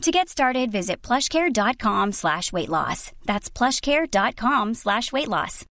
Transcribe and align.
To 0.00 0.10
get 0.10 0.30
started, 0.30 0.72
visit 0.72 1.02
plushcare.com 1.02 2.12
slash 2.12 2.54
weight 2.54 2.70
loss. 2.70 3.12
That's 3.26 3.50
plushcare.com 3.50 4.72
slash 4.74 5.12
weight 5.12 5.28
loss. 5.28 5.66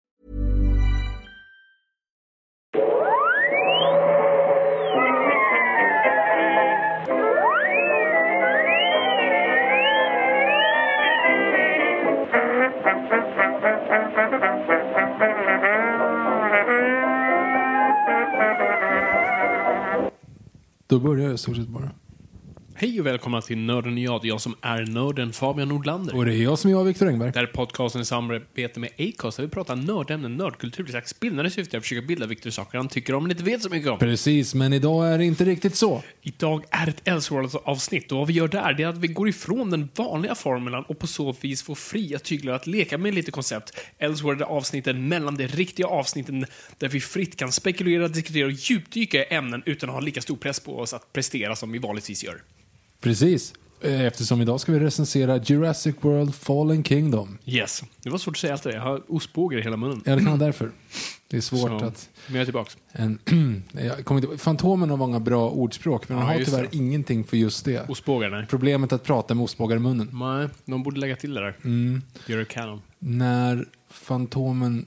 Då 20.87 20.99
börjar 20.99 21.25
jag 21.25 21.33
i 21.33 21.37
stort 21.37 21.55
sett 21.55 21.67
bara. 21.67 21.91
Hej 22.81 22.99
och 22.99 23.05
välkomna 23.05 23.41
till 23.41 23.57
Nörden 23.57 23.93
och 23.93 23.99
jag. 23.99 24.21
Det 24.21 24.27
är 24.27 24.29
jag 24.29 24.41
som 24.41 24.55
är 24.61 24.85
nörden, 24.85 25.33
Fabian 25.33 25.69
Nordlander. 25.69 26.15
Och 26.15 26.25
det 26.25 26.33
är 26.33 26.43
jag 26.43 26.59
som 26.59 26.69
är 26.69 26.75
jag, 26.75 26.83
Viktor 26.83 27.07
Engberg. 27.07 27.31
Det 27.31 27.39
här 27.39 27.47
är 27.47 27.51
podcasten 27.51 28.01
i 28.01 28.05
samarbete 28.05 28.79
med 28.79 28.89
Acast 28.97 29.37
där 29.37 29.43
vi 29.43 29.49
pratar 29.49 29.75
nördämnen, 29.75 30.37
nördkultur, 30.37 30.87
i 30.87 30.91
slags 30.91 31.19
bildande 31.19 31.51
syfte 31.51 31.77
att 31.77 31.83
försöka 31.83 32.07
bilda 32.07 32.25
Viktor 32.25 32.49
saker 32.49 32.77
han 32.77 32.87
tycker 32.87 33.13
om 33.15 33.23
men 33.23 33.31
inte 33.31 33.43
vet 33.43 33.61
så 33.61 33.69
mycket 33.69 33.91
om. 33.91 33.99
Precis, 33.99 34.55
men 34.55 34.73
idag 34.73 35.13
är 35.13 35.17
det 35.17 35.25
inte 35.25 35.45
riktigt 35.45 35.75
så. 35.75 36.03
Idag 36.21 36.63
är 36.71 36.89
ett 36.89 37.07
Elseworlds-avsnitt 37.07 38.11
och 38.11 38.17
vad 38.17 38.27
vi 38.27 38.33
gör 38.33 38.47
där 38.47 38.73
det 38.73 38.83
är 38.83 38.87
att 38.87 38.97
vi 38.97 39.07
går 39.07 39.29
ifrån 39.29 39.69
den 39.69 39.89
vanliga 39.95 40.35
formulan 40.35 40.83
och 40.83 40.99
på 40.99 41.07
så 41.07 41.35
vis 41.41 41.63
får 41.63 41.75
fria 41.75 42.19
tyglar 42.19 42.53
att 42.53 42.67
leka 42.67 42.97
med 42.97 43.13
lite 43.13 43.31
koncept. 43.31 43.79
Elseworld 43.97 44.41
är 44.41 44.45
avsnitten 44.45 45.07
mellan 45.07 45.35
de 45.35 45.47
riktiga 45.47 45.87
avsnitten 45.87 46.45
där 46.77 46.87
vi 46.87 47.01
fritt 47.01 47.35
kan 47.35 47.51
spekulera, 47.51 48.07
diskutera 48.07 48.45
och 48.45 48.51
djupdyka 48.51 49.25
i 49.25 49.33
ämnen 49.33 49.63
utan 49.65 49.89
att 49.89 49.95
ha 49.95 50.01
lika 50.01 50.21
stor 50.21 50.35
press 50.35 50.59
på 50.59 50.79
oss 50.79 50.93
att 50.93 51.13
prestera 51.13 51.55
som 51.55 51.71
vi 51.71 51.79
vanligtvis 51.79 52.23
gör. 52.23 52.41
Precis. 53.01 53.53
Eh, 53.81 54.01
Eftersom 54.01 54.41
idag 54.41 54.59
ska 54.59 54.71
vi 54.71 54.79
recensera 54.79 55.37
Jurassic 55.37 55.95
World 56.01 56.35
Fallen 56.35 56.83
Kingdom. 56.83 57.37
Yes. 57.45 57.83
Det 58.03 58.09
var 58.09 58.17
svårt 58.17 58.35
att 58.35 58.39
säga 58.39 58.53
allt 58.53 58.63
det. 58.63 58.73
Jag 58.73 58.81
har 58.81 59.01
ostbågar 59.07 59.59
i 59.59 59.61
hela 59.61 59.77
munnen. 59.77 60.01
Ja, 60.05 60.11
det 60.15 60.17
kan 60.21 60.25
vara 60.25 60.37
därför. 60.37 60.71
Det 61.27 61.37
är 61.37 61.41
svårt 61.41 61.59
Så, 61.79 61.85
att... 61.85 62.09
Men 62.27 62.35
jag 62.35 62.41
är 62.41 62.45
tillbaks. 62.45 62.77
En, 62.91 63.19
jag 63.71 64.05
kommer 64.05 64.21
inte, 64.25 64.37
Fantomen 64.37 64.89
har 64.89 64.97
många 64.97 65.19
bra 65.19 65.49
ordspråk, 65.49 66.09
men 66.09 66.17
Ja, 66.17 66.23
han 66.23 66.37
har 66.37 66.43
tyvärr 66.45 66.61
det. 66.71 66.77
ingenting 66.77 67.23
för 67.23 67.37
just 67.37 67.65
det. 67.65 67.89
Ostbågar, 67.89 68.29
nej. 68.29 68.45
Problemet 68.49 68.93
att 68.93 69.03
prata 69.03 69.33
med 69.35 69.43
ostbågar 69.43 69.75
i 69.75 69.79
munnen. 69.79 70.09
Nej, 70.13 70.47
de 70.65 70.83
borde 70.83 70.99
lägga 70.99 71.15
till 71.15 71.33
det 71.33 71.41
där. 71.41 71.55
Mm. 71.63 72.01
Göra 72.27 72.45
kanon. 72.45 72.81
När 72.99 73.65
Fantomen 73.89 74.85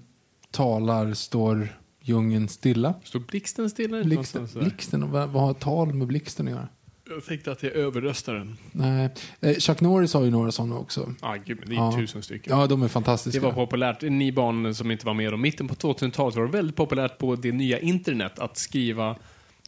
talar 0.50 1.14
står 1.14 1.68
djungeln 2.02 2.48
stilla. 2.48 2.94
Står 3.04 3.20
blixten 3.20 3.70
stilla? 3.70 4.04
Blixten, 4.04 4.48
blixten, 4.54 5.10
vad, 5.10 5.28
vad 5.30 5.42
har 5.42 5.54
tal 5.54 5.94
med 5.94 6.06
blixten 6.06 6.46
att 6.48 6.52
göra? 6.52 6.68
Jag 7.10 7.24
tänkte 7.24 7.52
att 7.52 7.62
jag 7.62 7.72
överröstar 7.72 8.34
den. 8.34 8.56
Nej. 8.72 9.08
Eh, 9.40 9.54
Chuck 9.58 9.80
Norris 9.80 10.14
har 10.14 10.24
ju 10.24 10.30
några 10.30 10.52
sådana 10.52 10.78
också. 10.78 11.14
Ah, 11.20 11.36
gud, 11.36 11.58
men 11.60 11.68
det 11.68 11.74
är 11.74 11.76
Ja. 11.76 11.92
tusen 11.96 12.22
stycken. 12.22 12.58
Ja, 12.58 12.66
de 12.66 12.80
är 12.82 12.86
Det 12.86 12.88
fantastiska. 12.88 13.40
var 13.40 13.52
populärt. 13.52 14.02
Ni 14.02 14.32
barn 14.32 14.74
som 14.74 14.90
inte 14.90 15.06
var 15.06 15.14
med 15.14 15.34
om 15.34 15.40
mitten 15.40 15.68
på 15.68 15.74
2000-talet 15.74 16.36
var 16.36 16.44
det 16.46 16.50
väldigt 16.52 16.76
populärt 16.76 17.18
på 17.18 17.36
det 17.36 17.52
nya 17.52 17.78
internet 17.80 18.38
att 18.38 18.56
skriva 18.56 19.16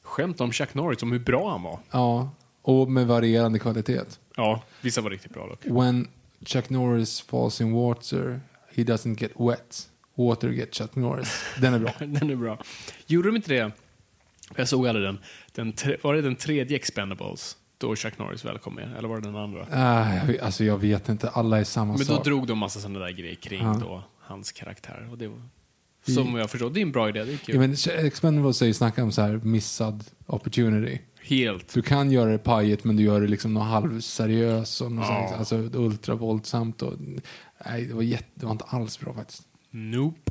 skämt 0.03 0.41
om 0.41 0.53
Chuck 0.53 0.75
Norris, 0.75 1.03
om 1.03 1.13
hur 1.13 1.19
bra 1.19 1.51
han 1.51 1.63
var. 1.63 1.79
Ja, 1.91 2.31
och 2.63 2.91
med 2.91 3.07
varierande 3.07 3.59
kvalitet. 3.59 4.01
Ja, 4.37 4.63
vissa 4.81 5.01
var 5.01 5.11
riktigt 5.11 5.33
bra 5.33 5.47
dock. 5.49 5.61
When 5.85 6.09
Chuck 6.47 6.71
Norris 6.71 7.21
falls 7.21 7.61
in 7.61 7.73
water, 7.73 8.41
he 8.75 8.83
doesn't 8.83 9.21
get 9.23 9.33
wet. 9.39 9.89
Water 10.15 10.49
get 10.49 10.75
Chuck 10.75 10.95
Norris. 10.95 11.45
Den 11.61 11.75
är 11.75 11.79
bra. 11.79 11.93
Den 11.99 12.31
är 12.31 12.37
bra. 12.37 12.59
Gjorde 13.07 13.29
de 13.29 13.37
inte 13.37 13.55
det? 13.55 13.71
Jag 14.57 14.69
såg 14.69 14.87
aldrig 14.89 15.07
den. 15.07 15.19
Den 15.55 15.73
tre, 15.73 15.97
var 16.03 16.15
det 16.15 16.23
den 16.23 16.37
tredje 16.37 16.77
Expendables? 16.77 17.57
Då 17.79 17.97
Chuck 17.97 18.19
Norris 18.19 18.45
väl 18.45 18.59
kom 18.59 18.75
med? 18.75 18.97
Eller 18.99 19.09
var 19.09 19.17
det 19.21 19.23
den 19.23 19.37
andra? 19.37 19.67
Jag 20.17 20.27
vet- 20.27 20.43
alltså 20.43 20.65
jag 20.65 20.79
vet 20.79 21.09
inte, 21.09 21.29
alla 21.29 21.61
är 21.61 21.65
samma 21.65 21.93
Men 21.93 21.99
då 21.99 22.05
sak. 22.17 22.25
drog 22.25 22.47
de 22.47 22.59
massa 22.59 22.81
sådana 22.81 22.99
där 22.99 23.11
grejer 23.11 23.35
kring 23.35 23.63
Ja. 23.63 23.77
då 23.81 24.03
hans 24.21 24.53
karaktär. 24.53 25.09
Och 25.11 25.19
det 25.19 25.29
var, 25.29 25.39
som 26.15 26.35
jag 26.35 26.51
förstår, 26.51 26.71
det 26.71 26.81
är 26.81 26.83
en 26.83 26.93
bra 26.93 27.09
idé. 27.09 27.25
Det 27.25 27.33
är 27.33 27.37
kul. 27.37 27.55
Ja, 27.55 27.61
men 27.61 27.77
Expendables 28.07 28.57
säger 28.57 28.73
snacka 28.73 29.03
om 29.05 29.13
så 29.13 29.23
här 29.23 29.33
missad 29.43 30.05
opportunity. 30.27 31.01
Helt. 31.23 31.75
Du 31.75 31.83
kan 31.83 32.11
göra 32.11 32.31
det 32.31 32.39
pajigt 32.39 32.85
men 32.85 32.97
du 32.97 33.03
gör 33.03 33.21
det 33.21 33.27
liksom 33.27 33.55
något 33.55 33.67
halvseriöst 33.67 34.81
och 34.81 34.93
något 34.93 35.07
Ja. 35.09 35.27
sånt, 35.29 35.39
alltså 35.39 35.79
ultravåldsamt. 35.79 36.83
Och, 36.83 36.93
nej, 37.67 37.85
det 37.85 37.95
var, 37.95 38.03
jätte, 38.03 38.29
det 38.35 38.47
var 38.47 38.53
inte 38.53 38.65
alls 38.65 39.01
bra 39.01 39.15
faktiskt. 39.15 39.43
Nope. 39.71 40.31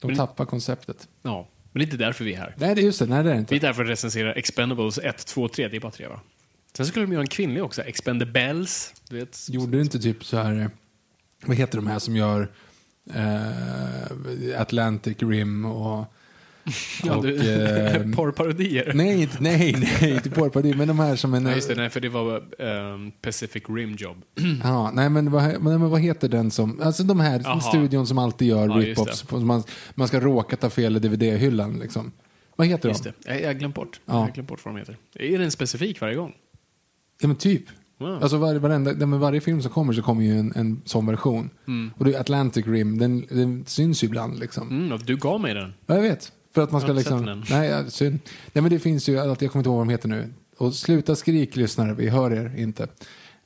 De 0.00 0.06
Men- 0.06 0.16
tappar 0.16 0.44
konceptet. 0.44 1.08
Ja, 1.22 1.48
men 1.72 1.80
det 1.80 1.84
är 1.84 1.86
inte 1.86 1.96
därför 1.96 2.24
vi 2.24 2.34
är 2.34 2.38
här. 2.38 2.54
Nej, 2.58 2.74
det 2.74 2.80
är 2.80 2.84
just 2.84 2.98
det. 2.98 3.06
Nej, 3.06 3.24
det 3.24 3.30
är 3.30 3.34
det 3.34 3.40
inte. 3.40 3.54
Vi 3.54 3.58
är 3.58 3.60
där 3.60 3.72
för 3.72 3.84
att 3.84 3.90
recensera 3.90 4.32
Expendables 4.32 4.98
1, 4.98 5.26
2, 5.26 5.48
3. 5.48 5.68
Det 5.68 5.76
är 5.76 5.80
bara 5.80 5.92
tre 5.92 6.06
va? 6.06 6.20
Sen 6.76 6.86
skulle 6.86 7.06
de 7.06 7.12
göra 7.12 7.22
en 7.22 7.28
kvinnlig 7.28 7.64
också, 7.64 7.82
Expendables. 7.82 8.94
Du 9.08 9.16
vet. 9.16 9.46
Gjorde 9.48 9.72
du 9.72 9.80
inte 9.80 9.98
typ 9.98 10.24
så 10.24 10.36
här, 10.36 10.60
eh, 10.60 10.68
vad 11.46 11.56
heter 11.56 11.78
de 11.78 11.86
här 11.86 11.98
som 11.98 12.16
gör 12.16 12.50
eh, 13.14 14.60
Atlantic 14.60 15.16
Rim 15.20 15.64
och... 15.64 16.14
Ja, 17.04 17.16
och 17.16 17.22
du, 17.22 17.50
eh, 17.50 18.10
porrparodier. 18.16 18.92
nej, 18.94 19.22
inte, 19.22 19.36
nej, 19.40 19.76
nej, 20.00 20.14
inte 20.14 20.30
porrparodi, 20.30 20.74
men 20.74 20.88
de 20.88 20.98
här 20.98 21.16
som 21.16 21.34
en... 21.34 21.42
Nej, 21.42 21.54
just 21.54 21.68
det, 21.68 21.74
nej, 21.74 21.90
för 21.90 22.00
det 22.00 22.08
var 22.08 22.42
ehm, 22.58 23.10
Pacific 23.22 23.62
Rim 23.68 23.96
Job. 23.98 24.16
Ja, 24.62 24.90
nej, 24.90 25.10
men 25.10 25.30
vad, 25.30 25.42
men, 25.42 25.80
men 25.80 25.90
vad 25.90 26.00
heter 26.00 26.28
den 26.28 26.50
som... 26.50 26.80
Alltså 26.82 27.02
de 27.02 27.20
här 27.20 27.40
Jaha. 27.44 27.60
studion 27.60 28.06
som 28.06 28.18
alltid 28.18 28.48
gör 28.48 28.68
Ja, 28.68 28.74
rip-offs. 28.74 29.44
Man, 29.44 29.62
man 29.94 30.08
ska 30.08 30.20
råka 30.20 30.56
ta 30.56 30.70
fel 30.70 30.96
i 30.96 30.98
DVD-hyllan 30.98 31.78
liksom. 31.78 32.12
Vad 32.56 32.66
heter 32.66 32.88
Just 32.88 33.04
de? 33.04 33.10
det. 33.10 33.30
Jag 33.32 33.42
jag 33.42 33.46
har 33.46 33.54
glömt 33.54 33.74
bort. 33.74 34.00
Ja. 34.06 34.24
Jag 34.24 34.34
glömt 34.34 34.48
bort 34.48 34.64
vad 34.64 34.74
de 34.74 34.78
heter. 34.78 34.96
Är 35.14 35.38
den 35.38 35.50
specifik 35.50 36.00
varje 36.00 36.14
gång? 36.14 36.32
Ja, 37.20 37.28
men 37.28 37.36
typ. 37.36 37.64
Wow. 37.98 38.22
Alltså 38.22 38.36
var, 38.36 38.54
varenda, 38.54 39.06
men 39.06 39.20
varje 39.20 39.40
film 39.40 39.62
som 39.62 39.70
kommer 39.72 39.92
så 39.92 40.02
kommer 40.02 40.22
ju 40.24 40.38
en, 40.38 40.52
en 40.56 40.82
sån 40.84 41.06
version. 41.06 41.50
Och 41.96 42.04
det 42.04 42.14
är 42.14 42.20
Atlantic 42.20 42.66
Rim, 42.66 42.98
den, 42.98 43.26
den 43.30 43.64
syns 43.66 44.04
ju 44.04 44.06
ibland 44.06 44.38
liksom. 44.38 44.68
Mm, 44.68 44.98
du 45.04 45.16
gav 45.16 45.40
mig 45.40 45.54
den. 45.54 45.74
Ja, 45.86 45.94
jag 45.94 46.02
vet. 46.02 46.32
För 46.54 46.62
att 46.62 46.72
man 46.72 46.80
ska 46.80 46.92
liksom... 46.92 47.44
Nej, 47.50 47.68
ja, 47.68 47.84
synd. 47.90 48.18
Nej, 48.52 48.62
men 48.62 48.70
det 48.70 48.78
finns 48.78 49.08
ju, 49.08 49.18
att 49.18 49.42
jag 49.42 49.52
kommer 49.52 49.60
inte 49.60 49.68
ihåg 49.68 49.76
vad 49.76 49.86
de 49.86 49.90
heter 49.90 50.08
nu. 50.08 50.32
Och 50.58 50.74
sluta 50.74 51.16
skrik 51.16 51.56
lyssnare, 51.56 51.94
vi 51.94 52.08
hör 52.08 52.30
er 52.32 52.52
inte. 52.56 52.82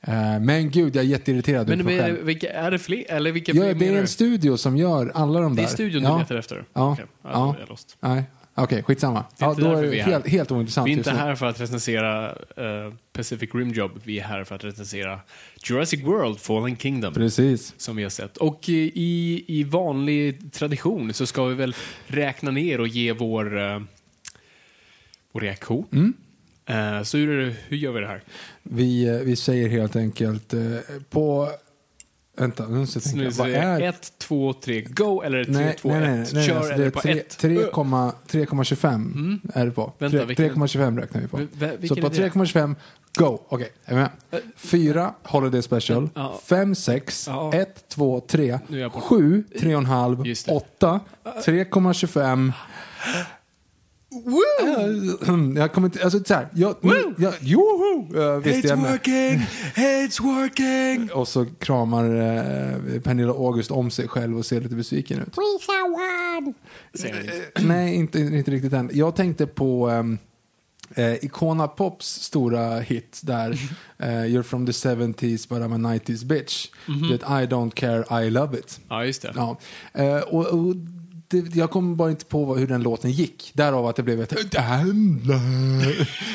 Eh, 0.01 0.39
men 0.41 0.69
gud, 0.71 0.95
jag 0.95 1.03
är 1.05 1.09
jätteirriterad 1.09 1.69
Men 1.69 1.85
det, 1.85 1.99
själv. 1.99 2.17
vilka, 2.25 2.53
är 2.53 2.71
det 2.71 2.79
fler? 2.79 3.03
Eller 3.11 3.31
vilka 3.31 3.51
Ja, 3.51 3.61
fler 3.61 3.73
det 3.73 3.87
är 3.87 3.93
en 3.95 4.01
du? 4.01 4.07
studio 4.07 4.57
som 4.57 4.77
gör 4.77 5.11
alla 5.15 5.39
de 5.39 5.55
Det 5.55 5.61
där. 5.61 5.69
är 5.69 5.71
studion 5.73 6.03
ja. 6.03 6.13
du 6.13 6.19
letar 6.19 6.35
efter? 6.35 6.65
Ja. 6.73 6.91
Okej, 6.93 7.05
ja. 7.23 7.55
Nej, 7.99 8.23
okej, 8.55 8.83
skitsamma. 8.83 9.25
Det 9.37 9.45
är 9.45 9.49
Ja, 9.49 9.55
då 9.57 9.71
är 9.71 9.81
vi 9.83 9.97
det 9.97 10.03
helt, 10.03 10.27
helt 10.27 10.51
ointressant 10.51 10.87
Vi 10.87 10.93
är 10.93 10.97
inte 10.97 11.11
här 11.11 11.35
för 11.35 11.45
att 11.45 11.61
recensera 11.61 12.29
eh, 12.31 12.93
Pacific 13.13 13.49
Rim 13.53 13.69
Job. 13.69 13.91
Vi 14.03 14.19
är 14.19 14.23
här 14.23 14.43
för 14.43 14.55
att 14.55 14.63
recensera 14.63 15.19
Jurassic 15.63 16.03
World 16.03 16.39
Fallen 16.39 16.77
Kingdom. 16.77 17.13
Precis. 17.13 17.73
Som 17.77 17.95
vi 17.95 18.03
har 18.03 18.09
sett. 18.09 18.37
Och 18.37 18.69
eh, 18.69 18.75
i, 18.75 19.45
i 19.47 19.63
vanlig 19.63 20.53
tradition 20.53 21.13
så 21.13 21.25
ska 21.25 21.45
vi 21.45 21.55
väl 21.55 21.75
räkna 22.07 22.51
ner 22.51 22.79
och 22.79 22.87
ge 22.87 23.11
vår, 23.11 23.59
eh, 23.59 23.81
vår 25.31 25.41
reaktion. 25.41 25.85
Mm. 25.91 26.13
Eh, 26.65 27.03
så 27.03 27.17
hur, 27.17 27.55
hur 27.67 27.77
gör 27.77 27.91
vi 27.91 27.99
det 27.99 28.07
här? 28.07 28.23
Vi, 28.63 29.21
vi 29.25 29.35
säger 29.35 29.69
helt 29.69 29.95
enkelt 29.95 30.53
på 31.09 31.49
Vänta, 32.37 32.67
nu 32.67 32.85
ska 32.87 32.97
jag 32.99 33.03
tänka. 33.03 33.29
Vad 33.37 33.49
är... 33.49 33.79
jag 33.79 33.89
1, 33.89 34.13
2, 34.17 34.53
3, 34.53 34.81
go 34.81 35.21
eller 35.21 35.43
3, 35.43 35.53
Nej, 35.53 35.75
2, 35.81 35.89
nej, 35.89 35.99
nej, 35.99 36.21
1. 36.21 36.33
nej, 36.33 36.47
Kör 36.47 36.55
alltså 36.55 36.69
det 36.69 36.75
eller 36.75 36.85
är 36.85 36.89
på 36.89 36.99
tre- 37.01 37.19
1. 37.19 37.37
3,- 37.41 38.11
3,25 38.27 39.39
är 39.53 39.65
det 39.65 39.71
på. 39.71 39.93
Vänta, 39.97 40.17
Tre- 40.17 40.25
vilken- 40.25 40.45
3,25 40.55 40.99
räknar 40.99 41.21
vi 41.21 41.27
på. 41.27 41.37
V- 41.37 41.87
Så 41.87 41.95
på 41.95 42.07
är 42.07 42.09
det? 42.09 42.15
3,25, 42.29 42.75
go! 43.17 43.39
Okej, 43.49 43.69
är 43.85 43.95
vi 43.95 44.01
med? 44.01 44.09
4, 44.55 45.13
Holiday 45.23 45.61
Special. 45.61 46.09
Ja. 46.13 46.39
5, 46.45 46.75
6, 46.75 47.27
Ja. 47.27 47.53
1, 47.53 47.87
2, 47.89 48.19
3, 48.27 48.59
Nu 48.67 48.77
är 48.77 48.81
jag 48.81 48.93
på- 48.93 49.01
7, 49.01 49.43
3,5, 49.59 50.25
Just 50.25 50.45
det. 50.45 50.51
8, 50.51 50.99
3,25. 51.45 52.51
Woo! 54.25 55.53
Jag 55.59 55.73
kommer 55.73 55.87
inte, 55.87 56.03
alltså 56.03 56.23
så 56.23 56.33
här, 56.33 56.47
jag, 56.53 56.75
nu, 56.81 57.15
jag, 57.17 57.33
joho! 57.39 58.15
Uh, 58.15 58.37
visst 58.37 58.63
jag 58.63 58.77
working! 58.77 59.39
It's 59.75 60.21
working! 60.21 61.11
Och 61.13 61.27
så 61.27 61.45
kramar 61.45 62.05
eh, 62.05 62.99
Pernilla 63.01 63.31
August 63.31 63.71
om 63.71 63.91
sig 63.91 64.07
själv 64.07 64.37
och 64.37 64.45
ser 64.45 64.61
lite 64.61 64.75
besviken 64.75 65.19
ut. 65.19 65.35
Nej, 67.67 67.95
inte, 67.95 68.19
inte 68.19 68.51
riktigt 68.51 68.73
än. 68.73 68.89
Jag 68.93 69.15
tänkte 69.15 69.47
på 69.47 69.89
um, 69.89 70.17
eh, 70.95 71.13
Icona 71.25 71.67
Pops 71.67 72.21
stora 72.21 72.79
hit 72.79 73.21
där 73.23 73.51
eh, 73.97 74.07
You're 74.07 74.43
from 74.43 74.65
the 74.65 74.71
70s 74.71 75.49
but 75.49 75.57
I'm 75.57 75.73
a 75.73 75.95
90s 75.95 76.25
bitch. 76.25 76.67
That 77.09 77.43
I 77.43 77.47
don't 77.47 77.71
care, 77.71 78.25
I 78.25 78.29
love 78.29 78.59
it. 78.59 78.79
Ja, 78.89 79.05
just 79.05 79.21
det. 79.21 79.33
Ja. 79.35 79.57
Eh, 79.93 80.19
och, 80.19 80.45
och 80.45 80.75
det, 81.41 81.55
jag 81.55 81.71
kommer 81.71 81.95
bara 81.95 82.11
inte 82.11 82.25
på 82.25 82.55
hur 82.55 82.67
den 82.67 82.83
låten 82.83 83.11
gick. 83.11 83.51
Därav 83.53 83.85
att 83.85 83.95
det 83.95 84.03
blev 84.03 84.21
ett... 84.21 84.29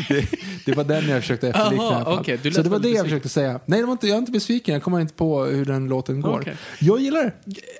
Det, 0.09 0.27
det 0.67 0.75
var 0.75 0.85
den 0.85 1.09
jag 1.09 1.23
försökte 1.23 1.49
efterlikna 1.49 1.85
Aha, 1.85 2.01
i 2.01 2.05
alla 2.05 2.25
fall. 2.25 2.53
Så 2.53 2.63
det 2.63 2.69
var 2.69 2.79
det 2.79 2.89
jag 2.89 3.05
försökte 3.05 3.29
säga. 3.29 3.61
Nej, 3.67 3.81
det 3.81 3.87
var 3.87 3.93
inte, 3.93 4.07
jag 4.07 4.15
är 4.15 4.19
inte 4.19 4.33
besviken. 4.33 4.73
Jag 4.73 4.83
kommer 4.83 5.01
inte 5.01 5.15
på 5.15 5.45
hur 5.45 5.65
den 5.65 5.89
låten 5.89 6.21
går. 6.21 6.41
Okej. 6.41 6.57
Jag 6.81 7.01
gillar 7.01 7.23
det. 7.23 7.33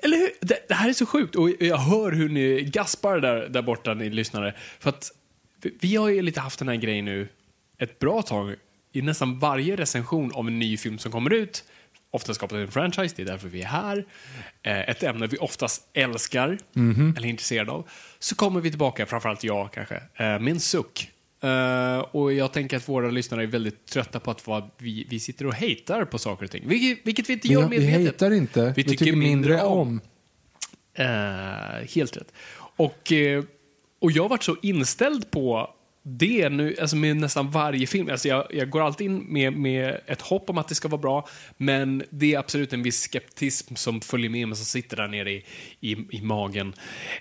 Eller 0.03 0.17
hur? 0.17 0.29
Det, 0.41 0.65
det 0.67 0.73
här 0.73 0.89
är 0.89 0.93
så 0.93 1.05
sjukt 1.05 1.35
och 1.35 1.49
jag 1.59 1.77
hör 1.77 2.11
hur 2.11 2.29
ni 2.29 2.63
gaspar 2.63 3.19
där, 3.19 3.49
där 3.49 3.61
borta, 3.61 3.93
ni 3.93 4.09
lyssnare. 4.09 4.55
För 4.79 4.89
att 4.89 5.11
vi, 5.61 5.77
vi 5.79 5.95
har 5.95 6.09
ju 6.09 6.21
lite 6.21 6.39
haft 6.39 6.59
den 6.59 6.67
här 6.67 6.75
grejen 6.75 7.05
nu 7.05 7.27
ett 7.77 7.99
bra 7.99 8.21
tag. 8.21 8.55
I 8.91 9.01
nästan 9.01 9.39
varje 9.39 9.75
recension 9.75 10.31
av 10.33 10.47
en 10.47 10.59
ny 10.59 10.77
film 10.77 10.97
som 10.97 11.11
kommer 11.11 11.33
ut, 11.33 11.63
ofta 12.11 12.33
skapat 12.33 12.57
en 12.57 12.71
franchise, 12.71 13.15
det 13.17 13.21
är 13.21 13.25
därför 13.25 13.47
vi 13.47 13.61
är 13.61 13.65
här, 13.65 14.05
eh, 14.63 14.89
ett 14.89 15.03
ämne 15.03 15.27
vi 15.27 15.37
oftast 15.37 15.89
älskar 15.93 16.57
eller 16.75 17.25
är 17.25 17.29
intresserade 17.29 17.71
av, 17.71 17.89
så 18.19 18.35
kommer 18.35 18.61
vi 18.61 18.69
tillbaka, 18.69 19.05
framförallt 19.05 19.43
jag 19.43 19.73
kanske, 19.73 19.95
eh, 19.95 20.03
med 20.39 20.47
en 20.47 20.59
suck. 20.59 21.11
Eh, 21.41 21.99
och 21.99 22.33
jag 22.33 22.53
tänker 22.53 22.77
att 22.77 22.89
våra 22.89 23.09
lyssnare 23.11 23.43
är 23.43 23.47
väldigt 23.47 23.85
trötta 23.85 24.19
på 24.19 24.31
att 24.31 24.71
vi, 24.77 25.07
vi 25.09 25.19
sitter 25.19 25.47
och 25.47 25.53
hatar 25.53 26.05
på 26.05 26.17
saker 26.17 26.45
och 26.45 26.51
ting. 26.51 26.67
Vilket, 26.67 27.07
vilket 27.07 27.29
vi 27.29 27.33
inte 27.33 27.47
gör 27.47 27.67
Vi, 27.67 27.77
vi 27.77 27.85
medvetet. 27.85 28.21
hatar 28.21 28.31
inte. 28.35 28.73
Vi, 28.75 28.83
tycker, 28.83 29.15
mindre 29.15 29.61
om. 29.61 30.01
Eh, 30.93 31.05
helt 31.95 32.17
rätt. 32.17 32.33
Och, 32.57 33.13
och 34.01 34.11
jag 34.11 34.23
har 34.23 34.29
varit 34.29 34.43
så 34.43 34.57
inställd 34.61 35.31
på 35.31 35.69
det 36.03 36.49
nu, 36.49 36.75
alltså 36.81 36.95
med 36.95 37.17
nästan 37.17 37.51
varje 37.51 37.87
film. 37.87 38.09
Alltså 38.09 38.27
jag, 38.27 38.45
jag 38.49 38.69
går 38.69 38.81
alltid 38.81 39.05
in 39.07 39.17
med, 39.33 39.53
med 39.53 39.99
ett 40.05 40.21
hopp 40.21 40.49
om 40.49 40.57
att 40.57 40.67
det 40.67 40.75
ska 40.75 40.87
vara 40.87 41.01
bra, 41.01 41.27
men 41.57 42.03
det 42.09 42.33
är 42.33 42.39
absolut 42.39 42.73
en 42.73 42.83
viss 42.83 43.07
skeptism 43.11 43.75
som 43.75 44.01
följer 44.01 44.29
med 44.29 44.47
mig, 44.47 44.55
som 44.57 44.65
sitter 44.65 44.97
där 44.97 45.07
nere 45.07 45.31
i, 45.31 45.43
i, 45.79 45.91
i 46.11 46.21
magen. 46.21 46.73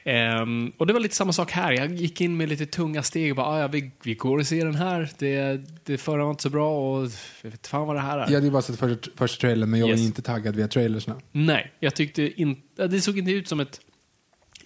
Ehm, 0.04 0.72
och 0.76 0.86
det 0.86 0.92
var 0.92 1.00
lite 1.00 1.14
samma 1.16 1.32
sak 1.32 1.50
här. 1.52 1.72
Jag 1.72 1.94
gick 1.94 2.20
in 2.20 2.36
med 2.36 2.48
lite 2.48 2.66
tunga 2.66 3.02
steg 3.02 3.30
och 3.32 3.36
bara, 3.36 3.46
"Ah, 3.46 3.60
ja, 3.60 3.68
vi, 3.68 3.90
vi 4.02 4.14
går 4.14 4.38
och 4.38 4.46
ser 4.46 4.64
den 4.64 4.74
här. 4.74 5.10
Det, 5.18 5.60
det 5.84 5.98
förra 5.98 6.24
var 6.24 6.30
inte 6.30 6.42
så 6.42 6.50
bra 6.50 6.78
och 6.98 7.10
jag 7.42 7.50
vet 7.50 7.66
fan 7.66 7.86
vad 7.86 7.96
det 7.96 8.00
här 8.00 8.18
är. 8.18 8.26
Jag 8.26 8.32
hade 8.34 8.46
ju 8.46 8.50
bara 8.52 8.62
sett 8.62 8.78
första, 8.78 9.10
första 9.16 9.40
trailern, 9.40 9.70
men 9.70 9.80
jag 9.80 9.88
Yes. 9.88 9.98
var 10.00 10.06
inte 10.06 10.22
taggad 10.22 10.56
via 10.56 10.68
trailersna. 10.68 11.20
Nej, 11.32 11.72
jag 11.80 11.94
tyckte 11.94 12.40
inte... 12.42 12.86
Det 12.86 13.00
såg 13.00 13.18
inte 13.18 13.30
ut 13.32 13.48
som 13.48 13.60
ett 13.60 13.80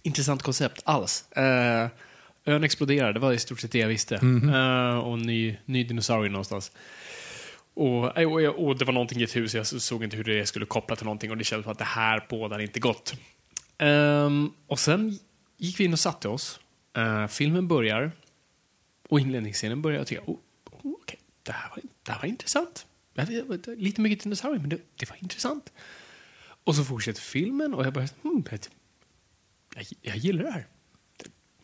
intressant 0.02 0.42
koncept 0.42 0.82
alls. 0.84 1.24
Uh, 1.38 1.88
ön 2.44 2.64
exploderade, 2.64 3.12
det 3.12 3.20
var 3.20 3.32
i 3.32 3.38
stort 3.38 3.60
sett 3.60 3.72
det 3.72 3.78
jag 3.78 3.88
visste. 3.88 4.14
Eh, 4.14 4.98
och 4.98 5.18
ny, 5.18 5.56
ny 5.64 5.84
dinosaurie 5.84 6.30
någonstans. 6.30 6.72
Och, 7.74 8.18
eh, 8.18 8.32
och, 8.32 8.66
och 8.66 8.78
det 8.78 8.84
var 8.84 8.92
någonting 8.92 9.20
i 9.20 9.24
ett 9.24 9.36
hus, 9.36 9.54
jag 9.54 9.66
såg 9.66 10.04
inte 10.04 10.16
hur 10.16 10.24
det 10.24 10.46
skulle 10.46 10.66
koppla 10.66 10.96
till 10.96 11.04
någonting 11.04 11.30
och 11.30 11.36
det 11.36 11.44
kändes 11.44 11.64
som 11.64 11.72
att 11.72 11.78
det 11.78 11.84
här 11.84 12.26
bådar 12.30 12.58
inte 12.58 12.80
gott. 12.80 13.14
Ehm, 13.78 14.52
och 14.66 14.78
sen 14.78 15.18
gick 15.56 15.80
vi 15.80 15.84
in 15.84 15.92
och 15.92 15.98
satte 15.98 16.28
oss. 16.28 16.60
Eh, 16.96 17.26
filmen 17.26 17.68
börjar 17.68 18.12
och 19.08 19.20
inledningsscenen 19.20 19.82
börjar 19.82 19.98
jag 19.98 20.06
tycker, 20.06 20.24
oh, 20.24 20.38
oh, 20.70 20.92
okej, 21.02 21.18
det, 21.42 21.52
här 21.52 21.70
var, 21.70 21.78
det 22.02 22.12
här 22.12 22.20
var 22.20 22.28
intressant. 22.28 22.86
Vet, 23.14 23.66
Lite 23.66 24.00
mycket 24.00 24.22
dinosaurier, 24.22 24.60
men 24.60 24.68
det, 24.68 24.78
det 24.96 25.10
var 25.10 25.16
intressant. 25.22 25.72
Och 26.64 26.76
så 26.76 26.84
fortsätter 26.84 27.20
filmen 27.20 27.74
och 27.74 27.86
jag 27.86 27.92
bara, 27.92 28.08
hmm, 28.22 28.44
jag, 29.74 29.84
jag, 30.02 30.16
gillar 30.16 30.44
det 30.44 30.50
här. 30.50 30.66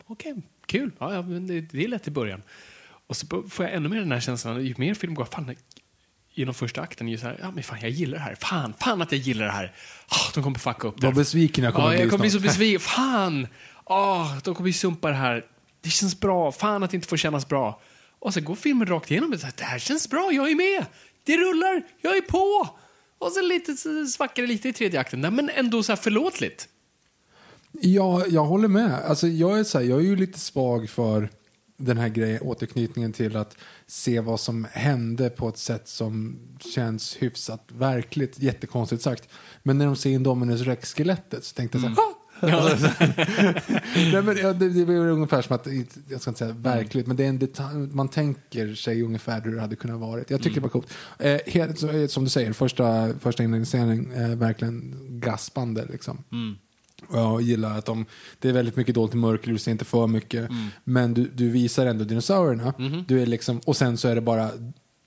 Okej, 0.05 0.41
kul. 0.69 0.91
Ja, 0.99 1.13
ja, 1.13 1.21
men 1.21 1.47
det, 1.47 1.61
det 1.61 1.83
är 1.83 1.87
lätt 1.87 2.07
i 2.07 2.11
början. 2.11 2.41
Och 3.07 3.17
så 3.17 3.43
får 3.49 3.65
jag 3.65 3.75
ännu 3.75 3.89
mer 3.89 3.99
den 3.99 4.11
här 4.11 4.19
känslan, 4.19 4.65
ju 4.65 4.75
mer 4.77 4.93
film 4.93 5.13
går, 5.15 5.25
fan, 5.25 5.55
genom 6.33 6.53
första 6.53 6.81
akten, 6.81 7.07
ju 7.07 7.17
så 7.17 7.25
här, 7.25 7.39
ja 7.41 7.51
men 7.51 7.63
fan 7.63 7.79
jag 7.81 7.89
gillar 7.89 8.17
det 8.17 8.23
här. 8.23 8.35
Fan, 8.35 8.73
fan 8.79 9.01
att 9.01 9.11
jag 9.11 9.21
gillar 9.21 9.45
det 9.45 9.51
här. 9.51 9.73
Ah, 10.07 10.31
de 10.33 10.43
kommer 10.43 10.59
fucka 10.59 10.87
upp 10.87 11.01
det. 11.01 11.07
Vad 11.07 11.15
besviken 11.15 11.63
jag 11.63 11.73
kommer 11.73 11.87
Ja, 11.87 11.91
bli 11.91 12.01
jag 12.01 12.09
kommer 12.09 12.21
bli 12.21 12.31
så 12.31 12.39
besviken. 12.49 12.79
Fan! 12.79 13.47
Ah, 13.83 14.39
de 14.43 14.55
kommer 14.55 14.67
ju 14.67 14.73
sumpa 14.73 15.07
det 15.09 15.15
här. 15.15 15.45
Det 15.81 15.89
känns 15.89 16.19
bra. 16.19 16.51
Fan 16.51 16.83
att 16.83 16.91
det 16.91 16.95
inte 16.95 17.07
får 17.07 17.17
kännas 17.17 17.47
bra. 17.47 17.81
Och 18.19 18.33
så 18.33 18.41
går 18.41 18.55
filmen 18.55 18.87
rakt 18.87 19.11
igenom. 19.11 19.33
och 19.33 19.39
så 19.39 19.45
här, 19.45 19.53
Det 19.57 19.63
här 19.63 19.79
känns 19.79 20.09
bra, 20.09 20.31
jag 20.31 20.51
är 20.51 20.55
med. 20.55 20.85
Det 21.23 21.37
rullar, 21.37 21.81
jag 22.01 22.17
är 22.17 22.21
på. 22.21 22.69
Och 23.19 23.31
så 23.31 23.41
lite 23.41 23.73
så 23.77 24.05
svackar 24.05 24.43
det 24.43 24.47
lite 24.47 24.69
i 24.69 24.73
tredje 24.73 24.99
akten. 24.99 25.21
Men 25.21 25.49
ändå 25.49 25.83
så 25.83 25.91
här 25.91 25.97
förlåtligt. 25.97 26.67
Ja, 27.81 28.25
jag 28.29 28.45
håller 28.45 28.67
med. 28.67 28.93
Alltså, 29.05 29.27
jag, 29.27 29.59
är 29.59 29.63
så 29.63 29.79
här, 29.79 29.85
jag 29.85 29.99
är 29.99 30.03
ju 30.03 30.15
lite 30.15 30.39
svag 30.39 30.89
för 30.89 31.29
den 31.77 31.97
här 31.97 32.09
grejen, 32.09 32.41
återknytningen 32.41 33.13
till 33.13 33.35
att 33.35 33.57
se 33.87 34.19
vad 34.19 34.39
som 34.39 34.67
hände 34.71 35.29
på 35.29 35.49
ett 35.49 35.57
sätt 35.57 35.87
som 35.87 36.39
känns 36.59 37.15
hyfsat 37.15 37.63
verkligt. 37.67 38.39
Jättekonstigt 38.39 39.01
sagt. 39.01 39.29
Men 39.63 39.77
när 39.77 39.85
de 39.85 39.95
ser 39.95 40.09
Indominus 40.09 40.61
Rex-skelettet 40.61 41.43
så 41.43 41.55
tänkte 41.55 41.77
jag 41.77 41.81
så 41.81 41.87
här, 41.87 41.95
Nej, 44.11 44.21
men, 44.21 44.37
ja, 44.37 44.53
det, 44.53 44.69
det 44.69 44.85
var 44.85 44.93
ungefär 44.93 45.41
som 45.41 45.55
att, 45.55 45.67
jag 46.09 46.21
ska 46.21 46.31
inte 46.31 46.39
säga 46.39 46.53
verkligt, 46.53 47.07
men 47.07 47.15
det 47.15 47.25
är 47.25 47.29
en 47.29 47.39
detalj, 47.39 47.77
man 47.77 48.07
tänker 48.07 48.75
sig 48.75 49.03
ungefär 49.03 49.41
hur 49.41 49.55
det 49.55 49.61
hade 49.61 49.75
kunnat 49.75 49.99
vara. 49.99 50.23
Jag 50.27 50.41
tycker 50.41 50.55
det 50.55 50.61
var 50.61 50.69
coolt. 50.69 50.93
Eh, 51.19 51.39
helt, 51.45 51.83
eh, 51.83 52.07
som 52.07 52.23
du 52.23 52.29
säger, 52.29 52.53
första, 52.53 53.13
första 53.19 53.43
inledningsscenen, 53.43 54.11
eh, 54.11 54.35
verkligen 54.37 54.95
gaspande 55.19 55.85
liksom. 55.91 56.23
Jag 57.13 57.41
gillar 57.41 57.77
att 57.77 57.85
de, 57.85 58.05
det 58.39 58.49
är 58.49 58.53
väldigt 58.53 58.75
mycket 58.75 58.95
dolt 58.95 59.13
i 59.13 59.17
mörker, 59.17 59.51
du 59.51 59.57
ser 59.57 59.71
inte 59.71 59.85
för 59.85 60.07
mycket. 60.07 60.49
Men 60.83 61.13
du, 61.13 61.31
du 61.33 61.49
visar 61.49 61.85
ändå 61.85 62.03
dinosaurierna. 62.03 62.73
Du 63.07 63.21
är 63.21 63.25
liksom, 63.25 63.59
och 63.65 63.77
sen 63.77 63.97
så 63.97 64.07
är 64.07 64.15
det 64.15 64.21
bara 64.21 64.49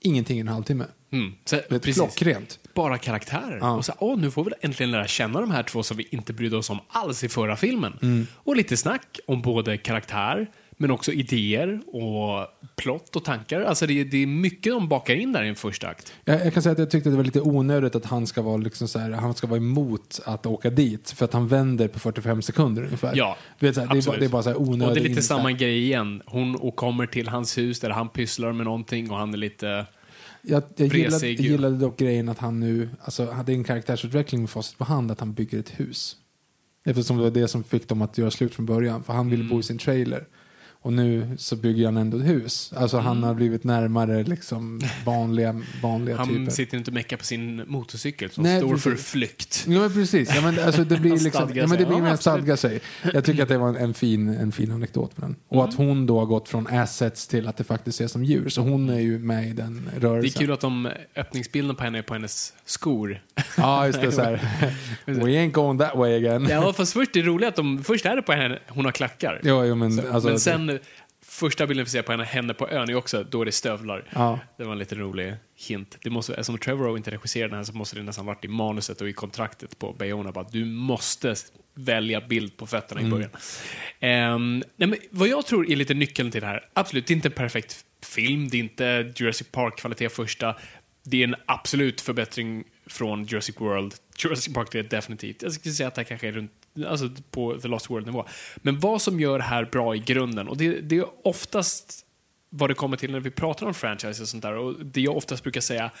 ingenting 0.03 0.37
i 0.37 0.41
en 0.41 0.47
halvtimme. 0.47 0.85
Mm. 1.11 1.33
Så, 1.45 1.55
Det 1.69 1.87
är 1.87 1.93
klockrent. 1.93 2.59
Bara 2.75 2.97
karaktärer. 2.97 3.57
Ja. 3.61 3.71
Och 3.71 3.85
så, 3.85 3.93
åh, 3.99 4.17
nu 4.19 4.31
får 4.31 4.43
vi 4.43 4.51
äntligen 4.61 4.91
lära 4.91 5.07
känna 5.07 5.41
de 5.41 5.51
här 5.51 5.63
två 5.63 5.83
som 5.83 5.97
vi 5.97 6.07
inte 6.11 6.33
brydde 6.33 6.57
oss 6.57 6.69
om 6.69 6.79
alls 6.87 7.23
i 7.23 7.29
förra 7.29 7.55
filmen. 7.55 7.99
Mm. 8.01 8.27
Och 8.33 8.55
lite 8.55 8.77
snack 8.77 9.19
om 9.27 9.41
både 9.41 9.77
karaktär, 9.77 10.47
men 10.77 10.91
också 10.91 11.11
idéer 11.11 11.81
och 11.87 12.47
plott 12.75 13.15
och 13.15 13.23
tankar. 13.25 13.61
Alltså 13.61 13.87
det, 13.87 13.99
är- 14.01 14.05
det 14.05 14.17
är 14.23 14.27
mycket 14.27 14.73
de 14.73 14.87
bakar 14.87 15.13
in 15.15 15.31
där 15.33 15.43
i 15.43 15.47
en 15.49 15.55
första 15.55 15.87
akt. 15.87 16.13
Jag, 16.25 16.45
jag 16.45 16.53
kan 16.53 16.63
säga 16.63 16.73
att 16.73 16.79
jag 16.79 16.89
tyckte 16.91 17.09
det 17.09 17.15
var 17.15 17.23
lite 17.23 17.41
onödigt 17.41 17.95
att 17.95 18.05
han 18.05 18.27
ska 18.27 18.41
vara, 18.41 18.57
liksom 18.57 18.87
så 18.87 18.99
här, 18.99 19.11
han 19.11 19.33
ska 19.33 19.47
vara 19.47 19.57
emot 19.57 20.19
att 20.25 20.45
åka 20.45 20.69
dit. 20.69 21.11
För 21.11 21.25
att 21.25 21.33
han 21.33 21.47
vänder 21.47 21.87
på 21.87 21.99
45 21.99 22.41
sekunder 22.41 22.83
ungefär. 22.83 23.13
Ja, 23.15 23.37
du 23.59 23.65
vet, 23.65 23.75
så 23.75 23.81
här, 23.81 23.87
det, 23.93 23.99
är 23.99 24.05
bara, 24.05 24.17
det 24.17 24.25
är 24.25 24.29
bara 24.29 24.43
så 24.43 24.49
här 24.49 24.61
onödigt. 24.61 24.87
Och 24.87 24.93
det 24.93 24.99
är 24.99 25.09
lite 25.09 25.21
samma 25.21 25.51
grej 25.51 25.83
igen. 25.83 26.21
Hon 26.25 26.55
och 26.55 26.75
kommer 26.75 27.05
till 27.05 27.27
hans 27.27 27.57
hus 27.57 27.79
där 27.79 27.89
han 27.89 28.09
pysslar 28.09 28.53
med 28.53 28.65
någonting 28.65 29.11
och 29.11 29.17
han 29.17 29.33
är 29.33 29.37
lite... 29.37 29.85
Jag, 30.45 30.63
jag 30.75 30.95
gillade, 30.95 31.27
gillade 31.29 31.77
dock 31.77 31.97
grejen 31.97 32.29
att 32.29 32.37
han 32.39 32.59
nu 32.59 32.89
alltså, 33.01 33.31
hade 33.31 33.51
en 33.53 33.63
karaktärsutveckling 33.63 34.41
med 34.41 34.49
facit 34.49 34.77
på 34.77 34.83
hand 34.83 35.11
att 35.11 35.19
han 35.19 35.33
bygger 35.33 35.59
ett 35.59 35.79
hus. 35.79 36.17
Eftersom 36.85 37.17
det 37.17 37.23
var 37.23 37.31
det 37.31 37.47
som 37.47 37.63
fick 37.63 37.87
dem 37.87 38.01
att 38.01 38.17
göra 38.17 38.31
slut 38.31 38.55
från 38.55 38.65
början. 38.65 39.03
För 39.03 39.13
han 39.13 39.29
ville 39.29 39.43
Mm. 39.43 39.53
bo 39.53 39.59
i 39.59 39.63
sin 39.63 39.77
trailer. 39.77 40.25
Och 40.85 40.93
nu 40.93 41.29
så 41.37 41.55
bygger 41.55 41.85
han 41.85 41.97
ändå 41.97 42.17
ett 42.17 42.27
hus. 42.27 42.73
Alltså 42.75 42.97
han 42.97 43.23
har 43.23 43.33
blivit 43.33 43.63
närmare 43.63 44.23
liksom 44.23 44.81
vanliga, 45.05 45.61
vanliga 45.83 46.17
Han 46.17 46.27
typer. 46.29 46.51
sitter 46.51 46.77
inte 46.77 46.91
och 46.91 46.95
meckar 46.95 47.17
på 47.17 47.23
sin 47.23 47.63
motorcykel 47.67 48.29
som 48.29 48.43
Nej, 48.43 48.59
står 48.59 48.69
precis. 48.69 48.83
för 48.83 48.95
flykt. 48.95 49.65
Ja 49.67 49.79
men 49.79 49.93
precis, 49.93 50.31
ja, 50.35 50.41
men, 50.41 50.59
alltså, 50.59 50.83
det 50.83 50.97
blir 50.97 51.11
Han 51.11 51.19
liksom, 51.19 51.49
ja, 51.53 51.67
men 51.67 51.77
det 51.77 51.85
blir 51.85 51.97
Ja, 51.97 52.03
mer 52.03 52.11
absolut. 52.13 52.19
stadga 52.21 52.57
sig. 52.57 52.81
Jag 53.13 53.23
tycker 53.25 53.43
att 53.43 53.49
det 53.49 53.57
var 53.57 53.69
en, 53.69 53.75
en, 53.75 53.93
fin, 53.93 54.29
en 54.29 54.51
fin 54.51 54.71
anekdot 54.71 55.17
med 55.17 55.29
den. 55.29 55.35
Och 55.47 55.55
Mm. 55.57 55.69
att 55.69 55.75
hon 55.75 56.05
då 56.05 56.19
har 56.19 56.25
gått 56.25 56.49
från 56.49 56.67
assets 56.67 57.27
till 57.27 57.47
att 57.47 57.57
det 57.57 57.63
faktiskt 57.63 58.01
är 58.01 58.07
som 58.07 58.23
djur. 58.25 58.49
Så 58.49 58.61
hon 58.61 58.89
är 58.89 58.99
ju 58.99 59.19
med 59.19 59.47
i 59.49 59.53
den 59.53 59.89
Det 59.91 59.97
är 59.97 59.99
rörelsen. 60.09 60.39
kul 60.41 60.51
att 60.51 60.61
de 60.61 60.89
öppningsbilden 61.15 61.75
på 61.75 61.83
henne 61.83 61.97
är 61.97 62.01
på 62.01 62.13
hennes 62.13 62.53
skor. 62.65 63.21
Ja, 63.57 63.85
just 63.87 64.01
det. 64.01 64.11
Så 64.11 64.21
här. 64.21 64.33
We 65.05 65.13
ain't 65.13 65.51
going 65.51 65.79
that 65.79 65.95
way 65.95 66.15
again. 66.15 66.47
Ja, 66.49 66.73
fast 66.73 66.93
först 66.93 67.13
det 67.13 67.19
är 67.19 67.23
roligt 67.23 67.47
att 67.49 67.55
de, 67.55 67.83
först 67.83 68.05
är 68.05 68.15
det 68.15 68.21
på 68.21 68.31
henne, 68.33 68.59
hon 68.67 68.85
har 68.85 68.91
klackar. 68.91 69.39
Ja, 69.43 69.65
jo, 69.65 69.75
men, 69.75 69.91
Så, 69.91 70.13
alltså, 70.13 70.29
men 70.29 70.39
sen 70.39 70.72
första 71.25 71.67
bilden 71.67 71.85
vi 71.85 71.91
ser 71.91 72.01
på 72.01 72.11
henne, 72.11 72.23
henne 72.23 72.53
på 72.53 72.69
ön 72.69 72.89
är 72.89 72.95
också, 72.95 73.23
då 73.23 73.41
är 73.41 73.45
det 73.45 73.51
stövlar. 73.51 74.05
Ja. 74.13 74.39
Det 74.57 74.63
var 74.63 74.71
en 74.71 74.79
lite 74.79 74.95
rolig 74.95 75.35
hint. 75.55 75.97
Det 76.03 76.09
måste, 76.09 76.33
eftersom 76.33 76.57
Trevorrow 76.57 76.97
inte 76.97 77.11
regisserade 77.11 77.49
den 77.49 77.57
här 77.57 77.63
så 77.63 77.73
måste 77.73 77.95
det 77.95 78.03
nästan 78.03 78.25
varit 78.25 78.45
i 78.45 78.47
manuset 78.47 79.01
och 79.01 79.09
i 79.09 79.13
kontraktet 79.13 79.79
på 79.79 79.93
Bayona 79.93 80.31
bara, 80.31 80.47
du 80.51 80.65
måste 80.65 81.35
välja 81.73 82.21
bild 82.21 82.57
på 82.57 82.67
fötterna 82.67 83.01
i 83.01 83.09
början. 83.09 83.29
Ehm, 83.99 84.63
nej, 84.75 84.89
men 84.89 84.97
vad 85.09 85.27
jag 85.27 85.45
tror 85.45 85.71
är 85.71 85.75
lite 85.75 85.93
nyckeln 85.93 86.31
till 86.31 86.41
det 86.41 86.47
här, 86.47 86.69
absolut, 86.73 87.07
det 87.07 87.13
är 87.13 87.15
inte 87.15 87.27
en 87.27 87.31
perfekt 87.31 87.85
film, 88.01 88.49
det 88.49 88.57
är 88.57 88.59
inte 88.59 89.13
Jurassic 89.15 89.47
Park-kvalitet 89.51 90.09
första, 90.09 90.55
det 91.03 91.23
är 91.23 91.27
en 91.27 91.35
absolut 91.45 92.01
förbättring 92.01 92.63
från 92.85 93.23
Jurassic 93.23 93.61
World. 93.61 93.93
Jurassic 94.17 94.53
Park 94.53 94.71
det 94.71 94.79
är 94.79 94.83
definitivt. 94.83 95.41
Jag 95.41 95.53
skulle 95.53 95.73
säga 95.73 95.87
att 95.87 95.95
det 95.95 96.01
här 96.01 96.05
kanske 96.05 96.27
är 96.27 96.31
runt, 96.31 96.51
alltså 96.87 97.09
på 97.31 97.59
The 97.59 97.67
Lost 97.67 97.89
World-nivå. 97.89 98.25
Men 98.55 98.79
vad 98.79 99.01
som 99.01 99.19
gör 99.19 99.37
det 99.37 99.43
här 99.43 99.65
bra 99.65 99.95
i 99.95 99.99
grunden, 99.99 100.47
och 100.47 100.57
det, 100.57 100.81
det 100.81 100.97
är 100.97 101.27
oftast 101.27 102.05
vad 102.49 102.69
det 102.69 102.73
kommer 102.73 102.97
till 102.97 103.11
när 103.11 103.19
vi 103.19 103.31
pratar 103.31 103.65
om 103.65 103.73
franchise 103.73 104.21
och 104.21 104.27
sånt 104.27 104.43
där, 104.43 104.57
och 104.57 104.85
det 104.85 105.01
jag 105.01 105.17
oftast 105.17 105.43
brukar 105.43 105.61
säga, 105.61 105.91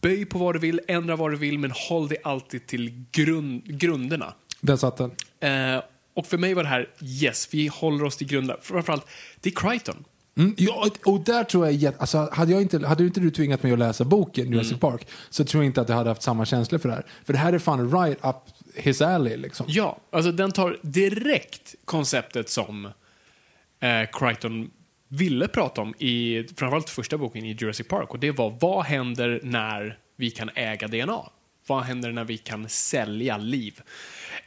böj 0.00 0.24
på 0.24 0.38
vad 0.38 0.54
du 0.54 0.58
vill, 0.58 0.80
ändra 0.88 1.16
vad 1.16 1.30
du 1.30 1.36
vill, 1.36 1.58
men 1.58 1.72
håll 1.88 2.08
dig 2.08 2.18
alltid 2.24 2.66
till 2.66 3.04
grund, 3.12 3.78
grunderna. 3.78 4.34
Där 4.60 4.76
satt 4.76 4.96
den. 4.96 5.10
Eh, 5.40 5.82
och 6.14 6.26
för 6.26 6.38
mig 6.38 6.54
var 6.54 6.62
det 6.62 6.68
här, 6.68 6.88
yes, 7.00 7.48
vi 7.50 7.66
håller 7.66 8.04
oss 8.04 8.16
till 8.16 8.26
grunderna. 8.26 8.60
Framförallt, 8.62 9.06
det 9.40 9.48
är 9.48 9.54
Crichton. 9.54 10.04
Mm, 10.36 10.54
ja, 10.58 10.90
och 11.04 11.20
där 11.20 11.44
tror 11.44 11.68
jag, 11.68 11.94
alltså, 11.98 12.28
hade, 12.32 12.52
jag 12.52 12.62
inte, 12.62 12.86
hade 12.86 13.04
inte 13.04 13.20
du 13.20 13.30
tvingat 13.30 13.62
mig 13.62 13.72
att 13.72 13.78
läsa 13.78 14.04
boken 14.04 14.52
Jurassic 14.52 14.80
Park 14.80 15.06
så 15.30 15.44
tror 15.44 15.62
jag 15.62 15.68
inte 15.68 15.80
att 15.80 15.88
jag 15.88 15.96
hade 15.96 16.10
haft 16.10 16.22
samma 16.22 16.44
känsla 16.46 16.78
för 16.78 16.88
det 16.88 16.94
här. 16.94 17.06
För 17.24 17.32
det 17.32 17.38
här 17.38 17.52
är 17.52 17.58
fan 17.58 17.90
right 17.90 18.18
up 18.22 18.36
his 18.74 19.02
alley 19.02 19.36
liksom. 19.36 19.66
Ja, 19.68 19.98
alltså 20.10 20.32
den 20.32 20.52
tar 20.52 20.78
direkt 20.82 21.74
konceptet 21.84 22.48
som 22.48 22.84
eh, 23.80 24.08
Crichton 24.12 24.70
ville 25.08 25.48
prata 25.48 25.80
om 25.80 25.94
i 25.98 26.46
framförallt 26.56 26.90
första 26.90 27.18
boken 27.18 27.44
i 27.44 27.52
Jurassic 27.52 27.88
Park. 27.88 28.10
Och 28.10 28.18
det 28.18 28.30
var, 28.30 28.56
vad 28.60 28.84
händer 28.84 29.40
när 29.42 29.98
vi 30.16 30.30
kan 30.30 30.50
äga 30.54 30.88
DNA? 30.88 31.30
Vad 31.66 31.82
händer 31.82 32.12
när 32.12 32.24
vi 32.24 32.38
kan 32.38 32.68
sälja 32.68 33.38
liv? 33.38 33.80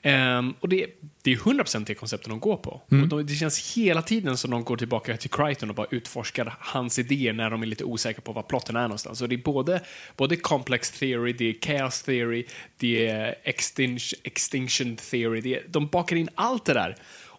Ehm, 0.01 0.53
och 0.59 0.69
det, 0.69 0.87
det 1.23 1.31
är 1.31 1.35
100% 1.35 1.85
det 1.85 1.95
konceptet 1.95 2.29
de 2.29 2.39
går 2.39 2.57
på. 2.57 2.81
Och 3.01 3.07
de, 3.07 3.25
det 3.25 3.33
känns 3.33 3.77
hela 3.77 4.01
tiden 4.01 4.37
som 4.37 4.51
de 4.51 4.63
går 4.63 4.77
tillbaka 4.77 5.17
till 5.17 5.29
Crichton 5.29 5.69
och 5.69 5.75
bara 5.75 5.87
utforskar 5.91 6.55
hans 6.59 6.99
idéer 6.99 7.33
när 7.33 7.49
de 7.49 7.61
är 7.61 7.65
lite 7.65 7.83
osäkra 7.83 8.21
på 8.21 8.31
vad 8.31 8.47
plotten 8.47 8.75
är 8.75 8.81
någonstans. 8.81 9.19
Så 9.19 9.27
det 9.27 9.35
är 9.35 9.43
både, 9.43 9.81
både 10.15 10.35
complex 10.35 10.91
theory, 10.91 11.33
det 11.33 11.45
är 11.45 11.55
chaos 11.61 12.03
theory, 12.03 12.45
det 12.77 13.07
är 13.07 13.35
extinction, 13.43 14.19
extinction 14.23 14.95
theory. 14.95 15.41
Det 15.41 15.55
är, 15.55 15.63
de 15.67 15.87
bakar 15.87 16.15
in 16.15 16.29
allt 16.35 16.65
det 16.65 16.73
där. 16.73 16.95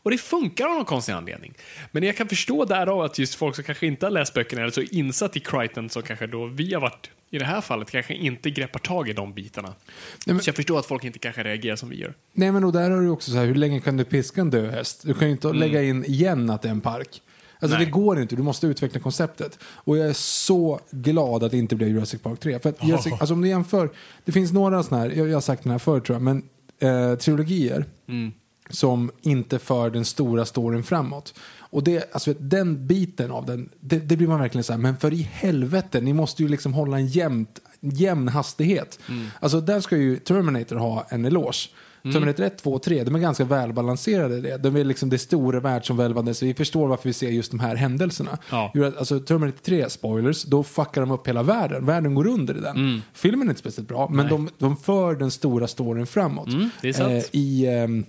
Och 0.09 0.12
det 0.12 0.19
funkar 0.19 0.67
av 0.67 0.75
någon 0.75 0.85
konstig 0.85 1.12
anledning. 1.12 1.55
Men 1.93 2.03
jag 2.03 2.17
kan 2.17 2.29
förstå 2.29 2.65
därav 2.65 3.00
att 3.00 3.19
just 3.19 3.35
folk 3.35 3.55
som 3.55 3.65
kanske 3.65 3.87
inte 3.87 4.07
har 4.07 4.11
läst 4.11 4.35
böckerna 4.35 4.62
eller 4.62 4.73
så 4.73 4.81
insatt 4.81 5.37
i 5.37 5.41
Crichton 5.41 5.91
som 5.91 6.03
kanske 6.03 6.27
då 6.27 6.47
vi 6.47 6.75
har 6.75 6.81
varit 6.81 7.11
i 7.31 7.38
det 7.38 7.45
här 7.45 7.61
fallet 7.61 7.91
kanske 7.91 8.15
inte 8.15 8.50
greppar 8.50 8.79
tag 8.79 9.09
i 9.09 9.12
de 9.12 9.33
bitarna. 9.35 9.75
men- 10.27 10.41
Så 10.41 10.49
jag 10.49 10.57
förstår 10.57 10.79
att 10.79 10.87
folk 10.87 11.05
inte 11.05 11.19
kanske 11.19 11.43
reagerar 11.43 11.77
som 11.77 11.88
vi 11.88 11.97
gör. 11.97 12.15
Nej 12.33 12.53
men 12.53 12.65
och 12.65 12.73
där 12.73 12.91
har 12.91 13.00
du 13.00 13.09
också 13.09 13.31
så 13.31 13.37
här, 13.37 13.47
hur 13.47 13.55
länge 13.55 13.81
kan 13.81 13.97
du 13.97 14.05
piska 14.05 14.41
en 14.41 14.50
död 14.50 14.71
häst? 14.71 15.03
Du 15.05 15.15
kan 15.15 15.29
ju 15.29 15.33
inte 15.33 15.53
lägga 15.53 15.83
in 15.83 16.05
igen 16.05 16.50
att 16.50 16.62
det 16.62 16.69
är 16.69 16.73
en 16.73 16.81
park. 16.81 17.23
Alltså 17.61 17.77
Nej. 17.77 17.87
det 17.87 17.91
går 17.93 18.21
inte, 18.21 18.37
du 18.37 18.43
måste 18.43 18.67
utveckla 18.67 19.00
konceptet. 19.00 19.59
Och 19.65 19.99
jag 19.99 20.09
är 20.09 20.12
så 20.12 20.81
glad 20.91 21.45
att 21.45 21.50
det 21.50 21.59
inte 21.59 21.77
blev 21.77 21.88
Jurassic 21.88 22.23
Park 22.23 22.41
3. 22.41 22.59
För 22.59 22.69
att 22.69 22.85
Jurassic, 22.85 23.12
alltså 23.21 23.35
om 23.35 23.41
du 23.41 23.49
jämför, 23.49 23.91
det 24.25 24.33
finns 24.33 24.53
några 24.53 24.83
sådana 24.83 25.03
här, 25.03 25.11
jag, 25.11 25.29
jag 25.29 25.35
har 25.37 25.41
sagt 25.41 25.62
den 25.62 25.73
här 25.73 25.79
förr 25.79 26.00
tror 26.00 26.15
jag, 26.17 26.23
men 26.23 26.43
eh, 26.79 27.15
trilogier 27.19 27.85
som 28.71 29.11
inte 29.23 29.59
för 29.59 29.91
den 29.91 30.05
stora 30.05 30.45
storyn 30.45 30.83
framåt. 30.83 31.35
Och 31.71 31.85
det, 31.85 32.15
alltså, 32.15 32.35
den 32.39 32.87
biten 32.87 33.31
av 33.31 33.47
den, 33.47 33.69
det, 33.81 33.99
det 33.99 34.17
blir 34.17 34.29
man 34.29 34.41
verkligen 34.41 34.65
så 34.65 34.73
här, 34.73 34.81
men 34.81 34.97
för 34.97 35.13
i 35.13 35.23
helvete, 35.23 36.01
ni 36.01 36.13
måste 36.13 36.43
ju 36.43 36.49
liksom 36.49 36.75
hålla 36.75 36.99
en 36.99 37.07
jämnt, 37.07 37.61
jämn 37.81 38.29
hastighet. 38.29 38.99
Alltså 39.41 39.61
där 39.61 39.81
ska 39.81 39.97
ju 39.97 40.17
Terminator 40.17 40.77
ha 40.77 41.07
en 41.09 41.25
eloge. 41.25 41.69
Terminator 42.03 42.45
1, 42.45 42.59
2 42.59 42.73
och 42.73 42.83
3, 42.83 43.05
de 43.05 43.15
är 43.15 43.19
ganska 43.19 43.45
välbalanserade. 43.45 44.41
Det. 44.41 44.57
De 44.57 44.77
är 44.77 44.85
liksom 44.85 45.11
det 45.11 45.19
stora 45.19 45.61
världsomvälvande, 45.61 46.35
så 46.35 46.47
vi 46.47 46.55
förstår 46.55 46.89
varför 46.89 47.09
vi 47.09 47.13
ser 47.13 47.31
just 47.31 47.51
de 47.51 47.61
här 47.61 47.77
händelserna. 47.77 48.39
Ja. 48.51 48.73
Alltså 48.99 49.21
Terminator 49.21 49.59
3, 49.63 49.91
spoilers, 49.91 50.43
då 50.43 50.63
fuckar 50.63 51.01
de 51.01 51.11
upp 51.11 51.29
hela 51.29 51.43
världen. 51.43 51.87
Världen 51.87 52.15
går 52.15 52.27
under 52.27 52.57
i 52.57 52.61
den. 52.61 53.03
Filmen 53.13 53.49
är 53.49 53.51
inte 53.51 53.61
speciellt 53.61 53.89
bra, 53.89 54.09
men 54.09 54.29
de, 54.29 54.49
de 54.59 54.77
för 54.77 55.15
den 55.15 55.31
stora 55.31 55.67
storyn 55.67 56.07
framåt. 56.07 56.49
sant. 56.95 57.13
Eh, 57.13 57.23
I, 57.33 57.67
ehm, 57.67 58.05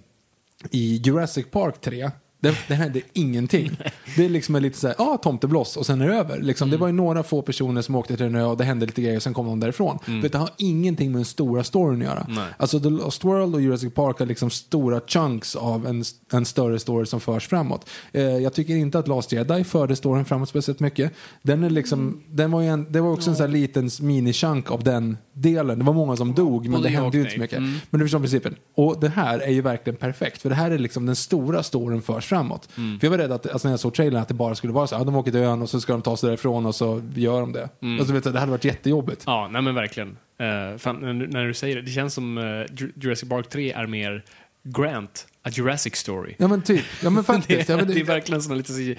i 0.74 1.00
Jurassic 1.02 1.50
Park 1.50 1.80
3, 1.80 2.12
det, 2.40 2.56
det 2.68 2.74
hände 2.74 3.02
ingenting. 3.14 3.72
Det 4.16 4.26
är 4.26 4.30
liksom 4.30 4.56
lite 4.56 4.78
såhär, 4.78 4.96
ja, 4.98 5.06
ah, 5.06 5.18
tomtebloss 5.18 5.78
och 5.78 5.86
sen 5.86 6.02
är 6.02 6.08
det 6.08 6.16
över. 6.16 6.42
Liksom, 6.42 6.70
Det 6.70 6.78
var 6.78 6.88
ju 6.88 6.94
några 6.94 7.24
få 7.24 7.42
personer 7.42 7.82
som 7.82 7.96
åkte 7.96 8.18
till 8.18 8.26
en 8.26 8.36
ö 8.36 8.44
och 8.44 8.58
det 8.58 8.64
hände 8.64 8.86
lite 8.86 9.02
grejer 9.02 9.16
och 9.16 9.24
sen 9.24 9.34
kom 9.34 9.46
de 9.46 9.60
därifrån. 9.60 10.00
Vet, 10.06 10.32
det 10.32 10.38
har 10.38 10.50
ingenting 10.58 11.12
med 11.12 11.20
den 11.20 11.26
stora 11.26 11.64
storyn 11.64 12.02
att 12.02 12.08
göra. 12.08 12.26
Nej. 12.30 12.46
Alltså 12.58 12.80
The 12.80 12.90
Lost 12.90 13.24
World 13.24 13.56
och 13.56 13.62
Jurassic 13.62 13.94
Park 13.94 14.20
har 14.20 14.26
liksom 14.26 14.50
stora 14.50 15.02
chunks 15.08 15.56
av 15.56 15.88
en, 15.88 16.04
en 16.34 16.46
större 16.46 16.80
story 16.80 17.06
som 17.06 17.20
förs 17.20 17.48
framåt. 17.48 17.90
Eh, 18.12 18.24
jag 18.24 18.54
tycker 18.54 18.76
inte 18.76 19.00
att 19.00 19.08
Last 19.08 19.32
Jedi 19.32 19.64
förde 19.64 19.96
storyn 19.96 20.26
framåt 20.26 20.50
speciellt 20.50 20.80
mycket. 20.80 21.12
Den 21.42 21.64
är 21.64 21.70
liksom, 21.70 22.24
den 22.30 22.52
var 22.52 22.62
en, 22.62 22.92
det 22.92 23.02
var 23.02 23.12
också 23.12 23.30
en 23.30 23.36
sån 23.36 23.46
här 23.46 23.54
liten 23.54 23.90
mini-chunk 23.90 24.72
av 24.72 24.84
den 24.84 25.18
delen. 25.34 25.80
Det 25.80 25.86
var 25.86 25.94
många 25.94 26.16
som 26.16 26.34
dog, 26.34 26.64
men 26.64 26.72
Både 26.72 26.84
det 26.84 26.90
hände 26.90 27.18
ju 27.18 27.24
inte 27.24 27.34
så 27.34 27.40
mycket. 27.40 27.58
Mm. 27.58 27.80
Men 27.90 28.00
du 28.00 28.06
förstår 28.06 28.20
principen. 28.20 28.56
Och 28.76 29.00
det 29.00 29.10
här 29.10 29.40
är 29.40 29.52
ju 29.52 29.62
verkligen 29.62 29.98
perfekt. 29.98 30.42
För 30.42 30.50
det 30.50 30.56
här 30.56 30.72
är 30.72 30.78
liksom 30.78 31.06
den 31.06 31.16
stora 31.16 31.64
storyn 31.64 32.02
förs 32.02 32.29
framåt. 32.30 32.70
Mm. 32.78 33.00
För 33.00 33.08
jag 33.08 33.12
var 33.12 33.18
rädd 33.18 33.32
att, 33.32 33.50
alltså 33.50 33.68
när 33.68 33.74
jag 33.74 33.80
såg 33.80 33.94
trailern 33.94 34.22
att 34.22 34.28
det 34.28 34.34
bara 34.34 34.56
skulle 34.56 34.74
vara 34.74 34.88
så 34.88 34.96
ja, 34.96 35.04
de 35.04 35.16
åker 35.16 35.32
till 35.32 35.40
ön 35.40 35.62
och 35.62 35.70
så 35.70 35.82
ska 35.82 35.94
de 35.94 36.02
ta 36.02 36.18
sig 36.18 36.28
därifrån 36.28 36.66
och 36.66 36.76
så 36.76 37.02
gör 37.16 37.42
de 37.42 37.52
det. 37.52 37.70
Mm. 37.82 38.00
Alltså, 38.00 38.14
vet 38.14 38.24
du, 38.24 38.32
det 38.32 38.40
hade 38.40 38.52
varit 38.52 38.66
jättejobbigt. 38.66 39.24
Ja, 39.26 39.50
nej 39.52 39.62
men 39.62 39.76
verkligen. 39.76 40.10
Uh, 40.10 40.78
fan, 40.78 41.20
när, 41.30 41.46
du 41.46 41.54
säger 41.54 41.76
det, 41.76 41.82
det 41.82 41.92
känns 41.92 42.14
som 42.14 42.38
uh, 42.38 42.66
Jurassic 42.96 43.30
Park 43.30 43.50
3 43.50 43.72
är 43.72 43.88
mer 43.88 44.24
Grant, 44.64 45.28
a 45.44 45.50
Jurassic 45.52 45.96
story. 45.96 46.36
Ja 46.38 46.48
men 46.48 46.62
typ, 46.62 46.86
ja 47.04 47.10
men 47.10 47.16
det, 47.24 47.24
faktiskt. 47.24 47.70
men 47.70 47.80
är, 47.80 47.86
det, 47.86 47.94
det 47.94 48.00
är 48.00 48.06
verkligen 48.06 48.42
som 48.42 48.58
lite 48.58 48.74
så, 48.74 48.96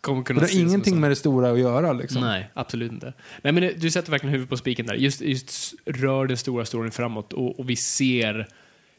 kommer 0.00 0.22
kunna 0.22 0.40
det 0.40 0.46
har 0.46 0.60
ingenting 0.60 1.00
med 1.00 1.10
det 1.10 1.16
stora 1.16 1.50
att 1.50 1.58
göra 1.58 1.92
liksom. 1.92 2.20
Nej, 2.20 2.50
absolut 2.54 2.92
inte. 2.92 3.12
Nej, 3.42 3.52
men 3.52 3.62
det, 3.62 3.72
du 3.80 3.90
sätter 3.90 4.10
verkligen 4.10 4.32
huvudet 4.32 4.50
på 4.50 4.56
spiken 4.56 4.86
där. 4.86 4.94
Just, 4.94 5.20
just 5.20 5.74
rör 5.86 6.26
den 6.26 6.36
stora 6.36 6.64
storyn 6.64 6.90
framåt 6.90 7.32
och, 7.32 7.60
och 7.60 7.70
vi 7.70 7.76
ser 7.76 8.48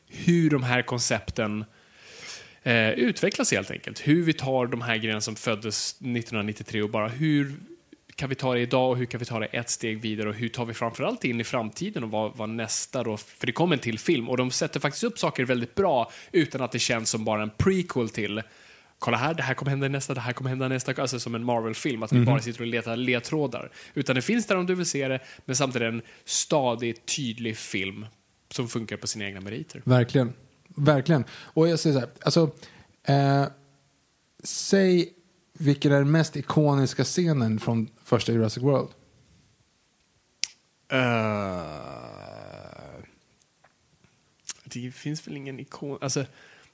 hur 0.08 0.50
de 0.50 0.64
här 0.64 0.82
koncepten 0.82 1.66
eh, 2.64 2.90
utvecklas 2.90 3.52
helt 3.52 3.72
enkelt. 3.72 4.08
Hur 4.08 4.24
vi 4.24 4.34
tar 4.34 4.68
de 4.68 4.82
här 4.82 4.98
grejerna 4.98 5.22
som 5.22 5.36
föddes 5.36 5.92
1993 5.92 6.82
och 6.82 6.90
bara 6.90 7.08
hur 7.08 7.54
kan 8.16 8.30
vi 8.30 8.36
ta 8.36 8.54
det 8.54 8.60
idag 8.60 8.90
och 8.90 8.98
hur 8.98 9.06
kan 9.06 9.20
vi 9.20 9.26
ta 9.26 9.40
det 9.40 9.46
ett 9.46 9.70
steg 9.70 10.02
vidare 10.02 10.30
och 10.30 10.36
hur 10.36 10.50
tar 10.50 10.66
vi 10.66 10.74
framförallt 10.74 11.26
in 11.26 11.42
i 11.42 11.44
framtiden 11.44 12.04
och 12.04 12.12
vad, 12.12 12.38
vad 12.38 12.50
nästa 12.50 13.04
då, 13.04 13.18
för 13.18 13.46
det 13.46 13.52
kommer 13.52 13.76
en 13.76 13.80
till 13.80 14.00
film 14.00 14.30
och 14.30 14.38
de 14.38 14.52
sätter 14.52 14.80
faktiskt 14.80 15.04
upp 15.04 15.20
saker 15.20 15.46
väldigt 15.46 15.76
bra 15.76 16.12
utan 16.32 16.62
att 16.62 16.72
det 16.72 16.80
känns 16.80 17.10
som 17.10 17.26
bara 17.26 17.42
en 17.42 17.52
prequel 17.58 18.10
till 18.10 18.42
kolla 19.04 19.18
här, 19.18 19.34
det 19.34 19.44
här 19.44 19.54
kommer 19.54 19.70
hända 19.70 19.88
nästa, 19.88 20.14
det 20.14 20.22
här 20.22 20.34
kommer 20.34 20.50
hända 20.50 20.68
nästa, 20.68 21.02
alltså 21.02 21.20
som 21.20 21.36
en 21.36 21.44
Marvel-film, 21.44 22.04
att 22.04 22.12
vi 22.12 22.26
bara 22.26 22.40
sitter 22.40 22.62
och 22.62 22.68
letar 22.68 22.98
ledtrådar. 22.98 23.72
Utan 23.94 24.16
det 24.16 24.22
finns 24.22 24.46
där 24.46 24.56
om 24.58 24.66
du 24.66 24.76
vill 24.76 24.86
se 24.86 25.08
det, 25.08 25.20
men 25.46 25.56
samtidigt 25.56 25.88
en 25.88 26.02
stadig, 26.26 27.06
tydlig 27.06 27.58
film 27.58 28.06
som 28.52 28.70
funkar 28.70 28.98
på 28.98 29.08
sina 29.08 29.26
egna 29.26 29.42
meriter. 29.42 29.82
Verkligen. 29.86 30.34
Verkligen. 30.76 31.24
Och 31.32 31.68
jag 31.68 31.80
säger 31.80 31.94
så 31.94 32.00
här, 32.00 32.10
alltså, 32.22 32.52
eh, 33.04 33.46
säg 34.44 35.14
vilken 35.54 35.92
är 35.92 35.98
den 35.98 36.12
mest 36.12 36.36
ikoniska 36.36 37.04
scenen 37.04 37.60
från 37.60 37.90
första 38.04 38.32
Jurassic 38.32 38.64
World? 38.64 38.90
Eh, 40.92 41.64
det 44.64 44.92
finns 44.92 45.28
väl 45.28 45.38
ingen 45.38 45.60
ikon... 45.60 45.98
Alltså, 46.02 46.26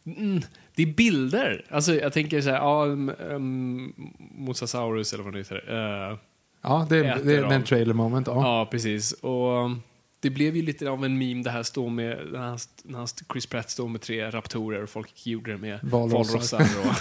mm, 0.04 0.42
det 0.76 0.84
är 0.84 0.94
bilder. 0.94 1.66
Alltså, 1.70 1.96
jag 1.96 2.14
tänker 2.14 2.42
så 2.42 2.50
här, 2.50 2.58
ja, 2.58 2.86
um, 2.86 3.12
um, 3.20 3.94
Mosasaurus 4.18 5.14
eller 5.14 5.24
vad 5.24 5.34
det 5.34 5.40
heter. 5.40 5.74
Uh, 6.12 6.18
Ja, 6.62 6.88
det, 6.90 7.00
Äter 7.00 7.24
det 7.24 7.38
är 7.38 7.50
den 7.50 7.64
trailer 7.64 7.94
moment. 7.94 8.28
Ja. 8.28 8.34
ja, 8.36 8.68
precis. 8.72 9.12
Och 9.12 9.66
um, 9.66 9.82
det 10.20 10.30
blev 10.30 10.56
ju 10.56 10.62
lite 10.62 10.90
av 10.90 11.06
en 11.06 11.18
meme 11.18 11.44
det 11.44 11.50
här 11.50 11.64
står 11.64 11.90
med, 11.90 12.28
när 12.32 12.40
han, 12.40 12.58
när 12.84 12.98
han, 12.98 13.08
Chris 13.32 13.46
Pratt 13.46 13.70
står 13.70 13.88
med 13.88 14.02
tre 14.02 14.30
raptorer 14.30 14.84
och 14.84 14.90
folk 14.90 15.28
gjorde 15.28 15.52
det 15.52 15.58
med 15.58 15.80
Valrossar. 15.82 16.62
och 16.62 16.96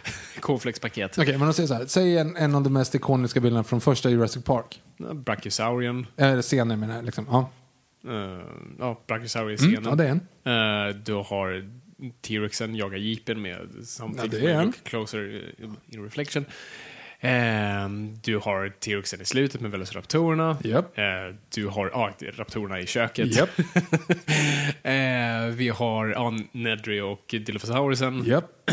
cornflakespaket. 0.40 1.18
Okej, 1.18 1.38
men 1.38 1.46
då 1.46 1.52
säger 1.52 1.66
så 1.66 1.74
här. 1.74 1.86
Säg 1.86 2.18
en, 2.18 2.36
en 2.36 2.54
av 2.54 2.62
de 2.62 2.72
mest 2.72 2.94
ikoniska 2.94 3.40
bilderna 3.40 3.64
från 3.64 3.80
första 3.80 4.10
Jurassic 4.10 4.44
Park. 4.44 4.80
Brachiosaurien. 4.96 6.06
Eller 6.16 6.42
scenen 6.42 6.80
menar 6.80 6.94
jag. 6.94 7.04
Liksom. 7.04 7.26
Ja. 7.30 7.50
Uh, 8.08 8.40
ja, 8.78 9.00
Brachiosaurien-scenen. 9.06 9.76
Mm, 9.76 9.88
ja, 9.88 9.94
det 9.94 10.04
är 10.04 10.10
en. 10.44 10.88
Eh, 10.88 10.96
du 10.96 11.14
har 11.14 11.68
T-Rexen 12.20 12.74
jagar 12.76 12.98
jeepen 12.98 13.42
med 13.42 13.68
Something 13.84 14.30
Ja, 14.32 14.38
det 14.38 14.50
är 14.50 14.54
en. 14.60 14.66
look 14.66 14.84
closer 14.84 15.52
in 15.88 16.04
reflection. 16.04 16.44
Eh, 17.24 17.88
du 18.22 18.36
har 18.36 18.68
T-Rexen 18.68 19.20
i 19.20 19.24
slutet 19.24 19.60
med 19.60 19.70
Velociraptorerna. 19.70 20.58
Japp. 20.64 20.98
Eh, 20.98 21.04
du 21.54 21.66
har 21.66 21.90
ja, 21.92 22.12
raptorerna 22.32 22.80
i 22.80 22.86
köket. 22.86 23.36
Japp. 23.36 23.50
eh, 24.82 25.46
vi 25.52 25.68
har 25.68 26.08
ja, 26.08 26.34
Nedry 26.52 27.00
och 27.00 27.34
Dilophosaurusen. 27.46 28.24
Japp. 28.24 28.70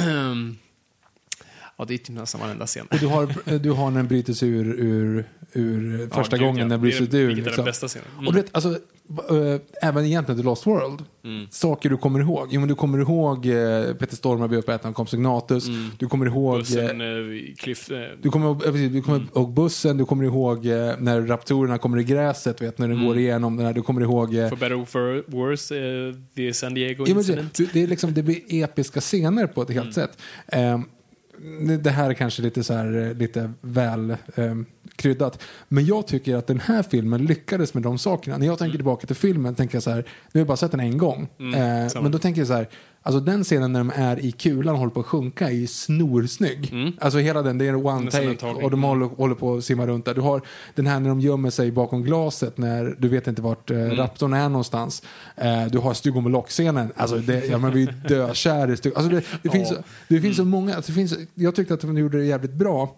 Ja, 1.77 1.85
det 1.85 1.93
är 1.93 1.97
typ 1.97 2.09
nästan 2.09 2.41
varenda 2.41 2.65
scen. 2.65 2.87
Och 2.91 2.97
du 2.99 3.07
har, 3.07 3.57
du 3.59 3.71
har 3.71 3.91
när 3.91 3.97
den 3.97 4.07
bryter 4.07 4.33
sig 4.33 4.49
ur, 4.49 4.65
ur, 4.79 5.25
ur 5.53 6.09
första 6.13 6.37
gud, 6.37 6.45
gången 6.45 6.59
ja. 6.61 6.65
när 6.67 6.77
bryter 6.77 7.07
Det 7.11 7.17
är- 7.17 7.21
ur. 7.21 7.35
liksom. 7.35 7.65
bästa 7.65 7.87
scenen. 7.87 8.07
Mm. 8.13 8.27
Och 8.27 8.33
du 8.33 8.39
vet, 8.41 8.49
alltså, 8.51 8.69
äh, 8.69 9.61
även 9.89 10.05
egentligen 10.05 10.39
The 10.41 10.45
Lost 10.45 10.67
World, 10.67 11.03
saker 11.49 11.89
du 11.89 11.97
kommer 11.97 12.19
ihåg. 12.19 12.47
Jo, 12.51 12.59
men 12.59 12.69
du 12.69 12.75
kommer 12.75 12.97
ihåg 12.99 13.45
äh, 13.45 13.93
Peter 13.93 14.15
Stormare 14.15 14.47
blir 14.47 14.59
uppäten 14.59 14.89
av 14.89 14.93
Compsognatus. 14.93 15.65
Du 15.97 16.07
kommer 16.07 16.25
ihåg... 16.25 16.53
eh, 16.55 16.59
Bussen, 16.59 17.01
eh, 17.01 17.55
Cliff... 17.57 17.91
eh, 17.91 18.09
Du 18.21 18.29
kommer, 18.29 18.45
ihåg, 18.45 18.65
eh, 18.65 18.73
du 18.73 19.01
kommer 19.01 19.25
ihåg 19.35 19.53
bussen, 19.53 19.97
du 19.97 20.05
kommer 20.05 20.23
ihåg 20.23 20.65
eh, 20.65 20.93
när 20.99 21.21
raptorerna 21.21 21.77
kommer 21.77 21.99
i 21.99 22.03
gräset, 22.03 22.61
vet, 22.61 22.77
när 22.77 22.87
den 22.87 23.05
går 23.05 23.17
igenom 23.17 23.57
den 23.57 23.65
här. 23.65 23.73
Du 23.73 23.81
kommer 23.81 24.01
ihåg... 24.01 24.35
Eh, 24.35 24.49
For 24.49 24.55
better 24.55 24.81
or 24.81 24.85
for 24.85 25.23
worse, 25.27 25.77
eh, 25.77 26.13
the 26.35 26.53
San 26.53 26.73
Diego 26.73 27.03
Ja, 27.07 27.13
men 27.13 27.17
incident. 27.17 27.53
det, 27.53 27.69
det, 27.73 27.83
är 27.83 27.87
liksom, 27.87 28.13
det 28.13 28.23
blir 28.23 28.39
episka 28.63 29.01
scener 29.01 29.47
på 29.47 29.61
ett 29.61 29.69
helt 29.69 29.79
Mm. 29.79 29.93
sätt. 29.93 30.17
Ehm, 30.47 30.83
det- 31.83 31.89
här 31.89 32.09
är 32.09 32.13
kanske 32.13 32.41
lite, 32.41 32.63
så 32.63 32.73
här, 32.73 33.07
eh, 33.09 33.13
lite 33.17 33.51
väl 33.61 34.15
ehm, 34.35 34.65
kryddat. 34.99 35.41
Men 35.67 35.85
jag 35.85 36.07
tycker 36.07 36.35
att 36.35 36.47
den 36.47 36.59
här 36.59 36.83
filmen 36.83 37.25
lyckades 37.25 37.73
med 37.73 37.83
de 37.83 37.97
sakerna. 37.97 38.37
När 38.37 38.45
jag 38.45 38.57
tänker 38.57 38.77
tillbaka 38.77 39.07
till 39.07 39.15
filmen 39.15 39.55
tänker 39.55 39.75
jag 39.75 39.83
så 39.83 39.89
här, 39.89 39.97
nu 39.97 40.03
har 40.33 40.39
jag 40.39 40.47
bara 40.47 40.57
sett 40.57 40.71
den 40.71 40.79
en 40.79 40.97
gång. 40.97 41.27
Mm, 41.39 41.89
samma. 41.89 42.03
men 42.03 42.11
då 42.11 42.17
tänker 42.19 42.41
jag 42.41 42.47
så 42.47 42.53
här, 42.53 42.69
alltså 43.01 43.19
den 43.19 43.43
scenen 43.43 43.73
när 43.73 43.79
de 43.79 43.91
är 43.95 44.19
i 44.25 44.31
kulan 44.31 44.73
och 44.73 44.79
håller 44.79 44.91
på 44.91 44.99
att 44.99 45.05
sjunka 45.05 45.47
är 45.47 45.51
ju 45.53 45.67
snorsnygg. 45.67 46.73
Alltså 46.99 47.19
hela 47.19 47.41
den, 47.41 47.57
det 47.57 47.67
är 47.67 47.85
one 47.85 48.11
take 48.11 48.45
och 48.45 48.71
de 48.71 48.83
håller, 48.83 49.05
håller 49.05 49.35
på 49.35 49.55
att 49.55 49.63
simma 49.65 49.87
runt 49.87 50.05
där. 50.05 50.13
Du 50.13 50.21
har 50.21 50.41
den 50.75 50.87
här 50.87 50.99
när 50.99 51.09
de 51.09 51.19
gömmer 51.19 51.49
sig 51.49 51.71
bakom 51.71 52.03
glaset 52.03 52.57
när 52.57 52.95
du 52.99 53.07
vet 53.07 53.27
inte 53.27 53.41
vart 53.41 53.71
eh, 53.71 53.79
Mm. 53.79 53.95
raptorn 53.97 54.33
är 54.33 54.49
någonstans. 54.49 55.03
Eh, 55.35 55.65
du 55.65 55.77
har 55.77 55.93
Stugom 55.93 56.25
och 56.25 56.31
Lock-scenen. 56.31 56.91
Alltså 56.95 57.17
det, 57.17 57.45
ja, 57.45 57.57
blir 57.57 57.77
ju 57.81 57.85
dökär 58.07 58.71
i 58.71 58.77
Stugom. 58.77 58.97
Alltså 58.97 59.11
det, 59.15 59.23
det, 59.43 59.49
finns, 59.49 59.69
så- 59.69 59.75
det 60.07 60.21
finns 60.21 60.35
så 60.35 60.41
Mm. 60.41 60.49
många, 60.51 60.75
alltså 60.75 60.91
det 60.91 60.95
finns, 60.95 61.17
jag 61.35 61.55
tyckte 61.55 61.73
att 61.73 61.81
de 61.81 61.97
gjorde 61.97 62.17
det 62.17 62.25
jävligt 62.25 62.53
bra. 62.53 62.95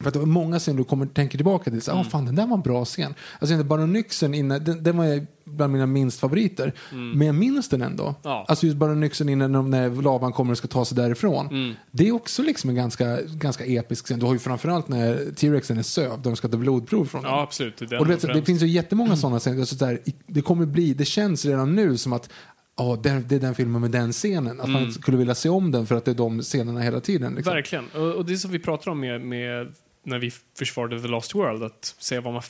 För 0.00 0.08
att 0.08 0.12
det 0.14 0.18
var 0.18 0.26
många 0.26 0.58
scener 0.58 0.78
du 0.78 0.84
kommer, 0.84 1.06
tänker 1.06 1.38
tillbaka 1.38 1.70
till. 1.70 1.82
Så, 1.82 1.90
Mm. 1.90 2.00
ah, 2.00 2.10
fan, 2.10 2.24
den 2.24 2.34
där 2.34 2.46
var 2.46 2.56
en 2.56 2.62
bra 2.62 2.84
scen. 2.84 3.14
Alltså 3.38 3.56
den 3.56 3.68
Baronyxen 3.68 4.34
inne, 4.34 4.58
den, 4.58 4.82
den 4.82 4.96
var 4.96 5.26
bland 5.44 5.72
mina 5.72 5.86
minst 5.86 6.20
favoriter. 6.20 6.72
Men 6.90 7.26
jag 7.26 7.34
minns 7.34 7.68
den 7.68 7.82
ändå. 7.82 8.02
Mm. 8.04 8.14
Ja. 8.22 8.44
Alltså 8.48 8.66
just 8.66 8.78
Baronyxen 8.78 9.28
inne 9.28 9.48
när, 9.48 9.62
när 9.62 10.02
lavan 10.02 10.32
kommer 10.32 10.52
och 10.52 10.58
ska 10.58 10.68
ta 10.68 10.84
sig 10.84 10.96
därifrån. 10.96 11.46
Mm. 11.46 11.74
Det 11.90 12.08
är 12.08 12.12
också 12.12 12.42
liksom 12.42 12.70
en 12.70 12.76
ganska, 12.76 13.18
ganska 13.22 13.64
episk 13.64 14.04
scen. 14.04 14.18
Du 14.18 14.26
har 14.26 14.32
ju 14.32 14.38
framförallt 14.38 14.88
när 14.88 15.34
T-Rexen 15.34 15.78
är 15.78 15.82
sövd, 15.82 16.22
de 16.22 16.36
ska 16.36 16.48
ta 16.48 16.56
blodprov 16.56 17.04
från 17.04 17.22
den. 17.22 17.30
Ja, 17.32 17.42
absolut. 17.42 17.76
Det 17.78 17.98
Och 17.98 18.06
du 18.06 18.12
vet, 18.14 18.22
det 18.22 18.42
finns 18.42 18.62
ju 18.62 18.66
jättemånga 18.66 19.16
sådana 19.16 19.38
scener. 19.38 19.60
Alltså, 19.60 19.76
där, 19.76 19.98
det 20.26 20.40
kommer 20.42 20.66
bli, 20.66 20.94
det 20.94 21.04
känns 21.04 21.44
redan 21.44 21.74
nu 21.74 21.96
som 21.96 22.12
att 22.12 22.30
ja, 22.76 22.98
det, 23.02 23.10
det 23.28 23.34
är 23.34 23.40
den 23.40 23.54
filmen 23.54 23.80
med 23.80 23.90
den 23.90 24.12
scenen. 24.12 24.60
Att 24.60 24.68
man 24.68 24.92
skulle 24.92 25.16
vilja 25.16 25.34
se 25.34 25.48
om 25.48 25.70
den 25.72 25.86
för 25.86 25.94
att 25.94 26.04
det 26.04 26.10
är 26.10 26.14
de 26.14 26.42
scenerna 26.42 26.80
hela 26.80 27.00
tiden. 27.00 27.34
Liksom. 27.34 27.50
Mm. 27.50 27.56
Verkligen. 27.56 27.84
Och, 27.94 28.14
och 28.14 28.24
det 28.24 28.32
är 28.32 28.36
som 28.36 28.50
vi 28.50 28.58
pratar 28.58 28.90
om 28.90 29.00
med, 29.00 29.20
med 29.20 29.74
när 30.02 30.18
vi 30.18 30.32
försvarade 30.58 31.02
The 31.02 31.08
Lost 31.08 31.34
World, 31.34 31.62
att 31.62 31.94
säga 31.98 32.20
vad 32.20 32.32
man 32.32 32.42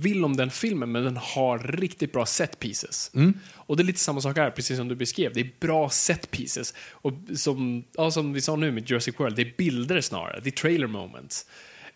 vill 0.00 0.24
om 0.24 0.36
den 0.36 0.50
filmen, 0.50 0.92
men 0.92 1.04
den 1.04 1.16
har 1.16 1.58
riktigt 1.58 2.12
bra 2.12 2.26
set 2.26 2.58
pieces. 2.58 3.10
Och 3.54 3.76
det 3.76 3.82
är 3.82 3.84
lite 3.84 4.00
samma 4.00 4.20
sak 4.20 4.36
här, 4.36 4.50
precis 4.50 4.76
som 4.76 4.88
du 4.88 4.94
beskrev. 4.94 5.32
Det 5.34 5.40
är 5.40 5.50
bra 5.60 5.90
set 5.90 6.30
pieces. 6.30 6.74
Och 6.90 7.12
som, 7.34 7.84
ja, 7.92 8.10
som 8.10 8.32
vi 8.32 8.40
sa 8.40 8.56
nu 8.56 8.72
med 8.72 8.90
Jurassic 8.90 9.20
World, 9.20 9.36
det 9.36 9.42
är 9.42 9.54
bilder 9.56 10.00
snarare. 10.00 10.40
Det 10.42 10.48
är 10.48 10.52
trailer 10.52 10.86
moments. 10.86 11.46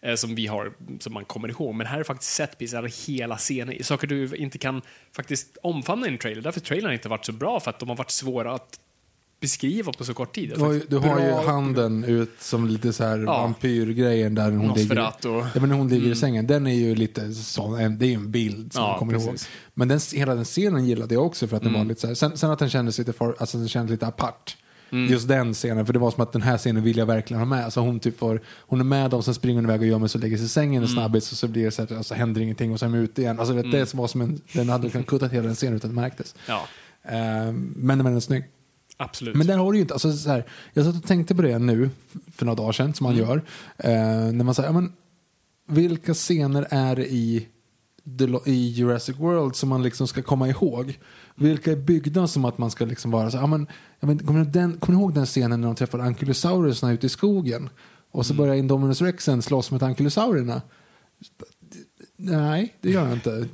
Eh, 0.01 0.15
som 0.15 0.35
vi 0.35 0.47
har, 0.47 0.73
som 1.01 1.13
man 1.13 1.25
kommer 1.25 1.49
ihåg. 1.49 1.75
Men 1.75 1.87
här 1.87 2.01
är 2.01 2.05
faktiskt 2.05 2.33
set 2.33 2.59
pieces, 2.59 2.75
alltså 2.75 3.13
hela 3.13 3.37
scener. 3.37 3.83
Saker 3.83 4.07
du 4.07 4.37
inte 4.37 4.59
kan 4.59 4.83
faktiskt 5.17 5.57
omfamna 5.63 6.07
i 6.07 6.11
en 6.11 6.19
trailer. 6.19 6.43
Därför 6.43 6.61
trailern 6.61 6.93
inte 6.93 7.09
varit 7.09 7.25
så 7.25 7.33
bra, 7.33 7.61
för 7.61 7.71
att 7.71 7.79
de 7.79 7.89
har 7.89 7.97
varit 7.97 8.11
svåra 8.11 8.55
att 8.55 8.81
beskriva 9.41 9.93
på 9.93 10.05
så 10.05 10.15
kort 10.15 10.35
tid. 10.35 10.53
Du 10.57 10.61
har, 10.61 10.73
ju, 10.73 10.83
du 10.89 10.97
har 10.99 11.21
ju 11.21 11.33
handen 11.33 12.05
ut 12.05 12.31
som 12.41 12.67
lite 12.69 12.93
så 12.93 13.05
här 13.05 13.19
Ja. 13.19 13.43
vampyrgrejen 13.43 14.35
där 14.35 14.51
hon 14.51 14.61
ligger, 14.61 14.69
Nosferatu. 14.69 15.29
Mm. 15.29 15.47
ja, 15.55 15.61
men 15.61 15.71
hon 15.71 15.89
ligger 15.89 16.11
i 16.11 16.17
sängen. 16.17 16.47
Den 16.47 16.67
är 16.67 16.75
ju 16.75 16.95
lite 16.95 17.33
sån, 17.35 17.99
det 17.99 18.07
är 18.07 18.09
ju 18.09 18.15
en 18.15 18.31
bild 18.31 18.73
som 18.73 18.83
Ja, 18.83 18.89
man 18.89 18.99
kommer 18.99 19.13
ihåg. 19.13 19.31
precis. 19.31 19.49
Men 19.75 19.89
den, 19.89 20.01
hela 20.15 20.35
den 20.35 20.45
scenen 20.45 20.87
gillade 20.87 21.15
jag 21.15 21.27
också 21.27 21.47
för 21.49 21.57
att 21.57 21.63
den 21.63 21.71
Mm. 21.71 21.81
var 21.81 21.89
lite 21.89 22.01
så 22.01 22.07
här, 22.07 22.15
sen, 22.15 22.37
sen 22.37 22.51
att 22.51 22.59
den 22.59 22.71
kändes 22.71 22.99
lite, 22.99 23.13
för, 23.13 23.35
alltså 23.39 23.59
den 23.59 23.69
kändes 23.69 23.91
lite 23.91 24.07
apart. 24.07 24.57
Mm. 24.93 25.13
Just 25.13 25.29
den 25.29 25.55
scenen, 25.55 25.87
för 25.87 25.93
det 25.93 25.99
var 25.99 26.11
som 26.11 26.23
att 26.23 26.33
den 26.33 26.43
här 26.43 26.59
scenen 26.59 26.83
vill 26.83 26.97
jag 26.99 27.07
verkligen 27.07 27.39
ha 27.39 27.47
med. 27.47 27.65
Alltså 27.65 27.81
hon, 27.81 28.01
typ 28.01 28.19
får, 28.19 28.41
hon 28.59 28.81
är 28.81 28.85
med 28.85 29.11
dem, 29.11 29.23
sen 29.23 29.35
springer 29.35 29.57
hon 29.61 29.65
iväg 29.71 29.81
och 29.81 29.87
gömmer 29.87 30.07
sig 30.09 30.19
och 30.19 30.23
lägger 30.23 30.37
sig 30.37 30.47
i 30.47 30.49
sängen 30.49 30.73
Mm. 30.73 30.83
en 30.83 30.89
snabbis 30.89 31.33
och 31.33 31.39
så 31.39 31.49
blir 31.49 31.65
det 31.65 31.71
så 31.71 31.83
att 31.83 31.93
alltså, 31.93 32.15
händer 32.15 32.41
ingenting 32.41 32.73
och 32.73 32.79
så 32.79 32.87
är 32.87 32.91
de 32.91 32.99
ute 32.99 33.23
igen. 33.23 33.39
Alltså, 33.39 33.55
vet, 33.55 33.73
Det 33.73 33.95
var 33.95 34.07
som 34.07 34.21
en, 34.21 34.41
den 34.53 34.69
hade 34.69 34.91
kunnat 34.91 35.07
kutta 35.07 35.27
hela 35.29 35.47
den 35.47 35.55
scenen 35.55 35.77
utan 35.77 35.91
att 35.91 35.97
det 35.97 36.01
märktes. 36.01 36.35
Ja, 36.47 36.67
Ehm, 37.03 37.73
men 37.77 37.99
den 37.99 38.17
är 38.17 38.21
snygg. 38.21 38.45
Absolut. 38.99 39.37
Men 39.37 39.47
där 39.47 39.57
har 39.59 39.73
du 39.73 39.79
ju 39.79 39.83
inte, 39.83 39.95
alltså 39.95 40.13
så 40.13 40.31
här, 40.31 40.45
jag 40.73 40.85
satt 40.87 40.97
och 40.97 41.05
tänkte 41.05 41.35
på 41.35 41.43
det 41.43 41.59
nu 41.59 41.91
för 42.33 42.47
några 42.47 42.57
dagar 42.57 42.73
sedan 42.73 42.95
som 42.95 43.05
man 43.05 43.15
Mm. 43.15 43.29
gör. 43.29 43.37
Eh, 43.77 44.33
när 44.33 44.45
man 44.45 44.55
säger, 44.55 44.69
ja, 44.69 44.73
men 44.73 44.93
vilka 45.69 46.15
scener 46.15 46.67
är 46.71 46.97
det 46.97 47.13
i, 47.13 47.47
i 48.45 48.69
Jurassic 48.69 49.17
World 49.17 49.57
som 49.57 49.69
man 49.69 49.83
liksom 49.83 50.09
ska 50.09 50.23
komma 50.23 50.49
ihåg? 50.49 50.99
Vilka 51.35 51.73
är 51.73 51.77
byggda 51.77 52.27
som 52.27 52.45
att 52.45 52.59
man 52.59 52.71
ska 52.71 52.85
liksom 52.85 53.11
vara 53.11 53.31
så 53.31 53.37
ja, 53.37 53.47
men, 53.47 53.67
ja, 54.01 54.07
men, 54.07 54.19
kommer, 54.19 54.45
den, 54.45 54.79
kommer 54.79 54.97
ni 54.97 55.03
ihåg 55.03 55.15
den 55.15 55.27
scenen 55.27 55.61
när 55.61 55.69
de 55.69 55.75
träffar 55.75 55.99
ankylosaurusarna 55.99 56.93
ute 56.93 57.07
i 57.07 57.09
skogen? 57.09 57.71
Och 58.11 58.27
så 58.27 58.35
börjar 58.35 58.55
Indominus 58.55 59.03
Rexen 59.03 59.43
slåss 59.43 59.71
mot 59.71 59.83
ankylosaurierna. 59.83 60.63
Nej, 62.21 62.75
det 62.81 62.91
gör 62.91 63.05
jag 63.05 63.13
inte. 63.13 63.49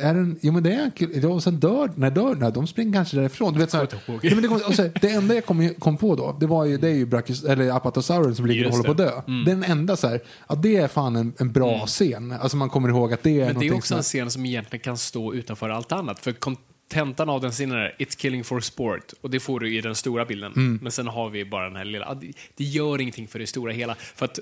Är 0.00 0.14
den, 0.14 0.38
jo 0.40 0.52
men 0.52 0.62
det 0.62 0.72
är. 0.72 0.92
Ja, 1.22 1.28
och 1.28 1.42
sen 1.42 1.60
dör, 1.60 1.90
när 1.96 2.10
dör, 2.10 2.34
nej, 2.34 2.52
de 2.52 2.66
springer 2.66 2.92
kanske 2.92 3.16
därifrån. 3.16 3.52
Du 3.52 3.58
vet, 3.60 3.70
så 3.70 3.76
här, 3.76 3.88
nej, 4.06 4.34
men 4.34 4.42
det, 4.42 4.48
kom, 4.48 4.60
så, 4.60 4.82
här, 4.82 4.92
det 5.00 5.10
enda 5.10 5.34
jag 5.34 5.46
kom, 5.46 5.74
kom 5.78 5.96
på 5.96 6.16
då, 6.16 6.36
det 6.40 6.46
var 6.46 6.64
ju, 6.64 6.78
det 6.78 6.88
är 6.88 6.94
ju 6.94 7.06
Brachys, 7.06 7.44
eller 7.44 7.70
Apatosauren 7.70 8.34
som 8.34 8.46
ligger 8.46 8.66
och 8.66 8.70
håller 8.72 8.84
på 8.84 8.90
att 8.90 8.96
det. 8.96 9.22
Mm. 9.32 9.44
dö. 9.44 9.50
Den 9.50 9.64
enda 9.64 9.96
så 9.96 10.08
här, 10.08 10.20
ja, 10.48 10.54
det 10.54 10.76
är 10.76 10.88
fan 10.88 11.16
en, 11.16 11.32
en 11.38 11.52
bra 11.52 11.86
scen. 11.86 12.32
Alltså 12.32 12.56
man 12.56 12.70
kommer 12.70 12.88
ihåg 12.88 13.12
att 13.12 13.22
det 13.22 13.40
är 13.40 13.46
Men 13.46 13.58
det 13.58 13.66
är 13.66 13.74
också 13.74 13.94
en 13.94 14.02
scen 14.02 14.30
som 14.30 14.46
egentligen 14.46 14.82
kan 14.82 14.98
stå 14.98 15.34
utanför 15.34 15.68
allt 15.68 15.92
annat. 15.92 16.18
För 16.18 16.32
kontentan 16.32 17.28
av 17.28 17.40
den 17.40 17.50
scenen 17.50 17.78
är 17.78 17.94
It's 17.98 18.16
killing 18.16 18.44
for 18.44 18.60
sport. 18.60 19.12
Och 19.20 19.30
det 19.30 19.40
får 19.40 19.60
du 19.60 19.76
i 19.76 19.80
den 19.80 19.94
stora 19.94 20.24
bilden. 20.24 20.52
Mm. 20.52 20.78
Men 20.82 20.92
sen 20.92 21.06
har 21.06 21.30
vi 21.30 21.44
bara 21.44 21.64
den 21.64 21.76
här 21.76 21.84
lilla. 21.84 22.14
det 22.56 22.64
gör 22.64 23.00
ingenting 23.00 23.28
för 23.28 23.38
det 23.38 23.46
stora 23.46 23.72
hela. 23.72 23.94
För 23.94 24.24
att 24.24 24.38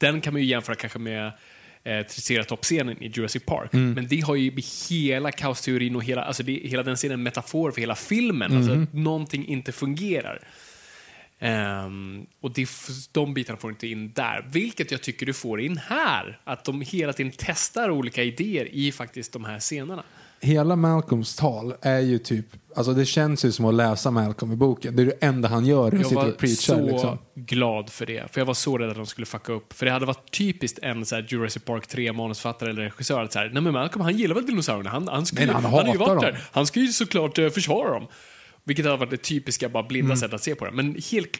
den 0.00 0.20
kan 0.20 0.32
man 0.32 0.42
ju 0.42 0.48
jämföra 0.48 0.76
kanske 0.76 0.98
med 0.98 1.32
eh, 1.84 2.06
Triceratops-scenen 2.06 3.02
i 3.02 3.08
Jurassic 3.08 3.42
Park. 3.44 3.74
Mm. 3.74 3.92
Men 3.92 4.08
det 4.08 4.20
har 4.20 4.34
ju 4.34 4.52
hela 4.90 5.32
kaosteorin 5.32 5.96
och 5.96 6.04
hela, 6.04 6.22
alltså 6.24 6.42
det, 6.42 6.52
hela 6.52 6.82
den 6.82 6.96
scenen 6.96 7.14
en 7.14 7.22
metafor 7.22 7.70
för 7.70 7.80
hela 7.80 7.94
filmen. 7.94 8.56
Alltså 8.56 8.72
Mm. 8.72 8.82
att 8.82 8.92
någonting 8.94 9.46
inte 9.46 9.72
fungerar. 9.72 10.40
Ehm, 11.38 12.26
och 12.40 12.50
det, 12.52 12.68
de 13.12 13.34
bitarna 13.34 13.58
får 13.58 13.68
du 13.68 13.72
inte 13.72 13.86
in 13.88 14.12
där. 14.12 14.46
Vilket 14.52 14.90
jag 14.90 15.02
tycker 15.02 15.26
du 15.26 15.32
får 15.32 15.60
in 15.60 15.76
här. 15.76 16.38
Att 16.44 16.64
de 16.64 16.80
hela 16.80 17.12
tiden 17.12 17.32
testar 17.36 17.90
olika 17.90 18.22
idéer 18.22 18.68
i 18.72 18.92
faktiskt 18.92 19.32
de 19.32 19.44
här 19.44 19.60
scenerna. 19.60 20.02
Hela 20.44 20.76
Malcolms 20.76 21.36
tal 21.36 21.74
är 21.82 21.98
ju 22.00 22.18
typ, 22.18 22.46
alltså 22.76 22.92
det 22.94 23.04
känns 23.04 23.44
ju 23.44 23.52
som 23.52 23.64
att 23.64 23.74
läsa 23.74 24.10
Malcolm 24.10 24.52
i 24.52 24.56
boken. 24.56 24.96
Det 24.96 25.02
är 25.02 25.06
det 25.06 25.18
enda 25.20 25.48
han 25.48 25.66
gör, 25.66 25.82
han 25.90 25.96
Jag 26.00 26.06
sitter 26.06 26.16
var 26.22 26.28
och 26.28 26.38
preachar 26.38 26.74
så 26.76 26.86
liksom. 26.86 27.18
glad 27.34 27.90
för 27.90 28.06
det. 28.06 28.32
För 28.32 28.40
jag 28.40 28.46
var 28.46 28.54
så 28.54 28.78
rädd 28.78 28.90
att 28.90 28.96
de 28.96 29.06
skulle 29.06 29.26
fucka 29.26 29.52
upp. 29.52 29.72
För 29.72 29.86
det 29.86 29.92
hade 29.92 30.06
varit 30.06 30.30
typiskt 30.30 30.78
en 30.82 31.04
så 31.06 31.18
Jurassic 31.28 31.64
Park 31.64 31.86
3 31.86 32.12
manusfattare 32.12 32.70
eller 32.70 32.82
regissör 32.82 33.22
att 33.22 33.32
så 33.32 33.38
här, 33.38 33.50
nej 33.52 33.62
men 33.62 33.72
Malcolm 33.72 34.02
han 34.04 34.16
gillar 34.16 34.34
väl 34.34 34.46
dinosaurierna? 34.46 34.90
Han, 34.90 35.08
han, 35.08 35.26
ska, 35.26 35.36
Nej, 35.36 35.48
han 35.54 35.64
han 35.64 35.92
ju 35.92 35.98
varit 35.98 36.08
dem. 36.08 36.20
där. 36.20 36.42
Han 36.52 36.66
ska 36.66 36.80
ju 36.80 36.88
såklart 36.88 37.38
eh, 37.38 37.48
försvara 37.48 37.90
dem. 37.94 38.06
Vilket 38.64 38.84
hade 38.84 38.96
varit 38.98 39.10
det 39.10 39.16
typiska, 39.16 39.68
bara 39.68 39.82
blinda 39.82 40.06
Mm. 40.06 40.16
sätt 40.16 40.32
att 40.34 40.42
se 40.42 40.54
på 40.54 40.64
det. 40.64 40.70
Men 40.70 40.96
helt, 41.12 41.30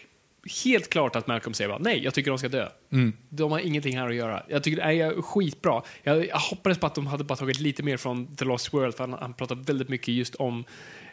helt 0.65 0.91
klart 0.91 1.17
att 1.17 1.27
Malcolm 1.27 1.55
säger 1.55 1.69
bara, 1.69 1.79
nej, 1.79 2.05
jag 2.05 2.15
tycker 2.15 2.31
de 2.31 2.39
ska 2.39 2.49
dö. 2.49 2.69
Mm. 2.93 3.13
De 3.29 3.53
har 3.53 3.59
ingenting 3.59 3.99
här 3.99 4.09
att 4.09 4.15
göra. 4.15 4.43
Jag 4.49 4.63
tycker 4.63 4.77
det 4.77 5.03
är 5.03 5.23
skitbra. 5.23 5.83
Jag, 6.03 6.27
jag 6.27 6.39
hoppades 6.39 6.79
på 6.79 6.87
att 6.87 6.95
de 6.95 7.07
hade 7.07 7.25
bara 7.25 7.37
tagit 7.37 7.61
lite 7.61 7.83
mer 7.83 7.97
från 7.97 8.37
The 8.37 8.45
Lost 8.45 8.75
World, 8.75 8.95
för 8.95 9.07
han, 9.07 9.19
han 9.21 9.35
pratar 9.35 9.55
väldigt 9.55 9.89
mycket 9.89 10.09
just 10.09 10.35
om 10.35 10.65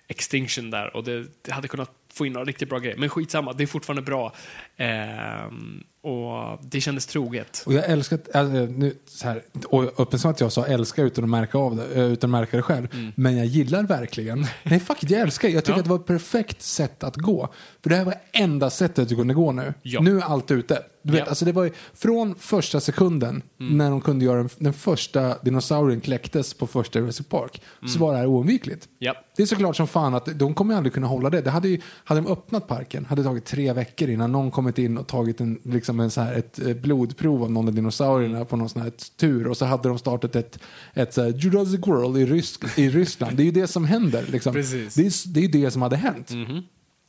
Extinction 0.08 0.72
där 0.72 0.96
och 0.96 1.04
det, 1.04 1.26
det 1.42 1.52
hade 1.52 1.68
kunnat 1.68 1.92
få 2.20 2.26
in 2.26 2.34
några 2.34 2.46
riktigt 2.46 2.70
bra 2.70 2.80
grejer. 2.80 2.98
Men 2.98 3.10
skitsamma, 3.10 3.54
det 3.54 3.64
är 3.64 3.68
fortfarande 3.68 4.02
bra. 4.02 4.34
Ehm, 4.78 5.84
och 6.02 6.60
det 6.62 6.82
kändes 6.82 7.06
troget. 7.06 7.64
Och 7.66 7.74
jag 7.74 7.86
älskar, 7.90 8.20
alltså, 8.34 8.54
nu, 8.54 8.96
så 9.08 9.28
här, 9.28 9.42
och 9.66 10.00
öppen 10.00 10.20
som 10.20 10.32
att 10.32 10.42
jag 10.42 10.52
sa 10.52 10.66
älskar 10.66 11.04
utan 11.06 11.24
att 11.24 11.30
märka, 11.30 11.58
av 11.58 11.76
det, 11.76 11.86
eh, 11.96 12.04
utan 12.12 12.28
att 12.36 12.42
märka 12.42 12.58
det 12.58 12.64
själv. 12.64 12.88
Men 13.16 13.38
jag 13.38 13.46
gillar 13.46 13.84
verkligen, 13.84 14.46
nej 14.64 14.80
fuck 14.80 15.04
it, 15.04 15.10
jag 15.10 15.22
älskar, 15.22 15.50
jag 15.50 15.64
tycker 15.66 15.74
Mm. 15.74 15.78
Ja. 15.78 15.80
att 15.80 15.86
det 15.86 15.90
var 16.14 16.16
ett 16.16 16.22
perfekt 16.24 16.62
sätt 16.62 17.04
att 17.04 17.16
gå. 17.16 17.50
För 17.84 17.90
det 17.90 17.96
här 17.96 18.06
var 18.06 18.14
enda 18.32 18.70
sättet 18.70 19.10
du 19.10 19.16
kunde 19.16 19.34
gå 19.34 19.52
nu. 19.52 19.74
Ja. 19.82 20.02
Nu 20.02 20.18
är 20.18 20.22
allt 20.22 20.52
ute. 20.52 20.84
Du 21.02 21.12
vet, 21.12 21.18
Ja. 21.18 21.22
Mm. 21.24 21.30
alltså 21.30 21.46
det 21.46 21.52
var 21.52 21.64
ju 21.64 21.72
från 21.94 22.36
första 22.36 22.80
sekunden 22.80 23.42
när 23.58 23.90
de 23.90 24.02
kunde 24.02 24.26
göra 24.26 24.38
den, 24.38 24.50
den 24.58 24.74
första 24.74 25.38
dinosaurien 25.42 26.02
kläcktes 26.02 26.54
på 26.54 26.68
första 26.68 27.00
Jurassic 27.00 27.28
Park. 27.28 27.62
Så 27.88 28.00
var 28.00 28.12
det 28.14 28.18
här 28.18 28.26
oundvikligt. 28.26 28.88
Mm. 29.02 29.16
Det 29.36 29.42
är 29.44 29.48
såklart 29.48 29.76
som 29.76 29.88
fan 29.88 30.14
att 30.16 30.40
de 30.40 30.54
kommer 30.54 30.76
aldrig 30.76 30.94
kunna 30.94 31.08
hålla 31.08 31.30
det. 31.30 31.42
det 31.42 31.50
hade, 31.50 31.68
ju, 31.70 31.82
hade 32.10 32.22
de 32.22 32.32
öppnat 32.32 32.68
parken 32.68 33.06
hade 33.06 33.22
det 33.22 33.26
tagit 33.28 33.46
tre 33.46 33.74
veckor 33.74 34.10
innan 34.10 34.32
någon 34.32 34.52
kommit 34.52 34.78
in 34.78 34.98
och 34.98 35.08
tagit 35.08 35.42
en, 35.42 35.60
liksom 35.64 36.00
en 36.00 36.12
så 36.12 36.22
här, 36.22 36.34
ett 36.34 36.60
eh, 36.60 36.74
blodprov 36.74 37.44
av 37.44 37.52
någon 37.52 37.68
av 37.68 37.74
dinosaurierna 37.74 38.46
på 38.46 38.56
någon 38.56 38.70
sån 38.70 38.82
här 38.82 38.92
tur 39.18 39.48
och 39.48 39.58
så 39.58 39.66
hade 39.66 39.90
de 39.90 40.00
startat 40.00 40.36
ett, 40.36 40.60
ett 40.94 41.14
så 41.14 41.22
här, 41.22 41.30
Jurassic 41.30 41.88
World 41.88 42.18
i, 42.18 42.26
Rysk, 42.26 42.78
i 42.78 42.90
Ryssland. 42.90 43.38
Det 43.38 43.44
är 43.44 43.46
ju 43.46 43.52
det 43.52 43.68
som 43.68 43.86
händer. 43.86 44.26
Liksom. 44.32 44.54
Precis. 44.54 44.94
Det, 44.94 45.06
är, 45.06 45.34
det 45.34 45.40
är 45.40 45.42
ju 45.42 45.48
det 45.48 45.72
som 45.72 45.82
hade 45.82 45.96
hänt. 45.96 46.32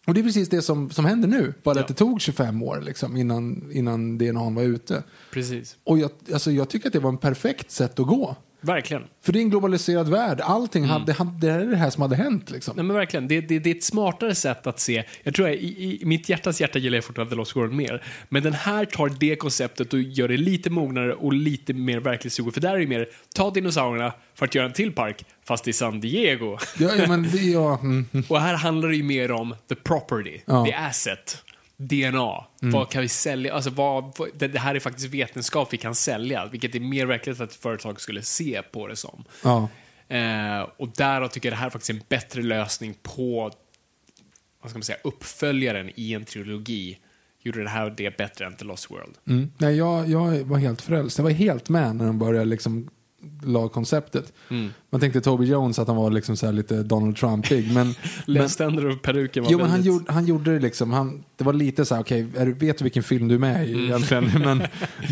Och 0.06 0.14
det 0.14 0.20
är 0.20 0.24
precis 0.24 0.48
det 0.48 0.62
som, 0.62 0.90
som 0.90 1.04
händer 1.04 1.28
nu. 1.28 1.54
Bara 1.62 1.74
Ja. 1.76 1.80
att 1.82 1.88
det 1.88 1.94
tog 1.94 2.20
25 2.20 2.62
år 2.62 2.80
liksom, 2.80 3.16
innan, 3.16 3.70
innan 3.72 4.18
DNA 4.18 4.50
var 4.50 4.62
ute. 4.62 5.02
Precis. 5.32 5.76
Och 5.84 5.98
jag, 5.98 6.10
alltså, 6.32 6.50
jag 6.50 6.68
tycker 6.68 6.86
att 6.86 6.92
det 6.92 6.98
var 7.00 7.10
en 7.10 7.18
perfekt 7.18 7.70
sätt 7.70 8.00
att 8.00 8.06
gå. 8.06 8.36
Verkligen. 8.60 9.02
För 9.22 9.32
det 9.32 9.38
är 9.38 9.40
en 9.40 9.50
globaliserad 9.50 10.08
värld. 10.08 10.40
Allting 10.40 10.84
hade, 10.84 11.12
hade, 11.12 11.46
det 11.46 11.52
här 11.52 11.60
är 11.60 11.66
det 11.66 11.76
här 11.76 11.90
som 11.90 12.02
hade 12.02 12.16
hänt. 12.16 12.50
Liksom. 12.50 12.76
Nej 12.76 12.84
men 12.84 12.96
verkligen, 12.96 13.28
det, 13.28 13.40
det, 13.40 13.58
det 13.58 13.70
är 13.70 13.74
ett 13.74 13.84
smartare 13.84 14.34
sätt 14.34 14.66
att 14.66 14.80
se. 14.80 15.04
Jag 15.22 15.34
tror 15.34 15.48
att 15.48 15.54
i, 15.54 15.98
i 16.02 16.04
mitt 16.04 16.28
hjärtas 16.28 16.60
hjärta 16.60 16.78
gillar 16.78 16.96
jag 16.96 17.04
fortfarande 17.04 17.30
The 17.30 17.36
Lost 17.36 17.56
World 17.56 17.72
mer. 17.72 18.02
Men 18.28 18.42
den 18.42 18.52
här 18.52 18.84
tar 18.84 19.12
det 19.20 19.36
konceptet 19.36 19.92
och 19.92 20.00
gör 20.00 20.28
det 20.28 20.36
lite 20.36 20.70
mognare 20.70 21.14
och 21.14 21.32
lite 21.32 21.72
mer 21.72 22.00
verklighetstroget. 22.00 22.54
För 22.54 22.60
där 22.60 22.74
är 22.74 22.78
det 22.78 22.86
mer, 22.86 23.08
ta 23.34 23.50
dinosaurierna 23.50 24.12
för 24.34 24.46
att 24.46 24.54
göra 24.54 24.66
en 24.66 24.72
till 24.72 24.92
park, 24.92 25.24
fast 25.44 25.68
i 25.68 25.72
San 25.72 26.00
Diego. 26.00 26.58
Ja, 26.78 26.90
ja, 26.98 27.08
men 27.08 27.22
det, 27.22 27.38
ja, 27.38 27.78
mm, 27.82 28.06
mm. 28.12 28.24
Och 28.28 28.40
här 28.40 28.54
handlar 28.54 28.88
det 28.88 28.96
ju 28.96 29.02
mer 29.02 29.32
om 29.32 29.54
the 29.68 29.74
property, 29.74 30.40
Ja. 30.46 30.64
the 30.66 30.72
asset, 30.72 31.44
DNA. 31.80 32.44
Vad 32.60 32.90
kan 32.90 33.02
vi 33.02 33.08
sälja? 33.08 33.54
Alltså 33.54 33.70
vad, 33.70 34.12
det, 34.34 34.58
här 34.58 34.74
är 34.74 34.80
faktiskt 34.80 35.08
vetenskap 35.08 35.72
vi 35.72 35.76
kan 35.76 35.94
sälja, 35.94 36.46
vilket 36.46 36.74
är 36.74 36.80
mer 36.80 37.06
verkligt 37.06 37.40
att 37.40 37.54
företag 37.54 38.00
skulle 38.00 38.22
se 38.22 38.62
på 38.72 38.86
det 38.86 38.96
som. 38.96 39.24
ja. 39.44 39.68
Eh, 40.08 40.68
och 40.76 40.88
därav 40.88 41.28
tycker 41.28 41.48
jag 41.48 41.52
det 41.52 41.60
här 41.60 41.66
är 41.66 41.70
faktiskt 41.70 41.90
en 41.90 42.02
bättre 42.08 42.42
lösning 42.42 42.94
på 43.02 43.50
vad 44.62 44.70
ska 44.70 44.78
man 44.78 44.82
säga, 44.82 44.98
uppföljaren 45.04 45.90
i 45.94 46.14
en 46.14 46.24
trilogi. 46.24 46.98
Gjorde 47.42 47.62
det 47.62 47.68
här 47.68 47.94
det 47.96 48.16
bättre 48.16 48.46
än 48.46 48.56
The 48.56 48.64
Lost 48.64 48.90
World. 48.90 49.14
Mm. 49.26 49.52
Nej, 49.58 49.76
jag, 49.76 50.08
jag 50.08 50.44
var 50.44 50.58
helt 50.58 50.82
frälst. 50.82 51.18
Jag 51.18 51.22
var 51.22 51.30
helt 51.30 51.68
med 51.68 51.96
när 51.96 52.06
de 52.06 52.18
började 52.18 52.44
liksom 52.44 52.90
la 53.44 53.68
konceptet. 53.68 54.32
Mm. 54.50 54.68
Man 54.90 55.00
tänkte 55.00 55.20
Toby 55.20 55.44
Jones 55.46 55.78
att 55.78 55.88
han 55.88 55.96
var 55.96 56.10
liksom 56.10 56.36
så 56.36 56.46
här 56.46 56.52
lite 56.52 56.82
Donald 56.82 57.16
Trumpig. 57.16 57.72
Men, 57.74 57.94
Läständer 58.26 58.86
och 58.86 59.02
peruken 59.02 59.44
var 59.44 59.50
jo, 59.52 59.58
men 59.58 59.70
han, 59.70 59.82
gjorde, 59.82 60.12
han 60.12 60.26
gjorde 60.26 60.52
det 60.54 60.58
liksom. 60.60 60.92
Han, 60.92 61.24
det 61.36 61.44
var 61.44 61.52
lite 61.52 61.84
så 61.84 61.94
här, 61.94 62.02
okej, 62.02 62.22
du- 62.22 62.52
vet 62.52 62.78
du 62.78 62.84
vilken 62.84 63.02
film 63.02 63.28
du 63.28 63.34
är 63.34 63.38
med 63.38 63.56
Mm. 63.68 63.80
i 63.80 63.84
egentligen? 63.84 64.24
Men, 64.44 64.62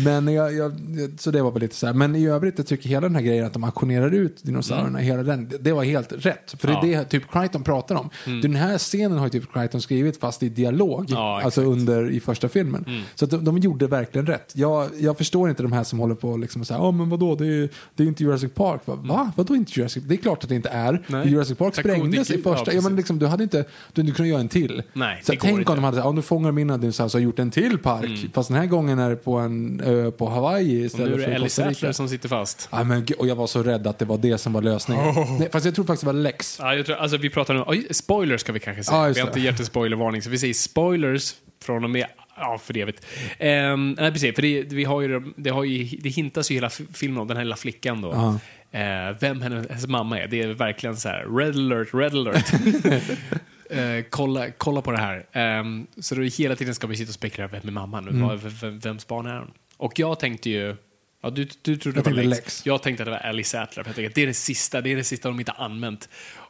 men 0.03 0.33
jag, 0.33 0.53
jag, 0.55 0.71
så 1.17 1.31
det 1.31 1.41
var 1.41 1.51
väl 1.51 1.61
lite 1.61 1.75
så 1.75 1.85
här. 1.87 1.93
Men 1.93 2.15
i 2.15 2.27
övrigt, 2.27 2.57
jag 2.57 2.67
tycker 2.67 2.89
hela 2.89 3.01
den 3.07 3.15
här 3.15 3.21
grejen 3.23 3.45
att 3.45 3.53
de 3.53 3.63
auktionerar 3.63 4.11
ut 4.13 4.43
dinosaurierna, 4.43 4.99
hela 4.99 5.23
den, 5.23 5.49
det, 5.49 5.57
det 5.57 5.71
var 5.71 5.83
helt 5.83 6.11
rätt. 6.25 6.55
För 6.59 6.67
Mm. 6.67 6.77
Ja. 6.77 6.83
Mm. 6.83 6.89
det 6.91 6.95
är 6.95 6.99
det 6.99 7.09
typ 7.09 7.31
Crichton 7.31 7.63
pratar 7.63 7.95
om. 7.95 8.09
Den 8.41 8.55
här 8.55 8.77
scenen 8.77 9.17
har 9.17 9.25
ju 9.25 9.29
typ 9.29 9.53
Crichton 9.53 9.81
skrivit 9.81 10.19
fast 10.19 10.43
i 10.43 10.49
dialog. 10.49 11.05
Ja, 11.07 11.41
alltså 11.43 11.61
under 11.61 12.09
i 12.11 12.19
första 12.19 12.49
filmen. 12.49 12.83
Mm. 12.87 13.01
Så 13.15 13.25
de, 13.25 13.45
de 13.45 13.57
gjorde 13.57 13.87
verkligen 13.87 14.25
rätt. 14.27 14.51
Jag, 14.55 14.89
jag 14.99 15.17
förstår 15.17 15.49
inte 15.49 15.63
de 15.63 15.71
här 15.71 15.83
som 15.83 15.99
håller 15.99 16.15
på 16.15 16.29
och 16.29 16.39
liksom 16.39 16.65
säga, 16.65 16.77
ja 16.79 16.91
men 16.91 17.09
vadå, 17.09 17.35
det 17.35 17.45
är, 17.47 17.69
det 18.03 18.07
är 18.07 18.07
inte 18.07 18.23
Jurassic 18.23 18.53
Park. 18.53 18.81
Va? 18.85 18.95
Va? 18.95 19.31
Vadå 19.35 19.55
inte 19.55 19.71
Jurassic 19.75 20.03
Det 20.03 20.15
är 20.15 20.17
klart 20.17 20.43
att 20.43 20.49
det 20.49 20.55
inte 20.55 20.69
är. 20.69 21.03
Nej. 21.07 21.29
Jurassic 21.29 21.57
Park 21.57 21.73
Tack, 21.73 21.85
sprängdes 21.85 22.31
i 22.31 22.33
Cody. 22.33 22.49
Ja, 22.49 22.55
första, 22.55 22.73
ja, 22.73 22.81
men 22.81 22.95
liksom, 22.95 23.19
du 23.19 23.27
hade 23.27 23.43
inte, 23.43 23.57
du 23.57 23.63
hade 23.87 24.01
inte 24.01 24.15
kunnat 24.15 24.29
göra 24.29 24.39
en 24.39 24.49
till. 24.49 24.83
Nej, 24.93 25.19
så 25.23 25.31
tänk 25.31 25.43
inte. 25.43 25.71
om 25.71 25.75
de 25.75 25.83
hade 25.83 25.97
ja 25.97 26.11
nu 26.11 26.21
fångar 26.21 26.51
mina 26.51 26.77
dinosaurier 26.77 27.15
och 27.15 27.21
gjort 27.21 27.39
en 27.39 27.51
till 27.51 27.77
park. 27.77 28.29
Fast 28.33 28.49
den 28.49 28.57
här 28.57 28.65
gången 28.65 28.99
är 28.99 29.09
det 29.09 29.15
på 29.15 29.37
en 29.37 29.81
ö 29.81 30.11
på 30.11 30.29
Hawaii 30.29 30.65
Och 30.75 30.79
nu 30.79 30.85
istället 30.85 31.13
är 31.13 31.17
det 31.17 31.23
för 31.23 31.31
Ellie. 31.31 31.49
Sattler 31.49 31.91
som 31.91 32.09
sitter 32.09 32.29
fast. 32.29 32.69
Ja, 32.71 32.83
men, 32.83 33.07
och 33.17 33.27
jag 33.27 33.35
var 33.35 33.47
så 33.47 33.63
rädd 33.63 33.87
att 33.87 33.99
det 33.99 34.05
var 34.05 34.17
det 34.17 34.37
som 34.37 34.53
var 34.53 34.61
lösningen. 34.61 35.15
Nej, 35.39 35.49
fast 35.51 35.65
jag 35.65 35.75
tror 35.75 35.85
faktiskt 35.85 36.01
det 36.01 36.13
var 36.13 36.21
Lex. 36.21 36.59
Ja, 36.61 36.75
jag 36.75 36.85
tror, 36.85 36.95
alltså 36.95 37.17
vi 37.17 37.29
pratar 37.29 37.53
nu, 37.53 37.63
oj, 37.67 37.87
spoilers 37.91 38.41
ska 38.41 38.51
vi 38.51 38.59
kanske 38.59 38.83
säga. 38.83 39.07
Ja, 39.07 39.13
vi 39.13 39.19
har 39.19 39.27
inte 39.27 39.39
gett 39.39 39.59
en 39.59 39.65
spoilervarning, 39.65 40.21
så 40.21 40.29
vi 40.29 40.37
säger 40.37 40.53
spoilers 40.53 41.35
från 41.63 41.83
och 41.83 41.89
med, 41.89 42.05
ja 42.39 42.57
för 42.57 42.77
evigt. 42.77 43.05
Um, 43.39 43.91
nej 43.91 44.11
precis, 44.11 44.35
för 44.35 44.41
det, 44.41 44.63
vi 44.63 44.83
har 44.83 45.01
ju, 45.01 45.33
det, 45.35 45.49
har 45.49 45.63
ju, 45.63 45.97
det 45.97 46.09
hintas 46.09 46.51
ju 46.51 46.55
hela 46.55 46.69
filmen 46.69 47.21
om 47.21 47.27
den 47.27 47.37
här 47.37 47.43
lilla 47.43 47.55
flickan 47.55 48.01
då. 48.01 48.09
Ja. 48.11 48.39
Eh, 48.71 49.15
vem 49.19 49.41
hennes 49.41 49.87
mamma 49.87 50.19
är, 50.19 50.27
det 50.27 50.41
är 50.41 50.47
verkligen 50.47 50.97
så 50.97 51.09
här, 51.09 51.37
red 51.37 51.55
alert, 51.55 51.93
red 51.93 52.15
alert. 52.15 52.45
Eh, 53.69 54.05
kolla, 54.09 54.51
kolla 54.57 54.81
på 54.81 54.91
det 54.91 54.97
här. 54.97 55.25
Ehm, 55.31 55.87
så 55.97 56.15
då 56.15 56.21
hela 56.21 56.55
tiden 56.55 56.75
ska 56.75 56.87
vi 56.87 56.95
sitta 56.95 57.09
och 57.09 57.13
spekulera, 57.13 57.47
vem 57.47 57.67
är 57.67 57.71
mamman? 57.71 58.07
Mm. 58.07 58.79
Vems 58.79 59.07
barn 59.07 59.25
är 59.25 59.39
hon? 59.39 59.51
Och 59.77 59.99
jag 59.99 60.19
tänkte 60.19 60.49
ju, 60.49 60.75
ja, 61.21 61.29
du, 61.29 61.47
du 61.61 61.75
trodde 61.77 61.97
Jag 61.97 62.05
det 62.05 62.09
var 62.09 62.17
tänkte 62.17 62.29
Lex. 62.29 62.45
Lex. 62.45 62.65
Jag 62.65 62.83
tänkte 62.83 63.03
att 63.03 63.07
det 63.07 63.11
var 63.11 63.29
Ellie 63.29 63.43
Sattler, 63.43 63.83
för 63.83 63.89
jag 63.89 63.95
tänkte 63.95 64.21
det 64.21 64.23
är 64.23 64.27
det 64.27 64.33
sista, 64.33 64.81
det 64.81 64.91
är 64.91 64.95
det 64.95 65.03
sista 65.03 65.29
de 65.29 65.39
inte 65.39 65.51
har 65.55 65.65
använt. 65.65 66.09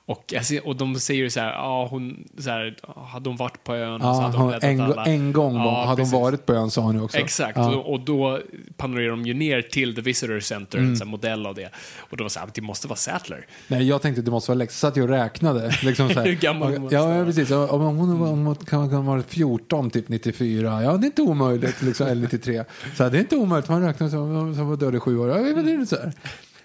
Och, 0.10 0.34
och 0.64 0.76
de 0.76 0.96
säger 1.00 1.24
ju 1.24 1.30
så 1.30 1.40
här, 1.40 1.52
ja, 1.52 1.88
hon, 1.92 2.28
så 2.38 2.50
här, 2.50 2.76
hade 3.12 3.30
hon 3.30 3.38
varit 3.38 3.64
på 3.64 3.76
ön 3.76 4.00
så 4.02 4.06
Ja, 4.08 4.14
hade 4.22 4.38
hon 4.38 4.54
en, 4.62 4.82
alla. 4.82 5.06
en 5.06 5.34
gång 5.34 5.54
var, 5.58 5.66
Ja, 5.66 5.86
hade 5.86 5.96
precis. 5.96 6.14
hon 6.14 6.22
varit 6.22 6.46
på 6.46 6.54
ön 6.54 6.72
sa 6.72 6.82
hon 6.82 6.96
ju 6.96 7.02
också. 7.02 7.18
Exakt, 7.18 7.58
Ja. 7.58 7.76
och, 7.76 7.94
och 7.94 8.00
då 8.00 8.40
panorerar 8.78 9.10
de 9.10 9.26
ju 9.26 9.34
ner 9.34 9.62
till 9.62 9.96
The 9.96 10.02
Visitor 10.02 10.40
Center, 10.40 10.78
Mm. 10.78 11.02
en 11.02 11.08
modell 11.08 11.46
av 11.46 11.56
det. 11.56 11.70
Och 11.98 12.18
då 12.18 12.24
var 12.24 12.30
så 12.30 12.40
här, 12.40 12.50
det 12.54 12.62
måste 12.62 12.88
vara 12.88 12.96
Sattler. 12.98 13.46
Nej, 13.68 13.88
jag 13.88 14.02
tänkte 14.02 14.20
att 14.20 14.26
det 14.26 14.32
måste 14.32 14.52
vara 14.52 14.58
Lex. 14.58 14.74
Så 14.74 14.88
satt 14.88 14.96
jag 14.96 15.04
och 15.04 15.10
räknade. 15.10 15.72
Liksom 15.84 16.10
så 16.10 16.20
här. 16.20 16.26
Hur 16.26 16.36
gammal 16.36 16.72
hon 16.72 16.82
måste 16.82 16.96
ja, 16.96 17.16
ja, 17.16 17.26
precis. 17.26 17.52
Om 17.52 17.82
hon, 17.82 18.22
om 18.22 18.46
hon 18.46 18.56
kan, 18.56 18.90
kan 18.90 19.06
vara 19.06 19.24
14, 19.24 19.90
typ 19.90 20.10
94. 20.10 20.84
Ja, 20.84 20.92
det 20.98 21.06
är 21.06 21.06
inte 21.06 21.22
omöjligt. 21.22 21.82
Liksom, 21.82 22.08
eller 22.08 22.22
93. 22.22 22.64
Så 22.98 23.04
här, 23.04 23.10
det 23.10 23.18
är 23.18 23.20
inte 23.20 23.36
omöjligt. 23.36 23.70
Man 23.70 23.82
räknar 23.82 24.10
som 24.10 24.56
som 24.56 24.70
var 24.70 24.78
död 24.78 24.96
i 24.96 25.00
sju 25.00 25.18
år. 25.20 25.30
Ja, 25.30 25.36
det 25.62 25.72
är 25.72 25.86
så 25.86 25.96
här. 25.96 26.14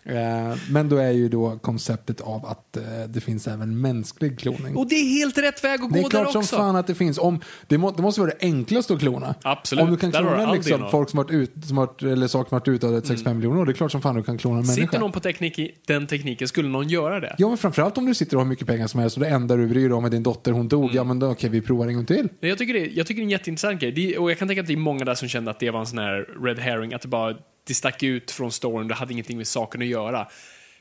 Eh, 0.07 0.57
Men 0.71 0.89
då 0.89 0.97
är 0.97 1.11
ju 1.11 1.29
då 1.29 1.59
konceptet 1.59 2.21
av 2.21 2.47
att 2.47 2.77
eh, 2.77 2.83
det 3.09 3.21
finns 3.21 3.49
även 3.49 3.81
mänsklig 3.81 4.39
kloning. 4.39 4.77
Och 4.77 4.89
det 4.89 4.95
är 4.95 5.05
helt 5.19 5.39
rätt 5.39 5.65
väg 5.65 5.81
att 5.83 5.93
Det 5.93 6.01
gå 6.01 6.07
är 6.07 6.11
klart 6.11 6.25
där 6.27 6.33
som 6.33 6.41
också. 6.41 6.57
fan 6.57 6.77
att 6.77 6.87
det 6.87 6.95
finns. 6.95 7.19
Om, 7.19 7.41
det, 7.67 7.79
må, 7.79 7.91
det 7.91 8.03
måste 8.03 8.21
vara 8.21 8.31
det 8.31 8.47
enklaste 8.47 8.95
att 8.95 9.01
klona. 9.01 9.35
Absolut. 9.43 9.85
Om 9.85 9.91
du 9.91 9.97
kan 9.97 10.11
Där 10.11 10.21
klona 10.21 10.53
liksom, 10.53 10.91
folk 10.91 11.11
som 11.11 11.17
varit 11.17 11.31
ut, 11.31 11.53
som 11.67 11.77
varit, 11.77 12.03
eller 12.03 12.27
saker 12.29 12.49
som 12.49 12.57
varit 12.59 12.69
utdödade 12.69 13.07
65 13.07 13.37
miljoner 13.37 13.61
år, 13.61 13.67
det 13.67 13.73
är 13.73 13.75
klart 13.75 13.93
som 13.93 14.03
fan 14.03 14.15
du 14.15 14.23
kan 14.23 14.39
klona 14.39 14.59
en 14.59 14.67
människa. 14.67 14.83
Sitter 14.87 14.99
någon 15.01 15.13
på 15.13 15.21
teknik, 15.21 15.59
i- 15.59 15.75
den 15.87 16.07
tekniken, 16.07 16.49
skulle 16.49 16.69
någon 16.69 16.89
göra 16.89 17.21
det? 17.21 17.35
Ja, 17.39 17.49
men 17.49 17.57
framförallt 17.59 17.99
om 17.99 18.07
du 18.07 18.15
sitter 18.15 18.37
och 18.37 18.41
har 18.43 18.49
mycket 18.49 18.67
pengar 18.67 18.87
som 18.87 19.01
helst 19.01 19.17
och 19.17 19.23
det 19.23 19.29
enda 19.29 19.57
du 19.57 19.67
bryr 19.67 19.89
dig 19.89 19.93
om 19.93 20.05
är 20.05 20.11
din 20.11 20.23
dotter, 20.23 20.53
hon 20.53 20.69
dog. 20.69 20.85
Mm. 20.85 20.97
Ja, 20.97 21.05
men 21.05 21.19
då, 21.19 21.31
okej, 21.31 21.51
vi 21.51 21.61
provar 21.61 21.87
en 21.87 21.95
gång 21.95 22.07
till. 22.07 22.29
Jag 22.41 22.59
tycker, 22.59 22.75
det, 22.75 22.87
jag 22.87 23.07
tycker 23.07 23.21
det 23.21 23.23
är 23.23 23.25
en 23.25 23.31
jätteintressant 23.31 23.81
grej. 23.81 23.93
Det, 23.93 24.19
och 24.19 24.31
jag 24.31 24.39
kan 24.39 24.49
tänka 24.49 24.61
att 24.61 24.67
det 24.67 24.73
är 24.73 24.77
många 24.77 25.05
där 25.05 25.15
som 25.15 25.29
kände 25.29 25.51
att 25.51 25.61
det 25.61 25.71
var 25.71 25.81
en 25.81 25.87
sån 25.87 25.99
här 25.99 26.27
red 26.45 26.59
herring, 26.59 26.95
att 26.95 27.03
det 27.03 27.09
bara 27.09 27.35
det 27.65 27.75
stack 27.75 28.03
ut 28.03 28.31
från 28.31 28.53
storyn, 28.53 28.89
det 28.89 28.95
hade 28.95 29.13
ingenting 29.13 29.37
med 29.37 29.47
saken 29.47 29.83
att 29.83 29.89
göra. 29.89 30.29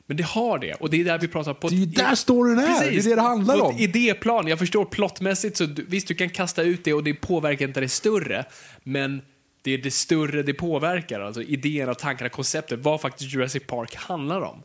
Men 0.06 0.16
det 0.16 0.22
har 0.24 0.58
det, 0.58 0.74
och 0.74 0.90
det 0.90 1.00
är 1.00 1.04
där 1.04 1.18
vi 1.18 1.28
pratar 1.28 1.54
på... 1.54 1.68
Det 1.68 1.74
är 1.74 1.78
ju 1.78 1.86
där 1.86 2.14
storyn 2.14 2.58
är. 2.58 2.90
Det 2.90 2.96
är 2.96 3.02
det 3.02 3.14
det 3.14 3.20
handlar 3.20 3.60
om. 3.60 3.76
idéplan, 3.78 4.48
jag 4.48 4.58
förstår 4.58 4.84
plottmässigt, 4.84 5.56
så 5.56 5.66
du, 5.66 5.84
visst 5.88 6.08
du 6.08 6.14
kan 6.14 6.30
kasta 6.30 6.62
ut 6.62 6.84
det 6.84 6.92
och 6.92 7.04
det 7.04 7.14
påverkar 7.14 7.68
inte 7.68 7.80
det 7.80 7.88
större, 7.88 8.44
men 8.82 9.22
det 9.62 9.70
är 9.70 9.78
det 9.78 9.90
större 9.90 10.42
det 10.42 10.54
påverkar, 10.54 11.20
alltså 11.20 11.42
idéerna, 11.42 11.94
tankarna, 11.94 12.28
konceptet, 12.28 12.80
vad 12.82 13.00
faktiskt 13.00 13.34
Jurassic 13.34 13.62
Park 13.66 13.94
handlar 13.94 14.40
om. 14.40 14.62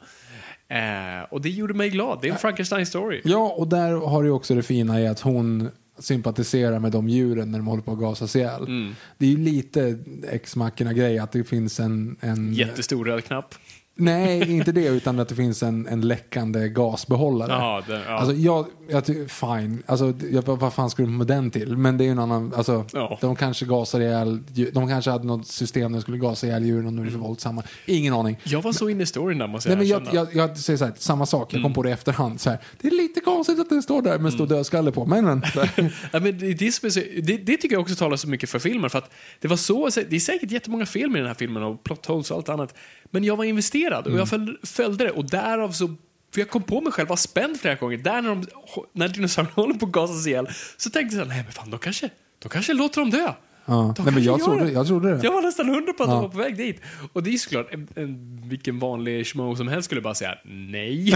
Eh, 0.67 1.23
och 1.29 1.41
det 1.41 1.49
gjorde 1.49 1.73
mig 1.73 1.89
glad, 1.89 2.19
det 2.21 2.27
är 2.27 2.31
en 2.31 2.37
Frankenstein-story. 2.37 3.21
Ja, 3.23 3.53
och 3.57 3.67
där 3.67 3.91
har 3.91 4.23
du 4.23 4.29
också 4.29 4.55
det 4.55 4.63
fina 4.63 5.01
i 5.01 5.07
att 5.07 5.19
hon 5.19 5.71
sympatiserar 5.99 6.79
med 6.79 6.91
de 6.91 7.09
djuren 7.09 7.51
när 7.51 7.59
de 7.59 7.67
håller 7.67 7.83
på 7.83 7.91
att 7.91 7.99
gasas 7.99 8.35
ihjäl. 8.35 8.63
Mm. 8.63 8.95
Det 9.17 9.25
är 9.25 9.29
ju 9.29 9.37
lite 9.37 9.99
ex 10.31 10.55
machina 10.55 10.93
grej 10.93 11.19
att 11.19 11.31
det 11.31 11.43
finns 11.43 11.79
en... 11.79 12.17
en 12.19 12.53
Jättestor 12.53 13.05
röd 13.05 13.23
knapp. 13.23 13.55
Nej, 13.99 14.51
inte 14.51 14.71
det, 14.71 14.85
utan 14.87 15.19
att 15.19 15.29
det 15.29 15.35
finns 15.35 15.63
en, 15.63 15.87
en 15.87 16.01
läckande 16.01 16.69
gasbehållare. 16.69 17.51
Ja, 17.51 17.83
det- 17.87 18.01
ja. 18.07 18.13
Alltså, 18.13 18.35
jag, 18.35 18.65
jag 18.89 19.05
tycker, 19.05 19.27
fine. 19.27 19.83
Alltså, 19.85 20.13
jag, 20.31 20.41
vad 20.41 20.73
fan 20.73 20.89
skulle 20.89 21.07
de 21.07 21.17
med 21.17 21.27
den 21.27 21.51
till? 21.51 21.77
Men 21.77 21.97
det 21.97 22.03
är 22.03 22.05
ju 22.05 22.11
en 22.11 22.19
annan, 22.19 22.53
alltså, 22.55 22.85
Ja. 22.93 23.17
de 23.21 23.35
kanske 23.35 23.65
gasar 23.65 23.99
ihjäl, 23.99 24.39
de 24.73 24.87
kanske 24.89 25.11
hade 25.11 25.27
något 25.27 25.47
system 25.47 25.91
där 25.91 25.99
de 25.99 26.01
skulle 26.01 26.17
gasa 26.17 26.47
ihjäl 26.47 26.65
djuren 26.65 26.87
om 26.87 26.95
de 26.95 27.01
blir 27.01 27.11
för 27.11 27.19
våldsamma. 27.19 27.63
Ingen 27.85 28.13
aning. 28.13 28.37
Jag 28.43 28.61
var 28.61 28.71
så 28.73 28.89
inne 28.89 29.03
i 29.03 29.05
storyn 29.05 29.37
där 29.37 29.47
måste 29.47 29.75
Nej, 29.75 29.87
jag 29.87 30.03
men 30.03 30.15
jag, 30.15 30.27
jag, 30.35 30.49
jag 30.49 30.57
säger 30.57 30.77
så 30.77 30.85
här, 30.85 30.93
samma 30.97 31.25
sak, 31.25 31.53
jag 31.53 31.61
kom 31.61 31.65
Mm. 31.65 31.73
på 31.73 31.83
det 31.83 31.89
i 31.89 31.93
efterhand. 31.93 32.41
Så 32.41 32.49
här, 32.49 32.59
det 32.81 32.87
är 32.87 32.91
lite 32.91 33.19
konstigt 33.19 33.59
att 33.59 33.69
den 33.69 33.81
står 33.83 34.01
där 34.01 34.17
med 34.17 34.25
en 34.25 34.31
stor 34.31 34.47
dödskalle 34.47 34.91
på. 34.91 35.05
Men, 35.05 35.25
men. 35.25 35.41
Ja, 36.11 36.19
men 36.19 36.37
det, 36.39 36.53
det, 36.53 37.37
det, 37.37 37.57
tycker 37.57 37.71
jag 37.75 37.81
också 37.81 37.95
talar 37.95 38.17
så 38.17 38.27
mycket 38.29 38.49
för 38.49 38.59
filmen. 38.59 38.89
För 38.89 38.97
att 38.97 39.11
det, 39.39 39.47
var 39.47 39.55
så, 39.57 39.89
det 40.09 40.15
är 40.15 40.19
säkert 40.19 40.51
jättemånga 40.51 40.85
film 40.85 41.15
i 41.15 41.19
den 41.19 41.27
här 41.27 41.33
filmen 41.33 41.63
och 41.63 41.83
plot 41.83 42.05
holes 42.05 42.31
och 42.31 42.37
allt 42.37 42.49
annat. 42.49 42.75
Men 43.11 43.23
jag 43.23 43.35
var 43.35 43.43
investerad 43.45 43.88
och 43.97 44.19
jag 44.19 44.29
följde, 44.29 44.53
följde 44.63 45.03
det. 45.03 45.11
Och 45.11 45.29
därav 45.29 45.71
så 45.71 45.95
för 46.33 46.41
jag 46.41 46.49
kom 46.49 46.63
på 46.63 46.81
mig 46.81 46.93
själv, 46.93 47.09
var 47.09 47.15
spänd 47.15 47.59
flera 47.59 47.75
gånger. 47.75 47.97
Där 47.97 48.21
när, 48.21 48.29
de, 48.29 48.45
när 48.93 49.07
dinosaurierna 49.07 49.55
håller 49.55 49.73
på 49.73 49.85
att 49.85 49.91
gasas 49.91 50.27
ihjäl 50.27 50.47
så 50.77 50.89
tänkte 50.89 51.17
jag 51.17 51.27
nej 51.27 51.43
men 51.43 51.51
fan, 51.51 51.69
då 51.69 51.77
kanske, 51.77 52.09
då 52.39 52.49
kanske 52.49 52.73
låter 52.73 53.01
dem 53.01 53.09
dö. 53.09 53.33
Ja. 53.69 53.95
Nej, 53.99 54.13
men 54.13 54.23
jag 54.23 54.43
trodde- 54.43 54.65
det. 54.65 54.71
jag 54.71 54.87
trodde 54.87 55.15
det. 55.15 55.23
Jag 55.23 55.31
var 55.31 55.41
nästan 55.41 55.69
hundra 55.69 55.93
på 55.93 56.03
att 56.03 56.09
Ja. 56.09 56.15
de 56.15 56.21
var 56.21 56.29
på 56.29 56.37
väg 56.37 56.57
dit. 56.57 56.81
Och 57.13 57.23
det 57.23 57.29
är 57.33 57.37
såklart, 57.37 57.73
en, 57.73 57.87
en, 57.95 58.39
vilken 58.49 58.79
vanlig 58.79 59.27
schmo 59.27 59.55
som 59.55 59.67
helst 59.67 59.85
skulle 59.85 60.01
bara 60.01 60.15
säga 60.15 60.35
nej. 60.45 61.05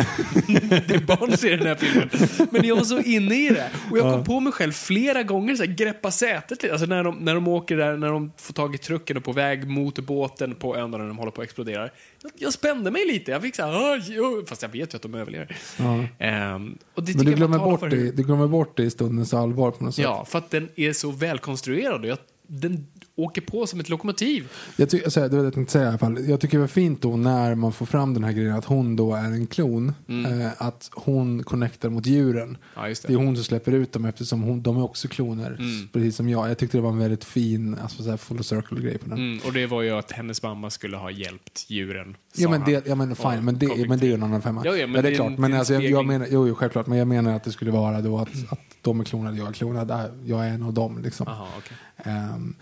det 0.87 0.95
är 0.95 1.05
barn 1.05 1.37
ser 1.37 1.57
den 1.57 1.67
här 1.67 1.75
filmen. 1.75 2.09
Men 2.51 2.65
jag 2.67 2.75
var 2.75 2.83
så 2.83 2.99
inne 2.99 3.35
i 3.45 3.49
det. 3.49 3.69
Och 3.91 3.97
jag 3.97 4.13
kom 4.13 4.23
på 4.23 4.39
mig 4.39 4.53
själv 4.53 4.71
flera 4.71 5.23
gånger, 5.23 5.55
så 5.55 5.63
här, 5.63 5.71
greppa 5.73 6.11
sätet 6.11 6.63
lite. 6.63 6.73
Alltså 6.73 6.87
när 6.87 7.03
de, 7.03 7.15
när 7.15 7.33
de 7.35 7.47
åker 7.47 7.77
där, 7.77 7.97
när 7.97 8.07
de 8.11 8.31
får 8.37 8.53
tag 8.53 8.75
i 8.75 8.77
trucken 8.77 9.17
och 9.17 9.23
på 9.23 9.31
väg 9.31 9.67
mot 9.69 9.99
båten 9.99 10.55
på 10.55 10.77
ön 10.77 10.91
där 10.91 10.99
de 10.99 11.17
håller 11.17 11.31
på 11.31 11.41
att 11.41 11.45
explodera. 11.45 11.81
Jag, 12.23 12.31
jag 12.35 12.53
spände 12.53 12.91
mig 12.91 13.07
lite. 13.07 13.31
Jag 13.31 13.41
fick 13.41 13.55
så 13.55 13.63
här, 13.63 13.93
"Aj, 13.93 14.21
oj", 14.21 14.45
fast 14.45 14.61
jag 14.61 14.69
vet 14.69 14.93
ju 14.93 14.95
att 14.95 15.01
de 15.01 15.13
överlever. 15.15 15.57
Ehm, 16.19 16.77
och 16.95 17.03
det 17.03 17.15
men 17.15 17.25
du 17.25 17.33
glömmer, 17.33 17.57
bort 17.57 17.89
det, 17.89 18.11
du 18.11 18.23
glömmer 18.23 18.47
bort 18.47 18.77
det 18.77 18.83
i 18.83 18.89
stundens 18.89 19.33
allvar 19.33 19.71
på 19.71 19.83
något 19.83 19.95
sätt. 19.95 20.03
Ja, 20.03 20.25
för 20.25 20.37
att 20.37 20.51
den 20.51 20.69
är 20.75 20.93
så 20.93 21.11
välkonstruerad. 21.11 22.01
Och 22.01 22.07
jag, 22.07 22.17
den 22.47 22.87
åker 23.15 23.41
på 23.41 23.67
som 23.67 23.79
ett 23.79 23.89
lokomotiv. 23.89 24.47
Jag, 24.75 24.89
ty- 24.89 25.03
alltså, 25.03 25.19
det 25.21 25.29
var 25.29 25.37
det 25.37 25.43
jag 25.43 25.53
tänkte 25.53 25.71
säga 25.71 25.85
i 25.85 25.87
alla 25.87 25.97
fall. 25.97 26.25
Jag 26.29 26.39
tycker 26.39 26.57
det 26.57 26.61
var 26.61 26.67
fint 26.67 27.01
då 27.01 27.17
när 27.17 27.55
man 27.55 27.73
får 27.73 27.85
fram 27.85 28.13
den 28.13 28.23
här 28.23 28.31
grejen 28.31 28.55
att 28.55 28.65
hon 28.65 28.95
då 28.95 29.13
är 29.15 29.23
en 29.23 29.47
klon. 29.47 29.93
Eh, 30.09 30.51
att 30.57 30.89
hon 30.93 31.43
connectar 31.43 31.89
mot 31.89 32.05
djuren. 32.05 32.43
Mm. 32.47 32.57
Ja, 32.75 32.81
det. 32.87 33.07
det 33.07 33.13
är 33.13 33.17
hon 33.17 33.35
som 33.35 33.43
släpper 33.45 33.71
ut 33.71 33.91
dem 33.91 34.05
eftersom 34.05 34.41
hon, 34.41 34.61
de 34.63 34.77
är 34.77 34.83
också 34.83 35.07
kloner. 35.07 35.47
Mm. 35.59 35.87
Precis 35.93 36.15
som 36.15 36.29
jag. 36.29 36.49
Jag 36.49 36.57
tyckte 36.57 36.77
det 36.77 36.81
var 36.81 36.89
en 36.91 36.97
väldigt 36.99 37.23
fin 37.23 37.75
alltså, 37.81 38.03
så 38.03 38.09
här 38.09 38.17
full 38.17 38.43
circle 38.43 38.81
grej 38.81 38.97
på 38.97 39.09
den. 39.09 39.17
Mm, 39.17 39.39
och 39.45 39.53
det 39.53 39.65
var 39.67 39.81
ju 39.81 39.89
att 39.91 40.11
hennes 40.11 40.43
mamma 40.43 40.69
skulle 40.69 40.97
ha 40.97 41.11
hjälpt 41.11 41.65
djuren. 41.69 42.15
Ja 42.35 42.49
men, 42.49 42.61
det, 42.65 42.87
ja 42.87 42.95
men 42.95 43.15
fine, 43.15 43.45
men 43.45 43.57
det, 43.59 43.87
men 43.89 43.99
det 43.99 44.05
är 44.05 44.07
ju 44.07 44.13
en 44.13 44.23
annan 44.23 44.41
femma. 44.41 44.61
Ja, 44.65 44.75
ja, 44.75 44.87
men 44.87 44.95
är 44.95 45.03
det 45.03 45.09
är 45.09 45.15
klart. 45.15 45.27
en- 45.31 45.41
Men 45.41 45.53
alltså, 45.53 45.73
jag, 45.73 45.83
jag 45.83 46.05
menar, 46.05 46.27
jo, 46.31 46.55
självklart. 46.55 46.87
Men 46.87 46.97
jag 46.97 47.07
menar 47.07 47.35
att 47.35 47.43
det 47.43 47.51
skulle 47.51 47.71
vara 47.71 48.01
då 48.01 48.17
att, 48.17 48.29
att 48.49 48.59
de 48.83 48.99
är 48.99 49.03
klonade, 49.03 49.37
jag 49.37 49.47
är 49.47 49.53
klonad. 49.53 49.91
äh, 49.91 50.01
Jag 50.25 50.45
är 50.45 50.49
en 50.49 50.63
av 50.63 50.73
dem 50.73 51.01
liksom. 51.03 51.27
Aha, 51.27 51.47
okej. 51.57 51.77
Ehm, 51.97 52.55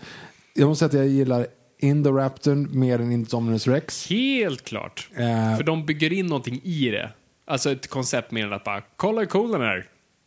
jag 0.54 0.68
måste 0.68 0.88
säga 0.88 1.00
att 1.02 1.06
jag 1.06 1.14
gillar 1.16 1.46
Indoraptorn 1.78 2.68
mer 2.78 2.98
än 2.98 3.12
Indominus 3.12 3.66
Rex. 3.66 4.06
Helt 4.10 4.64
klart. 4.64 5.08
Eh, 5.14 5.56
För 5.56 5.62
de 5.64 5.86
bygger 5.86 6.12
in 6.12 6.26
någonting 6.26 6.60
i 6.64 6.90
det. 6.90 7.10
Alltså 7.44 7.70
ett 7.72 7.90
koncept 7.90 8.30
mer 8.30 8.46
än 8.46 8.52
att 8.52 8.64
bara, 8.64 8.82
kolla 8.96 9.20
hur 9.20 9.26
cool 9.26 9.52
den 9.52 9.62
är. 9.62 9.86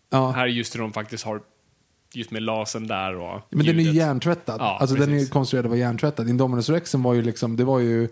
ja. 0.09 0.31
Här 0.31 0.43
är 0.43 0.47
just 0.47 0.75
hur 0.75 0.79
de 0.79 0.93
faktiskt 0.93 1.23
har, 1.23 1.41
just 2.13 2.31
med 2.31 2.41
lasen 2.43 2.87
där 2.87 3.15
och 3.17 3.41
Men 3.49 3.65
den 3.65 3.75
är 3.75 3.79
ju 3.79 3.79
ljudet. 3.81 3.95
hjärntvättad. 3.95 4.55
Ja, 4.59 4.77
alltså 4.79 4.95
den 4.95 5.09
är 5.09 5.13
precis. 5.13 5.29
konstruerad 5.29 5.65
att 5.65 5.69
vara 5.69 5.79
hjärntvättad. 5.79 6.29
Indominus 6.29 6.69
Rexen 6.69 7.03
var 7.03 7.13
ju 7.13 7.21
liksom, 7.21 7.55
det 7.55 7.63
var 7.63 7.79
ju 7.79 8.07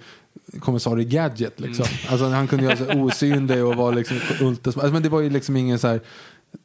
kommissarie 0.59 1.05
Gadget 1.05 1.59
liksom. 1.59 1.85
Mm. 1.85 1.97
Alltså 2.11 2.25
han 2.27 2.47
kunde 2.47 2.65
göra 2.65 2.77
sig 2.77 3.01
osynlig 3.01 3.65
och 3.65 3.75
var 3.75 3.93
liksom 3.93 4.17
ultra... 4.41 4.69
Alltså, 4.69 4.93
men 4.93 5.03
det 5.03 5.09
var 5.09 5.19
ju 5.21 5.29
liksom 5.29 5.57
ingen 5.57 5.79
så 5.79 5.87
här... 5.87 6.01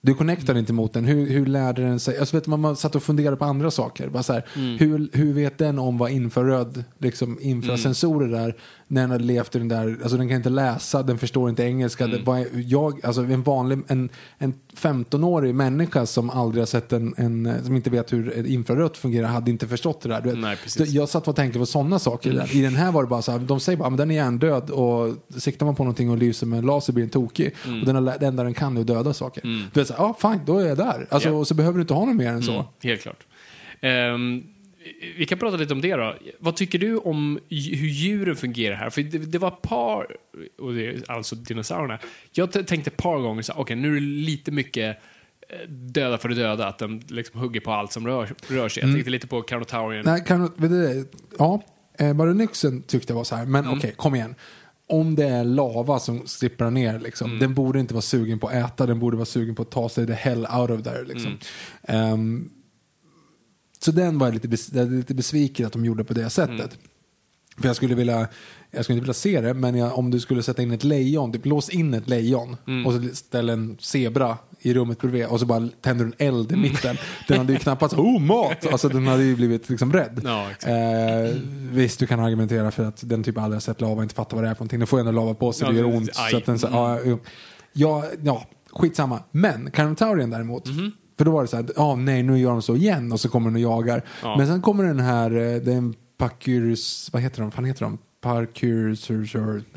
Du 0.01 0.15
connectade 0.15 0.59
inte 0.61 0.73
mot 0.73 0.93
den. 0.93 1.05
Hur, 1.05 1.27
hur 1.31 1.47
lärde 1.47 1.83
den 1.83 2.01
sig? 2.01 2.19
Alltså 2.19 2.37
vet 2.37 2.47
man, 2.47 2.61
man 2.61 2.77
satt 2.77 2.95
och 2.95 3.03
funderade 3.03 3.37
på 3.37 3.45
andra 3.45 3.71
saker. 3.71 4.09
Bara 4.09 4.23
så 4.23 4.33
här, 4.33 4.45
Mm. 4.57 4.79
hur, 4.79 5.09
hur 5.13 5.33
vet 5.33 5.59
den 5.59 5.79
om 5.79 5.99
vad 5.99 6.11
infraröd, 6.11 6.85
liksom 6.99 7.39
infrasensorer 7.41 8.39
är? 8.39 8.57
När 8.91 9.01
den 9.01 9.11
har 9.11 9.19
levt 9.19 9.57
i 9.57 9.59
den 9.59 9.69
där, 9.69 9.99
alltså 10.03 10.17
den 10.17 10.29
kan 10.29 10.37
inte 10.37 10.51
läsa, 10.51 11.03
den 11.03 11.19
förstår 11.19 11.51
inte 11.51 11.63
engelska. 11.63 12.05
Mm. 12.05 12.29
Är, 12.29 12.47
jag, 12.55 13.05
alltså 13.05 13.23
en 13.23 13.43
vanlig, 13.43 13.79
en, 13.89 14.09
en 14.39 14.55
15-årig 14.77 15.55
människa 15.55 16.07
som 16.07 16.31
aldrig 16.31 16.61
har 16.61 16.67
sett 16.67 16.93
en, 16.93 17.15
en, 17.17 17.65
som 17.65 17.77
inte 17.77 17.91
vet 17.91 18.13
hur 18.13 18.47
infrarött 18.47 18.97
fungerar, 18.97 19.29
hade 19.29 19.51
inte 19.51 19.69
förstått 19.69 20.01
det 20.01 20.09
där. 20.09 20.21
Vet. 20.21 20.39
Nej, 20.39 20.57
precis. 20.57 20.81
Mm. 20.81 20.93
Jag 20.93 21.09
satt 21.09 21.29
och 21.29 21.37
tänkte 21.37 21.59
på 21.59 21.67
sådana 21.67 21.99
saker. 21.99 22.33
Där. 22.33 22.57
I 22.57 22.63
den 22.63 22.75
här 22.75 22.93
var 22.93 23.03
det 23.03 23.09
bara 23.09 23.23
så 23.23 23.33
här, 23.33 23.39
de 23.39 23.61
säger 23.61 23.77
bara, 23.79 23.87
"Ah, 23.87 23.91
men 23.91 23.97
den 23.97 24.11
är 24.11 24.15
hjärndöd 24.15 24.71
och 24.71 25.15
siktar 25.37 25.67
man 25.67 25.75
på 25.75 25.85
någonting 25.85 26.11
och 26.11 26.19
lyser 26.19 26.47
med 26.47 26.59
en 26.59 26.67
laser 26.67 26.93
blir 26.93 27.05
den 27.05 27.11
tokig. 27.11 27.55
Mm. 27.67 27.81
Och 27.81 27.87
den 27.87 28.05
det 28.05 28.27
enda 28.27 28.43
den 28.45 28.55
kan 28.55 28.77
är 28.77 28.81
att 28.81 28.87
döda 28.87 29.13
saker. 29.15 29.43
Du 29.75 29.81
vet 29.81 29.91
ja 29.99 30.17
fine, 30.23 30.41
då 30.47 30.59
är 30.59 30.67
jag 30.69 30.77
där. 30.79 31.07
Alltså, 31.11 31.29
Ja. 31.29 31.35
Och 31.35 31.47
så 31.49 31.55
behöver 31.55 31.79
du 31.79 31.81
inte 31.81 31.95
ha 31.95 32.05
något 32.05 32.17
mer 32.17 32.29
än 32.29 32.43
så. 32.43 32.53
Mm, 32.53 32.65
helt 32.83 33.01
klart. 33.03 33.27
Ehm, 33.81 34.43
vi 35.19 35.27
kan 35.27 35.39
prata 35.39 35.57
lite 35.57 35.73
om 35.73 35.81
det 35.81 35.95
då. 35.97 36.15
Vad 36.39 36.57
tycker 36.57 36.79
du 36.79 36.97
om 36.97 37.39
hur 37.51 37.89
djuren 37.89 38.37
fungerar 38.37 38.77
här? 38.77 38.91
För 38.91 39.03
det, 39.03 39.19
det 39.19 39.39
var 39.39 39.49
ett 39.49 39.63
par, 39.63 40.07
och 40.59 40.75
det 40.75 40.87
är 40.87 41.03
alltså 41.11 41.35
dinosaurierna. 41.37 41.99
Jag 42.33 42.53
tänkte 42.53 42.77
ett 42.91 42.97
par 42.97 43.19
gånger 43.19 43.43
så 43.43 43.53
okej 43.57 43.77
nu 43.77 43.91
är 43.97 44.01
det 44.01 44.07
lite 44.07 44.51
mycket 44.51 44.97
eh, 45.49 45.69
döda 45.69 46.19
för 46.19 46.29
det 46.29 46.35
döda, 46.35 46.67
att 46.67 46.79
de 46.79 47.01
liksom 47.09 47.41
hugger 47.41 47.61
på 47.61 47.73
allt 47.73 47.93
som 47.93 48.07
rör, 48.07 48.29
rör 48.49 48.69
sig. 48.69 48.83
Jag 48.83 48.93
tänkte 48.93 49.11
lite 49.11 49.27
på 49.27 49.43
Carnotaurien. 49.43 50.03
Nej, 50.07 50.25
kan, 50.27 50.43
vet 50.43 50.71
du, 50.71 50.83
det? 50.83 51.05
ja, 51.39 51.63
eh, 51.99 52.13
Baryonyxen 52.13 52.83
tyckte 52.83 53.13
jag 53.13 53.17
var 53.17 53.25
så 53.25 53.35
här, 53.37 53.47
men 53.47 53.65
Mm. 53.65 53.79
okej, 53.79 53.95
kom 53.97 54.15
igen. 54.15 54.35
Om 54.91 55.15
det 55.15 55.25
är 55.29 55.45
lava 55.45 55.99
som 55.99 56.27
sipprar 56.27 56.71
ner, 56.71 56.99
liksom, 57.01 57.27
Mm. 57.31 57.39
den 57.41 57.55
borde 57.55 57.81
inte 57.81 57.95
vara 57.95 58.03
sugen 58.03 58.39
på 58.39 58.49
att 58.49 58.55
äta, 58.55 58.87
den 58.87 58.99
borde 58.99 59.17
vara 59.17 59.27
sugen 59.27 59.55
på 59.55 59.63
att 59.63 59.71
ta 59.71 59.89
sig 59.89 60.07
the 60.07 60.13
hell 60.13 60.47
out 60.59 60.71
of 60.71 60.83
there. 60.83 61.05
Liksom. 61.05 61.39
Mm. 61.83 62.13
Ehm, 62.13 62.51
så 63.79 63.91
den 63.93 64.19
var 64.19 64.27
jag 64.27 64.35
lite, 64.35 64.49
bes, 64.49 64.73
jag 64.73 64.93
lite 64.93 65.15
besviken 65.15 65.67
att 65.67 65.73
de 65.73 65.85
gjorde 65.85 66.05
på 66.05 66.15
det 66.15 66.31
sättet. 66.31 66.51
Mm. 66.61 66.71
För 67.61 67.67
jag 67.67 67.77
skulle 67.77 67.95
vilja, 67.95 68.29
jag 68.71 68.85
skulle 68.85 68.95
inte 68.97 69.03
vilja 69.05 69.15
se 69.15 69.41
det, 69.41 69.55
men 69.55 69.75
jag, 69.75 69.99
om 69.99 70.11
du 70.11 70.21
skulle 70.21 70.43
sätta 70.43 70.63
in 70.63 70.71
ett 70.73 70.85
lejon, 70.85 71.33
typ 71.33 71.47
lås 71.47 71.69
in 71.69 71.95
ett 71.95 72.09
lejon 72.09 72.57
Mm. 72.67 72.87
och 72.87 72.93
så 72.93 73.03
ställa 73.15 73.53
en 73.53 73.77
zebra 73.81 74.39
i 74.61 74.75
rummet 74.75 75.01
bredvid 75.01 75.27
och 75.27 75.41
så 75.41 75.47
bara 75.47 75.69
tänder 75.81 76.05
du 76.05 76.13
en 76.19 76.29
eld 76.35 76.51
i 76.53 76.55
Mm. 76.55 76.63
mitten. 76.71 76.97
Den 77.29 77.39
hade 77.39 77.53
ju 77.53 77.59
knappast, 77.59 77.95
oh 77.95 78.21
mat! 78.21 78.67
Alltså 78.73 78.89
den 78.89 79.07
hade 79.07 79.23
ju 79.25 79.37
blivit 79.37 79.69
liksom 79.71 79.93
rädd. 79.93 80.21
Ja. 80.25 80.51
Eh, 80.71 81.35
visst, 81.73 81.99
du 82.01 82.07
kan 82.07 82.21
argumentera 82.21 82.71
för 82.71 82.85
att 82.85 83.09
den 83.09 83.23
typ 83.25 83.39
aldrig 83.39 83.55
har 83.57 83.61
sett 83.61 83.81
lava, 83.81 84.03
inte 84.03 84.15
fattar 84.15 84.37
vad 84.37 84.45
det 84.45 84.51
är 84.51 84.55
för 84.55 84.61
någonting. 84.61 84.79
Den 84.79 84.87
får 84.87 85.01
ändå 85.01 85.13
lava 85.13 85.35
på 85.35 85.53
sig, 85.53 85.67
Ja, 85.67 85.73
det 85.73 85.79
gör 85.79 85.97
ont. 85.97 86.15
Så 86.15 86.37
att 86.37 86.47
den, 86.47 86.59
så, 86.59 86.67
Mm. 86.67 87.19
ja, 87.73 88.05
ja, 88.23 88.47
skitsamma. 88.71 89.23
Men 89.31 89.71
Carnotaurien 89.71 90.31
däremot, 90.31 90.67
Mhm. 90.67 90.93
För 91.19 91.25
då 91.25 91.31
var 91.31 91.43
det 91.43 91.49
så 91.49 91.57
här, 91.57 91.67
ja 91.77 91.97
nej 91.97 92.23
nu 92.23 92.39
gör 92.39 92.51
de 92.51 92.63
så 92.63 92.77
igen 92.77 93.13
och 93.13 93.21
så 93.21 93.29
kommer 93.29 93.51
den 93.51 93.55
och 93.55 93.61
jagar. 93.61 94.03
Ja. 94.23 94.37
Men 94.37 94.47
sen 94.47 94.63
kommer 94.63 94.85
den 94.85 95.01
här, 95.01 95.31
eh, 95.31 95.61
den 95.61 95.95
Pacurus, 96.19 97.11
vad 97.13 97.23
heter 97.23 97.41
de? 97.41 97.53
Vad 97.57 97.67
heter 97.67 97.85
de? 97.85 97.99
Parcurus, 98.21 99.11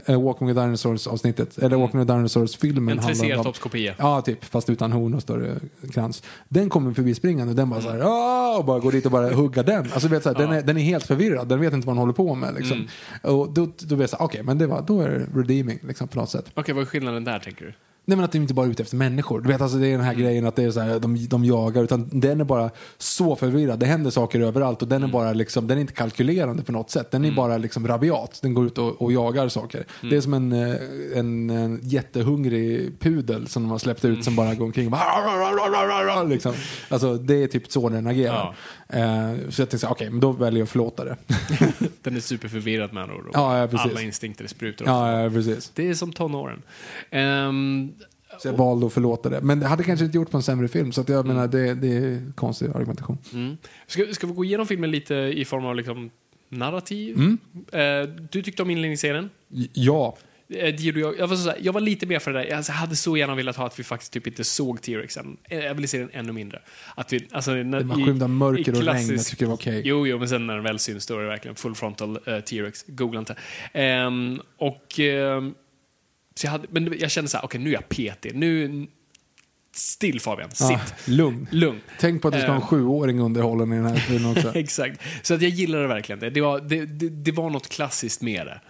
äh, 0.06 0.22
Walking 0.22 0.48
with 0.48 0.60
Dinosaurs 0.60 1.08
avsnittet, 1.08 1.58
eller 1.58 1.78
Walking 1.78 2.00
with 2.00 2.14
Dinosaurs 2.14 2.56
filmen. 2.56 3.00
En 3.00 3.06
triceratopskopia. 3.06 3.96
Ja, 3.98 4.22
typ. 4.22 4.46
Fast 4.46 4.70
utan 4.70 4.92
horn 4.92 5.14
och 5.14 5.22
större 5.22 5.56
krans. 5.94 6.24
Den 6.50 6.70
kommer 6.70 6.94
förbi 6.94 7.16
springande 7.16 7.52
och 7.52 7.56
den 7.56 7.70
bara 7.70 7.82
så 7.82 7.90
här, 7.90 8.02
"Åh!" 8.04 8.60
och 8.60 8.66
bara 8.66 8.80
går 8.80 8.92
dit 8.92 9.06
och 9.06 9.12
bara 9.12 9.34
hugga 9.34 9.64
den. 9.64 9.88
Alltså, 9.94 10.08
vet, 10.08 10.24
så 10.24 10.30
här, 10.30 10.38
den, 10.38 10.52
är, 10.52 10.62
den 10.62 10.78
är 10.78 10.82
helt 10.82 11.06
förvirrad. 11.08 11.48
Den 11.48 11.60
vet 11.60 11.74
inte 11.74 11.88
vad 11.88 11.96
den 11.96 12.00
håller 12.00 12.14
på 12.14 12.36
med. 12.36 12.54
Liksom. 12.56 12.88
Och 13.24 13.54
då, 13.54 13.66
då 13.78 13.96
blir 13.96 14.02
jag 14.02 14.10
så 14.10 14.18
här, 14.18 14.26
okej, 14.26 14.44
men 14.44 14.58
det 14.58 14.68
var, 14.68 14.82
då 14.82 15.02
är 15.02 15.10
det 15.10 15.40
redeeming 15.40 15.80
liksom, 15.88 16.08
på 16.08 16.20
något 16.20 16.30
sätt. 16.30 16.46
Okej, 16.54 16.76
vad 16.76 16.82
är 16.82 16.86
skillnaden 16.86 17.24
där 17.24 17.40
tänker 17.40 17.66
du? 17.66 17.74
Nej 18.06 18.16
men 18.16 18.26
att 18.26 18.32
de 18.32 18.38
inte 18.38 18.54
bara 18.54 18.66
är 18.66 18.70
ute 18.70 18.84
efter 18.84 18.96
människor. 18.98 19.42
Du 19.42 19.48
vet 19.48 19.62
alltså 19.62 19.78
det 19.78 19.88
är 19.88 19.92
den 19.92 20.02
här 20.02 20.14
grejen 20.14 20.46
att 20.46 20.56
det 20.56 20.64
är 20.64 20.72
så 20.72 20.80
här, 20.80 21.00
de, 21.00 21.28
de 21.28 21.46
jagar 21.46 21.84
utan 21.84 22.10
den 22.12 22.42
är 22.42 22.46
bara 22.46 22.70
så 22.98 23.36
förvirrad. 23.36 23.80
Det 23.80 23.86
händer 23.86 24.12
saker 24.12 24.40
överallt 24.40 24.82
och 24.82 24.88
den 24.88 25.04
är 25.04 25.08
bara 25.08 25.34
liksom, 25.34 25.68
den 25.68 25.78
är 25.78 25.82
inte 25.82 25.94
kalkylerande 25.94 26.64
på 26.64 26.72
något 26.72 26.90
sätt. 26.90 27.12
Den 27.12 27.26
är 27.26 27.32
bara 27.32 27.58
liksom 27.58 27.88
rabiat. 27.88 28.40
Den 28.42 28.54
går 28.54 28.66
ut 28.66 28.78
och, 28.78 29.02
och 29.02 29.12
jagar 29.12 29.48
saker. 29.48 29.86
Det 30.02 30.16
är 30.16 30.22
som 30.22 30.34
en, 30.34 30.52
eh, 30.52 30.76
en, 31.16 31.50
en 31.50 31.80
jättehungrig 31.84 33.00
pudel 33.00 33.48
som 33.48 33.64
de 33.64 33.72
har 33.72 33.80
släppt 33.80 34.06
ut 34.06 34.24
som 34.24 34.36
bara 34.36 34.56
går 34.56 34.66
omkring 34.66 34.86
och 34.86 34.92
bara, 34.92 36.24
liksom. 36.24 36.54
Alltså 36.90 37.18
det 37.18 37.44
är 37.44 37.48
typ 37.48 37.72
så 37.72 37.90
den 37.90 38.08
agerar. 38.08 38.56
Eh, 38.90 39.50
så 39.50 39.62
jag 39.62 39.70
tänkte 39.70 39.88
okej 39.88 40.10
men 40.10 40.20
då 40.20 40.32
väljer 40.32 40.60
jag 40.60 40.66
att 40.66 40.70
förlåta 40.70 41.06
det. 41.06 41.18
Den 42.02 42.16
är 42.16 42.20
superförvirrad 42.20 42.94
med 42.94 43.04
andra 43.04 43.16
ord. 43.16 43.30
Ja, 43.34 43.60
ja, 43.60 43.68
precis. 43.68 43.92
Alla 43.92 44.02
instinkter 44.02 44.48
sprutar 44.48 44.86
ja, 44.86 45.22
ja, 45.22 45.30
precis. 45.30 45.72
Det 45.76 45.90
är 45.90 45.94
som 45.94 46.14
tonåren. 46.14 46.62
Ehm, 47.10 47.94
Så 48.42 48.48
jag 48.48 48.54
valde 48.54 48.86
att 48.86 48.94
förlåta 48.94 49.30
det. 49.30 49.42
Men 49.42 49.60
det 49.60 49.68
hade 49.68 49.84
kanske 49.84 50.06
inte 50.06 50.18
gjort 50.18 50.32
på 50.32 50.38
en 50.38 50.44
sämre 50.44 50.68
film. 50.68 50.92
Så 50.92 51.02
att 51.02 51.10
jag 51.10 51.28
menar 51.28 51.48
det, 51.48 51.74
det 51.74 51.98
är 51.98 52.32
konstig 52.36 52.68
argumentation. 52.68 53.18
mm. 53.34 53.58
ska, 53.88 54.06
ska 54.12 54.28
vi 54.28 54.34
gå 54.34 54.46
igenom 54.46 54.68
filmen 54.68 54.92
lite 54.92 55.16
i 55.16 55.46
form 55.46 55.66
av 55.66 55.76
liksom 55.76 56.10
narrativ? 56.50 57.16
Mm. 57.16 57.38
Eh, 57.72 58.10
du 58.32 58.42
tyckte 58.42 58.62
om 58.62 58.70
inledningsscenen? 58.70 59.30
Ja. 59.74 60.18
Eh, 60.50 60.76
jag, 60.76 61.20
jag, 61.20 61.28
var 61.28 61.36
så 61.36 61.50
här, 61.50 61.58
jag 61.62 61.74
var 61.74 61.82
lite 61.82 62.06
mer 62.06 62.20
för 62.20 62.34
det 62.34 62.40
där. 62.40 62.46
Jag 62.46 62.58
alltså, 62.58 62.72
hade 62.72 62.96
så 62.96 63.18
gärna 63.18 63.36
velat 63.36 63.56
ha 63.56 63.66
att 63.66 63.80
vi 63.80 63.84
faktiskt 63.84 64.14
typ 64.14 64.28
inte 64.28 64.44
såg 64.44 64.82
T-Rexen. 64.82 65.38
Eh, 65.44 65.60
Jag 65.60 65.74
ville 65.74 65.88
se 65.88 66.00
den 66.00 66.10
ännu 66.14 66.32
mindre. 66.32 66.62
Att 66.96 67.14
vi, 67.14 67.28
alltså, 67.32 67.52
när, 67.52 67.80
Det 67.80 67.86
var 67.86 68.06
skymda 68.06 68.28
mörker 68.28 68.76
och 68.76 68.84
regn. 68.84 69.16
Jag 69.16 69.26
tycker 69.26 69.46
det 69.46 69.50
var 69.50 69.56
okej. 69.56 69.82
Jo, 69.86 70.08
jo, 70.08 70.20
men 70.20 70.30
sen 70.30 70.48
när 70.48 70.56
den 70.56 70.64
väl 70.64 70.80
syns 70.80 71.08
då 71.08 71.18
är 71.18 71.22
det 71.22 71.28
verkligen 71.28 71.56
full 71.56 71.76
frontal 71.76 72.20
eh, 72.26 72.40
T-Rex. 72.40 72.86
Googla 72.88 73.20
inte. 73.20 73.36
Ehm, 73.74 74.42
och... 74.58 75.00
ehm, 75.00 75.54
så 76.36 76.46
jag 76.48 76.52
hade, 76.52 76.68
men 76.70 76.96
jag 77.00 77.12
kände 77.12 77.30
så 77.30 77.38
här, 77.38 77.46
okej 77.46 77.62
nu 77.62 77.70
är 77.70 77.74
jag 77.74 77.90
PT. 77.90 78.26
Nu... 78.34 78.88
Still 79.74 80.20
Fabian, 80.20 80.52
sitt. 80.52 80.72
Ah, 80.72 80.82
lugn. 81.08 81.48
Lugn. 81.52 81.80
Tänk 82.00 82.22
på 82.22 82.28
att 82.28 82.34
du 82.34 82.40
ska 82.40 82.48
ha 82.50 82.56
en 82.56 82.62
Eh. 82.62 82.68
sjuåring 82.68 83.20
underhållen 83.20 83.74
i 83.74 83.76
den 83.76 83.86
här 83.86 83.96
filmen 83.96 84.32
också. 84.32 84.52
Exakt. 84.56 85.02
Så 85.22 85.34
att 85.34 85.42
jag 85.42 85.52
gillade 85.52 85.88
verkligen 85.88 86.20
det. 86.20 86.30
Det 86.30 86.42
var, 86.42 86.60
det, 86.60 86.86
det, 86.86 87.10
det 87.10 87.32
var 87.32 87.50
något 87.50 87.70
klassiskt 87.70 88.22
med 88.22 88.48
det. 88.48 88.62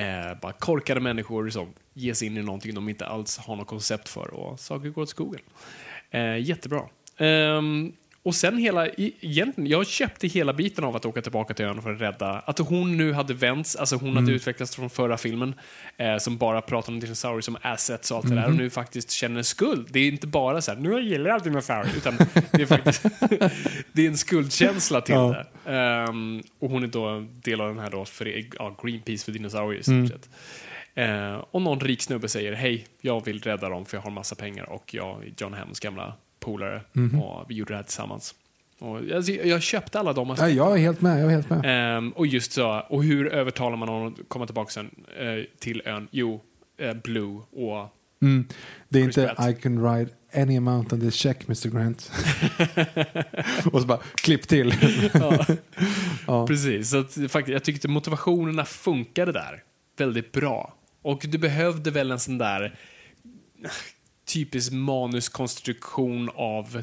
Eh, 0.00 0.40
bara 0.40 0.52
korkade 0.52 1.00
människor 1.00 1.50
som 1.50 1.68
ger 1.94 2.14
sig 2.14 2.28
in 2.28 2.36
i 2.36 2.42
någonting 2.42 2.74
de 2.74 2.88
inte 2.88 3.06
alls 3.06 3.38
har 3.38 3.56
något 3.56 3.66
koncept 3.66 4.08
för 4.08 4.34
och 4.34 4.60
saker 4.60 4.88
går 4.88 5.02
åt 5.02 5.08
skogen. 5.08 5.40
Eh, 6.10 6.36
jättebra. 6.38 6.82
Ehm, 7.18 7.92
och 8.26 8.34
sen 8.34 8.58
hela, 8.58 8.88
egentligen, 8.96 9.70
jag 9.70 9.86
köpte 9.86 10.26
hela 10.26 10.52
biten 10.52 10.84
av 10.84 10.96
att 10.96 11.04
åka 11.06 11.22
tillbaka 11.22 11.54
till 11.54 11.64
ön 11.64 11.82
för 11.82 11.94
att 11.94 12.00
rädda, 12.00 12.30
att 12.46 12.58
hon 12.58 12.96
nu 12.96 13.12
hade 13.12 13.34
vänts, 13.34 13.76
alltså 13.76 13.96
hon 13.96 14.16
hade 14.16 14.32
utvecklats 14.32 14.76
från 14.76 14.90
förra 14.90 15.16
filmen, 15.16 15.54
eh, 15.96 16.16
som 16.16 16.36
bara 16.36 16.62
pratade 16.62 16.92
om 16.94 17.00
dinosaurier 17.00 17.40
som 17.40 17.56
assets 17.62 18.10
och 18.10 18.16
allt 18.16 18.28
det 18.28 18.34
där, 18.34 18.46
och 18.46 18.54
nu 18.54 18.70
faktiskt 18.70 19.10
känner 19.10 19.42
skuld. 19.42 19.88
Det 19.90 20.00
är 20.00 20.08
inte 20.08 20.26
bara 20.26 20.60
så 20.62 20.72
här, 20.72 20.78
nu 20.78 21.00
gillar 21.00 21.30
jag 21.30 21.42
dinosaurier, 21.42 21.96
utan 21.96 22.16
det 22.52 22.62
är 22.62 22.66
faktiskt, 22.66 23.02
det 23.92 24.02
är 24.02 24.08
en 24.08 24.16
skuldkänsla 24.16 25.00
till 25.00 25.14
Ja. 25.14 25.44
det. 25.64 25.72
Ehm, 25.72 26.42
och 26.58 26.70
hon 26.70 26.82
är 26.82 26.86
då 26.86 27.04
en 27.06 27.40
del 27.40 27.60
av 27.60 27.68
den 27.68 27.78
här 27.78 27.90
då, 27.90 28.04
för, 28.04 28.44
ja, 28.58 28.76
Greenpeace 28.82 29.24
för 29.24 29.32
dinosaurier 29.32 29.80
i 29.80 29.82
stort 29.82 30.08
sett. 30.08 30.28
Eh, 30.94 31.34
och 31.50 31.62
någon 31.62 31.80
rik 31.80 32.02
snubbe 32.02 32.28
säger 32.28 32.52
hej, 32.52 32.86
jag 33.00 33.24
vill 33.24 33.40
rädda 33.40 33.68
dem 33.68 33.86
för 33.86 33.96
jag 33.96 34.02
har 34.02 34.10
massa 34.10 34.34
pengar 34.34 34.64
och 34.70 34.94
jag 34.94 35.22
är 35.24 35.32
John 35.38 35.54
Hams 35.54 35.80
gamla 35.80 36.14
polare 36.46 36.80
och 37.22 37.50
vi 37.50 37.54
gjorde 37.54 37.72
det 37.72 37.76
här 37.76 37.82
tillsammans. 37.82 38.34
Och, 38.78 38.96
alltså, 39.14 39.32
jag 39.32 39.62
köpte 39.62 39.98
alla 40.00 40.12
de 40.12 40.34
Ja, 40.38 40.48
jag 40.48 40.72
är 40.72 40.76
helt 40.76 41.00
med. 41.00 41.22
Jag 41.22 41.26
är 41.26 41.30
helt 41.30 41.50
med. 41.50 41.62
Ehm, 41.64 42.10
och 42.10 42.26
just 42.26 42.52
så, 42.52 42.80
och 42.88 43.04
hur 43.04 43.28
övertalar 43.28 43.76
man 43.76 43.88
honom 43.88 44.14
att 44.14 44.28
komma 44.28 44.46
tillbaka 44.46 44.70
sen, 44.70 44.90
eh, 45.18 45.44
till 45.58 45.82
ön? 45.84 46.08
Jo, 46.10 46.40
eh, 46.78 46.94
Blue 46.94 47.40
och 47.52 47.94
Det 48.88 48.98
är 48.98 49.02
Chris 49.02 49.18
inte 49.18 49.34
Pratt. 49.34 49.50
I 49.50 49.60
can 49.60 49.96
ride 49.96 50.10
any 50.34 50.56
amount 50.56 50.92
on 50.92 51.00
this 51.00 51.14
check 51.14 51.48
Mr 51.48 51.68
Grant. 51.68 52.12
och 53.72 53.80
så 53.80 53.86
bara 53.86 54.00
klipp 54.14 54.48
till. 54.48 54.74
Precis, 56.46 56.90
så 56.90 56.98
att, 57.00 57.12
faktiskt, 57.12 57.52
jag 57.52 57.64
tyckte 57.64 57.88
motivationerna 57.88 58.64
funkade 58.64 59.32
där 59.32 59.62
väldigt 59.98 60.32
bra. 60.32 60.74
Och 61.02 61.22
du 61.28 61.38
behövde 61.38 61.90
väl 61.90 62.10
en 62.10 62.20
sån 62.20 62.38
där 62.38 62.78
typisk 64.26 64.72
manuskonstruktion 64.72 66.30
av 66.34 66.82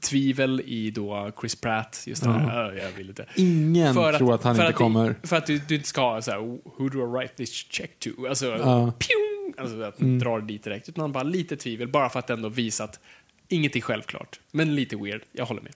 tvivel 0.00 0.60
i 0.66 0.90
då 0.90 1.30
Chris 1.40 1.54
Pratt. 1.60 2.02
Just 2.06 2.24
här, 2.26 2.50
"Ö, 2.70 2.78
jag 2.82 2.90
vill 2.96 3.08
inte. 3.08 3.26
Ingen 3.36 3.94
För 3.94 4.12
tror 4.12 4.34
att 4.34 4.42
han 4.44 4.54
för 4.56 4.62
inte 4.62 4.68
att, 4.70 4.74
kommer. 4.76 5.14
För 5.22 5.36
att 5.36 5.46
du, 5.46 5.58
du 5.58 5.74
inte 5.74 5.88
ska 5.88 6.00
ha 6.00 6.22
så 6.22 6.30
här, 6.30 6.38
who 6.38 6.88
do 6.88 6.98
I 6.98 7.06
write 7.20 7.34
this 7.34 7.50
check 7.50 7.98
to? 7.98 8.10
Alltså, 8.28 8.46
Ja. 8.46 8.92
pjong! 8.98 9.54
alltså 9.58 9.82
att 9.82 10.00
Mm. 10.00 10.18
dra 10.18 10.38
det 10.40 10.46
dit 10.46 10.64
direkt. 10.64 10.88
Utan 10.88 11.12
bara 11.12 11.22
lite 11.22 11.56
tvivel, 11.56 11.88
bara 11.88 12.08
för 12.08 12.18
att 12.18 12.30
ändå 12.30 12.48
visa 12.48 12.84
att 12.84 13.00
inget 13.48 13.76
är 13.76 13.80
självklart. 13.80 14.40
Men 14.52 14.74
lite 14.74 14.96
weird, 14.96 15.22
jag 15.32 15.46
håller 15.46 15.62
med. 15.62 15.72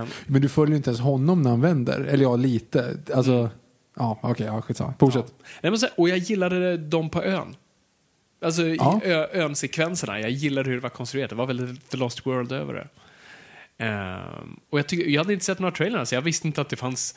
Eh, 0.00 0.06
Men 0.26 0.42
du 0.42 0.48
följer 0.48 0.70
ju 0.70 0.76
inte 0.76 0.90
ens 0.90 1.00
honom 1.00 1.42
när 1.42 1.50
han 1.50 1.60
vänder. 1.60 2.00
Eller 2.00 2.22
ja, 2.22 2.36
lite. 2.36 2.98
Alltså, 3.14 3.32
Mm. 3.32 3.48
ja 3.96 4.18
okej, 4.22 4.46
ja, 4.46 4.62
skitsamma. 4.62 4.94
Fortsätt. 5.00 5.34
Så, 5.76 5.86
och 5.96 6.08
jag 6.08 6.18
gillade 6.18 6.76
dem 6.76 7.10
på 7.10 7.22
ön. 7.22 7.54
Alltså 8.40 8.62
Ja. 8.66 9.00
ön-sekvenserna. 9.32 10.20
Jag 10.20 10.30
gillade 10.30 10.68
hur 10.68 10.76
det 10.76 10.82
var 10.82 10.90
konstruerat. 10.90 11.30
Det 11.30 11.36
var 11.36 11.46
väldigt 11.46 11.88
The 11.90 11.96
Lost 11.96 12.26
World 12.26 12.52
över 12.52 12.74
det. 12.74 12.88
Ehm, 13.84 14.60
och 14.70 14.78
jag, 14.78 14.92
jag 14.92 15.20
hade 15.20 15.32
inte 15.32 15.44
sett 15.44 15.58
några 15.58 15.74
trailrar, 15.74 16.04
så 16.04 16.14
jag 16.14 16.22
visste 16.22 16.46
inte 16.46 16.60
att 16.60 16.68
det 16.68 16.76
fanns 16.76 17.14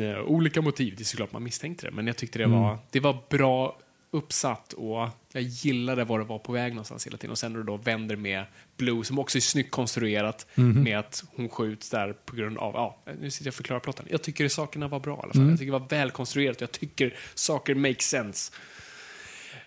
eh, 0.00 0.20
olika 0.20 0.62
motiv. 0.62 0.94
Det 0.96 1.02
är 1.02 1.04
såklart 1.04 1.32
man 1.32 1.42
misstänkte 1.42 1.86
det, 1.86 1.92
men 1.92 2.06
jag 2.06 2.16
tyckte 2.16 2.38
det 2.38 2.46
var, 2.46 2.78
det 2.90 3.00
var 3.00 3.18
bra 3.30 3.78
uppsatt 4.14 4.72
och 4.72 5.08
jag 5.32 5.42
gillade 5.42 6.04
var 6.04 6.18
det 6.18 6.24
var 6.24 6.38
på 6.38 6.52
väg 6.52 6.72
någonstans 6.72 7.06
hela 7.06 7.16
tiden. 7.16 7.30
Och 7.30 7.38
sen 7.38 7.52
när 7.52 7.58
det 7.60 7.66
då 7.66 7.76
vänder 7.76 8.16
med 8.16 8.44
Blue, 8.76 9.04
som 9.04 9.18
också 9.18 9.38
är 9.38 9.40
snyggt 9.40 9.70
konstruerat 9.70 10.46
med 10.84 10.98
att 10.98 11.24
hon 11.36 11.48
skjuts 11.48 11.90
där 11.90 12.12
på 12.12 12.36
grund 12.36 12.58
av, 12.58 12.74
ja, 12.74 13.02
nu 13.20 13.30
sitter 13.30 13.46
jag 13.46 13.50
och 13.50 13.54
förklarar 13.54 13.80
plotten. 13.80 14.06
Jag 14.10 14.22
tycker 14.22 14.48
sakerna 14.48 14.88
var 14.88 15.00
bra 15.00 15.16
i 15.16 15.20
alla 15.22 15.32
fall. 15.32 15.42
Jag 15.50 15.58
tycker 15.58 15.72
det 15.72 15.78
var 15.78 15.88
välkonstruerat 15.88 16.56
och 16.56 16.62
jag 16.62 16.72
tycker 16.72 17.14
saker 17.34 17.74
make 17.74 18.00
sense. 18.02 18.52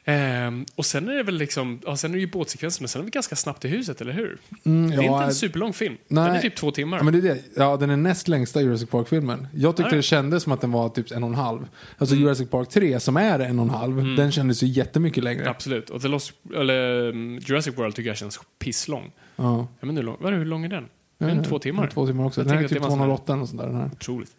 Ehm, 0.07 0.65
och 0.75 0.85
sen 0.85 1.09
är 1.09 1.13
det 1.15 1.23
väl 1.23 1.35
liksom, 1.37 1.81
ja, 1.85 1.97
sen 1.97 2.11
är 2.11 2.15
det 2.15 2.21
ju 2.21 2.27
båtsekvensen, 2.31 2.83
men 2.83 2.87
sen 2.89 3.01
är 3.01 3.05
vi 3.05 3.11
ganska 3.11 3.35
snabbt 3.35 3.65
i 3.65 3.67
huset, 3.67 4.01
eller 4.01 4.13
hur? 4.13 4.37
Mm, 4.63 4.89
det 4.89 4.95
är 4.95 5.01
ja, 5.03 5.13
inte 5.13 5.25
en 5.25 5.33
superlång 5.33 5.73
film. 5.73 5.97
nej. 6.07 6.25
Den 6.27 6.35
är 6.35 6.41
typ 6.41 6.55
två 6.55 6.71
timmar. 6.71 6.97
Ja, 6.97 7.03
men 7.03 7.13
det 7.13 7.19
är 7.29 7.33
det. 7.35 7.41
Ja, 7.55 7.77
den 7.77 7.89
är 7.89 7.97
näst 7.97 8.27
längsta 8.27 8.61
Jurassic 8.61 8.89
Park-filmen. 8.89 9.47
Jag 9.55 9.77
tyckte 9.77 9.91
Ja. 9.91 9.95
det 9.95 10.01
kändes 10.03 10.43
som 10.43 10.51
att 10.51 10.61
den 10.61 10.71
var 10.71 10.89
typ 10.89 11.11
en 11.11 11.23
och 11.23 11.29
en 11.29 11.35
halv. 11.35 11.67
Alltså 11.97 12.15
Mm. 12.15 12.23
Jurassic 12.25 12.49
Park 12.49 12.69
3, 12.69 12.99
som 12.99 13.17
är 13.17 13.39
en 13.39 13.59
och 13.59 13.65
en 13.65 13.69
halv, 13.71 14.15
den 14.15 14.31
kändes 14.31 14.63
ju 14.63 14.67
jättemycket 14.67 15.23
längre. 15.23 15.49
Absolut. 15.49 15.89
Och 15.89 16.01
The 16.01 16.07
Lost, 16.07 16.31
eller, 16.55 17.09
um, 17.09 17.39
Jurassic 17.39 17.77
World 17.77 17.95
tycker 17.95 18.09
jag 18.09 18.17
känns 18.17 18.39
pisslång. 18.59 19.11
Ja. 19.35 19.57
Vet 19.81 19.89
inte 19.89 19.99
hur 19.99 20.03
lång, 20.03 20.17
vad 20.19 20.27
är 20.27 20.31
det, 20.31 20.37
hur 20.37 20.45
lång 20.45 20.65
är 20.65 20.69
den? 20.69 20.83
Är 21.19 21.27
den 21.27 21.37
Ja, 21.37 21.43
två 21.43 21.59
timmar? 21.59 21.87
Två 21.87 22.07
timmar 22.07 22.25
också. 22.25 22.41
Jag 22.41 22.47
Den 22.47 22.57
är 22.57 22.61
typ 22.67 22.71
att 22.71 22.73
det 22.73 22.79
var 22.79 22.85
en 22.87 22.91
sån 22.91 22.99
här- 22.99 23.05
208 23.17 23.33
och 23.41 23.49
sånt 23.49 23.61
där. 23.61 23.67
Den 23.67 23.75
här. 23.75 23.89
Otroligt. 23.93 24.31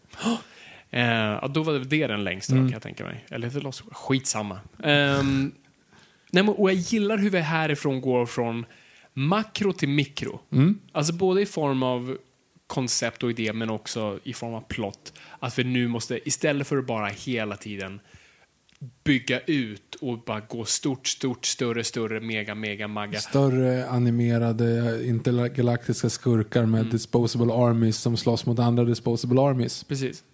Eh, 0.90 1.03
ja, 1.11 1.49
då 1.55 1.62
var 1.62 1.72
det 1.72 1.85
det 1.85 2.07
den 2.07 2.25
längsta 2.25 2.53
Mm. 2.53 2.64
kan 2.66 2.72
jag 2.72 2.83
tänka 2.83 3.05
mig. 3.05 3.25
Eller 3.31 3.61
Lost 3.61 3.83
Skitsamma. 3.92 4.55
Um, 4.79 5.53
nej, 6.31 6.42
men, 6.44 6.49
och 6.49 6.70
jag 6.70 6.77
gillar 6.77 7.18
hur 7.18 7.31
vi 7.31 7.38
härifrån 7.38 8.01
går 8.01 8.27
från 8.27 8.66
makro 9.12 9.72
till 9.72 9.88
mikro. 9.88 10.40
Mm. 10.53 10.79
Alltså 10.92 11.12
både 11.12 11.42
i 11.42 11.46
form 11.46 11.83
av 11.83 12.16
koncept 12.66 13.22
och 13.22 13.31
idé, 13.31 13.53
men 13.53 13.70
också 13.70 14.18
i 14.25 14.33
form 14.33 14.55
av 14.55 14.61
plott. 14.61 15.12
Att 15.38 15.59
vi 15.59 15.64
nu 15.64 15.88
måste, 15.88 16.29
istället 16.29 16.66
för 16.66 16.77
att 16.77 16.87
bara 16.87 17.07
hela 17.07 17.57
tiden 17.57 18.01
bygga 19.05 19.40
ut 19.40 19.94
och 20.01 20.18
bara 20.18 20.40
gå 20.40 20.64
stort, 20.64 21.07
stort, 21.07 21.46
större, 21.46 21.85
större, 21.85 22.20
mega, 22.20 22.55
mega, 22.55 22.88
magga. 22.88 23.18
Större 23.20 23.88
animerade 23.88 25.01
intergalaktiska 25.07 26.11
skurkar 26.11 26.66
med 26.66 26.81
Mm. 26.81 26.92
disposable 26.92 27.53
armies 27.55 27.96
som 27.96 28.16
slåss 28.16 28.46
mot 28.46 28.59
andra 28.59 28.85
disposable 28.85 29.40
armies. 29.40 29.85
Precis. 29.85 30.25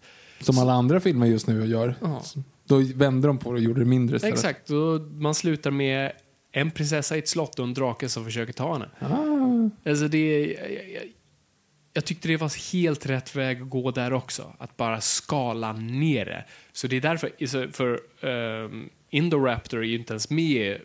Som 0.43 0.59
alla 0.59 0.73
andra 0.73 1.01
filmer 1.01 1.27
just 1.27 1.47
nu 1.47 1.67
gör. 1.67 1.95
Ja. 2.01 2.23
Då 2.65 2.79
vände 2.95 3.27
de 3.27 3.39
på 3.39 3.53
det 3.53 3.59
och 3.59 3.63
gjorde 3.63 3.81
det 3.81 3.87
mindre 3.87 4.17
istället. 4.17 4.35
Exakt, 4.35 4.71
och 4.71 5.01
man 5.01 5.35
slutar 5.35 5.71
med 5.71 6.13
en 6.53 6.71
prinsessa 6.71 7.17
i 7.17 7.19
ett 7.19 7.29
slott 7.29 7.59
och 7.59 7.65
en 7.65 7.75
drake 7.75 8.09
som 8.09 8.25
försöker 8.25 8.53
ta 8.53 8.73
henne. 8.73 8.89
Ah. 8.99 9.91
Alltså 9.91 10.09
det, 10.09 10.47
jag, 10.47 10.73
jag, 10.73 11.13
jag 11.93 12.05
tyckte 12.05 12.29
det 12.29 12.37
var 12.37 12.73
helt 12.73 13.07
rätt 13.07 13.37
väg 13.37 13.63
att 13.63 13.71
gå 13.71 13.91
där 13.91 14.13
också. 14.13 14.53
Att 14.59 14.77
bara 14.77 15.01
skala 15.01 15.73
ner 15.73 16.25
det. 16.25 16.45
Så 16.73 16.87
det 16.87 16.97
är 16.97 17.01
därför, 17.01 17.73
för 17.73 18.01
um, 18.65 18.91
Indoraptor 19.11 19.79
är 19.79 19.87
ju 19.87 19.99
inte 19.99 20.13
ens 20.13 20.31
med 20.31 20.45
i 20.45 20.79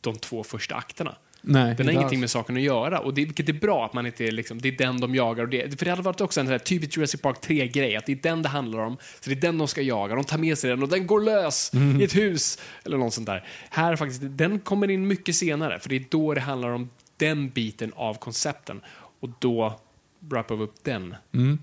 de 0.00 0.16
två 0.16 0.44
första 0.44 0.74
akterna. 0.74 1.16
Nej, 1.44 1.74
Den 1.74 1.86
har 1.86 1.92
ingenting 1.92 2.16
alls. 2.16 2.20
med 2.20 2.30
saken 2.30 2.56
att 2.56 2.62
göra. 2.62 2.98
Och 2.98 3.14
det, 3.14 3.24
vilket 3.24 3.48
är 3.48 3.52
bra 3.52 3.84
att 3.86 3.92
man 3.92 4.06
inte 4.06 4.30
liksom, 4.30 4.60
det 4.60 4.68
är 4.68 4.72
den 4.72 5.00
de 5.00 5.14
jagar. 5.14 5.42
Och 5.44 5.48
det, 5.50 5.78
för 5.78 5.84
det 5.84 5.90
hade 5.90 6.02
varit 6.02 6.20
också 6.20 6.40
en 6.40 6.60
typisk 6.60 6.96
Jurassic 6.96 7.20
Park 7.20 7.36
3-grej, 7.46 7.96
att 7.96 8.06
det 8.06 8.12
är 8.12 8.16
den 8.16 8.42
det 8.42 8.48
handlar 8.48 8.78
om. 8.78 8.96
Så 9.20 9.30
det 9.30 9.36
är 9.36 9.40
den 9.40 9.58
de 9.58 9.68
ska 9.68 9.82
jaga. 9.82 10.14
De 10.14 10.24
tar 10.24 10.38
med 10.38 10.58
sig 10.58 10.70
den 10.70 10.82
och 10.82 10.88
den 10.88 11.06
går 11.06 11.20
lös 11.20 11.74
Mm. 11.74 12.00
i 12.00 12.04
ett 12.04 12.16
hus. 12.16 12.58
Eller 12.84 12.98
något 12.98 13.14
sånt 13.14 13.26
där. 13.26 13.44
Här 13.70 13.96
faktiskt, 13.96 14.20
den 14.24 14.60
kommer 14.60 14.90
in 14.90 15.06
mycket 15.08 15.36
senare, 15.36 15.80
för 15.80 15.88
det 15.88 15.96
är 15.96 16.04
då 16.08 16.34
det 16.34 16.40
handlar 16.40 16.68
om 16.70 16.90
den 17.16 17.48
biten 17.50 17.92
av 17.96 18.14
koncepten. 18.14 18.80
Och 19.20 19.30
då 19.38 19.80
wrappar 20.18 20.56
vi 20.56 20.64
upp 20.64 20.84
den 20.84 21.14
Mm. 21.34 21.58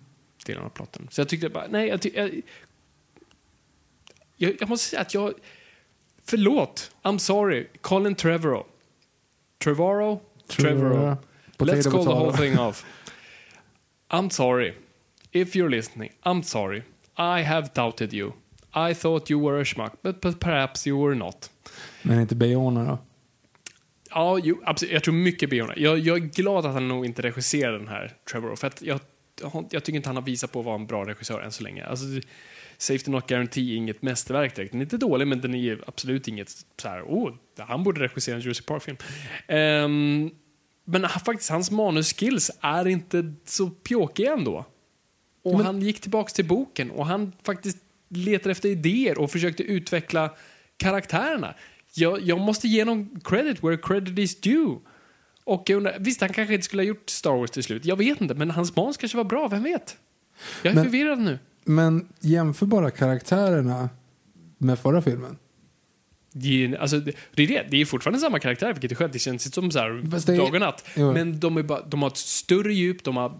delen 0.45 0.63
av 0.63 0.69
plotten. 0.69 1.07
Så 1.11 1.21
jag 1.21 1.29
tyckte 1.29 1.49
bara, 1.49 1.67
nej, 1.69 1.87
jag, 1.87 2.01
ty, 2.01 2.11
jag, 2.15 2.41
jag, 4.37 4.55
jag 4.59 4.69
måste 4.69 4.89
säga 4.89 5.01
att 5.01 5.13
jag, 5.13 5.33
förlåt, 6.25 6.91
I'm 7.03 7.17
sorry, 7.17 7.67
Colin 7.81 8.15
Trevorrow. 8.15 8.65
Trevorrow? 9.59 10.19
Trevorrow. 10.47 11.17
Potato, 11.57 11.75
Let's 11.75 11.87
call 11.87 12.03
the 12.03 12.15
whole 12.15 12.31
thing 12.31 12.57
off. 12.59 12.85
I'm 14.09 14.29
sorry. 14.29 14.73
If 15.31 15.55
you're 15.55 15.69
listening, 15.69 16.11
I'm 16.23 16.43
sorry. 16.43 16.83
I 17.17 17.43
have 17.43 17.73
doubted 17.73 18.13
you. 18.13 18.33
I 18.73 18.93
thought 18.93 19.29
you 19.29 19.39
were 19.39 19.59
a 19.59 19.63
schmuck, 19.63 19.91
but, 20.01 20.21
but 20.21 20.39
perhaps 20.39 20.87
you 20.87 20.97
were 20.97 21.15
not. 21.15 21.49
Men 22.03 22.19
inte 22.19 22.35
Bayona 22.35 22.83
då? 22.83 22.97
Ja, 24.09 24.39
jo, 24.43 24.61
absolut. 24.65 24.93
Jag 24.93 25.03
tror 25.03 25.13
mycket 25.13 25.49
Beyoncé. 25.49 25.73
Jag, 25.77 25.99
jag 25.99 26.17
är 26.17 26.21
glad 26.21 26.65
att 26.65 26.73
han 26.73 26.87
nog 26.87 27.05
inte 27.05 27.21
regisserar 27.21 27.71
den 27.71 27.87
här 27.87 28.13
Trevor, 28.31 28.55
för 28.55 28.67
att 28.67 28.81
jag, 28.81 28.99
jag, 29.41 29.65
jag 29.71 29.83
tycker 29.83 29.97
inte 29.97 30.09
han 30.09 30.15
har 30.15 30.23
visat 30.23 30.51
på 30.51 30.59
att 30.59 30.65
vara 30.65 30.75
en 30.75 30.87
bra 30.87 31.05
regissör 31.05 31.41
än 31.41 31.51
så 31.51 31.63
länge. 31.63 31.85
Alltså, 31.85 32.05
Safety 32.81 33.11
Not 33.11 33.27
Guarantee 33.27 33.71
är 33.73 33.75
inget 33.75 34.01
mästerverk 34.01 34.55
direkt. 34.55 34.71
Den 34.71 34.81
är 34.81 34.85
inte 34.85 34.97
dålig, 34.97 35.27
men 35.27 35.41
den 35.41 35.55
är 35.55 35.83
absolut 35.87 36.27
inget 36.27 36.49
så 36.81 36.87
här, 36.87 37.01
oh, 37.01 37.33
han 37.57 37.83
borde 37.83 38.01
regissera 38.01 38.35
en 38.35 38.41
Jurassic 38.41 38.65
Park-film. 38.65 38.97
Ehm, 39.47 40.31
men 40.85 41.09
faktiskt, 41.09 41.49
hans 41.49 41.71
manusskills 41.71 42.51
är 42.61 42.87
inte 42.87 43.33
så 43.45 43.69
pjåkiga 43.69 44.33
ändå. 44.33 44.65
Och 45.43 45.63
han 45.63 45.81
gick 45.81 45.99
tillbaks 46.01 46.33
till 46.33 46.45
boken 46.45 46.91
och 46.91 47.05
han 47.05 47.33
faktiskt 47.43 47.77
letade 48.09 48.51
efter 48.51 48.69
idéer 48.69 49.17
och 49.19 49.31
försökte 49.31 49.63
utveckla 49.63 50.33
karaktärerna. 50.77 51.55
Jag, 51.93 52.21
jag 52.21 52.39
måste 52.39 52.67
ge 52.67 52.81
honom 52.81 53.19
credit 53.23 53.63
where 53.63 53.77
credit 53.77 54.19
is 54.19 54.41
due. 54.41 54.77
Och 55.43 55.63
jag 55.69 55.77
undrar, 55.77 55.95
visst, 55.99 56.21
han 56.21 56.33
kanske 56.33 56.53
inte 56.53 56.65
skulle 56.65 56.81
ha 56.81 56.87
gjort 56.87 57.09
Star 57.09 57.31
Wars 57.37 57.51
till 57.51 57.63
slut. 57.63 57.85
Jag 57.85 57.95
vet 57.95 58.21
inte, 58.21 58.33
men 58.33 58.51
hans 58.51 58.75
manus 58.75 58.97
kanske 58.97 59.17
var 59.17 59.23
bra, 59.23 59.47
vem 59.47 59.63
vet? 59.63 59.97
Jag 60.63 60.71
är 60.71 60.75
Men- 60.75 60.83
förvirrad 60.83 61.19
nu. 61.19 61.39
Men 61.65 62.07
jämför 62.19 62.65
bara 62.65 62.91
karaktärerna 62.91 63.89
med 64.57 64.79
förra 64.79 65.01
filmen. 65.01 65.37
Det 66.31 66.65
är, 66.65 66.77
alltså, 66.77 66.99
det, 66.99 67.43
är 67.43 67.47
det. 67.47 67.67
Det 67.69 67.81
är 67.81 67.85
fortfarande 67.85 68.19
samma 68.19 68.39
karaktär, 68.39 68.73
vilket 68.73 68.91
är 68.91 68.95
skönt. 68.95 69.13
Det 69.13 69.19
känns 69.19 69.45
inte 69.45 69.55
som 69.55 69.71
så 69.71 69.79
här 69.79 70.37
dag 70.37 70.53
och 70.53 70.59
natt. 70.59 70.85
Jo. 70.95 71.13
Men 71.13 71.39
de, 71.39 71.67
bara, 71.67 71.81
de 71.81 72.01
har 72.01 72.09
ett 72.09 72.17
större 72.17 72.73
djup, 72.73 73.03
de 73.03 73.17
har 73.17 73.37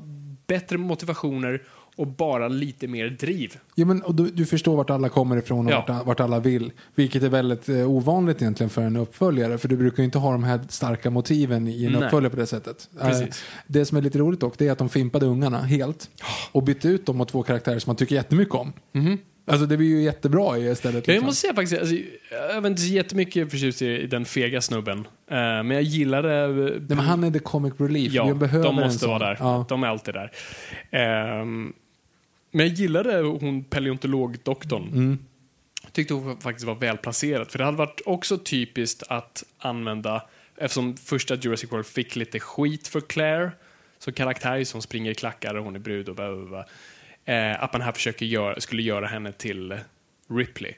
bättre 0.47 0.77
motivationer 0.77 1.63
och 1.99 2.07
bara 2.07 2.47
lite 2.47 2.87
mer 2.87 3.09
driv. 3.09 3.57
Jo, 3.75 3.87
men, 3.87 4.01
och 4.01 4.15
du, 4.15 4.29
du 4.29 4.45
förstår 4.45 4.75
vart 4.75 4.89
alla 4.89 5.09
kommer 5.09 5.37
ifrån 5.37 5.65
och 5.65 5.71
Ja. 5.71 5.85
vart, 5.87 6.05
vart 6.05 6.19
alla 6.19 6.39
vill. 6.39 6.71
Vilket 6.95 7.23
är 7.23 7.29
väldigt 7.29 7.69
eh, 7.69 7.89
ovanligt 7.91 8.41
egentligen 8.41 8.69
för 8.69 8.81
en 8.81 8.95
uppföljare. 8.95 9.57
För 9.57 9.67
du 9.67 9.77
brukar 9.77 9.97
ju 10.03 10.05
inte 10.05 10.17
ha 10.17 10.31
de 10.31 10.43
här 10.43 10.59
starka 10.69 11.09
motiven 11.09 11.67
i 11.67 11.85
en 11.85 11.91
Nej. 11.91 12.03
uppföljare 12.03 12.29
på 12.29 12.35
det 12.37 12.45
sättet. 12.47 12.89
Eh, 13.01 13.19
det 13.67 13.85
som 13.85 13.97
är 13.97 14.01
lite 14.01 14.19
roligt 14.19 14.39
dock, 14.39 14.57
det 14.57 14.67
är 14.67 14.71
att 14.71 14.77
de 14.77 14.89
fimpade 14.89 15.25
ungarna 15.25 15.61
helt. 15.61 16.09
Och 16.51 16.63
bytte 16.63 16.87
ut 16.87 17.05
dem 17.05 17.17
mot 17.17 17.29
två 17.29 17.43
karaktärer 17.43 17.79
som 17.79 17.89
man 17.89 17.95
tycker 17.95 18.15
jättemycket 18.15 18.55
om. 18.55 18.73
Alltså 19.47 19.65
det 19.65 19.77
blir 19.77 19.87
ju 19.87 20.01
jättebra 20.01 20.57
i 20.57 20.69
istället. 20.71 20.95
Mhm. 20.95 21.01
Jag 21.05 21.13
liksom. 21.13 21.25
måste 21.25 21.41
säga 21.41 21.53
faktiskt, 21.53 21.79
alltså, 21.81 21.95
jag 22.53 22.61
var 22.61 22.69
inte 22.69 22.81
så 22.81 22.93
jättemycket 22.93 23.51
förtjust 23.51 23.81
i, 23.81 24.07
den 24.07 24.25
fega 24.25 24.61
snubben. 24.61 24.99
Eh, 25.31 25.35
men 25.37 25.71
jag 25.71 25.81
gillade... 25.81 26.43
eh, 26.43 26.49
Nej, 26.49 26.81
men 26.87 26.99
han 26.99 27.23
är 27.23 27.31
the 27.31 27.39
comic 27.39 27.73
relief. 27.77 28.13
Ja, 28.13 28.33
de 28.63 28.75
måste 28.75 29.07
vara 29.07 29.19
där. 29.19 29.37
Ja. 29.39 29.65
De 29.69 29.83
är 29.83 29.87
alltid 29.87 30.13
där. 30.13 30.31
Ehm, 30.91 31.73
men 32.51 32.67
jag 32.67 32.75
gillade 32.75 33.21
hon 33.21 33.63
paleontologdoktorn. 33.63 34.87
Mm. 34.87 35.19
Tyckte 35.91 36.13
hon 36.13 36.37
faktiskt 36.37 36.67
var 36.67 36.75
välplacerad. 36.75 37.51
För 37.51 37.57
det 37.57 37.65
hade 37.65 37.77
varit 37.77 38.01
också 38.05 38.37
typiskt 38.37 39.03
att 39.07 39.43
använda, 39.57 40.23
eftersom 40.57 40.97
första 40.97 41.35
Jurassic 41.35 41.71
World 41.71 41.85
fick 41.85 42.15
lite 42.15 42.39
skit 42.39 42.87
för 42.87 43.01
Claire, 43.01 43.51
som 43.99 44.13
karaktär 44.13 44.63
som 44.63 44.81
springer 44.81 45.11
i 45.11 45.15
klackar 45.15 45.55
och 45.55 45.63
hon 45.63 45.75
är 45.75 45.79
brud 45.79 46.09
och 46.09 46.15
bla, 46.15 46.35
bla, 46.35 46.45
bla. 46.45 46.65
Eh, 47.33 47.63
att 47.63 47.73
man 47.73 47.81
här 47.81 47.91
försöker 47.91 48.25
göra, 48.25 48.59
skulle 48.59 48.81
göra 48.81 49.07
henne 49.07 49.31
till 49.31 49.79
Ripley. 50.29 50.73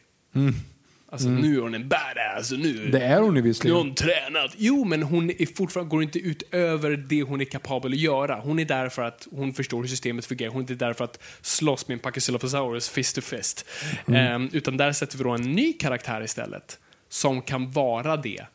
Alltså 1.11 1.29
nu 1.29 1.57
är 1.57 1.61
hon 1.61 1.73
en 1.73 1.87
badass 1.89 2.51
och 2.51 2.59
nu, 2.59 2.77
Mm. 2.77 2.91
Det 2.91 2.99
är 2.99 3.19
hon 3.19 3.33
nu 3.33 3.71
har 3.71 3.77
hon 3.77 3.95
tränat. 3.95 4.51
Jo, 4.57 4.85
men 4.85 5.03
hon 5.03 5.29
är 5.29 5.55
fortfarande, 5.55 5.89
går 5.89 6.03
inte 6.03 6.19
utöver 6.19 6.91
det 6.97 7.23
hon 7.23 7.41
är 7.41 7.45
kapabel 7.45 7.93
att 7.93 7.99
göra. 7.99 8.35
Hon 8.35 8.59
är 8.59 8.65
där 8.65 8.89
för 8.89 9.01
att 9.01 9.27
hon 9.31 9.53
förstår 9.53 9.81
hur 9.81 9.87
systemet 9.87 10.25
fungerar. 10.25 10.51
Hon 10.51 10.57
är 10.57 10.61
inte 10.61 10.85
där 10.85 10.93
för 10.93 11.03
att 11.03 11.19
slåss 11.41 11.87
med 11.87 11.95
en 11.95 11.99
Pachycephalosaurus 11.99 12.89
fist 12.89 13.15
to 13.15 13.21
fist. 13.21 13.65
Mm. 14.07 14.35
Ehm, 14.35 14.49
utan 14.53 14.77
där 14.77 14.91
sätter 14.91 15.17
vi 15.17 15.23
då 15.23 15.29
en 15.29 15.51
ny 15.51 15.73
karaktär 15.73 16.23
istället. 16.23 16.79
Som 17.09 17.41
kan 17.41 17.71
vara 17.71 18.17
det. 18.17 18.45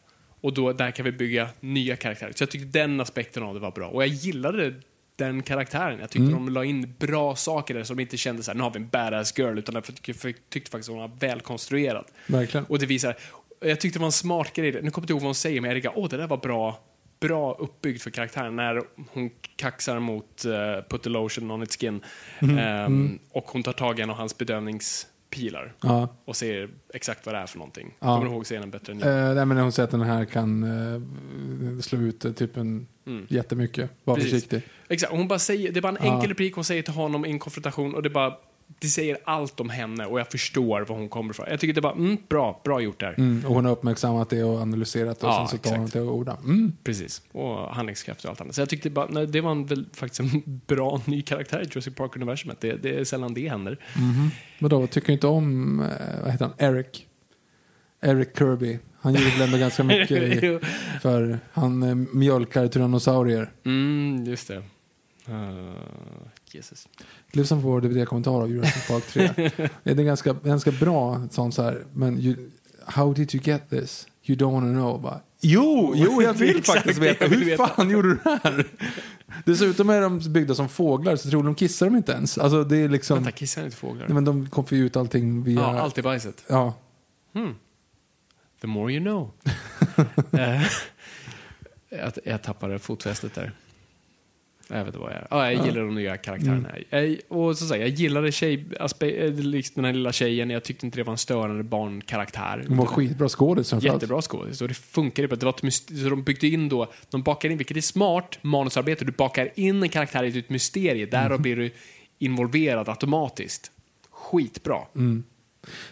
Och 0.41 0.55
då, 0.55 0.72
där 0.72 0.91
kan 0.91 1.05
vi 1.05 1.12
bygga 1.12 1.49
nya 1.61 1.97
karaktärer. 1.97 2.33
Så 2.37 2.43
jag 2.43 2.51
tyckte 2.51 2.78
den 2.78 3.01
aspekten 3.01 3.43
av 3.43 3.55
det 3.55 3.61
var 3.61 3.70
bra. 3.70 3.89
Och 3.89 4.03
jag 4.03 4.09
gillade 4.09 4.74
den 5.17 5.43
karaktären. 5.43 6.01
Jag 6.01 6.11
tyckte 6.11 6.33
de 6.33 6.49
la 6.49 6.64
in 6.64 6.95
bra 6.99 7.37
saker 7.37 7.75
där 7.75 7.85
som 7.85 8.01
inte 8.01 8.17
kändes 8.17 8.47
såhär, 8.47 8.57
nu 8.57 8.62
har 8.62 8.71
vi 8.71 8.77
en 8.77 8.89
badass 8.89 9.39
girl. 9.39 9.59
Utan 9.59 9.75
jag 9.75 9.85
tyckte, 9.85 10.71
faktiskt 10.71 10.89
hon 10.89 10.99
var 10.99 11.11
välkonstruerad. 11.19 12.05
Verkligen. 12.27 12.67
Och 12.67 12.79
det 12.79 12.87
visar, 12.87 13.17
jag 13.61 13.81
tyckte 13.81 13.99
det 13.99 14.01
var 14.01 14.07
en 14.07 14.12
smart 14.12 14.53
grej. 14.53 14.73
Nu 14.73 14.79
kommer 14.79 14.91
jag 14.93 14.99
inte 15.03 15.12
ihåg 15.12 15.21
vad 15.21 15.29
hon 15.29 15.35
säger, 15.35 15.61
men 15.61 15.71
jag 15.71 15.83
tänkte, 15.83 16.01
åh 16.01 16.09
det 16.09 16.17
där 16.17 16.27
var 16.27 16.37
bra, 16.37 16.81
bra 17.21 17.55
uppbyggt 17.55 18.03
för 18.03 18.11
karaktären. 18.11 18.57
När 18.57 18.83
hon 19.12 19.31
kaxar 19.57 19.99
mot 19.99 20.45
uh, 20.47 20.53
put 20.89 21.03
the 21.03 21.09
lotion 21.11 21.51
on 21.51 21.62
its 21.62 21.77
skin. 21.77 22.01
Mm. 22.39 22.59
Ehm, 22.59 23.19
Och 23.31 23.45
hon 23.45 23.62
tar 23.62 23.73
tag 23.73 23.99
i 23.99 24.03
en 24.03 24.11
av 24.11 24.17
hans 24.17 24.39
bedövningspilar. 25.31 25.74
Ja. 25.81 26.09
Och 26.24 26.37
ser 26.37 26.68
exakt 26.95 27.27
vad 27.27 27.35
det 27.35 27.39
är 27.39 27.47
för 27.47 27.59
någonting. 27.59 27.95
Ja. 27.99 28.07
Kommer 28.14 28.24
du 28.29 28.33
ihåg 28.33 28.45
scenen 28.45 28.70
bättre 28.70 28.93
än 28.93 28.99
jag? 29.01 29.29
Eh, 29.29 29.35
nej, 29.35 29.47
men 29.47 29.57
hon 29.59 29.72
säger 29.72 29.85
att 29.85 29.91
den 29.91 30.01
här 30.01 30.24
kan 30.24 30.62
eh, 30.62 31.81
slå 31.81 31.99
ut 31.99 32.24
eh, 32.24 32.33
typ 32.33 32.57
en 32.57 32.87
jättemycket. 33.29 33.91
Var 34.05 34.14
Precis. 34.14 34.31
försiktig. 34.33 34.62
Exakt, 34.89 35.12
hon 35.12 35.29
bara 35.29 35.39
säger, 35.39 35.72
det 35.72 35.79
är 35.81 35.83
bara 35.83 35.97
en 35.99 36.07
Ja. 36.07 36.14
enkel 36.14 36.29
replik 36.29 36.55
hon 36.55 36.64
säger 36.64 36.83
till 36.83 36.93
honom 36.95 37.24
i 37.27 37.31
en 37.31 37.39
konfrontation 37.39 37.95
och 37.95 38.03
det 38.03 38.11
bara 38.11 38.35
det 38.79 38.89
säger 38.89 39.19
allt 39.25 39.61
om 39.61 39.71
henne 39.71 40.07
och 40.07 40.21
jag 40.21 40.31
förstår 40.31 40.81
var 40.81 40.97
hon 40.97 41.09
kommer 41.09 41.31
ifrån. 41.31 41.47
Jag 41.51 41.61
tycker 41.61 41.75
det 41.75 41.81
var 41.81 41.93
mm, 41.93 42.17
bra, 42.29 42.61
bra 42.64 42.81
gjort 42.81 43.01
där. 43.01 43.14
Mm, 43.19 43.47
och 43.47 43.55
hon 43.55 43.64
har 43.64 43.73
uppmärksammat 43.73 44.31
det 44.31 44.45
och 44.45 44.61
analyserat 44.61 45.21
det 45.21 45.27
och 45.27 45.33
Ja, 45.33 45.47
sen 45.51 45.59
så 45.59 45.69
tar 45.69 45.77
hon 45.77 45.89
det 45.93 46.01
och 46.01 46.14
orda. 46.14 46.37
Mm. 46.45 46.73
Precis. 46.85 47.23
Och 47.33 47.75
handlingskraft 47.75 48.25
och 48.25 48.31
allt 48.31 48.41
annat. 48.41 48.55
Så 48.55 48.61
jag 48.61 48.69
tyckte 48.69 48.91
bara, 48.91 49.07
nej, 49.11 49.27
det 49.27 49.41
var 49.41 49.51
en, 49.51 49.67
väl, 49.67 49.87
faktiskt 49.93 50.21
en 50.21 50.43
bra 50.67 51.01
ny 51.05 51.23
karaktär 51.23 51.61
i 51.61 51.64
Jurassic 51.64 51.95
Park-universumet. 51.95 52.61
Det, 52.61 52.77
det 52.77 52.99
är 53.01 53.05
sällan 53.05 53.35
det 53.35 53.49
händer. 53.49 53.79
Vadå, 54.59 54.87
tycker 54.87 55.07
du 55.07 55.12
inte 55.12 55.27
om, 55.27 55.81
eh, 55.81 56.23
vad 56.23 56.33
heter 56.33 56.45
han, 56.45 56.75
Eric? 56.75 57.07
Eric 58.01 58.29
Kirby. 58.39 58.79
Han 59.01 59.12
väl 59.12 59.41
ändå 59.41 59.59
ganska 59.59 59.85
mycket 59.85 60.11
i, 60.11 60.61
för 61.03 61.39
han 61.53 61.83
eh, 61.83 61.95
mjölkar 61.95 62.69
tyrannosaurier. 62.69 63.53
Mm, 63.64 64.25
just 64.25 64.49
det. 64.49 64.62
Uh, 65.29 65.75
Jesus. 66.51 66.89
Lyssna 67.37 67.57
på 67.57 67.62
vår 67.62 67.80
DVD-kommentar 67.80 68.43
av 68.43 68.51
Jurassic 68.51 68.89
Park 68.89 69.05
3. 69.07 69.30
det 69.82 69.91
är 69.91 70.05
ganska, 70.05 70.32
ganska 70.32 70.70
bra 70.70 71.28
sånt 71.30 71.55
så 71.55 71.62
här, 71.62 71.84
men 71.93 72.20
you, 72.20 72.37
how 72.84 73.14
did 73.14 73.34
you 73.34 73.45
get 73.45 73.70
this? 73.70 74.07
You 74.24 74.39
don't 74.39 74.53
wanna 74.53 74.80
know. 74.80 75.03
Bara, 75.03 75.20
jo, 75.41 75.93
jo, 75.97 76.22
jag 76.22 76.34
vill 76.34 76.64
faktiskt 76.64 76.99
veta. 76.99 77.26
Hur 77.26 77.45
veta. 77.45 77.66
fan 77.66 77.91
gjorde 77.91 78.09
du 78.09 78.18
det 78.24 78.41
här? 78.45 78.66
Dessutom 79.45 79.91
är 79.91 80.01
de 80.01 80.32
byggda 80.32 80.55
som 80.55 80.68
fåglar, 80.68 81.16
så 81.16 81.30
tror 81.30 81.43
de 81.43 81.55
kissar 81.55 81.87
de 81.87 81.97
inte 81.97 82.12
ens. 82.12 82.39
Alltså 82.39 82.64
det 82.64 82.76
är 82.76 82.89
liksom, 82.89 83.16
Vänta, 83.16 83.30
kissar 83.30 83.64
inte 83.64 83.76
fåglar? 83.76 84.07
nej, 84.07 84.14
men 84.14 84.24
de 84.24 84.47
kommer 84.51 84.68
få 84.68 84.74
ut 84.74 84.97
allting 84.97 85.43
via... 85.43 85.61
Ja, 85.61 85.80
allt 85.80 85.99
i 85.99 86.03
bajset. 86.03 86.45
Ja. 86.49 86.74
The 88.61 88.66
more 88.66 88.93
you 88.93 89.05
know. 89.05 89.30
Eh, 90.32 90.62
jag, 91.89 92.12
jag 92.24 92.43
tappade 92.43 92.78
fotfästet 92.78 93.34
där. 93.34 93.53
Jag 94.69 94.79
vet 94.79 94.87
inte 94.87 94.99
vad 94.99 95.11
jag 95.11 95.17
är. 95.17 95.27
Ja, 95.31 95.53
jag 95.53 95.67
gillar 95.67 95.81
de 95.81 95.95
nya 95.95 96.17
karaktärerna. 96.17 96.69
Jag, 96.91 97.19
och 97.29 97.59
så 97.59 97.67
säger 97.67 97.87
jag 97.87 97.95
gillade 97.95 98.33
tjej, 98.33 98.67
aspe, 98.81 99.11
eh, 99.11 99.35
liksom 99.35 99.75
den 99.75 99.85
här 99.85 99.93
lilla 99.93 100.12
tjejen. 100.12 100.51
Jag 100.51 100.64
tyckte 100.64 100.87
inte 100.87 100.99
det 100.99 101.03
var 101.03 101.12
en 101.12 101.19
störande 101.19 101.64
barnkaraktär. 101.64 102.64
De 102.69 102.77
var 102.77 102.87
skitbra 102.87 103.29
skådis. 103.29 103.73
Jättebra 103.81 104.23
skådis. 104.23 104.61
Och 104.61 104.69
det 104.69 104.75
funkade. 104.75 105.29
Det 105.29 105.47
var 105.47 105.67
ett 105.67 105.75
så 105.75 106.09
de 106.09 106.23
byggde 106.23 106.47
in 106.47 106.69
då, 106.69 106.93
de 107.11 107.23
bakar 107.23 107.49
in, 107.49 107.59
vilket 107.59 107.77
är 107.77 107.81
smart 107.81 108.39
manusarbete, 108.43 109.05
du 109.05 109.12
bakar 109.12 109.49
in 109.55 109.83
en 109.83 109.89
karaktär 109.89 110.25
i 110.25 110.39
ett 110.39 110.51
mysterie. 110.51 111.07
Därav 111.07 111.41
blir 111.41 111.57
du 111.57 111.71
involverad 112.19 112.89
automatiskt. 112.89 113.71
Skitbra. 114.11 114.79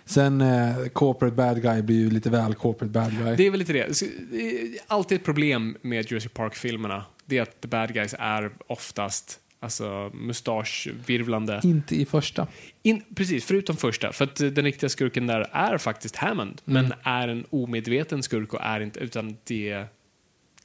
Sen 0.05 0.41
eh, 0.41 0.87
corporate 0.93 1.37
bad 1.37 1.63
guy 1.63 1.83
blir 1.83 1.97
ju 1.97 2.11
lite 2.11 2.31
väl 2.31 2.55
corporate 2.55 2.93
bad 2.93 3.19
guy. 3.19 3.37
Det 3.37 3.47
är 3.47 3.51
väl 3.51 3.59
lite 3.59 3.73
det. 3.73 3.97
Så, 3.97 4.07
det 4.31 4.61
är 4.61 4.69
Alltid 4.87 5.19
ett 5.19 5.25
problem 5.25 5.77
med 5.83 6.11
Jurassic 6.11 6.33
Park-filmerna. 6.33 7.05
Det 7.27 7.39
är 7.39 7.43
att 7.43 7.61
the 7.61 7.69
bad 7.69 7.95
guys 7.95 8.15
är 8.19 8.51
oftast 8.67 9.41
alltså, 9.61 10.11
mustaschvirvlande. 10.15 11.61
Inte 11.65 11.97
i 11.97 12.07
första. 12.07 12.47
In, 12.83 13.03
precis, 13.15 13.45
förutom 13.45 13.77
första. 13.77 14.13
För 14.13 14.25
att 14.25 14.41
eh, 14.41 14.49
den 14.49 14.65
riktiga 14.65 14.91
skurken 14.91 15.27
där 15.27 15.51
är 15.53 15.79
faktiskt 15.79 16.17
Hammond. 16.17 16.61
Men 16.65 16.95
är 17.03 17.29
en 17.29 17.45
omedveten 17.51 18.23
skurk 18.23 18.55
och 18.55 18.61
är 18.63 18.81
inte, 18.81 19.01
utan 19.01 19.37
det 19.45 19.87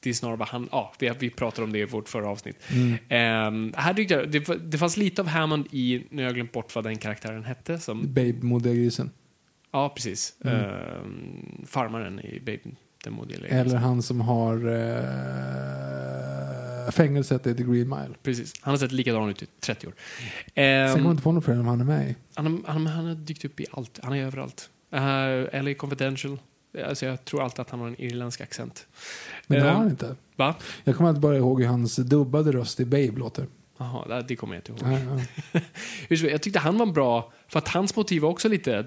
det 0.01 0.09
är 0.09 0.13
snarare 0.13 0.37
bara 0.37 0.49
han, 0.51 0.69
ja, 0.71 0.93
vi, 0.99 1.11
vi 1.19 1.29
pratade 1.29 1.63
om 1.63 1.73
det 1.73 1.79
i 1.79 1.85
vårt 1.85 2.09
förra 2.09 2.29
avsnitt. 2.29 2.55
Ehm, 3.09 3.73
här 3.77 3.93
tyckte 3.93 4.13
jag, 4.13 4.31
det, 4.31 4.71
det 4.71 4.77
fanns 4.77 4.97
lite 4.97 5.21
av 5.21 5.27
Hammond 5.27 5.67
i, 5.71 6.03
nu 6.09 6.21
har 6.21 6.27
jag 6.27 6.35
glömt 6.35 6.51
bort 6.51 6.75
vad 6.75 6.83
den 6.83 6.97
karaktären 6.97 7.43
hette. 7.43 7.79
Som, 7.79 8.13
Babe 8.13 8.41
modegrisen. 8.41 9.11
ja, 9.71 9.89
precis. 9.89 10.35
Ehm, 10.45 11.65
farmaren 11.67 12.19
i 12.19 12.39
modellen. 12.39 12.75
Eller 13.49 13.75
han 13.77 14.01
som 14.01 14.21
har 14.21 14.55
eh, 16.85 16.91
fängelset 16.91 17.47
i 17.47 17.55
The 17.55 17.63
Green 17.63 17.89
Mile. 17.89 18.09
Precis. 18.23 18.53
Han 18.61 18.71
har 18.73 18.77
sett 18.77 18.91
likadan 18.91 19.29
ut 19.29 19.43
i 19.43 19.45
30 19.59 19.87
år. 19.87 19.93
Sen 20.55 20.63
Ehm, 20.63 20.91
kommer 20.93 21.05
jag 21.05 21.13
inte 21.13 21.23
på 21.23 21.31
något 21.31 21.45
program 21.45 21.65
han 21.67 21.81
är 21.81 21.85
med 21.85 22.09
i. 22.09 22.15
han, 22.35 22.45
har- 22.45 22.73
han, 22.73 22.87
han 22.87 23.05
har 23.05 23.15
dykt 23.15 23.45
upp 23.45 23.59
i 23.59 23.65
allt. 23.71 23.99
Han 24.03 24.13
är 24.13 24.23
överallt. 24.25 24.69
Uh, 24.95 24.99
LA 25.63 25.73
Confidential. 25.77 26.39
Alltså 26.87 27.05
jag 27.05 27.25
tror 27.25 27.43
alltid 27.43 27.59
att 27.59 27.69
han 27.69 27.79
har 27.79 27.87
en 27.87 28.01
irländsk 28.01 28.41
accent. 28.41 28.87
Men 29.47 29.57
det 29.59 29.63
har 29.65 29.71
Ehm, 29.71 29.77
han 29.77 29.89
inte. 29.89 30.15
Va? 30.35 30.55
Jag 30.83 30.95
kommer 30.95 31.09
inte 31.09 31.21
bara 31.21 31.37
ihåg 31.37 31.61
hur 31.61 31.67
hans 31.67 31.95
dubbade 31.95 32.51
röst 32.51 32.79
i 32.79 32.85
Babe 32.85 33.11
låter. 33.19 33.47
Jaha, 33.77 34.21
det- 34.21 34.35
kommer 34.35 34.55
jag 34.55 34.69
inte 34.69 34.85
ihåg. 34.85 34.93
Ja. 34.93 35.59
Helst, 36.09 36.23
Jag 36.23 36.41
tyckte 36.41 36.59
han 36.59 36.77
var 36.77 36.85
bra, 36.85 37.31
för 37.47 37.59
att 37.59 37.67
hans 37.67 37.95
motiv 37.95 38.21
var 38.21 38.29
också 38.29 38.47
lite 38.49 38.85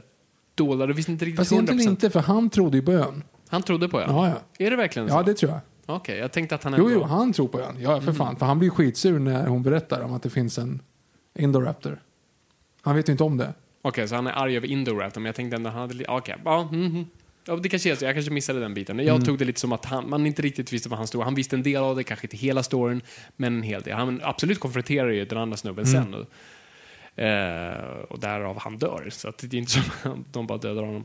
dolda. 0.55 0.87
Du 0.87 0.93
visste 0.93 1.13
inte 1.13 1.25
riktigt 1.25 1.39
Fast 1.39 1.53
100%. 1.53 1.55
egentligen 1.55 1.91
inte, 1.91 2.11
för 2.11 2.21
han 2.21 2.51
trodde 2.51 2.77
ju 2.77 2.83
på 2.83 2.93
ön. 2.93 3.23
Han 3.53 3.63
trodde 3.63 3.89
på 3.89 4.01
ön? 4.01 4.11
Ja, 4.11 4.29
ja. 4.29 4.67
Är 4.67 4.71
det 4.71 4.77
verkligen 4.77 5.09
så? 5.09 5.15
Ja, 5.15 5.23
det 5.23 5.35
tror 5.35 5.53
jag. 5.53 5.61
Okej, 5.97 6.19
jag 6.19 6.33
tänkte 6.33 6.55
att 6.55 6.65
han 6.65 6.75
Jo, 6.79 6.87
ändå... 6.89 7.01
jo, 7.01 7.03
han 7.07 7.33
tror 7.33 7.49
på 7.49 7.61
ön. 7.61 7.77
Ja, 7.81 7.93
Mm. 7.93 8.05
för 8.05 8.13
fan. 8.13 8.37
För 8.37 8.47
han 8.47 8.59
blir 8.59 8.71
skitsur 8.71 9.19
när 9.19 9.47
hon 9.47 9.63
berättar 9.63 10.01
om 10.01 10.13
att 10.15 10.23
det 10.23 10.31
finns 10.31 10.59
en 10.59 10.83
Indoraptor. 11.39 12.01
Han 12.83 12.97
vet 12.97 13.09
ju 13.09 13.13
inte 13.13 13.25
om 13.25 13.37
det. 13.37 13.55
Okej, 13.83 14.09
så 14.09 14.15
han 14.15 14.27
är 14.27 14.33
arg 14.33 14.57
över 14.57 14.67
Indoraptor, 14.69 15.21
men 15.21 15.27
jag 15.27 15.35
tänkte 15.35 15.57
ändå 15.57 15.71
han 15.71 15.81
hade 15.81 15.95
lite... 15.95 16.11
Okej, 16.11 16.37
ja, 16.45 16.69
mhm. 16.73 17.07
ja, 17.47 17.57
det 17.57 17.69
kanske 17.69 17.91
är 17.91 17.95
så. 17.95 18.05
Jag 18.05 18.15
kanske 18.15 18.31
missade 18.33 18.61
den 18.61 18.75
biten. 18.75 18.99
Jag 18.99 19.09
Mm. 19.09 19.23
tog 19.25 19.39
det 19.39 19.45
lite 19.45 19.61
som 19.61 19.73
att 19.73 19.85
han, 19.85 20.11
man 20.11 20.27
inte 20.27 20.43
riktigt 20.43 20.73
visste 20.73 20.89
vad 20.89 20.99
han 20.99 21.07
stod. 21.07 21.23
Han 21.23 21.35
visste 21.35 21.57
en 21.57 21.63
del 21.63 21.83
av 21.83 21.97
det, 21.97 22.05
kanske 22.05 22.27
inte 22.27 22.37
hela 22.37 22.63
storyn, 22.63 23.01
men 23.37 23.57
en 23.57 23.63
hel 23.63 23.83
del. 23.83 23.95
Han 23.95 24.21
absolut 24.25 24.61
konfronterar 24.61 25.09
ju 25.09 25.25
den 25.25 25.39
andra 25.39 25.57
snubben 25.57 25.85
Mm. 25.85 26.05
sen. 26.05 26.15
Och, 26.15 26.27
eh, 27.25 28.03
och 28.11 28.19
därav 28.19 28.59
han 28.61 28.79
dör. 28.79 29.09
Så 29.11 29.33
det 29.41 29.55
är 29.57 29.59
inte 29.59 29.73
som 29.73 29.83
att 30.13 30.33
de 30.33 30.47
bara 30.47 30.59
dödar 30.59 30.83
honom 30.83 31.05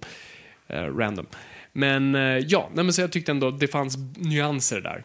eh, 0.68 0.82
random. 0.98 1.26
Men 1.78 2.16
eh, 2.16 2.22
ja, 2.22 2.70
nej, 2.74 2.84
men 2.84 2.94
så 2.94 3.02
jag 3.02 3.12
tyckte 3.12 3.32
ändå 3.32 3.52
det 3.52 3.68
fanns 3.68 3.98
nyanser 4.16 4.82
där. 4.82 5.04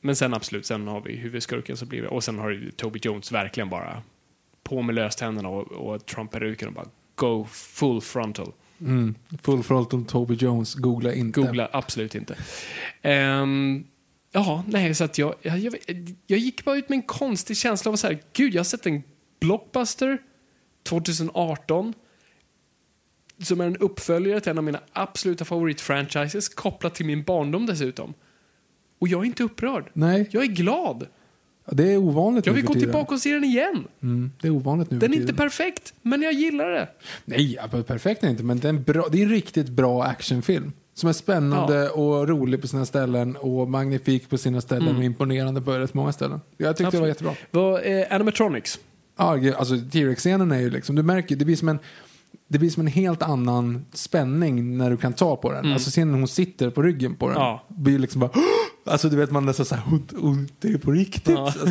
Men 0.00 0.16
sen 0.16 0.34
absolut, 0.34 0.66
sen 0.66 0.88
har 0.88 1.00
vi 1.00 1.16
huvudskurken 1.16 1.76
så 1.76 1.86
blir 1.86 2.02
det, 2.02 2.08
och 2.08 2.24
sen 2.24 2.38
har 2.38 2.50
ju 2.50 2.70
Toby 2.70 3.00
Jones 3.02 3.32
verkligen 3.32 3.68
bara 3.68 4.02
på 4.62 4.82
med 4.82 4.94
löständerna 4.94 5.48
och, 5.48 5.72
och 5.72 6.06
Trump-peruken 6.06 6.68
och 6.68 6.74
bara 6.74 6.86
go 7.14 7.46
full 7.50 8.00
frontal. 8.00 8.52
Mm. 8.80 9.14
Full 9.42 9.64
Throttle 9.64 10.04
Toby 10.08 10.34
Jones. 10.34 10.74
Googla 10.74 11.14
inte. 11.14 11.40
Googla 11.40 11.68
absolut 11.72 12.14
inte. 12.14 12.36
Um, 13.02 13.86
ja, 14.32 14.64
nej, 14.66 14.94
så 14.94 15.04
att 15.04 15.18
jag, 15.18 15.34
jag, 15.42 15.58
jag, 15.58 15.74
jag 16.26 16.38
gick 16.38 16.64
bara 16.64 16.76
ut 16.76 16.88
med 16.88 16.96
en 16.96 17.02
konstig 17.02 17.56
känsla 17.56 17.92
av 17.92 17.96
så 17.96 18.06
här, 18.06 18.18
gud, 18.32 18.54
jag 18.54 18.60
har 18.60 18.64
sett 18.64 18.86
en 18.86 19.02
blockbuster 19.40 20.18
2018 20.82 21.94
som 23.46 23.60
är 23.60 23.66
en 23.66 23.76
uppföljare 23.76 24.40
till 24.40 24.50
en 24.50 24.58
av 24.58 24.64
mina 24.64 24.80
absoluta 24.92 25.44
favoritfranchises, 25.44 26.48
kopplat 26.48 26.94
till 26.94 27.06
min 27.06 27.22
barndom 27.22 27.66
dessutom. 27.66 28.14
Och 28.98 29.08
jag 29.08 29.20
är 29.20 29.24
inte 29.24 29.42
upprörd. 29.44 29.90
Nej, 29.92 30.28
Jag 30.30 30.42
är 30.42 30.46
glad. 30.48 31.06
det 31.70 31.92
är 31.92 31.96
ovanligt 31.96 32.46
Jag 32.46 32.52
vill 32.52 32.64
gå 32.64 32.74
tillbaka 32.74 33.14
och 33.14 33.20
se 33.20 33.32
den 33.34 33.44
igen. 33.44 33.84
Mm, 34.02 34.32
det 34.40 34.48
är 34.48 34.52
ovanligt 34.52 34.90
nu 34.90 34.98
Den 34.98 35.12
är 35.12 35.16
inte 35.20 35.34
perfekt, 35.34 35.94
men 36.02 36.22
jag 36.22 36.32
gillar 36.32 36.70
det. 36.70 36.88
Nej, 37.24 37.54
ja, 37.54 37.82
perfekt 37.82 38.24
är 38.24 38.28
inte, 38.28 38.42
men 38.42 38.58
det 38.58 38.68
är, 38.68 38.72
en 38.72 38.82
bra, 38.82 39.08
det 39.12 39.18
är 39.18 39.22
en 39.22 39.30
riktigt 39.30 39.68
bra 39.68 40.04
actionfilm. 40.04 40.72
Som 40.94 41.08
är 41.08 41.12
spännande 41.12 41.90
och 41.90 42.28
rolig 42.28 42.60
på 42.60 42.68
sina 42.68 42.86
ställen 42.86 43.36
och 43.36 43.68
magnifik 43.70 44.28
på 44.30 44.38
sina 44.38 44.60
ställen 44.60 44.96
och 44.96 45.04
imponerande 45.04 45.60
på 45.60 45.72
rätt 45.78 45.94
många 45.94 46.12
ställen. 46.12 46.40
Jag 46.56 46.76
tyckte 46.76 46.96
det 46.96 47.00
var 47.00 47.08
Absolut. 47.08 47.32
jättebra. 47.32 47.62
Vad, 47.62 48.00
eh, 48.00 48.06
animatronics. 48.10 48.78
Ja, 49.16 49.54
alltså 49.56 49.74
T-Rex-scenen 49.92 50.52
är 50.52 50.60
ju 50.60 50.70
liksom, 50.70 50.96
du 50.96 51.02
märker, 51.02 51.36
det 51.36 51.44
blir 51.44 51.56
som 51.56 51.68
en 51.68 51.78
det 52.52 52.58
blir 52.58 52.70
som 52.70 52.80
en 52.80 52.86
helt 52.86 53.22
annan 53.22 53.84
spänning 53.92 54.78
när 54.78 54.90
du 54.90 54.96
kan 54.96 55.12
ta 55.12 55.36
på 55.36 55.52
den. 55.52 55.72
Alltså 55.72 55.90
sen 55.90 56.12
när 56.12 56.18
hon 56.18 56.28
sitter 56.28 56.70
på 56.70 56.82
ryggen 56.82 57.14
på 57.14 57.28
den. 57.28 57.36
Ja. 57.36 57.64
Blir 57.68 57.98
liksom 57.98 58.20
bara, 58.20 58.30
alltså 58.84 59.08
du 59.08 59.16
vet 59.16 59.30
man 59.30 59.46
nästan 59.46 59.66
såhär, 59.66 59.82
hon, 59.86 60.08
hon, 60.16 60.48
det 60.60 60.68
är 60.68 60.78
på 60.78 60.90
riktigt. 60.90 61.34
Ja. 61.34 61.44
Alltså, 61.44 61.66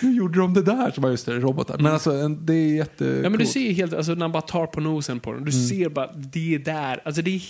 hur 0.00 0.12
gjorde 0.12 0.38
de 0.38 0.54
det 0.54 0.62
där? 0.62 0.90
Så 0.90 1.00
bara 1.00 1.10
just 1.10 1.26
det, 1.26 1.38
robotar. 1.38 1.78
Men 1.78 1.92
alltså 1.92 2.12
en, 2.12 2.46
det 2.46 2.54
är 2.54 2.76
jätte 2.76 3.20
Ja, 3.22 3.30
men 3.30 3.38
du 3.38 3.46
ser 3.46 3.72
helt, 3.72 3.94
alltså 3.94 4.14
när 4.14 4.20
han 4.20 4.32
bara 4.32 4.42
tar 4.42 4.66
på 4.66 4.80
nosen 4.80 5.20
på 5.20 5.32
den, 5.32 5.44
du 5.44 5.52
ser 5.52 5.88
bara, 5.88 6.12
det 6.12 6.54
är 6.54 6.58
där, 6.58 7.02
alltså 7.04 7.22
det 7.22 7.30
är 7.30 7.40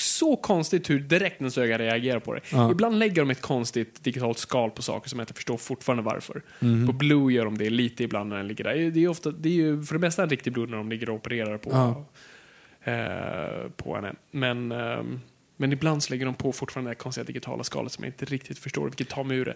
så 0.00 0.36
konstigt 0.36 0.90
hur 0.90 1.00
direkt 1.00 1.40
ens 1.40 1.58
öga 1.58 1.78
reagerar 1.78 2.20
på 2.20 2.34
det. 2.34 2.40
Ja. 2.52 2.70
Ibland 2.70 2.98
lägger 2.98 3.22
de 3.22 3.30
ett 3.30 3.40
konstigt 3.42 4.04
digitalt 4.04 4.38
skal 4.38 4.70
på 4.70 4.82
saker 4.82 5.08
som 5.08 5.18
jag 5.18 5.24
inte 5.24 5.34
förstår 5.34 5.56
fortfarande 5.56 6.02
varför. 6.02 6.42
Mhm. 6.60 6.86
På 6.86 6.92
Blue 6.92 7.32
gör 7.32 7.44
de 7.44 7.58
det 7.58 7.70
lite 7.70 8.04
ibland 8.04 8.28
när 8.30 8.36
den 8.36 8.48
ligger 8.48 8.64
där. 8.64 8.90
Det 8.90 9.04
är, 9.04 9.08
ofta, 9.08 9.30
det 9.30 9.48
är 9.48 9.52
ju 9.52 9.82
för 9.82 9.94
det 9.94 10.00
mesta 10.00 10.22
en 10.22 10.28
riktig 10.30 10.52
Blue 10.52 10.66
när 10.66 10.76
de 10.76 10.88
ligger 10.88 11.08
och 11.10 11.14
opererar 11.16 11.58
på, 11.58 11.70
Ja. 11.72 12.04
eh, 12.92 13.70
på 13.76 13.94
henne. 13.94 14.14
Men, 14.30 14.72
ehm, 14.72 15.20
men 15.56 15.72
ibland 15.72 16.02
så 16.02 16.12
lägger 16.12 16.24
de 16.26 16.34
på 16.34 16.52
fortfarande 16.52 16.88
det 16.88 16.94
här 16.94 16.98
konstiga 16.98 17.24
digitala 17.24 17.64
skalet 17.64 17.92
som 17.92 18.04
jag 18.04 18.08
inte 18.08 18.24
riktigt 18.24 18.58
förstår 18.58 18.84
vilket 18.84 19.08
tar 19.08 19.24
mig 19.24 19.36
ur 19.36 19.44
det. 19.44 19.54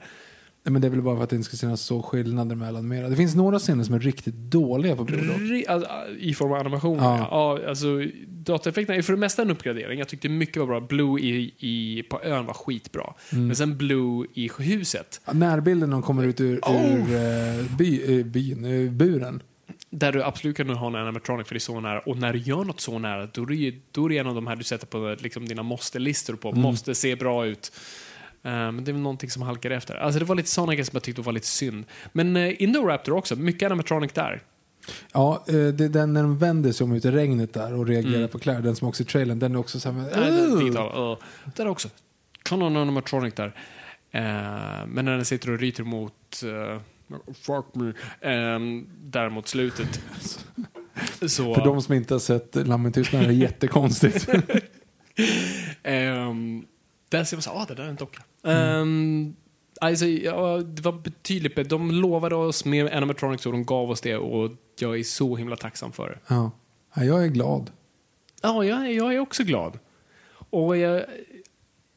Nej, 0.65 0.73
men 0.73 0.83
det 0.83 0.89
är 0.89 0.91
väl 0.91 1.03
bara 1.03 1.17
för 1.17 1.25
att 1.25 1.31
det 1.31 1.37
inte 1.37 1.49
ska 1.49 1.57
synas 1.57 1.81
så 1.81 2.03
skillnader 2.03 2.57
mellan 2.57 2.89
mera. 2.89 3.09
Det 3.09 3.17
finns 3.17 3.35
några 3.35 3.59
scener 3.59 3.85
som 3.85 3.95
är 3.95 3.99
riktigt 3.99 4.35
dåliga 4.35 4.97
på 4.97 5.05
Blue 5.05 5.65
alltså, 5.69 5.91
I 6.19 6.35
form 6.35 6.53
av 6.53 6.59
animation. 6.59 6.99
Ja. 6.99 7.29
Ja. 7.31 7.69
Alltså, 7.69 7.87
dataeffekterna 8.29 8.99
är 8.99 9.03
för 9.03 9.13
det 9.13 9.19
mesta 9.19 9.43
en 9.43 9.51
uppgradering. 9.51 9.99
Jag 9.99 10.09
tyckte 10.09 10.29
mycket 10.29 10.57
var 10.57 10.67
bra. 10.67 10.81
Blue 10.81 11.21
i, 11.21 11.55
i, 11.59 12.03
på 12.03 12.23
ön 12.23 12.47
var 12.47 12.55
skitbra. 12.55 13.15
Mm. 13.33 13.47
Men 13.47 13.57
sen 13.57 13.77
Blue 13.79 14.27
i 14.35 14.51
huset, 14.59 15.21
Ja, 15.27 15.33
Närbilden 15.33 15.91
när 15.91 15.97
de 15.97 16.03
kommer 16.03 16.25
ut 16.25 16.41
ur, 16.41 16.59
Oh! 16.63 16.93
ur 16.93 17.15
eh, 17.15 17.77
by, 17.77 18.19
eh, 18.19 18.25
byn, 18.27 18.65
eh, 18.65 18.91
buren. 18.93 19.43
där 19.91 20.13
du 20.13 20.23
absolut 20.23 20.57
kan 20.57 20.69
ha 20.71 20.87
en 20.87 20.95
animatronic 20.95 21.47
för 21.47 21.55
det 21.55 21.59
är 21.59 21.61
så 21.61 21.81
nära. 21.81 22.01
Och 22.01 22.17
när 22.17 22.33
du 22.33 22.39
gör 22.39 22.65
något 22.65 22.81
så 22.81 22.99
nära, 22.99 23.27
då 23.27 23.43
är 23.43 23.47
det, 23.47 23.75
då 23.91 24.05
är 24.05 24.09
det 24.09 24.19
en 24.19 24.27
av 24.27 24.35
de 24.35 24.47
här 24.47 24.57
du 24.57 24.65
sätter 24.65 24.87
på 24.87 25.17
liksom, 25.21 25.49
dina 25.49 25.63
måste-listor 25.63 26.35
på. 26.35 26.49
Mm. 26.49 26.61
Måste 26.61 26.95
se 26.95 27.17
bra 27.17 27.47
ut. 27.47 27.73
Eh, 28.45 28.51
Men 28.53 28.85
det 28.85 28.91
är 28.91 28.93
väl 28.93 29.03
någonting 29.03 29.31
som 29.31 29.43
halkar 29.43 29.71
efter. 29.71 29.95
Alltså 29.95 30.19
det 30.19 30.25
var 30.25 30.35
lite 30.35 30.49
sådana 30.51 30.73
grejer 30.75 30.85
som 30.85 30.97
jag 30.97 31.03
tyckte 31.03 31.23
var 31.23 31.33
lite 31.33 31.47
synd. 31.47 31.85
Men 32.13 32.37
uh, 32.37 32.63
Indoraptor 32.63 33.13
också, 33.17 33.37
mycket 33.37 33.67
animatronic 33.67 34.13
där. 34.13 34.43
Ja, 35.13 35.45
eh, 35.49 35.55
det 35.55 35.85
är 35.85 35.89
den 35.89 36.13
när 36.13 36.23
de 36.23 36.39
vänder 36.39 36.73
sig 36.73 36.85
om 36.85 36.93
ut 36.93 37.05
i 37.05 37.11
regnet 37.11 37.55
där 37.55 37.75
och 37.75 37.87
reagerar 37.87 38.17
Mm. 38.17 38.29
på 38.29 38.39
Claire, 38.39 38.61
den 38.61 38.77
som 38.77 38.89
också 38.89 39.03
är 39.03 39.05
trailern, 39.07 39.39
den 39.39 39.55
är 39.55 39.59
också 39.59 39.81
så 39.81 39.91
här, 39.91 40.01
Nej, 40.01 40.11
det 40.31 40.39
är 40.39 40.47
"Ugh." 40.47 40.59
digital. 40.59 41.13
Uh, 41.13 41.19
där 41.57 41.67
också. 41.69 41.89
Kan 42.43 42.63
en 42.63 42.77
animatronic 42.77 43.35
där. 43.35 43.47
Eh, 44.11 44.23
men 44.87 45.05
när 45.05 45.17
den 45.17 45.25
sitter 45.25 45.51
och 45.51 45.59
ryter 45.59 45.85
mot 45.85 46.43
uh, 46.45 46.81
Fuck 47.35 47.67
me. 47.75 47.93
Um, 48.55 48.87
där 49.03 49.29
mot 49.29 49.49
slutet. 49.49 50.01
så, 51.27 51.55
För 51.55 51.65
de 51.65 51.83
som 51.83 51.95
inte 51.95 52.15
har 52.15 52.19
sett 52.19 52.55
Lammen 52.67 52.93
tystnar 52.93 53.23
är 53.23 53.27
det 53.27 53.33
jättekonstigt. 53.35 54.29
ehm, 55.83 56.65
där 57.09 57.25
ser 57.25 57.37
man 57.37 57.43
så 57.43 57.51
ah, 57.51 57.65
det 57.69 57.75
där 57.75 57.85
är 57.85 57.89
en 57.89 57.97
docka. 57.97 58.23
Um, 58.43 59.37
alltså, 59.81 60.07
ja, 60.07 60.57
det 60.59 60.83
var 60.83 60.93
betydligt 60.93 61.55
bättre. 61.55 61.69
De 61.69 61.91
lovade 61.91 62.35
oss 62.35 62.65
med 62.65 62.93
animatronics 62.93 63.47
och 63.47 63.53
de 63.53 63.65
gav 63.65 63.91
oss 63.91 64.01
det 64.01 64.17
och 64.17 64.51
jag 64.79 64.99
är 64.99 65.03
så 65.03 65.37
himla 65.37 65.57
tacksam 65.57 65.93
för 65.93 66.09
det. 66.09 66.19
ja. 66.35 66.51
ja, 66.95 67.05
jag 67.05 67.25
är 67.25 67.29
glad. 67.29 67.71
Ja, 68.43 68.65
jag, 68.65 68.81
är- 68.87 68.91
jag 68.91 69.15
är 69.15 69.19
också 69.19 69.45
glad. 69.45 69.79
Och 70.51 70.77
jag, 70.77 71.05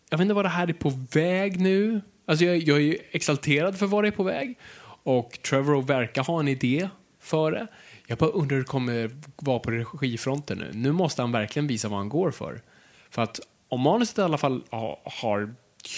jag 0.09 0.17
vet 0.17 0.21
inte 0.21 0.33
vad 0.33 0.45
det 0.45 0.49
här 0.49 0.67
är 0.69 0.73
på 0.73 0.91
väg 1.11 1.59
nu. 1.59 2.01
Alltså 2.25 2.45
jag, 2.45 2.57
jag 2.57 2.77
är 2.77 2.81
ju 2.81 2.97
exalterad 3.11 3.77
för 3.79 3.85
vad 3.87 4.03
det 4.03 4.07
är 4.07 4.11
på 4.11 4.23
väg. 4.23 4.57
Och 5.03 5.39
Trevor 5.49 5.81
verkar 5.81 6.23
ha 6.23 6.39
en 6.39 6.47
idé 6.47 6.89
för 7.19 7.51
det. 7.51 7.67
Jag 8.07 8.17
bara 8.17 8.29
undrar 8.29 8.55
hur 8.55 8.63
det 8.63 8.67
kommer 8.67 9.11
vara 9.35 9.59
på 9.59 9.71
regifronten 9.71 10.57
nu. 10.57 10.71
Nu 10.73 10.91
måste 10.91 11.21
han 11.21 11.31
verkligen 11.31 11.67
visa 11.67 11.87
vad 11.89 11.97
han 11.99 12.09
går 12.09 12.31
för. 12.31 12.61
För 13.09 13.21
att 13.21 13.39
om 13.69 13.81
manuset 13.81 14.17
i 14.17 14.21
alla 14.21 14.37
fall 14.37 14.63
har 15.03 15.53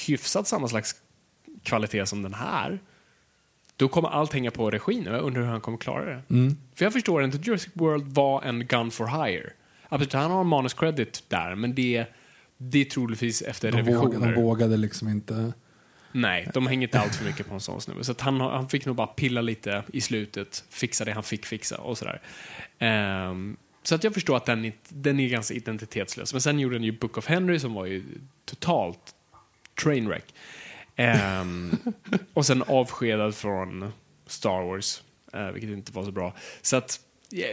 hyfsat 0.07 0.47
samma 0.47 0.67
slags 0.67 0.95
kvalitet 1.63 2.05
som 2.05 2.21
den 2.23 2.33
här, 2.33 2.79
då 3.75 3.87
kommer 3.87 4.09
allt 4.09 4.33
hänga 4.33 4.51
på 4.51 4.71
regin. 4.71 5.07
och 5.07 5.15
Jag 5.15 5.23
undrar 5.23 5.41
hur 5.41 5.49
han 5.49 5.61
kommer 5.61 5.77
klara 5.77 6.05
det. 6.05 6.21
För 6.75 6.85
jag 6.85 6.93
förstår 6.93 7.23
inte, 7.23 7.37
Jurassic 7.37 7.71
World 7.73 8.13
var 8.13 8.41
en 8.43 8.65
gun 8.67 8.91
for 8.91 9.25
hire. 9.25 9.49
Absolut, 9.89 10.13
han 10.13 10.31
har 10.31 10.41
en 10.41 10.47
manus 10.47 10.73
credit 10.73 11.23
där, 11.27 11.55
men 11.55 11.75
det, 11.75 12.05
det 12.57 12.81
är 12.81 12.85
troligtvis 12.85 13.41
efter 13.41 13.71
De 13.71 13.77
revisioner. 13.77 14.05
vågade, 14.05 14.25
de 14.33 14.41
vågade 14.41 14.77
liksom 14.77 15.07
inte. 15.09 15.53
Nej, 16.11 16.49
de 16.53 16.67
hänger 16.67 16.87
inte 16.87 16.99
allt 16.99 17.15
för 17.15 17.25
mycket 17.25 17.47
på 17.47 17.53
en 17.53 17.59
sån 17.59 17.81
snubbe. 17.81 18.03
Så 18.03 18.15
han, 18.19 18.41
han 18.41 18.69
fick 18.69 18.85
nog 18.85 18.95
bara 18.95 19.07
pilla 19.07 19.41
lite 19.41 19.83
i 19.93 20.01
slutet, 20.01 20.63
fixa 20.69 21.05
det 21.05 21.11
han 21.11 21.23
fick 21.23 21.45
fixa 21.45 21.77
och 21.77 21.97
sådär. 21.97 22.21
Ehm, 22.79 23.57
så 23.83 23.95
att 23.95 24.03
jag 24.03 24.13
förstår 24.13 24.37
att 24.37 24.45
den, 24.45 24.71
den 24.89 25.19
är 25.19 25.29
ganska 25.29 25.53
identitetslös. 25.53 26.33
Men 26.33 26.41
sen 26.41 26.59
gjorde 26.59 26.75
den 26.75 26.83
ju 26.83 26.91
Book 26.91 27.17
of 27.17 27.27
Henry 27.27 27.59
som 27.59 27.73
var 27.73 27.85
ju 27.85 28.03
totalt 28.45 28.99
trainwreck. 29.83 30.33
Ehm, 30.95 31.77
och 32.33 32.45
sen 32.45 32.63
avskedad 32.67 33.35
från 33.35 33.91
Star 34.27 34.63
Wars, 34.63 35.01
eh, 35.33 35.47
vilket 35.47 35.69
inte 35.69 35.91
var 35.91 36.03
så 36.03 36.11
bra. 36.11 36.33
Så 36.61 36.75
att 36.75 36.99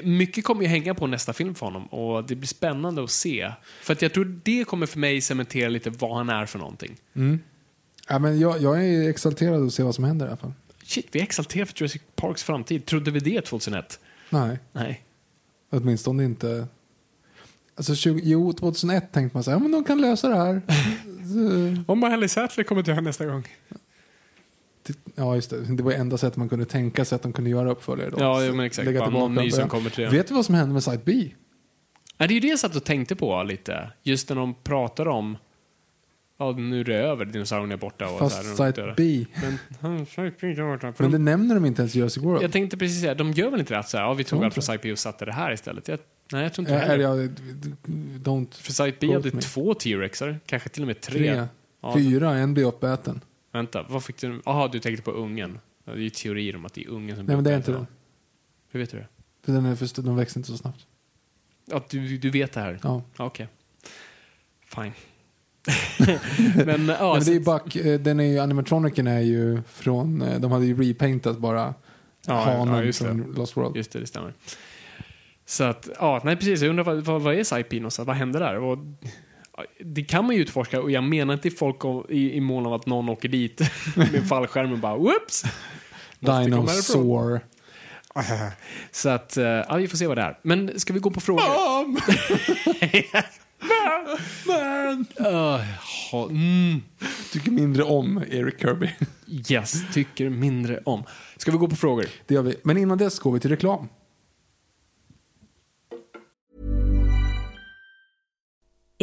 mycket 0.02 0.44
kommer 0.44 0.62
ju 0.62 0.68
hänga 0.68 0.94
på 0.94 1.06
nästa 1.06 1.32
film 1.32 1.54
för 1.54 1.66
honom 1.66 1.86
och 1.86 2.24
det 2.24 2.34
blir 2.34 2.48
spännande 2.48 3.04
att 3.04 3.10
se. 3.10 3.52
För 3.82 3.92
att 3.92 4.02
jag 4.02 4.12
tror 4.12 4.40
det 4.44 4.64
kommer 4.64 4.86
för 4.86 4.98
mig 4.98 5.20
cementera 5.20 5.68
lite 5.68 5.90
vad 5.90 6.16
han 6.16 6.28
är 6.28 6.46
för 6.46 6.58
någonting. 6.58 6.96
Ja, 8.08 8.18
men 8.18 8.40
jag, 8.40 8.62
jag 8.62 8.84
är 8.84 9.08
exalterad 9.10 9.66
att 9.66 9.74
se 9.74 9.82
vad 9.82 9.94
som 9.94 10.04
händer 10.04 10.26
i 10.26 10.28
alla 10.28 10.36
fall. 10.36 10.52
Shit, 10.84 11.08
vi 11.12 11.18
är 11.18 11.22
exalterade 11.22 11.70
för 11.70 11.80
Jurassic 11.80 12.02
Parks 12.16 12.42
framtid. 12.42 12.86
Trodde 12.86 13.10
vi 13.10 13.20
det 13.20 13.40
2001? 13.40 14.00
Nej, 14.30 14.58
Nej. 14.72 15.04
åtminstone 15.70 16.24
inte. 16.24 16.66
Alltså, 17.76 17.94
20, 17.94 18.20
jo, 18.24 18.52
2001 18.52 19.12
tänkte 19.12 19.36
man 19.36 19.44
så 19.44 19.50
här, 19.50 19.58
ja, 19.58 19.62
men 19.62 19.72
de 19.72 19.84
kan 19.84 20.00
lösa 20.00 20.28
det 20.28 20.36
här. 20.36 20.62
Så- 21.24 21.92
Om 21.92 22.04
Ellie 22.04 22.28
Sattler 22.28 22.64
kommer 22.64 22.82
till 22.82 22.94
här 22.94 23.00
nästa 23.00 23.26
gång. 23.26 23.44
Ja, 25.14 25.34
just 25.34 25.50
det. 25.50 25.76
Det 25.76 25.82
var 25.82 25.92
enda 25.92 26.18
sättet 26.18 26.36
man 26.36 26.48
kunde 26.48 26.64
tänka 26.64 27.04
sig 27.04 27.16
att 27.16 27.22
de 27.22 27.32
kunde 27.32 27.50
göra 27.50 27.70
uppföljare 27.70 28.10
då. 28.10 28.16
Ja, 28.20 28.40
men 28.40 28.60
exakt. 28.60 28.86
lägga 28.86 29.10
någon 29.10 29.34
ny 29.34 29.50
som 29.50 29.68
kommer 29.68 29.90
till. 29.90 30.08
Vet 30.08 30.28
du 30.28 30.34
vad 30.34 30.46
som 30.46 30.54
hände 30.54 30.72
med 30.72 30.84
Site 30.84 31.02
B? 31.04 31.30
Ja, 32.18 32.26
det 32.26 32.32
är 32.32 32.34
ju 32.34 32.40
det 32.40 32.48
jag 32.48 32.58
satt 32.58 32.76
och 32.76 32.84
tänkte 32.84 33.16
på 33.16 33.42
lite. 33.42 33.90
Just 34.02 34.28
när 34.28 34.36
de 34.36 34.54
pratar 34.54 35.08
om 35.08 35.36
Ja, 36.38 36.52
nu 36.52 36.80
är 36.80 36.84
det 36.84 36.94
över. 36.94 37.24
Dinosaurierna 37.24 37.74
är 37.74 37.78
borta. 37.78 38.08
Och 38.08 38.18
Fast 38.18 38.36
så 38.56 38.62
här, 38.62 38.72
Site 38.72 38.80
döda. 38.80 38.94
B. 38.96 39.26
Men, 39.80 40.06
Site 40.06 40.32
B 40.40 40.54
Men 40.56 40.78
det 40.98 41.08
de, 41.08 41.24
nämner 41.24 41.54
de 41.54 41.64
inte 41.64 41.82
ens 41.82 41.96
i 41.96 41.98
Jurassic 41.98 42.22
World. 42.22 42.42
jag 42.42 42.52
tänkte 42.52 42.76
precis 42.76 43.00
säga, 43.00 43.14
de 43.14 43.32
gör 43.32 43.50
väl 43.50 43.60
inte 43.60 43.74
det 43.74 43.78
att 43.78 43.88
så 43.88 43.96
här, 43.96 44.04
ja, 44.04 44.14
vi 44.14 44.24
tog 44.24 44.44
allt 44.44 44.54
från. 44.54 44.62
Site 44.62 44.78
B 44.82 44.92
och 44.92 44.98
satte 44.98 45.24
det 45.24 45.32
här 45.32 45.52
istället? 45.52 45.88
Jag, 45.88 45.98
nej, 46.32 46.42
jag 46.42 46.52
tror 46.52 46.68
inte 46.68 46.78
heller. 46.78 46.94
eller 46.94 47.04
jag, 47.04 47.30
don't... 48.22 48.54
För 48.54 48.72
Site 48.72 48.96
B 49.00 49.12
hade 49.14 49.30
me. 49.32 49.40
två 49.42 49.74
T-rexar, 49.74 50.40
kanske 50.46 50.68
till 50.68 50.82
och 50.82 50.86
med 50.86 51.00
tre. 51.00 51.18
Tre. 51.34 51.46
Ja, 51.80 51.94
Fyra, 51.94 52.36
en 52.36 52.54
blir 52.54 52.64
uppäten. 52.64 53.20
Vänta, 53.52 53.86
vad 53.88 54.04
fick 54.04 54.20
du? 54.20 54.42
Jaha, 54.44 54.68
du 54.68 54.80
tänkte 54.80 55.02
på 55.02 55.10
ungen. 55.10 55.58
Ja, 55.84 55.92
Det 55.92 55.98
är 55.98 56.02
ju 56.02 56.10
teorier 56.10 56.56
om 56.56 56.64
att 56.64 56.74
det 56.74 56.84
är 56.84 56.88
ungen 56.88 57.16
som 57.16 57.26
Nej, 57.26 57.36
men 57.36 57.44
det 57.44 57.50
är 57.50 57.52
blir 57.52 57.56
inte 57.56 57.72
den. 57.72 57.86
Hur 58.70 58.80
vet 58.80 58.90
du 58.90 58.96
det? 58.96 59.06
För 59.44 59.52
den 59.52 59.66
är 59.66 59.76
för 59.76 60.02
de 60.02 60.16
växer 60.16 60.38
inte 60.40 60.50
så 60.50 60.56
snabbt. 60.56 60.86
Att 61.72 61.88
du, 61.88 62.18
du 62.18 62.30
vet 62.30 62.52
det 62.52 62.60
här? 62.60 62.78
Ja. 62.82 63.02
Ja, 63.16 63.24
Okej. 63.24 63.48
Fine. 64.66 64.92
men 66.66 66.86
ja, 66.88 67.14
Nej, 67.14 67.14
men 67.14 67.24
det 67.24 67.34
är 67.34 67.40
back, 67.40 67.76
eh, 67.76 68.00
den 68.00 68.20
är 68.20 68.24
ju, 68.24 68.38
animatronicen 68.38 69.06
är 69.06 69.20
ju 69.20 69.62
från, 69.62 70.22
eh, 70.22 70.40
de 70.40 70.52
hade 70.52 70.66
ju 70.66 70.82
repaintat 70.82 71.38
bara 71.38 71.74
Ja, 72.26 72.34
hanen 72.44 72.74
ja, 72.74 72.80
det. 72.82 72.92
från 72.92 73.34
Lost 73.36 73.56
World. 73.56 73.76
Just 73.76 73.92
det, 73.92 74.00
det 74.00 74.06
stämmer. 74.06 74.34
Så 75.46 75.64
att, 75.64 75.88
ja, 75.98 76.20
nej 76.24 76.36
precis. 76.36 76.60
Jag 76.60 76.70
undrar 76.70 76.84
vad, 76.84 77.04
vad, 77.04 77.22
vad 77.22 77.34
är 77.34 77.44
Saipi 77.44 77.80
någonstans? 77.80 78.06
Vad 78.06 78.16
händer 78.16 78.40
där? 78.40 78.58
Och, 78.58 78.78
det 79.84 80.04
kan 80.04 80.24
man 80.24 80.34
ju 80.34 80.42
utforska 80.42 80.82
och 80.82 80.90
jag 80.90 81.04
menar 81.04 81.34
inte 81.34 81.50
folk 81.50 81.84
om, 81.84 82.06
i, 82.08 82.32
i 82.32 82.40
mån 82.40 82.66
av 82.66 82.74
att 82.74 82.86
någon 82.86 83.08
åker 83.08 83.28
dit 83.28 83.60
med 83.96 84.28
fallskärmen 84.28 84.80
bara 84.80 84.96
whoops! 84.96 85.44
Dinosaur. 86.20 87.40
Så 88.90 89.08
att, 89.08 89.36
eh, 89.36 89.44
ja, 89.44 89.76
vi 89.76 89.88
får 89.88 89.96
se 89.96 90.06
vad 90.06 90.18
det 90.18 90.22
är. 90.22 90.38
Men 90.42 90.80
ska 90.80 90.92
vi 90.92 91.00
gå 91.00 91.10
på 91.10 91.20
frågor? 91.20 91.42
Uh, 95.20 95.60
ha, 96.12 96.28
mm, 96.28 96.82
Tycker 97.32 97.50
mindre 97.50 97.82
om 97.82 98.22
Eric 98.30 98.60
Kirby. 98.60 98.90
yes, 99.48 99.82
tycker 99.92 100.30
mindre 100.30 100.80
om. 100.84 101.04
Ska 101.36 101.52
vi 101.52 101.58
gå 101.58 101.68
på 101.68 101.76
frågor? 101.76 102.06
Det 102.26 102.34
gör 102.34 102.42
vi. 102.42 102.56
Men 102.62 102.76
innan 102.76 102.98
dess 102.98 103.18
går 103.18 103.32
vi 103.32 103.40
till 103.40 103.50
reklam. 103.50 103.88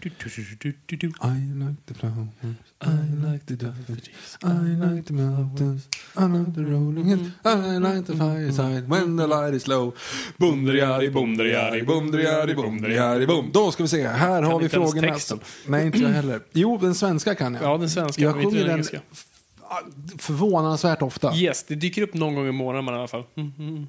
I 0.00 0.08
like 0.08 1.76
the 1.86 1.94
flowers, 1.94 2.28
I 2.80 2.86
like 3.26 3.46
the 3.46 3.56
daffodils, 3.56 4.08
I 4.42 4.76
like 4.76 5.06
the 5.06 5.12
mountains, 5.12 5.88
I 6.16 6.24
like 6.26 6.54
the 6.54 6.62
rolling 6.62 7.04
hills, 7.04 7.30
I 7.44 7.78
like 7.78 8.06
the 8.06 8.16
fireside 8.16 8.88
when 8.88 9.16
the 9.16 9.26
light 9.26 9.54
is 9.54 9.66
low. 9.66 9.92
Bumderiari, 10.36 11.10
bumderiari, 11.10 11.82
bumderiari, 11.82 12.54
bumderiari, 12.54 13.26
bum. 13.26 13.50
Då 13.52 13.72
ska 13.72 13.82
vi 13.82 13.88
se, 13.88 14.06
här 14.06 14.42
har 14.42 14.60
vi 14.60 14.68
frågorna. 14.68 15.16
Nej, 15.66 15.86
inte 15.86 15.98
jag 15.98 16.08
heller. 16.08 16.40
Jo, 16.52 16.78
den 16.78 16.94
svenska 16.94 17.34
kan 17.34 17.54
jag. 17.54 17.62
Ja, 17.62 17.78
den 17.78 17.90
svenska, 17.90 18.22
Jag 18.22 18.34
sjunger 18.34 18.64
den 18.64 18.84
förvånansvärt 20.18 21.02
ofta. 21.02 21.34
Yes, 21.34 21.64
det 21.68 21.74
dyker 21.74 22.02
upp 22.02 22.14
någon 22.14 22.34
gång 22.34 22.46
i 22.46 22.52
månaden 22.52 22.94
i 22.94 22.98
alla 22.98 23.08
fall. 23.08 23.24
Mm. 23.36 23.86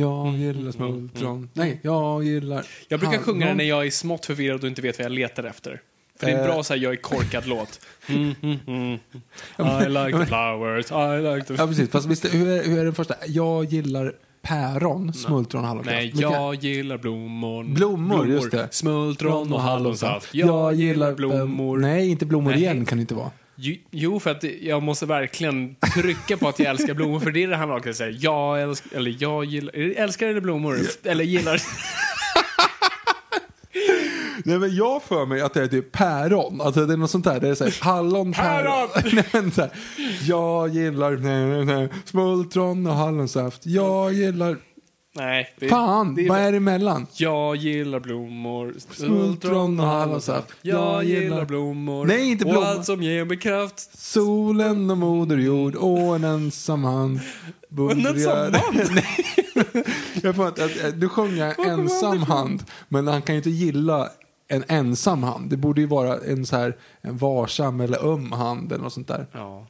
Jag 0.00 0.36
gillar 0.36 0.72
smultron. 0.72 1.48
Nej, 1.52 1.80
jag 1.82 2.24
gillar... 2.24 2.66
Jag 2.88 3.00
brukar 3.00 3.18
sjunga 3.18 3.46
den 3.46 3.56
när 3.56 3.64
jag 3.64 3.86
är 3.86 3.90
smått 3.90 4.26
förvirrad 4.26 4.60
och 4.62 4.68
inte 4.68 4.82
vet 4.82 4.98
vad 4.98 5.04
jag 5.04 5.12
letar 5.12 5.44
efter. 5.44 5.80
För 6.18 6.26
det 6.26 6.32
är 6.32 6.36
en 6.36 6.44
Eh. 6.44 6.46
bra 6.46 6.62
så 6.62 6.74
här, 6.74 6.80
jag 6.80 6.92
är 6.92 6.96
korkad 6.96 7.46
låt. 7.46 7.80
Mm, 8.08 8.34
mm, 8.42 8.58
mm. 8.66 8.98
I 9.58 9.88
like 9.88 10.18
the 10.18 10.26
flowers, 10.26 10.90
I 10.90 11.34
like 11.34 11.46
the... 11.46 11.54
Ja, 11.54 11.66
precis. 11.66 11.90
Fast 11.90 12.06
visst, 12.06 12.34
hur, 12.34 12.48
är, 12.48 12.64
hur 12.64 12.78
är 12.78 12.84
den 12.84 12.94
första? 12.94 13.14
Jag 13.26 13.64
gillar 13.64 14.14
päron, 14.42 15.12
smultron 15.14 15.62
och 15.62 15.68
hallonsaft. 15.68 15.94
Nej, 15.96 16.12
jag 16.16 16.54
gillar 16.54 16.98
blommor. 16.98 17.64
Blommor, 17.64 18.28
just 18.28 18.50
det. 18.50 18.68
Smultron 18.70 19.52
och 19.52 19.60
hallonsaft. 19.60 20.34
Jag 20.34 20.74
gillar 20.74 21.14
blommor. 21.14 21.78
Nej, 21.78 22.08
inte 22.10 22.26
blommor 22.26 22.50
Nej. 22.50 22.60
igen 22.60 22.84
kan 22.84 22.98
det 22.98 23.02
inte 23.02 23.14
vara. 23.14 23.30
Jo- 23.90 24.20
för 24.20 24.30
att 24.30 24.44
jag 24.60 24.82
måste 24.82 25.06
verkligen 25.06 25.76
trycka 25.94 26.36
på 26.36 26.48
att 26.48 26.58
jag 26.58 26.68
älskar 26.68 26.94
blommor. 26.94 27.20
För 27.20 27.30
det 27.30 27.42
är 27.42 27.48
det 27.48 27.56
han 27.56 27.70
också 27.70 27.92
säger. 27.94 28.18
Jag 28.20 28.62
älskar, 28.62 28.96
eller 28.96 29.16
jag 29.18 29.44
gillar, 29.44 29.72
älskar 29.96 30.26
eller 30.28 30.40
blommor? 30.40 30.78
Eller 31.04 31.24
gillar. 31.24 31.62
Nej, 34.44 34.58
men 34.58 34.74
jag 34.76 35.02
för 35.02 35.26
mig 35.26 35.40
att 35.40 35.54
det 35.54 35.62
är 35.62 35.66
typ 35.66 35.92
päron. 35.92 36.60
Alltså 36.60 36.86
det 36.86 36.92
är 36.92 36.96
något 36.96 37.10
sånt 37.10 37.24
där. 37.24 37.40
Det 37.40 37.48
är 37.48 37.54
så 37.54 37.64
här, 37.64 37.74
hallon, 37.80 38.32
päron. 38.32 38.88
nej, 39.12 39.24
men 39.32 39.50
så 39.52 39.60
här, 39.60 39.70
jag 40.22 40.68
gillar 40.68 41.10
nej, 41.10 41.46
nej, 41.46 41.64
nej, 41.64 41.88
smultron 42.04 42.86
och 42.86 42.94
hallonsaft. 42.94 43.66
Jag 43.66 44.12
gillar... 44.12 44.56
Nej. 45.12 45.54
Det, 45.58 45.68
Fan, 45.68 46.14
det 46.14 46.28
vad 46.28 46.38
är 46.38 46.50
det 46.50 46.56
emellan? 46.56 47.06
Jag 47.16 47.56
gillar 47.56 48.00
blommor, 48.00 48.74
Smultron 48.90 49.80
och 49.80 49.86
hallonsaft. 49.86 50.48
Jag 50.62 50.94
Jag 50.94 51.04
gillar 51.04 51.44
blommor. 51.44 52.06
Nej, 52.06 52.30
inte 52.30 52.44
Och 52.44 52.50
blommor. 52.50 52.66
allt 52.68 52.84
som 52.86 53.02
ger 53.02 53.24
mig 53.24 53.38
kraft. 53.38 53.98
Solen 53.98 54.90
och 54.90 54.98
moder 54.98 55.36
jord 55.36 55.74
och 55.74 56.16
en 56.16 56.24
ensam 56.24 56.84
hand. 56.84 57.20
En 57.90 58.06
ensam 58.06 58.54
hand? 58.54 59.00
Jag 60.22 60.36
får 60.36 60.46
att, 60.46 60.58
att, 60.58 61.00
du 61.00 61.08
sjunger 61.08 61.68
ensam 61.68 62.18
hand, 62.22 62.62
men 62.88 63.06
han 63.06 63.22
kan 63.22 63.34
ju 63.34 63.36
inte 63.38 63.50
gilla 63.50 64.08
en 64.48 64.64
ensam 64.68 65.22
hand. 65.22 65.50
Det 65.50 65.56
borde 65.56 65.80
ju 65.80 65.86
vara 65.86 66.18
en, 66.18 66.46
så 66.46 66.56
här, 66.56 66.76
en 67.00 67.16
varsam 67.16 67.80
eller 67.80 68.12
öm 68.12 68.32
hand 68.32 68.72
eller 68.72 68.82
något 68.84 68.92
sånt 68.92 69.08
där. 69.08 69.26
Ja. 69.32 69.66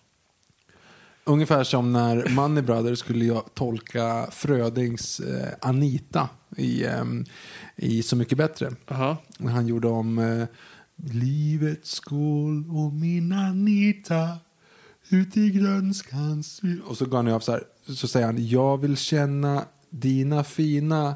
Ungefär 1.30 1.64
som 1.64 1.92
när 1.92 2.28
Money 2.28 2.62
Brothers 2.62 2.98
skulle 2.98 3.24
jag 3.24 3.54
tolka 3.54 4.26
Frödings 4.30 5.20
eh, 5.20 5.48
Anita 5.60 6.28
i, 6.56 6.84
ehm, 6.84 7.24
i 7.76 8.02
Så 8.02 8.16
mycket 8.16 8.38
bättre. 8.38 8.70
Aha. 8.88 9.16
När 9.38 9.52
han 9.52 9.66
gjorde 9.66 9.88
om 9.88 10.18
eh, 10.18 10.46
Livets 11.12 11.90
skål 11.90 12.64
och 12.70 12.92
min 12.92 13.32
Anita 13.32 14.38
ut 15.08 15.36
i 15.36 15.50
grönskans 15.50 16.60
Och 16.86 16.96
så 16.96 17.06
går 17.06 17.16
han 17.16 17.28
av 17.28 17.40
så 17.40 17.52
här, 17.52 17.62
så 17.86 18.08
säger 18.08 18.26
han 18.26 18.46
jag 18.46 18.78
vill 18.78 18.96
känna 18.96 19.64
dina 19.90 20.44
fina 20.44 21.14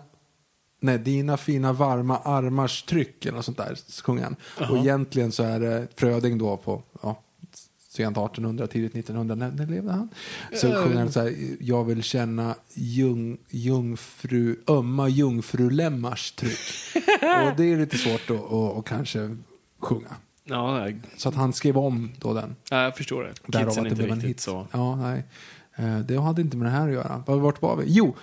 Nej, 0.81 0.99
dina 0.99 1.37
fina 1.37 1.73
varma 1.73 2.19
armars 2.19 2.83
tryck 2.83 3.27
eller 3.27 3.43
sånt 3.43 3.57
där, 3.57 3.75
så 3.87 4.03
sjunger 4.03 4.23
han. 4.23 4.37
Och 4.71 4.79
egentligen 4.79 5.33
så 5.33 5.43
är 5.43 5.61
det 5.61 5.89
Fröding 5.97 6.39
då 6.39 6.57
på 6.57 6.83
sent 7.97 8.17
1800, 8.17 8.67
tidigt 8.67 8.95
1900, 8.97 9.35
när, 9.35 9.51
när 9.51 9.67
levde 9.67 9.93
han? 9.93 10.09
Så 10.55 10.73
sjunger 10.73 10.99
han 10.99 11.13
så 11.13 11.21
här, 11.21 11.35
jag 11.61 11.85
vill 11.85 12.03
känna 12.03 12.55
jung, 12.75 13.37
jungfru, 13.51 14.57
ömma 14.69 15.09
jungfrulemmars 15.09 16.33
tryck. 16.33 16.59
och 17.23 17.57
det 17.57 17.73
är 17.73 17.77
lite 17.79 17.99
svårt 17.99 18.31
att, 18.31 18.53
att, 18.53 18.77
att 18.79 18.85
kanske 18.85 19.37
sjunga. 19.81 20.09
Ja, 20.45 20.79
nej. 20.79 20.97
Så 21.17 21.29
att 21.29 21.35
han 21.35 21.53
skrev 21.53 21.79
om 21.79 22.13
då 22.19 22.35
den. 22.35 22.57
Ja, 22.71 22.83
jag 22.83 22.97
förstår 22.97 23.23
det. 23.23 23.33
Därav 23.47 23.65
Kidsen 23.67 23.85
att 23.85 23.91
det 23.91 23.97
blev 23.97 24.11
en 24.13 24.21
hit. 24.21 24.41
så. 24.41 24.67
Ja, 24.73 24.97
nej. 24.97 25.25
Eh, 25.77 25.99
Det 25.99 26.17
hade 26.21 26.43
inte 26.43 26.57
med 26.57 26.67
det 26.67 26.71
här 26.71 26.89
att 26.89 26.95
göra. 26.95 27.23
Var- 27.27 27.37
Vart 27.37 27.63
var 27.63 27.77
vi? 27.77 27.85
Jo, 27.87 28.17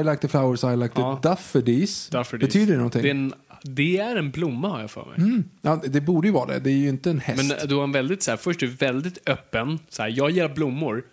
I 0.00 0.04
like 0.04 0.16
the 0.16 0.28
flowers, 0.28 0.64
I 0.64 0.76
like 0.76 0.94
the 0.94 1.00
Ja. 1.00 1.18
daffodils. 1.22 2.10
Betyder 2.40 2.66
det 2.72 2.76
någonting? 2.76 3.02
Det 3.02 3.47
det 3.62 3.98
är 3.98 4.16
en 4.16 4.30
blomma 4.30 4.68
har 4.68 4.80
jag 4.80 4.90
för 4.90 5.04
mig. 5.04 5.14
Mm. 5.16 5.44
Ja, 5.62 5.80
det 5.84 6.00
borde 6.00 6.28
ju 6.28 6.34
vara 6.34 6.46
det. 6.46 6.58
Det 6.58 6.70
är 6.70 6.76
ju 6.76 6.88
inte 6.88 7.10
en 7.10 7.20
häst. 7.20 7.54
Men 7.58 7.68
du 7.68 7.74
har 7.74 7.84
en 7.84 7.92
väldigt 7.92 8.22
så 8.22 8.30
här, 8.30 8.38
först 8.38 8.62
är 8.62 8.66
du 8.66 8.72
väldigt 8.72 9.28
öppen. 9.28 9.78
Så 9.88 10.02
här, 10.02 10.08
jag 10.16 10.30
gillar 10.30 10.48
blommor. 10.48 11.04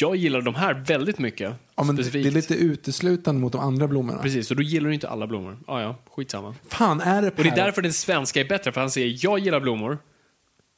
Jag 0.00 0.16
gillar 0.16 0.40
de 0.40 0.54
här 0.54 0.74
väldigt 0.74 1.18
mycket. 1.18 1.54
ja, 1.76 1.84
men 1.84 1.96
det 1.96 2.02
specifikt. 2.04 2.26
är 2.26 2.30
lite 2.30 2.54
uteslutande 2.54 3.40
mot 3.40 3.52
de 3.52 3.60
andra 3.60 3.88
blommorna. 3.88 4.22
Precis, 4.22 4.50
och 4.50 4.56
då 4.56 4.62
gillar 4.62 4.88
du 4.88 4.94
inte 4.94 5.08
alla 5.08 5.26
blommor. 5.26 5.58
Ja, 5.66 5.82
ja, 5.82 5.96
skitsamma. 6.10 6.54
Fan, 6.68 7.00
är 7.00 7.22
det 7.22 7.28
Och 7.28 7.42
det 7.42 7.48
är 7.48 7.56
därför 7.56 7.82
den 7.82 7.92
svenska 7.92 8.40
är 8.40 8.44
bättre, 8.44 8.72
för 8.72 8.80
han 8.80 8.90
säger 8.90 9.18
jag 9.20 9.38
gillar 9.38 9.60
blommor. 9.60 9.98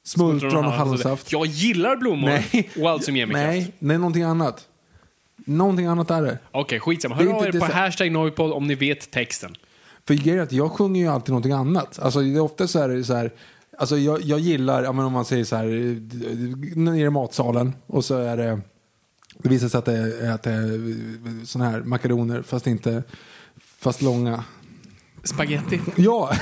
Smultron 0.04 0.64
och 0.64 0.72
hallonsaft? 0.72 1.32
Jag 1.32 1.46
gillar 1.46 1.96
blommor 1.96 2.28
Nej. 2.28 2.70
och 2.80 2.90
allt 2.90 3.04
som 3.04 3.16
ger 3.16 3.26
mig 3.26 3.46
Nej, 3.46 3.64
kraft. 3.64 3.76
nej, 3.78 3.98
någonting 3.98 4.22
annat. 4.22 4.68
Någonting 5.36 5.86
annat 5.86 6.10
är 6.10 6.22
det. 6.22 6.38
Okej, 6.50 6.80
skitsamma. 6.80 7.16
Det 7.16 7.22
är 7.22 7.26
Hör 7.26 7.34
av 7.34 7.46
er 7.46 7.52
det 7.52 7.58
på 7.58 7.64
är 7.64 7.70
hashtag 7.70 8.12
Noipod 8.12 8.52
om 8.52 8.66
ni 8.66 8.74
vet 8.74 9.10
texten. 9.10 9.54
För 10.06 10.14
grejen 10.14 10.38
är 10.38 10.42
att 10.42 10.52
jag 10.52 10.70
sjunger 10.72 11.00
ju 11.00 11.08
alltid 11.08 11.28
någonting 11.28 11.52
annat. 11.52 11.98
Alltså 11.98 12.20
det 12.20 12.34
är 12.36 12.40
ofta 12.40 12.66
så 12.68 12.78
är 12.78 12.88
det 12.88 13.04
så 13.04 13.14
här. 13.14 13.32
Alltså 13.78 13.96
jag, 13.98 14.20
jag 14.22 14.38
gillar, 14.38 14.82
ja, 14.82 14.92
men 14.92 15.04
om 15.04 15.12
man 15.12 15.24
säger 15.24 15.44
så 15.44 15.56
här, 15.56 15.64
eh, 15.64 16.76
nere 16.76 16.98
i 16.98 17.10
matsalen 17.10 17.72
och 17.86 18.04
så 18.04 18.14
är 18.16 18.36
det, 18.36 18.60
det 19.38 19.48
visar 19.48 19.68
sig 19.68 19.78
att 19.78 19.84
det 19.84 19.92
är, 19.92 20.30
att 20.30 20.42
det 20.42 20.50
är 20.50 21.46
såna 21.46 21.70
här 21.70 21.80
makaroner 21.80 22.42
fast 22.42 22.66
inte, 22.66 23.02
fast 23.78 24.02
långa. 24.02 24.44
Spaghetti. 25.24 25.80
Ja! 25.96 26.32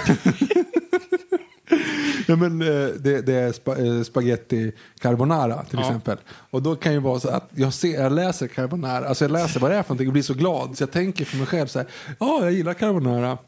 Nej, 2.29 2.37
men, 2.37 2.63
eh, 2.63 2.89
det, 2.97 3.21
det 3.27 3.35
är 3.35 3.53
spa, 3.53 3.77
eh, 3.77 4.03
spaghetti 4.03 4.73
carbonara 5.01 5.63
till 5.65 5.79
Ja. 5.79 5.87
exempel. 5.87 6.19
Och 6.51 6.63
då 6.63 6.77
kan 6.77 6.93
ju 6.93 6.99
vara 6.99 7.21
så 7.21 7.29
att 7.29 7.51
jag, 7.55 7.73
ser, 7.75 8.03
jag 8.03 8.13
läser 8.13 8.47
carbonara, 8.49 9.09
alltså 9.09 9.25
jag 9.25 9.33
läser 9.33 9.61
vad 9.61 9.71
det 9.71 9.77
är 9.77 9.83
för 9.83 9.89
någonting 9.91 10.07
och 10.09 10.13
blir 10.13 10.23
så 10.23 10.35
glad. 10.35 10.77
Så 10.77 10.83
jag 10.83 10.91
tänker 10.91 11.25
för 11.25 11.37
mig 11.37 11.47
själv 11.47 11.67
så 11.67 11.79
här, 11.79 11.89
ja 12.19 12.41
jag 12.43 12.53
gillar 12.53 12.75
carbonara. 12.75 13.39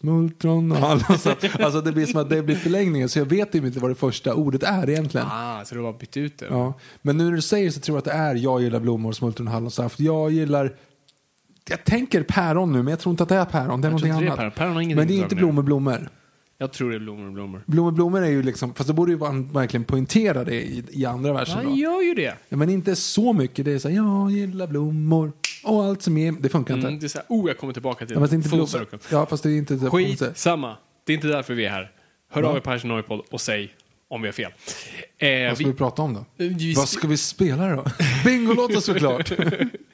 Smultron 0.00 0.72
och 0.72 0.78
alla 0.78 1.18
så 1.18 1.30
Alltså 1.60 1.80
det 1.80 1.92
blir 1.92 2.06
som 2.06 2.20
att 2.20 2.30
det 2.30 2.42
blir 2.42 2.56
förlängningen 2.56 3.08
så 3.08 3.18
jag 3.18 3.26
vet 3.26 3.54
ju 3.54 3.66
inte 3.66 3.78
vad 3.78 3.90
det 3.90 3.94
första 3.94 4.34
ordet 4.34 4.62
är 4.62 4.90
egentligen. 4.90 5.26
Ah, 5.30 5.64
så 5.64 5.74
du 5.74 5.80
har 5.80 5.92
bytt 5.92 6.16
ut 6.16 6.38
det? 6.38 6.46
Ja. 6.50 6.74
Men 7.02 7.16
nu 7.16 7.24
när 7.24 7.32
du 7.32 7.42
säger 7.42 7.70
så 7.70 7.80
tror 7.80 7.96
jag 7.96 7.98
att 7.98 8.04
det 8.04 8.10
är 8.10 8.34
jag 8.34 8.62
gillar 8.62 8.80
blommor, 8.80 9.12
smultron 9.12 9.46
och 9.48 9.52
hallonsaft. 9.54 10.00
Jag 10.00 10.30
gillar 10.30 10.76
jag 11.68 11.84
tänker 11.84 12.22
päron 12.22 12.72
nu, 12.72 12.78
men 12.82 12.90
jag 12.90 12.98
tror 13.00 13.10
inte 13.10 13.22
att 13.22 13.28
det 13.28 13.34
är 13.34 13.44
päron. 13.44 13.80
Det 13.80 13.88
är 13.88 13.90
Jag 13.92 14.00
någonting 14.02 14.20
det 14.20 14.26
är 14.26 14.30
annat. 14.30 14.54
päron. 14.56 14.74
Päron 14.74 14.96
men 14.96 15.08
det 15.08 15.14
är 15.14 15.22
inte 15.22 15.36
blommor, 15.36 15.62
blommor. 15.62 16.08
Jag 16.58 16.72
tror 16.72 16.90
det 16.90 16.96
är 16.96 17.00
blommor 17.00 17.30
blommor. 17.30 17.62
Blommor, 17.66 17.92
blommor 17.92 18.22
är 18.22 18.30
ju 18.30 18.42
liksom, 18.42 18.74
fast 18.74 18.86
det 18.86 18.94
borde 18.94 19.12
ju 19.12 19.18
man 19.18 19.52
verkligen 19.52 19.84
poängtera 19.84 20.44
det 20.44 20.54
i, 20.54 20.84
i 20.90 21.04
andra 21.06 21.32
versen. 21.32 21.56
Han 21.56 21.66
då. 21.66 21.76
gör 21.76 22.02
ju 22.02 22.14
det. 22.14 22.34
Ja, 22.48 22.56
men 22.56 22.70
inte 22.70 22.96
så 22.96 23.32
mycket. 23.32 23.64
Det 23.64 23.72
är 23.72 23.78
så 23.78 23.88
här, 23.88 23.96
jag 23.96 24.30
gillar 24.30 24.66
blommor 24.66 25.32
och 25.64 25.84
allt 25.84 26.02
som 26.02 26.16
är, 26.16 26.32
det 26.32 26.48
funkar 26.48 26.74
Mm, 26.74 26.86
inte. 26.86 27.00
det 27.00 27.06
är 27.06 27.08
så 27.08 27.18
här, 27.18 27.26
oh, 27.28 27.48
jag 27.50 27.58
kommer 27.58 27.72
tillbaka 27.72 28.06
till 28.06 28.14
Ja, 28.16 28.20
fast 28.20 28.30
det 28.30 28.34
är 28.34 28.36
inte 28.36 28.48
full 28.48 28.56
blommor. 28.58 28.66
circle. 28.66 28.98
Ja, 29.10 29.26
fast 29.26 29.42
det 29.42 29.50
är 29.50 29.56
inte... 29.58 29.78
Skit 29.90 30.22
samma. 30.34 30.76
Det 31.06 31.12
är 31.12 31.14
inte 31.14 31.26
därför 31.28 31.54
vi 31.54 31.64
är 31.64 31.70
här. 31.70 31.90
Hör 32.30 32.42
Ja. 32.42 32.48
av 32.48 32.56
er 32.56 32.60
på 32.60 32.70
Hashtag 32.70 32.88
Noipod 32.88 33.20
och 33.30 33.40
säg 33.40 33.74
om 34.08 34.22
vi 34.22 34.28
har 34.28 34.32
fel. 34.32 34.52
Eh, 35.18 35.48
Vad 35.48 35.56
ska 35.56 35.64
vi 35.66 35.70
vi, 35.72 35.76
prata 35.78 36.02
om 36.02 36.14
då? 36.14 36.24
vi, 36.36 36.74
Vad 36.74 36.88
ska 36.88 37.08
vi 37.08 37.16
spela 37.16 37.68
då? 37.76 37.84
Bingolåtar 38.24 38.80
såklart. 38.80 39.32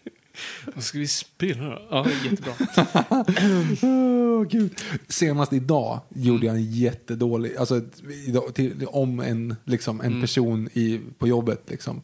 vad 0.75 0.85
ska 0.85 0.99
vi 0.99 1.07
spela 1.09 1.65
då? 1.65 1.79
Ja, 1.91 2.07
jättebra. 2.31 2.53
Åh, 3.83 4.43
Gud. 4.45 4.81
Senast 5.09 5.53
idag 5.53 6.01
gjorde 6.09 6.47
jag 6.47 6.57
en 6.57 6.73
jättedålig, 6.73 7.57
alltså 7.57 7.81
idag, 8.27 8.55
till, 8.55 8.87
om 8.87 9.21
en, 9.21 9.57
liksom, 9.65 10.01
en 10.01 10.21
person 10.21 10.69
i, 10.73 11.01
på 11.19 11.29
jobbet. 11.29 11.63
Liksom. 11.67 12.03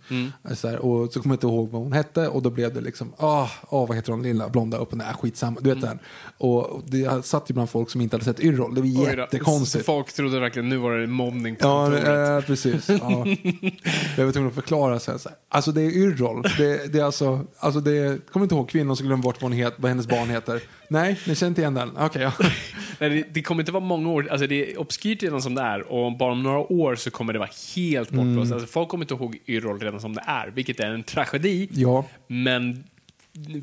Så 0.54 0.68
här, 0.68 0.78
och 0.78 1.12
så 1.12 1.22
kommer 1.22 1.34
jag 1.34 1.36
inte 1.36 1.46
ihåg 1.46 1.70
vad 1.70 1.82
hon 1.82 1.92
hette 1.92 2.28
och 2.28 2.42
då 2.42 2.50
blev 2.50 2.74
det 2.74 2.80
liksom, 2.80 3.12
ah, 3.16 3.48
ah, 3.68 3.86
vad 3.86 3.96
heter 3.96 4.12
hon, 4.12 4.22
lilla 4.22 4.48
blonda 4.48 4.78
upp 4.78 4.92
och 4.92 4.98
ner, 4.98 5.12
skitsamma. 5.12 5.60
Du 5.60 5.70
vet 5.74 5.80
den. 5.82 5.98
Och 6.38 6.82
det 6.86 6.98
jag 6.98 7.24
satt 7.24 7.50
ju 7.50 7.54
bland 7.54 7.70
folk 7.70 7.90
som 7.90 8.00
inte 8.00 8.14
hade 8.16 8.24
sett 8.24 8.40
Yrrol, 8.40 8.74
det 8.74 8.80
var 8.80 8.88
Oj 8.88 8.94
då. 8.94 9.04
Så 9.04 9.18
jättekonstigt. 9.18 9.86
Folk 9.86 10.12
trodde 10.12 10.40
verkligen 10.40 10.68
nu 10.68 10.76
var 10.76 10.92
det 10.92 11.06
mobbning 11.06 11.56
på 11.56 11.66
Ja, 11.66 11.84
kontoret. 11.86 12.46
precis. 12.46 12.88
Ja. 12.88 13.26
Jag 14.16 14.24
var 14.24 14.32
tvungen 14.32 14.48
att 14.48 14.54
förklara 14.54 14.98
sen. 15.00 15.18
Så 15.18 15.28
här. 15.28 15.38
Alltså 15.48 15.72
det 15.72 15.82
är 15.82 15.90
Yrrol. 15.90 16.42
Det, 16.58 16.92
det 16.92 16.98
är 16.98 17.04
alltså, 17.04 17.46
alltså 17.58 17.80
det 17.80 17.98
är, 17.98 18.18
kommer 18.30 18.44
inte 18.44 18.54
ihåg 18.54 18.68
kvinnan 18.68 18.96
som 18.96 19.06
glömde 19.06 19.22
bort 19.24 19.42
vad, 19.42 19.50
hon 19.52 19.58
het, 19.58 19.74
vad 19.76 19.88
hennes 19.88 20.06
barn 20.06 20.30
heter. 20.30 20.60
Nej, 20.90 21.20
ni 21.26 21.34
känner 21.34 21.48
inte 21.50 21.60
igen 21.60 21.74
den? 21.74 21.90
Okej, 21.96 22.22
ja. 22.22 22.32
Nej, 23.00 23.10
det, 23.10 23.24
det 23.34 23.42
kommer 23.42 23.62
inte 23.62 23.72
vara 23.72 23.84
många 23.84 24.08
år, 24.10 24.28
alltså 24.30 24.46
det 24.46 24.72
är 24.72 24.80
obskyrt 24.80 25.22
redan 25.22 25.42
som 25.42 25.54
det 25.54 25.62
är 25.62 25.92
och 25.92 26.16
bara 26.16 26.32
om 26.32 26.42
några 26.42 26.58
år 26.72 26.96
så 26.96 27.10
kommer 27.10 27.32
det 27.32 27.38
vara 27.38 27.50
helt 27.76 28.12
Mm. 28.12 28.26
bortblåst. 28.26 28.52
Alltså 28.52 28.66
folk 28.68 28.88
kommer 28.88 29.04
inte 29.04 29.14
ihåg 29.14 29.38
Yrrol 29.46 29.80
redan 29.80 30.00
som 30.00 30.14
det 30.14 30.22
är, 30.26 30.48
vilket 30.50 30.80
är 30.80 30.86
en 30.90 31.02
tragedi. 31.02 31.68
ja. 31.72 32.04
Men 32.28 32.84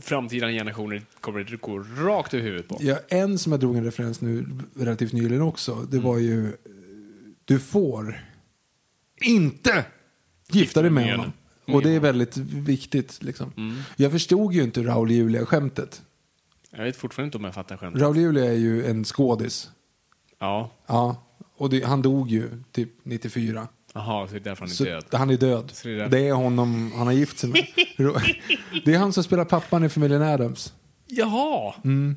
framtida 0.01 0.47
generationer 0.49 1.01
kommer 1.21 1.39
det 1.43 1.55
gå 1.61 1.79
rakt 1.79 2.33
över 2.33 2.43
huvudet 2.43 2.67
på. 2.67 2.77
Ja, 2.79 2.97
en 3.09 3.37
som 3.37 3.51
jag 3.51 3.59
drog 3.61 3.75
en 3.77 3.83
referens 3.83 4.21
nu 4.21 4.45
relativt 4.79 5.13
nyligen 5.13 5.41
också, 5.41 5.75
det 5.75 5.99
var 5.99 6.17
ju 6.17 6.45
eh, 6.47 6.51
du 7.45 7.59
får 7.59 8.23
inte 9.25 9.85
gifta 10.51 10.81
dig 10.81 10.91
med 10.91 11.11
honom. 11.11 11.33
Och 11.65 11.81
det 11.81 11.89
är 11.89 11.99
väldigt 11.99 12.37
viktigt. 12.37 13.23
Liksom. 13.23 13.75
Jag 13.95 14.11
förstod 14.11 14.53
ju 14.53 14.63
inte 14.63 14.83
Raul 14.83 15.11
Julia-skämtet. 15.11 16.01
Jag 16.71 16.83
vet 16.83 16.95
fortfarande 16.97 17.27
inte 17.27 17.37
om 17.37 17.43
jag 17.43 17.53
fattar 17.53 17.77
skämt. 17.77 17.97
Raul 17.97 18.17
Julia 18.17 18.45
är 18.45 18.53
ju 18.57 18.85
en 18.85 19.03
skådis. 19.03 19.69
Ja, 20.39 20.71
Ja, 20.87 21.23
och 21.57 21.69
det, 21.69 21.83
han 21.85 22.01
dog 22.01 22.29
ju 22.31 22.49
typ 22.71 22.89
94. 23.03 23.67
jaha, 23.93 24.27
så 24.27 24.33
det 24.33 24.39
är 24.39 24.43
därför 24.43 24.61
han 24.61 24.69
är 24.69 24.73
Så 24.73 24.83
död. 24.83 25.05
han 25.11 25.29
är 25.29 25.37
död. 25.37 25.71
Så 25.73 25.87
det 25.87 26.01
är 26.01 26.09
det, 26.09 26.27
är 26.27 26.33
honom 26.33 26.91
han 26.95 27.07
har 27.07 27.13
gift 27.13 27.39
sig 27.39 27.49
med. 27.49 27.65
det 28.85 28.93
är 28.93 28.97
han 28.97 29.13
som 29.13 29.23
spelar 29.23 29.45
pappan 29.45 29.83
i 29.83 29.89
familjen 29.89 30.21
Adams. 30.21 30.73
Jaha! 31.07 31.73
Mm. 31.83 32.15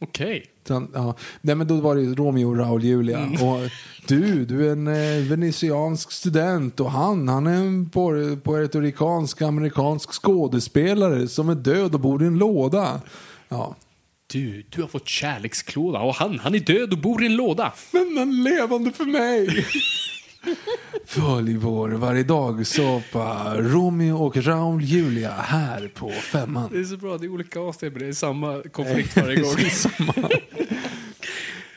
Okej. 0.00 0.44
Han, 0.68 0.90
ja. 0.94 1.14
Nej, 1.40 1.54
men 1.54 1.66
då 1.66 1.74
var 1.74 1.94
det 1.94 2.00
ju 2.02 2.14
Romeo 2.14 2.48
och 2.48 2.58
Raul 2.58 2.84
Julia. 2.84 3.18
Mm. 3.18 3.48
Och 3.48 3.70
du, 4.06 4.44
du 4.44 4.68
är 4.68 4.72
en 4.72 4.86
eh, 4.86 5.28
venetiansk 5.30 6.12
student 6.12 6.80
och 6.80 6.90
han, 6.90 7.28
han 7.28 7.46
är 7.46 7.54
en 7.54 7.90
puertoricansk 7.90 9.42
amerikansk 9.42 10.22
skådespelare 10.22 11.28
som 11.28 11.48
är 11.48 11.54
död 11.54 11.94
och 11.94 12.00
bor 12.00 12.22
i 12.22 12.26
en 12.26 12.38
låda. 12.38 13.00
Ja. 13.48 13.76
Du, 14.26 14.64
du 14.68 14.80
har 14.80 14.88
fått 14.88 15.08
kärleksklåda 15.08 16.00
och 16.00 16.14
han, 16.14 16.38
han 16.38 16.54
är 16.54 16.60
död 16.60 16.92
och 16.92 16.98
bor 16.98 17.22
i 17.22 17.26
en 17.26 17.36
låda. 17.36 17.72
Men 17.92 18.16
han 18.18 18.42
levande 18.42 18.92
för 18.92 19.04
mig. 19.04 19.66
Följ 21.06 21.56
vår 21.56 21.88
varje 21.88 22.22
dag 22.22 22.66
såpa 22.66 23.54
Romeo 23.56 24.16
och 24.16 24.36
Raul 24.36 24.82
Julia 24.82 25.32
här 25.32 25.90
på 25.94 26.10
femman. 26.10 26.70
Det 26.72 26.78
är 26.78 26.84
så 26.84 26.96
bra, 26.96 27.18
det 27.18 27.26
är 27.26 27.30
olika 27.32 27.60
avsnitt 27.60 27.92
men 27.92 28.02
det 28.02 28.08
är 28.08 28.12
samma 28.12 28.62
konflikt 28.72 29.16
varje 29.16 29.36
gång. 29.40 29.56
Samma. 29.70 30.14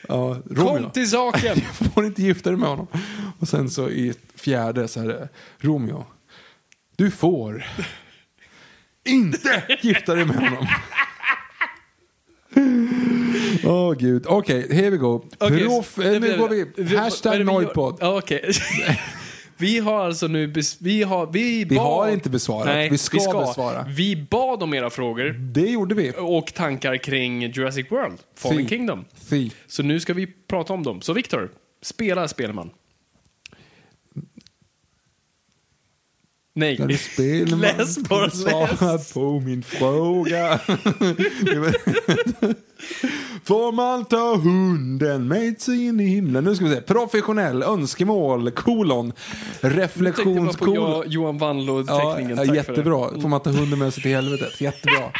Ja, 0.08 0.36
Romeo. 0.50 0.82
Kom 0.82 0.90
till 0.90 1.10
saken! 1.10 1.42
Jag 1.80 1.92
får 1.94 2.06
inte 2.06 2.22
gifta 2.22 2.50
dig 2.50 2.58
med 2.58 2.68
honom. 2.68 2.86
Och 3.38 3.48
sen 3.48 3.70
så 3.70 3.90
i 3.90 4.14
fjärde 4.34 4.88
så 4.88 5.00
är 5.00 5.08
det 5.08 5.28
Romeo. 5.58 6.06
Du 6.96 7.10
får 7.10 7.64
inte 9.04 9.78
gifta 9.82 10.14
dig 10.14 10.24
med 10.24 10.36
honom. 10.36 10.66
Åh 13.64 13.92
gud. 13.94 14.24
Okej, 14.26 14.66
here 14.74 14.90
we 14.90 14.96
go. 14.96 15.24
Okej, 15.38 15.64
Proff, 15.66 15.94
så- 15.94 16.02
eh, 16.02 16.20
nu 16.20 16.36
går 16.38 16.48
vi. 16.48 16.96
Hashtag 16.96 17.38
vi? 17.38 17.44
Noipod. 17.44 18.02
Okej. 18.02 18.52
Vi 19.56 19.78
har 19.78 20.04
alltså 20.06 20.26
nu... 20.26 20.46
Bes- 20.46 20.76
vi 20.80 21.02
har, 21.02 21.26
vi 21.32 21.64
Vi 21.64 21.76
bad, 21.76 21.86
har 21.86 22.08
inte 22.10 22.30
besvarat. 22.30 22.66
Nej, 22.66 22.90
Vi 22.90 22.98
ska 22.98 23.16
besvara. 23.46 23.84
Vi 23.88 24.16
bad 24.30 24.62
om 24.62 24.74
era 24.74 24.90
frågor 24.90 25.24
Det 25.24 25.60
gjorde 25.70 25.94
vi. 25.94 26.12
och 26.18 26.54
tankar 26.54 26.96
kring 26.96 27.42
Jurassic 27.42 27.86
World, 27.90 28.18
Fallen. 28.36 28.68
Kingdom. 28.68 29.04
Fy. 29.30 29.50
Så 29.66 29.82
nu 29.82 30.00
ska 30.00 30.14
vi 30.14 30.26
prata 30.26 30.72
om 30.72 30.82
dem. 30.82 31.00
Så 31.00 31.12
Viktor, 31.12 31.50
spela 31.82 32.28
Spelman. 32.28 32.70
Nej. 36.54 36.76
Läs 36.76 37.98
bara, 37.98 38.26
läs. 38.26 39.12
på 39.12 39.40
min 39.40 39.62
fråga. 39.62 40.60
Får 43.44 43.72
man 43.72 44.04
ta 44.04 44.36
hunden 44.36 45.28
med 45.28 45.60
sig 45.60 45.86
in 45.86 46.00
i 46.00 46.04
himlen? 46.04 46.44
Nu 46.44 46.54
ska 46.56 46.64
vi 46.64 46.74
se. 46.74 46.80
Professionell, 46.80 47.62
önskemål, 47.62 48.50
kolon, 48.50 49.12
reflektions, 49.60 50.56
kolon. 50.56 50.90
Jo- 50.90 51.04
Johan 51.06 51.38
Wanlo-teckningen. 51.38 52.36
Ja, 52.46 52.54
jättebra. 52.54 53.10
Det. 53.10 53.20
Får 53.20 53.28
man 53.28 53.40
ta 53.40 53.50
hunden 53.50 53.78
med 53.78 53.94
sig 53.94 54.02
till 54.02 54.12
helvetet? 54.14 54.60
Jättebra. 54.60 55.10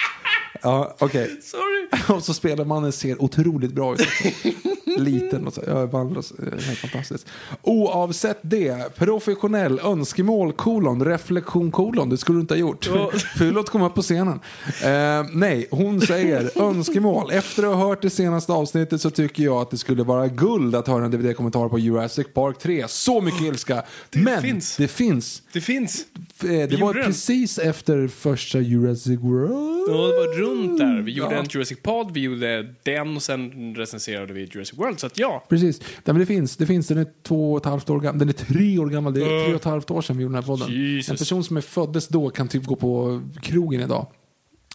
Ja, 0.63 0.97
okej. 0.99 1.31
Sorry. 1.43 1.89
Och 2.17 2.23
så 2.25 2.35
spelarmannen 2.35 2.93
ser 2.93 3.23
otroligt 3.23 3.73
bra 3.73 3.95
ut. 3.95 4.01
Liten 4.99 5.47
och 5.47 5.55
så. 5.55 5.63
Ja, 5.67 5.87
Vandlos, 5.87 6.33
eh, 6.33 6.45
helt 6.67 6.79
fantastiskt. 6.79 7.27
Oavsett 7.63 8.39
det, 8.43 8.95
professionell, 8.97 9.81
önskemål, 9.85 10.53
kolon, 10.53 11.05
reflektion, 11.05 11.71
kolon. 11.71 12.09
Det 12.11 12.19
skulle 12.19 12.37
du 12.39 12.41
inte 12.41 12.55
ha 12.55 12.59
gjort. 12.59 12.91
Ja. 12.95 13.11
För 13.39 13.45
låt 13.53 13.71
komma 13.71 13.89
på 13.89 14.03
scenen. 14.03 14.41
Eh, 14.83 15.27
nej, 15.33 15.69
hon 15.71 16.01
säger 16.01 16.51
önskemål. 16.63 17.31
Efter 17.31 17.51
att 17.59 17.64
ha 17.76 17.88
hört 17.88 18.03
det 18.03 18.11
senaste 18.11 18.53
avsnittet 18.53 19.00
så 19.00 19.11
tycker 19.11 19.42
jag 19.44 19.57
att 19.57 19.70
det 19.70 19.78
skulle 19.78 20.03
vara 20.03 20.28
guld 20.28 20.74
att 20.74 20.88
höra 20.88 21.05
en 21.05 21.11
DVD-kommentar 21.11 21.68
på 21.68 21.78
Jurassic 21.78 22.26
Park 22.34 22.59
3. 22.59 22.84
Så 22.88 23.20
mycket 23.20 23.40
ilska. 23.42 23.82
Men 24.12 24.42
finns. 24.42 24.76
det 24.76 24.88
finns. 24.88 25.42
Det 25.53 25.61
finns. 25.61 26.07
Eh, 26.42 26.48
Det 26.48 26.66
var 26.72 26.78
gjorde 26.78 26.98
den. 26.98 27.07
precis 27.07 27.59
efter 27.59 28.09
första 28.09 28.61
Jurassic 28.61 29.20
World. 29.20 29.53
Ja, 29.88 29.94
det 29.94 30.12
var 30.14 30.38
runt 30.38 30.78
där. 30.78 31.03
Vi 31.03 31.12
gjorde 31.12 31.34
Ja. 31.34 31.40
en 31.40 31.46
Jurassic 31.50 31.78
Pod, 31.82 32.11
vi 32.14 32.20
gjorde 32.20 32.74
den 32.82 33.16
och 33.16 33.22
sen 33.22 33.74
recenserade 33.74 34.32
vi 34.32 34.40
Jurassic 34.53 34.78
World. 34.78 35.00
Så 35.00 35.07
att 35.07 35.18
ja, 35.18 35.44
Precis. 35.48 35.80
Nej, 35.80 35.88
men 36.05 36.18
det 36.18 36.26
finns. 36.26 36.57
Det 36.57 36.66
finns. 36.66 36.88
Den 36.88 36.98
är 36.98 37.07
två 37.22 37.53
och 37.53 37.59
ett 37.59 37.64
halvt 37.64 37.90
år 37.90 38.00
gammal. 38.00 38.18
Den 38.18 38.28
är 38.28 38.32
tre 38.32 38.78
år 38.78 38.86
gammal. 38.86 39.14
Det 39.14 39.20
är 39.20 39.44
tre 39.44 39.55
och 39.55 39.61
ett 39.61 39.64
halvt 39.64 39.90
år 39.90 40.03
sedan 40.03 40.16
vi 40.16 40.22
gjorde 40.22 40.34
den 40.34 40.42
här 40.44 40.48
podden. 40.57 40.70
Jesus. 40.94 41.11
En 41.11 41.16
person 41.16 41.44
som 41.44 41.57
är 41.57 41.61
föddes 41.61 42.09
då 42.09 42.30
kan 42.30 42.48
typ 42.48 42.64
gå 42.64 42.76
på 42.76 43.22
krogen 43.42 43.80
idag. 43.80 44.07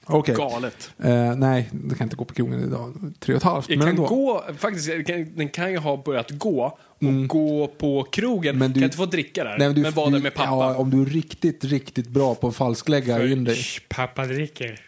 Okej. 0.07 0.35
galet. 0.35 0.91
Eh, 1.03 1.35
nej, 1.35 1.69
det 1.71 1.95
kan 1.95 2.05
inte 2.05 2.15
gå 2.15 2.25
på 2.25 2.33
krogen 2.33 2.63
idag. 2.63 3.13
Tre 3.19 3.33
och 3.33 3.37
ett 3.37 3.43
halvt. 3.43 3.67
Det 3.67 3.77
Men 3.77 3.79
kan 3.87 3.89
ändå. 3.89 4.05
gå, 4.07 4.43
faktiskt, 4.57 4.87
det 4.87 5.03
kan, 5.03 5.35
den 5.35 5.49
kan 5.49 5.71
ju 5.71 5.77
ha 5.77 6.03
börjat 6.05 6.31
gå 6.31 6.77
och 6.99 7.27
gå 7.27 7.67
på 7.67 8.03
krogen. 8.03 8.55
Mm. 8.55 8.59
Men 8.59 8.73
du- 8.73 8.79
kan 8.79 8.85
inte 8.85 8.97
få 8.97 9.05
dricka 9.05 9.43
där, 9.43 9.57
Nej, 9.57 9.67
men 9.67 9.75
du, 9.75 9.81
men 9.81 9.91
vara 9.93 10.09
där 10.09 10.19
med 10.19 10.33
pappa. 10.33 10.49
Ja, 10.49 10.75
om 10.75 10.89
du 10.89 11.01
är 11.01 11.05
riktigt, 11.05 11.63
riktigt 11.63 12.07
bra 12.07 12.35
på 12.35 12.47
att 12.47 12.55
falsklägga 12.55 13.25
in 13.27 13.43
dig. 13.43 13.57
Pappa 13.89 14.25
dricker. 14.25 14.79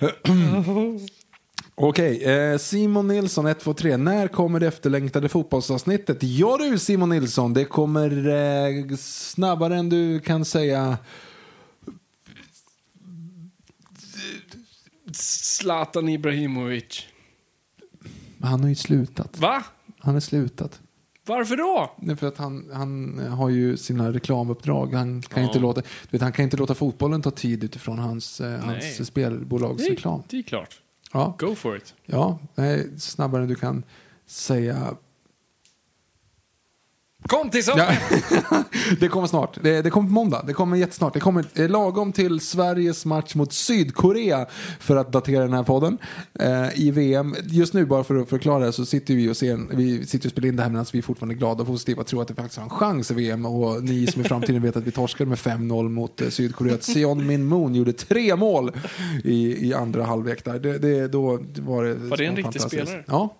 Okej, 1.74 2.24
eh, 2.24 2.58
Simon 2.58 3.08
Nilsson 3.08 3.46
123. 3.46 3.96
När 3.96 4.28
kommer 4.28 4.60
det 4.60 4.66
efterlängtade 4.66 5.28
fotbollsavsnittet? 5.28 6.18
Ja 6.20 6.56
du 6.60 6.78
Simon 6.78 7.08
Nilsson, 7.08 7.54
det 7.54 7.64
kommer 7.64 8.28
eh, 8.28 8.96
snabbare 8.98 9.76
än 9.76 9.88
du 9.88 10.20
kan 10.20 10.44
säga. 10.44 10.98
Zlatan 15.12 16.08
Ibrahimovic. 16.08 17.06
Han 18.42 18.60
har 18.60 18.68
ju 18.68 18.74
slutat. 18.74 19.38
Va? 19.38 19.64
Han 19.98 20.14
har 20.14 20.20
slutat. 20.20 20.80
Varför 21.26 21.56
då? 21.56 21.92
Det 22.00 22.12
är 22.12 22.16
för 22.16 22.26
att 22.28 22.38
han, 22.38 22.70
han 22.72 23.18
har 23.18 23.48
ju 23.48 23.76
sina 23.76 24.12
reklamuppdrag. 24.12 24.94
Han 24.94 25.22
kan, 25.22 25.42
Ja. 25.42 25.48
inte 25.48 25.58
låta, 25.58 25.80
du 25.80 25.86
vet, 26.10 26.22
han 26.22 26.32
kan 26.32 26.42
inte 26.42 26.56
låta 26.56 26.74
fotbollen 26.74 27.22
ta 27.22 27.30
tid 27.30 27.64
utifrån 27.64 27.98
hans, 27.98 28.40
eh, 28.40 28.66
Nej. 28.66 28.82
hans 28.96 29.06
spelbolagsreklam. 29.08 30.22
Det 30.28 30.38
är 30.38 30.42
klart. 30.42 30.80
Ja, 31.12 31.36
Go 31.38 31.54
for 31.54 31.76
it. 31.76 31.94
ja 32.06 32.38
nej, 32.54 32.90
snabbare 32.98 33.42
än 33.42 33.48
du 33.48 33.54
kan 33.54 33.82
säga. 34.26 34.96
Kom 37.28 37.50
till 37.50 37.62
Ja. 37.66 37.88
det 39.00 39.08
kommer 39.08 39.26
snart. 39.26 39.58
Det, 39.62 39.82
det 39.82 39.90
kommer 39.90 40.08
på 40.08 40.12
måndag. 40.12 40.44
Det 40.46 40.52
kommer 40.52 40.76
jättesnart. 40.76 41.14
Det 41.14 41.20
kommer 41.20 41.44
eh, 41.54 41.68
lagom 41.68 42.12
till 42.12 42.40
Sveriges 42.40 43.04
match 43.04 43.34
mot 43.34 43.52
Sydkorea 43.52 44.46
för 44.80 44.96
att 44.96 45.12
datera 45.12 45.42
den 45.42 45.52
här 45.52 45.62
podden 45.62 45.98
eh, 46.40 46.80
i 46.80 46.90
VM. 46.90 47.36
Just 47.44 47.74
nu, 47.74 47.86
bara 47.86 48.04
för 48.04 48.16
att 48.16 48.28
förklara 48.28 48.66
det, 48.66 48.72
så 48.72 48.86
sitter 48.86 49.14
vi 49.14 49.30
och 49.30 49.36
ser, 49.36 49.76
vi 49.76 50.06
sitter 50.06 50.28
och 50.28 50.32
spelar 50.32 50.48
in 50.48 50.56
det 50.56 50.62
här 50.62 50.70
medan 50.70 50.86
vi 50.92 50.98
är 50.98 51.02
fortfarande 51.02 51.34
glada 51.34 51.60
och 51.60 51.66
positiva 51.66 52.00
och 52.00 52.06
tror 52.06 52.22
att 52.22 52.28
det 52.28 52.34
faktiskt 52.34 52.58
har 52.58 52.64
en 52.64 52.70
chans 52.70 53.10
i 53.10 53.14
VM. 53.14 53.46
Och 53.46 53.84
ni 53.84 54.06
som 54.06 54.22
i 54.22 54.24
framtiden 54.24 54.62
vet 54.62 54.76
att 54.76 54.84
vi 54.84 54.90
torskade 54.90 55.30
med 55.30 55.38
5-0 55.38 55.88
mot 55.88 56.20
eh, 56.20 56.28
Sydkorea. 56.28 56.78
Sion 56.78 57.26
Min 57.26 57.44
Moon 57.44 57.74
gjorde 57.74 57.92
tre 57.92 58.36
mål 58.36 58.72
i, 59.24 59.68
i 59.68 59.74
andra 59.74 60.04
halvlek 60.04 60.44
där. 60.44 60.58
Det, 60.58 60.78
det, 60.78 61.08
då 61.08 61.38
var 61.58 61.84
det 61.84 61.94
Var 61.94 62.16
det 62.16 62.26
en 62.26 62.36
riktig 62.36 62.60
spelare? 62.62 63.04
Ja. 63.06 63.34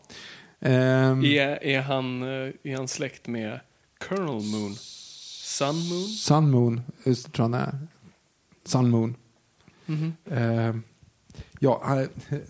Ehm, 0.61 1.25
Är, 1.25 1.65
är, 1.65 1.81
han, 1.81 2.23
eh, 2.23 2.53
är 2.63 2.77
han 2.77 2.89
släkt 2.89 3.27
med 3.27 3.61
Colonel 3.99 4.43
Moon? 4.43 4.75
Sun 4.79 5.89
Moon? 5.89 6.09
Sun 6.09 6.51
Moon, 6.51 6.81
just, 7.05 7.33
tror 7.33 7.43
han 7.45 7.55
är. 7.55 7.79
Sun 8.65 8.91
Moon. 8.91 9.15
Mhm. 9.87 10.13
Eh, 10.31 10.77
ja, 11.59 12.05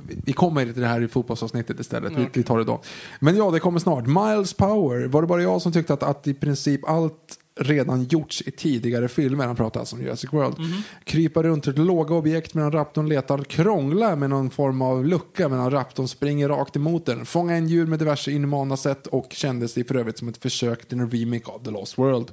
vi 0.06 0.32
kommer 0.32 0.64
till 0.64 0.80
det 0.82 0.88
här 0.88 1.00
i 1.00 1.08
fotbollsavsnittet 1.08 1.80
istället. 1.80 2.12
Vi, 2.12 2.14
Okej. 2.16 2.30
vi 2.34 2.42
tar 2.42 2.58
det 2.58 2.64
då. 2.64 2.80
Men 3.20 3.36
ja, 3.36 3.50
det 3.50 3.60
kommer 3.60 3.78
snart. 3.80 4.06
Miles 4.06 4.54
Power. 4.54 5.06
Var 5.06 5.22
det 5.22 5.28
bara 5.28 5.42
jag 5.42 5.62
som 5.62 5.72
tyckte 5.72 5.92
att, 5.94 6.02
att 6.02 6.26
i 6.26 6.34
princip 6.34 6.88
allt 6.88 7.38
redan 7.58 8.04
gjorts 8.04 8.42
i 8.46 8.50
tidigare 8.50 9.08
filmer? 9.08 9.46
Han 9.46 9.56
pratar 9.56 9.80
alltså 9.80 9.96
om 9.96 10.02
Jurassic 10.02 10.32
World. 10.32 10.58
Mhm. 10.58 10.82
Krypa 11.04 11.42
runt 11.42 11.66
ett 11.66 11.78
låga 11.78 12.14
objekt 12.14 12.54
medan 12.54 12.72
raptorn 12.72 13.08
letar. 13.08 13.44
Krångla 13.44 14.16
med 14.16 14.30
någon 14.30 14.50
form 14.50 14.82
av 14.82 15.04
lucka 15.06 15.48
medan 15.48 15.70
raptorn 15.70 16.08
springer 16.08 16.48
rakt 16.48 16.76
emot 16.76 17.06
den. 17.06 17.26
Fånga 17.26 17.54
en 17.56 17.68
djur 17.68 17.86
med 17.86 17.98
diverse 17.98 18.30
inhumana 18.30 18.76
sätt 18.76 19.06
och 19.06 19.32
kändes 19.32 19.74
det 19.74 19.84
för 19.84 19.94
övrigt 19.94 20.18
som 20.18 20.28
ett 20.28 20.38
försök 20.38 20.88
till 20.88 20.98
en 20.98 21.10
remake 21.10 21.44
av 21.46 21.64
The 21.64 21.70
Lost 21.70 21.98
World. 21.98 22.30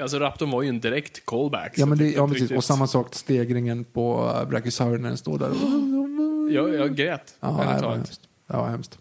Alltså 0.00 0.18
Raptorn 0.18 0.50
var 0.50 0.62
ju 0.62 0.68
en 0.68 0.80
direkt 0.80 1.26
callback. 1.26 1.72
Ja, 1.76 1.86
men 1.86 1.98
det, 1.98 2.10
ja 2.10 2.28
precis. 2.28 2.50
Och 2.50 2.64
samma 2.64 2.86
sak 2.86 3.14
stegringen 3.14 3.84
på 3.84 4.32
uh, 4.42 4.48
Brachiosaurus 4.48 5.00
när 5.00 5.08
den 5.08 5.18
står 5.18 5.38
där. 5.38 5.50
Jag, 6.54 6.74
jag 6.74 6.96
grät. 6.96 7.34
Ja, 7.40 7.76
det 7.80 7.86
var 7.86 7.94
hemskt. 7.94 8.20
Det 8.46 8.56
var 8.56 8.68
hemskt. 8.68 8.98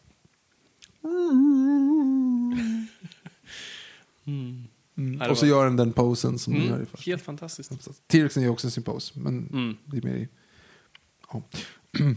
Mm. 4.27 4.66
Det 4.97 5.29
Och 5.29 5.37
så 5.37 5.45
gör 5.45 5.65
den 5.65 5.75
den 5.75 5.93
posen 5.93 6.39
som 6.39 6.53
den 6.53 6.61
gör 6.63 6.69
i 6.69 6.73
Mm, 6.73 6.85
första. 6.85 7.11
helt 7.11 7.21
fantastiskt. 7.23 7.71
T-Rexen 8.07 8.43
gör 8.43 8.49
också 8.49 8.69
sin 8.69 8.83
pose, 8.83 9.13
men 9.19 9.49
Mm. 9.53 9.77
det 9.85 9.97
är 9.97 10.01
mer 10.01 10.13
i... 10.15 10.27
Ja. 11.33 11.41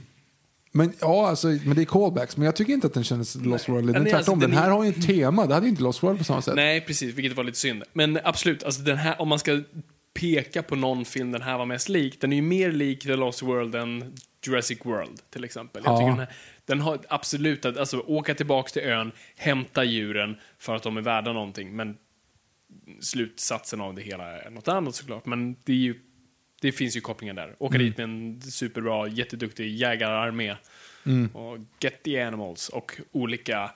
Men 0.72 0.92
ja, 1.00 1.28
alltså, 1.28 1.46
men 1.48 1.74
det 1.76 1.82
är 1.82 1.84
callbacks. 1.86 2.36
Men 2.36 2.44
jag 2.46 2.56
tycker 2.56 2.72
inte 2.72 2.86
att 2.86 2.94
den 2.94 3.04
kändes 3.04 3.34
Lost 3.34 3.68
World. 3.68 3.86
Den, 3.92 4.02
Nej, 4.02 4.12
tvärtom, 4.12 4.16
alltså, 4.16 4.30
den 4.32 4.50
den 4.50 4.58
här 4.58 4.66
är- 4.66 4.70
har 4.70 4.84
ju 4.84 4.90
ett 4.90 5.06
tema. 5.06 5.46
Det 5.46 5.54
hade 5.54 5.66
ju 5.66 5.70
inte 5.70 5.82
Lost 5.82 6.02
World 6.02 6.18
på 6.18 6.24
samma 6.24 6.42
sätt. 6.42 6.54
Nej, 6.54 6.80
precis, 6.80 7.14
vilket 7.14 7.36
var 7.36 7.44
lite 7.44 7.58
synd. 7.58 7.82
Men 7.92 8.18
absolut, 8.24 8.62
alltså 8.62 8.82
den 8.82 8.96
här, 8.96 9.20
om 9.20 9.28
man 9.28 9.38
ska 9.38 9.60
peka 10.14 10.62
på 10.62 10.76
någon 10.76 11.04
film 11.04 11.32
den 11.32 11.42
här 11.42 11.58
var 11.58 11.66
mest 11.66 11.88
lik, 11.88 12.20
den 12.20 12.32
är 12.32 12.36
ju 12.36 12.42
mer 12.42 12.72
lik 12.72 13.02
The 13.02 13.16
Lost 13.16 13.42
World 13.42 13.74
än 13.74 14.14
Jurassic 14.46 14.78
World, 14.84 15.20
till 15.30 15.44
exempel. 15.44 15.82
Jag 15.84 15.92
Ja. 15.92 15.98
tycker 15.98 16.08
den, 16.10 16.18
här, 16.18 16.28
den 16.64 16.80
har 16.80 16.98
absolut, 17.08 17.64
att- 17.64 17.76
alltså 17.76 17.98
åka 18.06 18.34
tillbaka 18.34 18.68
till 18.68 18.82
ön, 18.82 19.12
hämta 19.36 19.84
djuren 19.84 20.36
för 20.58 20.76
att 20.76 20.82
de 20.82 20.96
är 20.96 21.00
värda 21.02 21.32
någonting, 21.32 21.76
men 21.76 21.96
slutsatsen 23.00 23.80
av 23.80 23.94
det 23.94 24.02
hela 24.02 24.40
är 24.42 24.50
något 24.50 24.68
annat 24.68 24.94
såklart. 24.94 25.26
Men 25.26 25.56
det 25.64 25.72
ju 25.74 25.94
det 26.60 26.72
finns 26.72 26.96
ju 26.96 27.00
kopplingar 27.00 27.34
där. 27.34 27.56
Åka 27.58 27.74
Mm. 27.74 27.86
dit 27.86 27.96
med 27.98 28.04
en 28.04 28.42
superbra, 28.42 29.08
jätteduktig 29.08 29.74
jägararmé. 29.76 30.56
Mm. 31.06 31.28
Och 31.36 31.58
get 31.80 32.02
the 32.02 32.20
animals 32.22 32.68
och 32.68 33.00
olika 33.12 33.70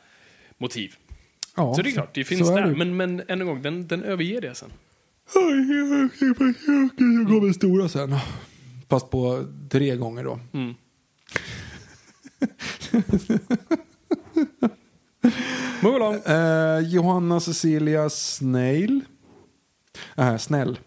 motiv. 0.58 0.94
Ja, 1.56 1.74
så 1.74 1.82
det 1.82 1.88
är 1.88 1.92
klart, 1.92 2.14
det 2.14 2.24
finns 2.24 2.50
är 2.50 2.54
där. 2.54 2.66
det. 2.66 2.76
Men, 2.76 2.96
men 2.96 3.20
än 3.28 3.40
en 3.40 3.46
gång, 3.46 3.62
den, 3.62 3.86
den 3.86 4.02
överger 4.02 4.40
det 4.40 4.54
sen. 4.54 4.72
Jag 5.34 6.10
kommer 7.28 7.52
stora 7.52 7.88
sen. 7.88 8.14
Fast 8.88 9.10
på 9.10 9.46
tre 9.70 9.96
gånger 9.96 10.24
då. 10.24 10.40
Mm. 10.52 10.74
Move 15.80 15.94
along. 15.96 16.14
Eh, 16.14 16.78
Johanna 16.80 17.40
Cecilia 17.40 18.10
Snail. 18.10 19.00
Äh, 20.16 20.36
snäll. 20.36 20.78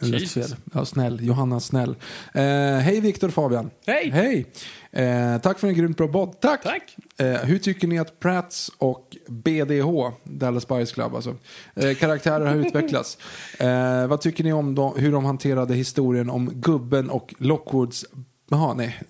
Jesus. 0.00 0.32
fel. 0.32 0.56
Ja, 0.74 0.84
snäll. 0.84 1.18
Johanna 1.22 1.60
Snäll. 1.60 1.96
Eh, 2.34 2.42
hej 2.78 3.00
Viktor 3.00 3.28
Fabian. 3.28 3.70
Hej. 3.86 4.10
Hej. 4.10 4.46
Eh, 4.92 5.40
tack 5.40 5.58
för 5.58 5.68
en 5.68 5.74
grymt 5.74 5.96
bra 5.96 6.08
podd. 6.08 6.40
Tack. 6.40 6.62
Tack. 6.62 6.96
Eh, 7.18 7.26
hur 7.26 7.58
tycker 7.58 7.88
ni 7.88 7.98
att 7.98 8.20
Prats 8.20 8.70
och 8.78 9.16
BDH, 9.28 10.12
Dallas 10.24 10.68
Buyers 10.68 10.92
Club 10.92 11.14
alltså, 11.14 11.36
eh, 11.74 11.94
karaktärer 11.94 12.46
har 12.46 12.56
utvecklats? 12.56 13.18
Eh, 13.58 14.06
vad 14.06 14.20
tycker 14.20 14.44
ni 14.44 14.52
om 14.52 14.74
de, 14.74 14.92
hur 14.96 15.12
de 15.12 15.24
hanterade 15.24 15.74
historien 15.74 16.30
om 16.30 16.50
gubben 16.54 17.10
och 17.10 17.34
Lockwoods 17.38 18.04
Jaha, 18.50 18.74
nej. 18.74 19.00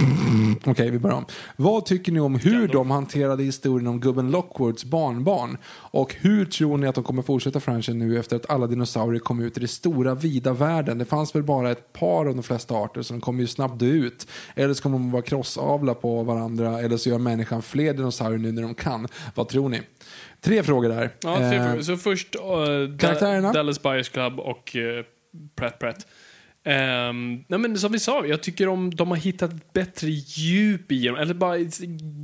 Okej, 0.64 0.90
vi 0.90 0.98
börjar 0.98 1.16
om. 1.16 1.24
Vad 1.56 1.86
tycker 1.86 2.12
ni 2.12 2.20
om 2.20 2.34
hur 2.34 2.68
de 2.68 2.90
hanterade 2.90 3.42
historien 3.42 3.86
om 3.86 4.00
gubben 4.00 4.30
Lockwoods 4.30 4.84
barnbarn? 4.84 5.58
Och 5.68 6.14
hur 6.14 6.44
tror 6.44 6.78
ni 6.78 6.86
att 6.86 6.94
de 6.94 7.04
kommer 7.04 7.22
fortsätta 7.22 7.60
franchisen 7.60 7.98
nu 7.98 8.18
efter 8.18 8.36
att 8.36 8.50
alla 8.50 8.66
dinosaurier 8.66 9.20
kom 9.20 9.40
ut 9.40 9.56
i 9.56 9.60
den 9.60 9.68
stora 9.68 10.14
vida 10.14 10.52
världen? 10.52 10.98
Det 10.98 11.04
fanns 11.04 11.34
väl 11.34 11.42
bara 11.42 11.70
ett 11.70 11.92
par 11.92 12.26
av 12.26 12.34
de 12.34 12.42
flesta 12.42 12.74
arter 12.74 13.02
så 13.02 13.14
de 13.14 13.20
kommer 13.20 13.40
ju 13.40 13.46
snabbt 13.46 13.78
dö 13.78 13.86
ut. 13.86 14.28
Eller 14.54 14.74
så 14.74 14.82
kommer 14.82 14.98
de 14.98 15.10
vara 15.10 15.22
krossavla 15.22 15.94
på 15.94 16.22
varandra 16.22 16.80
eller 16.80 16.96
så 16.96 17.08
gör 17.08 17.18
människan 17.18 17.62
fler 17.62 17.94
dinosaurier 17.94 18.38
nu 18.38 18.52
när 18.52 18.62
de 18.62 18.74
kan. 18.74 19.08
Vad 19.34 19.48
tror 19.48 19.68
ni? 19.68 19.80
Tre 20.40 20.62
frågor 20.62 20.88
där. 20.88 21.10
Ja, 21.22 21.36
tre 21.36 21.56
Eh, 21.56 21.66
frågor. 21.66 21.82
Så 21.82 21.96
först 21.96 22.36
uh, 22.36 22.98
karaktärerna? 22.98 23.52
Dallas 23.52 23.82
Buyers 23.82 24.08
Club 24.08 24.40
och 24.40 24.76
uh, 24.76 25.04
Pratt 25.56 25.78
Pratt. 25.78 26.06
Ehm, 26.68 27.44
nej 27.48 27.58
men 27.58 27.78
som 27.78 27.92
vi 27.92 27.98
sa, 27.98 28.26
jag 28.26 28.42
tycker 28.42 28.68
om 28.68 28.94
de 28.94 29.08
har 29.08 29.16
hittat 29.16 29.72
bättre 29.72 30.10
djup 30.10 30.92
i 30.92 31.06
dem, 31.06 31.16
eller 31.16 31.34
bara 31.34 31.56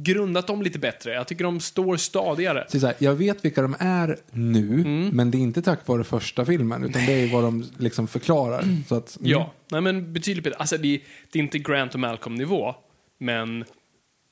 grundat 0.03 0.47
dem 0.47 0.63
lite 0.63 0.79
bättre. 0.79 1.13
Jag 1.13 1.29
tycker 1.29 1.45
de 1.45 1.61
står 1.61 1.97
stadigare. 1.97 2.65
Så 2.69 2.87
här, 2.87 2.95
jag 2.99 3.15
vet 3.15 3.45
vilka 3.45 3.63
de 3.63 3.77
är 3.79 4.17
nu, 4.31 4.69
Mm. 4.81 5.09
men 5.09 5.31
det 5.31 5.39
är 5.39 5.41
inte 5.41 5.63
tack 5.63 5.87
vare 5.87 6.05
första 6.05 6.45
filmen, 6.45 6.85
utan 6.85 7.07
det 7.07 7.13
är 7.13 7.33
vad 7.33 7.45
de 7.45 7.65
liksom 7.79 8.09
förklarar. 8.09 8.65
Så 8.89 8.95
att, 8.95 9.17
mm. 9.21 9.31
Ja, 9.31 9.53
nej 9.71 9.81
men 9.81 10.13
betydligt 10.13 10.45
bättre. 10.45 10.57
Alltså 10.59 10.77
det, 10.77 11.01
det 11.33 11.39
är 11.39 11.43
inte 11.43 11.59
Grant 11.59 11.95
och 11.95 12.01
Malcolm-nivå, 12.01 12.75
men 13.19 13.65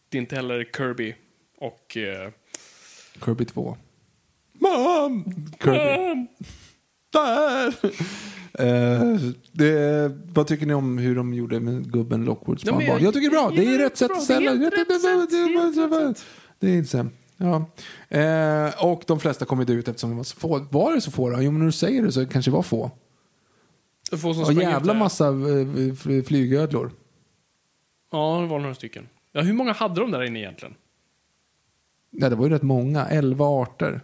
det 0.08 0.18
är 0.18 0.20
inte 0.22 0.36
heller 0.36 0.64
Kirby 0.76 1.14
och... 1.58 1.96
eh, 1.96 2.30
Kirby 3.24 3.44
2. 3.44 3.76
Mom! 4.60 5.24
Kirby. 5.64 6.26
Där! 7.12 7.74
Eh, 8.58 9.16
det, 9.52 10.12
vad 10.34 10.46
tycker 10.46 10.66
ni 10.66 10.74
om 10.74 10.98
hur 10.98 11.16
de 11.16 11.34
gjorde 11.34 11.60
med 11.60 11.92
gubben 11.92 12.24
Lockwoods 12.24 12.64
Ja, 12.64 12.72
barnbarn? 12.72 12.88
jag- 12.90 13.02
Jag 13.02 13.14
tycker 13.14 13.30
det 13.30 13.36
är 13.36 13.40
bra. 13.48 13.50
Det 13.56 13.74
är 13.74 13.78
rätt 13.78 13.96
sätt 13.96 14.10
att 14.10 14.16
Det 14.28 14.34
är 14.34 14.40
ställa. 15.72 16.14
Det 16.58 16.70
är 16.70 16.76
inte 16.76 16.90
så. 16.90 17.06
Ja. 17.36 17.70
Eh, 18.18 18.84
och 18.90 19.02
de 19.06 19.20
flesta 19.20 19.44
kom 19.44 19.60
inte 19.60 19.72
ut 19.72 19.88
eftersom 19.88 20.10
det 20.10 20.16
var 20.16 20.24
så 20.24 20.36
få. 20.36 20.66
Var 20.70 20.94
det 20.94 21.00
så 21.00 21.10
få 21.10 21.30
då? 21.30 21.42
Jo, 21.42 21.50
men 21.50 21.58
när 21.58 21.66
du 21.66 21.72
säger 21.72 22.02
det 22.02 22.12
så 22.12 22.26
kanske 22.26 22.50
det 22.50 22.54
var 22.54 22.62
få. 22.62 22.90
få 24.10 24.34
som 24.34 24.42
Och 24.42 24.50
ut 24.50 24.56
jävla 24.62 24.92
där. 24.92 24.98
massa 25.00 25.26
eh, 25.28 25.94
fly- 25.94 26.22
flygödlor. 26.22 26.90
Ja, 28.12 28.40
det 28.40 28.46
var 28.46 28.58
några 28.58 28.74
stycken. 28.74 29.08
Ja, 29.32 29.40
hur 29.40 29.52
många 29.52 29.72
hade 29.72 30.00
de 30.00 30.10
där 30.10 30.22
inne 30.22 30.38
egentligen? 30.38 30.74
Ja, 32.10 32.28
det 32.28 32.36
var 32.36 32.44
ju 32.46 32.50
rätt 32.52 32.62
många. 32.62 33.06
Elva 33.06 33.44
arter. 33.46 34.00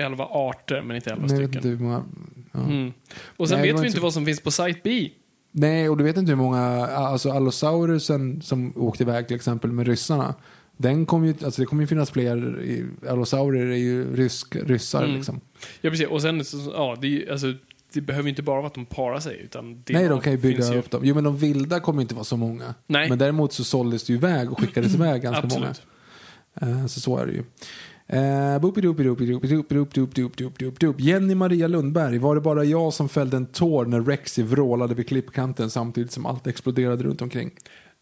Elva 0.00 0.24
arter, 0.24 0.82
men 0.82 0.96
inte 0.96 1.10
elva 1.10 1.20
Men 1.26 1.30
jag 1.30 1.38
vet 1.38 1.46
inte 1.48 1.58
stycken. 1.58 1.78
hur 1.78 1.84
många. 1.86 2.04
Ja. 2.52 2.60
Mm. 2.60 2.92
Och 3.36 3.48
sen 3.48 3.58
Nej, 3.60 3.72
vet 3.72 3.82
vi 3.82 3.86
inte 3.86 3.98
så- 3.98 4.02
vad 4.02 4.12
som 4.12 4.26
finns 4.26 4.40
på 4.40 4.50
Site 4.50 4.80
B. 4.84 5.08
Nej, 5.52 5.88
och 5.88 5.96
du 5.96 6.04
vet 6.04 6.16
inte 6.16 6.30
hur 6.30 6.36
många, 6.36 6.60
alltså 6.86 7.30
Allosaurusen 7.30 8.42
som 8.42 8.72
åkte 8.76 9.02
iväg 9.02 9.26
till 9.26 9.36
exempel 9.36 9.72
med 9.72 9.86
ryssarna. 9.86 10.34
Den 10.76 11.06
kommer 11.06 11.26
ju, 11.26 11.34
alltså 11.44 11.62
det 11.62 11.66
kommer 11.66 11.82
ju 11.82 11.86
finnas 11.86 12.10
fler, 12.10 12.60
i- 12.62 12.86
Allosaurier 13.08 13.66
är 13.66 13.76
ju 13.76 14.16
rysk, 14.16 14.56
ryssar 14.56 15.02
Mm. 15.04 15.16
liksom. 15.16 15.40
Ja, 15.80 15.90
precis. 15.90 16.06
Och 16.08 16.22
sen, 16.22 16.44
så- 16.44 16.72
ja, 16.74 16.96
det, 17.00 17.08
ju- 17.08 17.30
alltså, 17.30 17.46
det 17.92 18.00
behöver 18.00 18.28
inte 18.28 18.42
bara 18.42 18.56
vara 18.56 18.66
att 18.66 18.74
de 18.74 18.86
parar 18.86 19.20
sig, 19.20 19.40
utan 19.44 19.82
det 19.86 19.92
Nej, 19.92 20.08
de 20.08 20.20
kan 20.20 20.32
ju 20.32 20.38
bygga 20.38 20.56
finns 20.56 20.70
upp 20.70 20.90
dem. 20.90 21.00
Jo, 21.04 21.14
men 21.14 21.24
de 21.24 21.36
vilda 21.38 21.80
kommer 21.80 22.02
inte 22.02 22.14
vara 22.14 22.24
så 22.24 22.36
många. 22.36 22.74
Nej. 22.86 23.08
Men 23.08 23.18
däremot 23.18 23.52
så 23.52 23.64
såldes 23.64 24.04
det 24.04 24.12
ju 24.12 24.16
iväg 24.18 24.52
och 24.52 24.60
skickades 24.60 24.94
iväg 24.94 25.22
ganska 25.22 25.42
Absolut. 25.42 25.82
många. 26.60 26.80
Eh, 26.80 26.86
Så 26.86 27.00
så 27.00 27.16
är 27.18 27.26
det 27.26 27.32
ju. 27.32 27.42
Eh, 28.12 28.60
Jenny 30.98 31.34
Maria 31.34 31.68
Lundberg, 31.68 32.18
var 32.18 32.34
det 32.34 32.40
bara 32.40 32.64
jag 32.64 32.92
som 32.92 33.08
fällde 33.08 33.36
en 33.36 33.46
tår 33.46 33.84
när 33.84 34.00
Rexy 34.00 34.42
vrålade 34.42 34.94
vid 34.94 35.08
klippkanten 35.08 35.70
samtidigt 35.70 36.12
som 36.12 36.26
allt 36.26 36.46
exploderade 36.46 37.04
runt 37.04 37.22
omkring? 37.22 37.50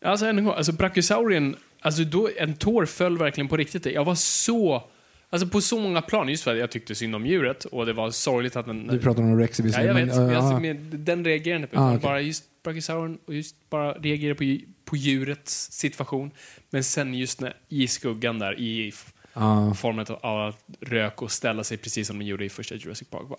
Alltså, 0.05 0.27
än 0.27 0.39
en 0.39 0.45
gång, 0.45 0.55
alltså 0.55 0.73
Brachiosaurien 0.73 1.57
alltså 1.81 2.05
då, 2.05 2.29
en 2.37 2.55
tår 2.55 2.87
föll 2.87 3.19
verkligen 3.19 3.49
på 3.49 3.57
riktigt. 3.57 3.87
Jag 3.87 4.05
var 4.05 4.15
så, 4.15 4.85
alltså 5.31 5.49
på 5.49 5.61
så 5.61 5.79
många 5.79 6.03
plan, 6.03 6.29
just 6.29 6.45
för 6.45 6.53
att 6.53 6.59
jag 6.59 6.71
tyckte 6.71 6.95
synd 6.95 7.15
om 7.15 7.27
djuret 7.27 7.65
och 7.65 7.87
det 7.87 7.93
var 7.93 8.11
sorgligt 8.11 8.57
att 8.57 8.67
den... 8.67 8.87
Du 8.87 8.99
pratar 8.99 9.23
om 9.23 9.39
Rex 9.39 9.61
Ja, 9.61 9.83
jag 9.83 9.95
vet. 9.95 10.07
men 10.07 10.31
ja. 10.31 10.37
alltså, 10.37 10.61
med, 10.61 10.77
den 10.77 11.25
reagerar 11.25 11.57
inte 11.57 11.69
på. 11.69 11.81
Ah, 11.81 11.89
okej. 11.89 12.01
Bara 12.03 12.21
just 12.21 12.45
Brachysauren 12.63 13.19
och 13.27 13.35
just 13.35 13.71
bara 13.71 13.93
reagerar 13.93 14.35
på, 14.35 14.59
på 14.85 14.97
djurets 14.97 15.73
situation. 15.73 16.31
Men 16.71 16.85
sen 16.85 17.15
just 17.15 17.41
när, 17.41 17.57
i 17.69 17.89
skuggan 17.89 18.39
där, 18.39 18.61
i 18.61 18.93
Ja. 19.39 19.75
formen 19.75 20.07
av 20.23 20.49
att 20.49 20.65
rök 20.81 21.23
och 21.23 21.33
ställa 21.33 21.65
sig 21.65 21.77
precis 21.77 22.07
som 22.07 22.19
de 22.19 22.25
gjorde 22.25 22.45
i 22.45 22.49
första 22.49 22.75
Jurassic 22.75 23.09
Park. 23.11 23.29
Bara, 23.29 23.39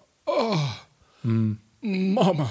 Mm. 1.24 1.58
Mamma! 2.14 2.50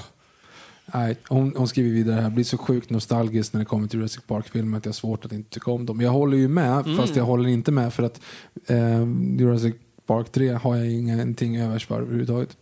Nej, 0.94 1.16
hon, 1.28 1.54
hon 1.56 1.68
skriver 1.68 1.90
vidare 1.90 2.20
här, 2.20 2.30
blir 2.30 2.44
så 2.44 2.58
sjukt 2.58 2.90
nostalgiskt 2.90 3.52
när 3.52 3.58
det 3.60 3.64
kommer 3.64 3.88
till 3.88 3.98
Jurassic 3.98 4.24
Park-filmer 4.26 4.78
att 4.78 4.84
jag 4.84 4.90
har 4.90 4.94
svårt 4.94 5.24
att 5.24 5.32
inte 5.32 5.50
tycka 5.50 5.70
om 5.70 5.86
dem. 5.86 6.00
Jag 6.00 6.10
håller 6.10 6.36
ju 6.36 6.48
med, 6.48 6.86
Mm. 6.86 6.96
fast 6.96 7.16
jag 7.16 7.24
håller 7.24 7.48
inte 7.48 7.72
med 7.72 7.94
för 7.94 8.02
att 8.02 8.20
eh, 8.66 9.04
Jurassic 9.38 9.74
Park 10.06 10.32
3 10.32 10.48
har 10.48 10.76
jag 10.76 10.90
ingenting 10.92 11.56
övers 11.56 11.86
för 11.86 12.00
överhuvudtaget. 12.02 12.56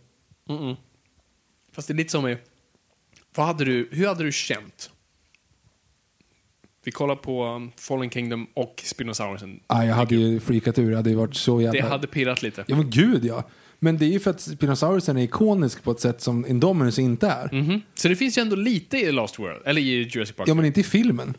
Mm-mm. 0.49 0.75
Fast 1.71 1.87
det 1.87 1.93
är 1.93 1.95
lite 1.95 2.11
som 2.11 2.35
hade 3.35 3.65
du, 3.65 3.89
hur 3.91 4.07
hade 4.07 4.23
du 4.23 4.31
känt? 4.31 4.89
Vi 6.87 6.91
kollar 6.91 7.15
på 7.15 7.45
um, 7.45 7.71
Fallen 7.75 8.09
Kingdom 8.09 8.47
och 8.53 8.81
Spinosaurusen. 8.85 9.59
Ah, 9.67 9.83
jag 9.83 9.95
hade 9.95 10.15
ju 10.15 10.39
freakat 10.39 10.79
ur, 10.79 10.89
jag 10.89 10.97
hade 10.97 11.09
ju 11.09 11.15
varit 11.15 11.35
så 11.35 11.61
jävla... 11.61 11.81
Det 11.81 11.87
hade 11.87 12.07
pirrat 12.07 12.41
lite. 12.41 12.63
Ja 12.67 12.75
men 12.75 12.89
gud 12.89 13.25
ja. 13.25 13.43
Men 13.79 13.97
det 13.97 14.05
är 14.05 14.09
ju 14.09 14.19
för 14.19 14.31
att 14.31 14.41
Spinosaurusen 14.41 15.17
är 15.17 15.23
ikonisk 15.23 15.83
på 15.83 15.91
ett 15.91 15.99
sätt 15.99 16.21
som 16.21 16.45
Indominus 16.45 16.99
inte 16.99 17.27
är. 17.27 17.49
Mhm. 17.53 17.81
Så 17.95 18.07
det 18.07 18.15
finns 18.15 18.37
ju 18.37 18.41
ändå 18.41 18.55
lite 18.55 18.97
i 18.97 19.11
Lost 19.11 19.39
World, 19.39 19.61
eller 19.65 19.81
i 19.81 20.03
Jurassic 20.03 20.35
Park. 20.35 20.47
Ja 20.49 20.53
men 20.53 20.65
inte 20.65 20.79
i 20.79 20.83
filmen. 20.83 21.33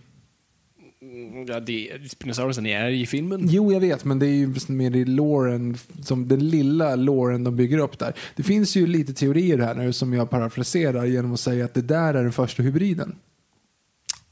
Ja, 1.49 1.61
det, 1.61 1.91
Spinosaurusen 2.11 2.67
är 2.67 2.89
i 2.89 3.07
filmen. 3.07 3.41
Jo, 3.51 3.73
jag 3.73 3.81
vet, 3.81 4.05
men 4.05 4.19
det 4.19 4.27
är 4.27 4.35
ju 4.35 4.55
mer 4.69 4.97
i 4.97 5.05
loren, 5.05 5.77
som 6.03 6.29
den 6.29 6.49
lilla 6.49 6.97
loren 6.97 7.45
de 7.45 7.57
bygger 7.57 7.79
upp 7.79 7.99
där. 7.99 8.13
Det 8.37 8.43
finns 8.43 8.77
ju 8.77 8.87
lite 8.87 9.15
teorier 9.15 9.59
här 9.59 9.75
nu 9.75 9.93
som 9.93 10.13
jag 10.13 10.31
parafraserar 10.31 11.05
genom 11.05 11.33
att 11.33 11.41
säga 11.41 11.65
att 11.65 11.75
det 11.75 11.83
där 11.83 12.15
är 12.15 12.23
den 12.23 12.33
första 12.33 12.63
hybriden. 12.63 13.17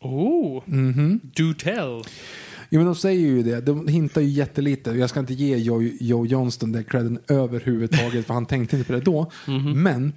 Oh, 0.07 0.63
do 1.23 1.55
tell. 1.59 2.03
Jo, 2.71 2.81
men 2.81 2.87
de 2.87 2.95
säger 2.95 3.21
ju 3.21 3.43
det. 3.43 3.61
De 3.61 3.89
hintar 3.89 4.21
ju 4.21 4.29
jättelite. 4.29 4.91
Jag 4.91 5.11
ska 5.11 5.21
inte 5.21 5.35
ge 5.35 5.57
Joe, 5.57 5.83
Joe 6.01 6.27
Johnston 6.27 6.73
den 6.73 6.85
credden 6.85 7.19
överhuvudtaget, 7.29 8.27
för 8.27 8.35
han 8.35 8.47
tänkte 8.47 8.77
inte 8.77 8.87
på 8.87 8.93
det 8.93 9.01
då. 9.01 9.31
Men 9.75 10.13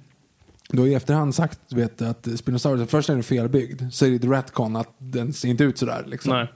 då 0.72 0.86
i 0.88 0.94
efterhand 0.94 1.34
sagt 1.34 1.60
du 1.68 1.76
vet, 1.76 2.02
att 2.02 2.28
Spinosaurus, 2.38 2.90
först 2.90 3.08
är 3.08 3.14
den 3.14 3.22
felbyggd, 3.22 3.82
så 3.92 4.06
är 4.06 4.10
det 4.18 4.26
retcon 4.28 4.76
att 4.76 4.94
den 4.98 5.32
ser 5.32 5.48
inte 5.48 5.64
ut 5.64 5.78
sådär. 5.78 6.04
Liksom. 6.06 6.46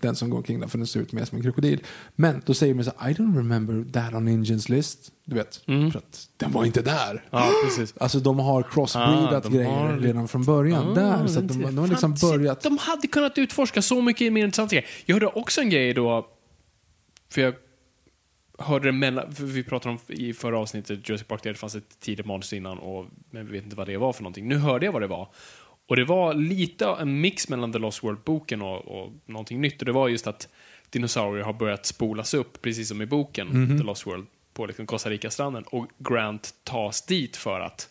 Den 0.00 0.16
som 0.16 0.30
går 0.30 0.36
omkring 0.36 0.60
där, 0.60 0.68
för 0.68 0.78
den 0.78 0.86
ser 0.86 1.00
ut 1.00 1.12
mer 1.12 1.24
som 1.24 1.36
en 1.38 1.42
krokodil. 1.44 1.80
Men 2.16 2.42
då 2.46 2.54
säger 2.54 2.74
man 2.74 2.84
så 2.84 2.90
I 2.90 2.94
don't 3.12 3.36
remember 3.36 3.92
that 3.92 4.14
on 4.14 4.28
Indians 4.28 4.68
list. 4.68 4.98
Du 5.24 5.34
vet, 5.34 5.56
för 5.66 5.96
att 5.98 6.28
den 6.36 6.52
var 6.52 6.64
inte 6.64 6.82
där. 6.82 7.24
Ja, 7.30 7.50
precis. 7.64 7.94
Alltså 8.00 8.18
de 8.20 8.38
har 8.38 8.62
crossbreedat 8.62 9.32
Ah, 9.46 9.48
de 9.48 9.54
grejer 9.54 9.70
har- 9.70 9.98
redan 9.98 10.28
från 10.28 10.44
början 10.44 10.94
där. 10.94 11.26
Så 11.26 11.38
att 11.38 11.48
de, 11.48 11.62
de 11.62 11.78
har 11.78 11.86
liksom 11.88 12.16
Fan, 12.16 12.30
börjat... 12.30 12.60
De 12.62 12.78
hade 12.78 13.06
kunnat 13.08 13.38
utforska 13.38 13.82
så 13.82 14.02
mycket 14.02 14.32
mer 14.32 14.44
intressanta 14.44 14.74
grejer. 14.74 14.88
Jag 15.06 15.14
hörde 15.14 15.26
också 15.26 15.60
en 15.60 15.70
grej 15.70 15.94
då, 15.94 16.26
för 17.32 17.40
jag 17.40 17.54
hörde 18.62 18.88
det 18.88 18.92
mellan, 18.92 19.26
vi 19.38 19.62
pratade 19.64 19.94
om 19.94 20.14
i 20.14 20.32
förra 20.32 20.58
avsnittet 20.58 21.08
Jurassic 21.08 21.28
Park, 21.28 21.42
det 21.42 21.54
fanns 21.54 21.74
ett 21.74 22.00
tidigt 22.00 22.26
manus 22.26 22.52
innan, 22.52 22.78
och, 22.78 23.06
men 23.30 23.46
vi 23.46 23.52
vet 23.52 23.64
inte 23.64 23.76
vad 23.76 23.86
det 23.86 23.96
var 23.96 24.12
för 24.12 24.22
någonting. 24.22 24.48
Nu 24.48 24.56
hörde 24.56 24.86
jag 24.86 24.92
vad 24.92 25.02
det 25.02 25.06
var. 25.06 25.28
Och 25.86 25.96
det 25.96 26.04
var 26.04 26.34
lite 26.34 26.86
en 26.86 27.20
mix 27.20 27.48
mellan 27.48 27.72
The 27.72 27.78
Lost 27.78 28.04
World-boken 28.04 28.62
och, 28.62 29.02
och 29.02 29.12
någonting 29.26 29.60
nytt. 29.60 29.82
Och 29.82 29.86
det 29.86 29.92
var 29.92 30.08
just 30.08 30.26
att 30.26 30.48
dinosaurier 30.90 31.44
har 31.44 31.52
börjat 31.52 31.86
spolas 31.86 32.34
upp, 32.34 32.62
precis 32.62 32.88
som 32.88 33.02
i 33.02 33.06
boken 33.06 33.78
The 33.78 33.84
Lost 33.84 34.06
World, 34.06 34.26
på 34.54 34.66
liksom 34.66 34.86
Costa 34.86 35.10
Rica-stranden. 35.10 35.62
Och 35.62 35.90
Grant 35.98 36.54
tas 36.64 37.06
dit 37.06 37.36
för 37.36 37.60
att 37.60 37.88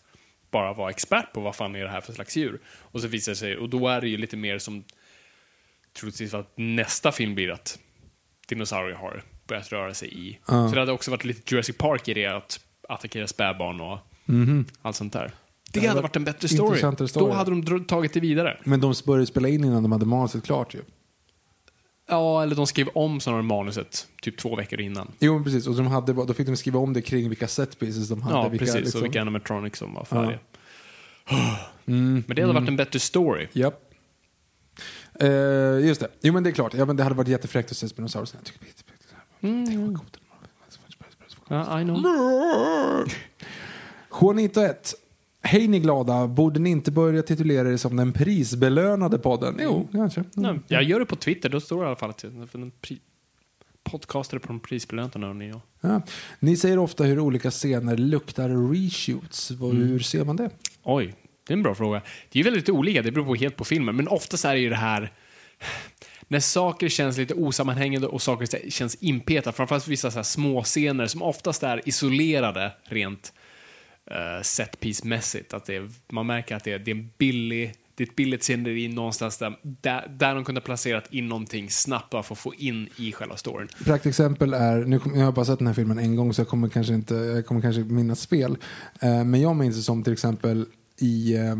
bara 0.51 0.73
vara 0.73 0.89
expert 0.89 1.33
på 1.33 1.41
vad 1.41 1.55
fan 1.55 1.75
är 1.75 1.83
det 1.83 1.89
här 1.89 2.01
för 2.01 2.13
slags 2.13 2.37
djur. 2.37 2.59
Och 2.65 3.01
så 3.01 3.07
visar 3.07 3.31
det 3.31 3.35
sig, 3.35 3.57
och 3.57 3.69
då 3.69 3.87
är 3.87 4.01
det 4.01 4.07
ju 4.07 4.17
lite 4.17 4.37
mer 4.37 4.57
som 4.57 4.83
troligtvis 5.93 6.33
att 6.33 6.53
nästa 6.55 7.11
film 7.11 7.35
blir 7.35 7.51
att 7.51 7.79
dinosaurier 8.47 8.95
har 8.95 9.23
börjat 9.51 9.71
röra 9.71 9.93
sig 9.93 10.27
i. 10.29 10.39
Så 10.45 10.69
det 10.73 10.79
hade 10.79 10.91
också 10.91 11.11
varit 11.11 11.23
lite 11.25 11.53
Jurassic 11.55 11.77
Park 11.77 12.07
i 12.07 12.13
det, 12.13 12.25
att 12.25 12.59
attackera 12.89 13.27
spädbarn 13.27 13.81
och 13.81 13.97
allt 14.81 14.95
sånt 14.95 15.13
där. 15.13 15.31
Det, 15.71 15.79
hade 15.79 15.89
hade 15.89 16.01
varit 16.01 16.15
en 16.15 16.23
bättre 16.23 16.47
story. 16.47 16.79
story. 16.79 17.07
Då 17.13 17.31
hade 17.31 17.51
de 17.51 17.85
tagit 17.85 18.13
det 18.13 18.19
vidare. 18.19 18.57
Men 18.63 18.79
de 18.81 18.93
började 19.05 19.25
spela 19.25 19.47
in 19.47 19.63
innan 19.63 19.83
de 19.83 19.91
hade 19.91 20.05
manuset 20.05 20.43
klart 20.43 20.73
ju. 20.73 20.79
Ja, 22.09 22.43
eller 22.43 22.55
de 22.55 22.67
skrev 22.67 22.87
om 22.87 23.19
snarare 23.19 23.41
manuset 23.41 24.07
typ 24.21 24.37
två 24.37 24.55
veckor 24.55 24.81
innan. 24.81 25.11
Jo, 25.19 25.33
men 25.33 25.43
precis. 25.43 25.67
Och 25.67 25.75
de 25.75 25.87
hade, 25.87 26.13
då 26.13 26.33
fick 26.33 26.47
de 26.47 26.57
skriva 26.57 26.79
om 26.79 26.93
det 26.93 27.01
kring 27.01 27.29
vilka 27.29 27.47
set 27.47 27.79
pieces 27.79 28.09
de 28.09 28.21
hade. 28.21 28.35
Ja, 28.35 28.47
vilka, 28.49 28.65
precis. 28.65 28.81
liksom- 28.81 28.99
Och 29.01 29.05
vilka 29.05 29.21
animatronics 29.21 29.79
som 29.79 29.93
var 29.93 30.05
färdiga. 30.05 30.39
Men 31.85 32.23
det 32.27 32.41
hade 32.41 32.53
varit 32.53 32.67
en 32.67 32.75
bättre 32.75 32.99
story. 32.99 33.47
Japp. 33.53 33.91
Eh, 35.19 35.29
just 35.87 36.01
det. 36.01 36.07
Jo, 36.21 36.33
men 36.33 36.43
det 36.43 36.49
är 36.49 36.51
klart. 36.51 36.73
Ja, 36.73 36.85
men 36.85 36.95
det 36.95 37.03
hade 37.03 37.15
varit 37.15 37.27
jättefräckt 37.27 37.71
att 37.71 37.77
se 37.77 37.89
Spinosaurus. 37.89 38.33
Jag 38.33 38.43
tycker 38.45 38.59
coolt. 39.41 40.17
Ja, 41.47 41.81
I 41.81 41.83
know. 41.83 43.07
Juanito 44.21 44.61
1. 44.61 44.93
Hej 45.43 45.67
ni 45.67 45.79
glada. 45.79 46.27
Borde 46.27 46.59
ni 46.59 46.69
inte 46.69 46.91
börja 46.91 47.21
titulera 47.23 47.71
er 47.73 47.77
som 47.77 47.95
den 47.95 48.13
prisbelönade 48.13 49.17
podden? 49.17 49.59
Jo, 49.59 49.87
kanske. 49.91 50.23
Nej, 50.33 50.59
jag 50.67 50.83
gör 50.83 50.99
det 50.99 51.05
på 51.05 51.15
Twitter, 51.15 51.49
då 51.49 51.59
står 51.59 51.77
det 51.77 51.83
i 51.83 51.87
alla 51.87 51.95
fall 51.95 52.09
att 52.09 52.23
jag 52.23 52.49
för 52.49 52.59
en 52.59 52.71
pri- 52.71 52.99
podcastare 53.83 54.39
på 54.39 54.47
de 54.47 54.59
prisbelöntarna 54.59 55.29
och 55.29 55.35
ni 55.35 55.53
och. 55.53 55.61
Ja. 55.81 56.01
Ni 56.39 56.57
säger 56.57 56.77
ofta 56.77 57.03
hur 57.03 57.19
olika 57.19 57.51
scener 57.51 57.97
luktar 57.97 58.49
reshoots. 58.73 59.51
Mm. 59.51 59.71
Hur 59.77 59.99
ser 59.99 60.25
man 60.25 60.35
det? 60.35 60.49
Oj, 60.83 61.15
det 61.47 61.53
är 61.53 61.57
en 61.57 61.63
bra 61.63 61.75
fråga. 61.75 62.01
Det 62.31 62.39
är 62.39 62.43
väldigt 62.43 62.69
olika, 62.69 63.01
det 63.01 63.11
beror 63.11 63.25
på 63.25 63.35
helt 63.35 63.55
på 63.55 63.63
filmen, 63.65 63.95
men 63.95 64.07
oftast 64.07 64.45
är 64.45 64.53
det 64.53 64.59
ju 64.59 64.69
det 64.69 64.75
här 64.75 65.11
när 66.31 66.39
saker 66.39 66.89
känns 66.89 67.17
lite 67.17 67.33
osammanhängande 67.33 68.07
och 68.07 68.21
saker 68.21 68.69
känns 68.69 68.95
inpetade, 68.95 69.55
framförallt 69.55 69.87
vissa 69.87 70.11
så 70.11 70.17
här 70.17 70.23
små 70.23 70.63
scener 70.63 71.07
som 71.07 71.21
oftast 71.21 71.63
är 71.63 71.81
isolerade 71.89 72.71
rent 72.83 73.33
uh, 74.11 74.41
setpiece-mässigt. 74.41 75.53
Att 75.53 75.69
är, 75.69 75.89
man 76.11 76.27
märker 76.27 76.55
att 76.55 76.63
det 76.63 76.71
är, 76.71 76.79
det 76.79 76.91
är 76.91 76.95
en 76.95 77.09
billig 77.17 77.73
det 77.95 78.03
är 78.03 78.07
ett 78.07 78.15
billigt 78.15 78.43
sceneri 78.43 78.87
någonstans 78.87 79.37
där, 79.37 79.59
där, 79.63 80.07
där 80.19 80.35
de 80.35 80.45
kunde 80.45 80.61
placerat 80.61 81.13
in 81.13 81.29
någonting 81.29 81.69
snabbt 81.69 82.09
bara 82.09 82.23
för 82.23 82.35
att 82.35 82.39
få 82.39 82.53
in 82.55 82.89
i 82.97 83.11
själva 83.11 83.37
storyn. 83.37 83.67
Praktexempel 83.85 84.53
är, 84.53 84.85
nu 84.85 84.99
kom, 84.99 85.15
jag 85.15 85.25
har 85.25 85.31
bara 85.31 85.45
sett 85.45 85.57
den 85.57 85.67
här 85.67 85.73
filmen 85.73 85.99
en 85.99 86.15
gång 86.15 86.33
så 86.33 86.41
jag 86.41 86.47
kommer 86.47 86.69
kanske 86.69 86.93
inte, 86.93 87.15
jag 87.15 87.45
kommer 87.45 87.61
kanske 87.61 87.81
minnas 87.81 88.27
fel. 88.27 88.57
Eh, 89.01 89.23
men 89.23 89.41
jag 89.41 89.55
minns 89.55 89.75
det 89.75 89.81
som 89.81 90.03
till 90.03 90.13
exempel 90.13 90.65
i 90.99 91.35
eh, 91.35 91.55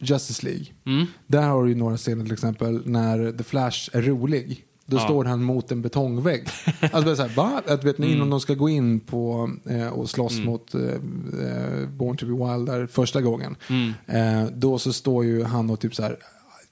Justice 0.00 0.46
League. 0.46 0.66
Mm. 0.86 1.06
Där 1.26 1.42
har 1.42 1.62
du 1.64 1.68
ju 1.70 1.74
några 1.76 1.96
scener 1.96 2.24
till 2.24 2.32
exempel 2.32 2.82
när 2.84 3.32
The 3.32 3.44
Flash 3.44 3.90
är 3.92 4.02
rolig. 4.02 4.64
Då 4.86 4.96
Ja. 4.96 5.00
står 5.00 5.24
han 5.24 5.42
mot 5.42 5.72
en 5.72 5.82
betongvägg. 5.82 6.48
Alltså 6.92 7.16
så 7.16 7.22
här, 7.22 7.36
va? 7.36 7.62
Att, 7.66 7.84
vet 7.84 7.98
ni, 7.98 8.06
Mm. 8.06 8.16
innan 8.18 8.30
de 8.30 8.40
ska 8.40 8.54
gå 8.54 8.68
in 8.68 9.00
på 9.00 9.50
eh, 9.70 9.88
och 9.88 10.10
slåss 10.10 10.38
mot 10.40 10.74
eh, 10.74 10.80
eh, 10.82 11.88
Born 11.88 12.16
to 12.16 12.26
be 12.26 12.32
Wild 12.32 12.66
där 12.66 12.86
första 12.86 13.20
gången. 13.20 13.56
Mm. 13.68 13.92
Eh, 14.06 14.50
då 14.52 14.78
så 14.78 14.92
står 14.92 15.24
ju 15.24 15.44
han 15.44 15.70
och 15.70 15.80
typ 15.80 15.94
så 15.94 16.02
här 16.02 16.16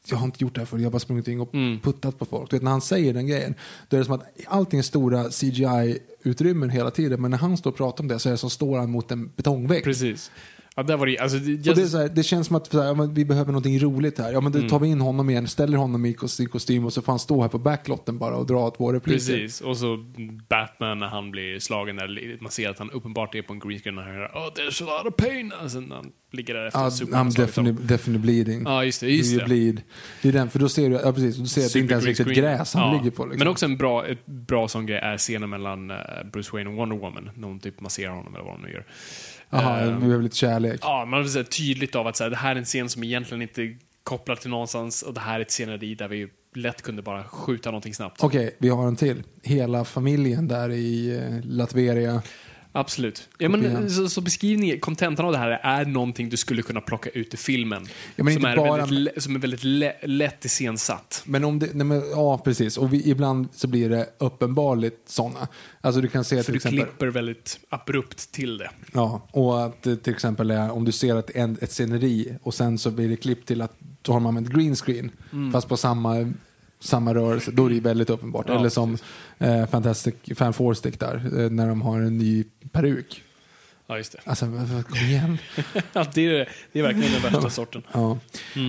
jag 0.09 0.16
har 0.16 0.24
inte 0.24 0.45
gjort 0.45 0.55
det 0.55 0.61
här 0.61 0.66
förr, 0.66 0.79
jag 0.79 0.85
har 0.85 0.91
bara 0.91 0.99
sprungit 0.99 1.29
in 1.29 1.41
och 1.41 1.55
Mm. 1.55 1.81
puttat 1.81 2.18
på 2.18 2.24
folk. 2.24 2.51
Du 2.51 2.57
vet, 2.57 2.62
när 2.62 2.70
han 2.70 2.81
säger 2.81 3.14
den 3.14 3.27
grejen, 3.27 3.55
då 3.89 3.97
är 3.97 3.99
det 3.99 4.05
som 4.05 4.14
att 4.14 4.27
allting 4.47 4.79
är 4.79 4.83
stora 4.83 5.31
CGI-utrymmen 5.31 6.70
hela 6.70 6.91
tiden, 6.91 7.20
men 7.22 7.31
när 7.31 7.39
han 7.39 7.57
står 7.57 7.70
och 7.70 7.77
pratar 7.77 8.05
om 8.05 8.09
det 8.09 8.18
så 8.18 8.29
är 8.29 8.31
det 8.31 8.37
som 8.39 8.51
står 8.51 8.79
han 8.79 8.91
mot 8.91 9.11
en 9.11 9.31
betongvägg. 9.37 9.85
Precis. 9.85 10.31
Ja, 10.79 10.83
där 10.83 10.97
var 10.97 11.07
det, 11.07 11.18
alltså, 11.18 11.37
Och 11.39 11.43
det, 11.45 11.53
just, 11.66 11.93
så 11.93 11.99
här, 11.99 12.09
det 12.09 12.22
känns 12.22 12.47
som 12.47 12.57
att 12.57 12.72
här, 12.72 12.85
ja, 12.85 12.95
vi 13.12 13.24
behöver 13.24 13.53
någonting 13.53 13.79
roligt 13.79 14.18
här. 14.18 14.33
Ja, 14.33 14.41
men 14.41 14.53
Mm. 14.53 14.62
då 14.62 14.70
tar 14.70 14.79
vi 14.79 14.89
in 14.89 15.01
honom 15.01 15.31
igen, 15.31 15.49
ställer 15.49 15.79
honom 15.79 16.07
i 16.07 16.14
kostym, 16.14 16.49
kostym 16.49 16.85
och 16.85 16.93
så 16.93 17.03
får 17.03 17.12
han 17.12 17.18
stå 17.18 17.43
här 17.43 17.49
på 17.49 17.59
backlotten 17.59 18.18
bara 18.18 18.37
och 18.37 18.47
dra 18.47 18.70
två 18.70 18.93
repliker. 18.93 19.16
Precis, 19.18 19.61
och 19.61 19.77
så 19.77 20.05
Batman 20.49 20.99
när 20.99 21.07
han 21.07 21.31
blir 21.31 21.59
slagen 21.59 21.97
där, 21.97 22.39
man 22.43 22.51
ser 22.51 22.70
att 22.70 22.79
han 22.79 22.91
uppenbart 22.91 23.35
är 23.35 23.43
på 23.43 23.53
en 23.53 23.59
green 23.59 23.79
screen 23.79 23.99
och 23.99 24.05
han 24.05 24.14
hör 24.14 24.27
oh, 24.27 24.53
there's 24.55 24.83
a 24.83 25.03
lot 25.05 25.12
of 25.12 25.16
pain. 25.27 25.49
När 25.49 25.95
han 25.95 26.12
ligger 26.33 26.55
där 26.55 26.66
efter 26.66 26.81
Ja, 26.81 26.91
Superman 26.91 27.29
I'm 27.31 27.37
definitely, 27.37 27.87
definitely 27.87 28.18
bleeding. 28.22 28.62
Ja, 28.64 28.85
just 28.85 29.01
det. 29.01 29.09
Just 29.11 29.39
det. 29.39 29.45
bleed. 29.45 29.83
Det 30.22 30.29
är 30.29 30.33
den, 30.33 30.51
för 30.51 30.59
då 30.59 30.68
ser 30.68 30.91
du, 30.91 30.95
ja, 31.05 31.12
precis, 31.12 31.37
du 31.37 31.47
ser 31.47 31.66
att 31.66 31.72
det 31.72 31.79
inte 31.79 31.93
ens 31.93 32.05
är 32.05 32.09
riktigt 32.09 32.29
gräs 32.29 32.74
han. 32.74 32.83
Ja, 32.93 32.99
ligger 32.99 33.11
på. 33.16 33.24
Liksom. 33.24 33.39
Men 33.39 33.49
också 33.49 33.66
en 33.66 33.77
bra, 33.77 34.07
ett 34.07 34.27
bra 34.27 34.68
sån 34.68 34.87
grej 34.87 34.99
är 34.99 35.16
scenen 35.18 35.51
mellan 35.51 35.91
eh, 35.91 35.97
Bruce 36.33 36.51
Wayne 36.53 36.70
och 36.70 36.77
Wonder 36.77 36.97
Woman. 36.97 37.31
När 37.35 37.49
hon 37.49 37.61
typ 37.61 37.81
masserar 37.81 38.11
honom 38.11 38.35
eller 38.35 38.45
vad 38.45 38.53
hon 38.53 38.62
nu 38.62 38.72
gör. 38.72 38.87
Jaha, 39.51 39.91
vi 39.91 40.01
behöver 40.01 40.23
lite 40.23 40.37
kärlek. 40.37 40.81
Ja, 40.83 41.05
man 41.05 41.23
vill 41.23 41.33
säga 41.33 41.45
tydligt 41.45 41.95
av 41.95 42.07
att 42.07 42.17
så 42.17 42.25
här, 42.25 42.31
det 42.31 42.37
här 42.37 42.53
är 42.53 42.57
en 42.57 42.65
scen 42.65 42.89
som 42.89 43.05
egentligen 43.05 43.43
inte 43.43 43.63
är 43.63 43.77
kopplad 44.03 44.41
till 44.41 44.51
någonstans 44.51 45.03
och 45.03 45.15
det 45.15 45.21
här 45.21 45.37
är 45.37 45.43
ett 45.43 45.51
sceneri 45.51 45.95
där 45.95 46.09
vi 46.09 46.29
lätt 46.55 46.83
kunde 46.83 47.03
bara 47.03 47.25
skjuta 47.25 47.71
någonting 47.71 47.95
snabbt. 47.95 48.25
Okej, 48.25 48.57
vi 48.59 48.69
har 48.69 48.89
en 48.89 48.97
till. 48.97 49.23
Hela 49.43 49.85
familjen 49.85 50.49
där 50.49 50.71
i 50.71 51.17
eh, 51.17 51.51
Latveria. 51.51 52.23
Absolut. 52.77 53.29
Ja, 53.39 53.49
men, 53.49 53.91
så, 53.91 54.09
så 54.09 54.20
beskrivningen, 54.20 54.81
kontentan 54.81 55.27
av 55.27 55.33
det 55.33 55.39
här 55.39 55.51
är 55.62 55.85
någonting 55.85 56.29
du 56.29 56.37
skulle 56.37 56.62
kunna 56.62 56.81
plocka 56.81 57.11
ut 57.11 57.35
i 57.35 57.37
filmen. 57.37 57.87
Ja, 58.16 58.24
som, 58.24 58.45
är 58.45 58.57
bara- 58.57 58.77
väldigt, 58.87 59.22
som 59.22 59.35
är 59.35 59.39
väldigt 59.39 59.64
lä, 59.64 59.93
lätt 60.03 60.45
iscensatt. 60.45 61.22
Men 61.27 61.45
om 61.45 61.59
det, 61.59 61.66
nej 61.74 61.87
men, 61.87 62.03
ja 62.11 62.39
precis, 62.39 62.77
och 62.79 62.93
vi, 62.93 63.11
ibland 63.11 63.49
så 63.53 63.66
blir 63.68 63.91
det 63.91 64.09
uppenbarligt 64.18 65.09
sådana. 65.09 65.49
Alltså 65.81 66.01
du 66.01 66.09
kan 66.09 66.24
se 66.24 66.37
För 66.37 66.43
till 66.43 66.53
du 66.53 66.57
exempel, 66.57 66.85
klipper 66.85 67.07
väldigt 67.07 67.61
abrupt 67.68 68.33
till 68.33 68.59
det. 68.59 68.70
ja, 68.93 69.29
och 69.31 69.64
att 69.64 69.83
till 69.83 70.12
exempel 70.12 70.51
är 70.51 70.70
om 70.70 70.85
du 70.85 70.93
ser 70.93 71.16
ett, 71.18 71.62
ett 71.62 71.72
sceneri 71.72 72.37
och 72.43 72.55
sen 72.55 72.79
så 72.79 72.91
blir 72.91 73.09
det 73.09 73.16
klipp 73.16 73.47
till 73.47 73.62
att 73.62 73.77
då 74.03 74.12
har 74.12 74.20
man 74.20 74.37
använt 74.37 74.55
green 74.57 74.77
screen, 74.77 75.11
fast 75.53 75.68
på 75.68 75.77
samma, 75.77 76.33
samma 76.81 77.14
rörelse, 77.14 77.51
då 77.51 77.64
är 77.64 77.68
det 77.68 77.74
ju 77.74 77.81
väldigt 77.81 78.11
uppenbart. 78.11 78.47
Ja, 78.49 78.59
Eller 78.59 78.68
som 78.68 78.99
eh, 79.39 79.66
Fantastic 79.66 80.14
Fan 80.37 80.53
Four 80.53 80.74
Stick 80.74 81.01
där, 81.01 81.14
eh, 81.45 81.51
när 81.51 81.68
de 81.68 81.83
har 81.83 82.01
en 82.01 82.18
ny 82.18 82.45
peruk. 82.72 83.22
Ja, 83.89 83.97
just 83.97 84.12
det. 84.12 84.18
Alltså, 84.24 84.47
kom 84.89 84.99
igen. 84.99 85.39
Ja, 85.93 86.07
det, 86.14 86.27
är, 86.27 86.49
det 86.72 86.79
är 86.79 86.83
verkligen 86.83 87.12
den 87.12 87.22
värsta 87.33 87.51
sorten. 87.51 87.83
Ja. 87.93 88.18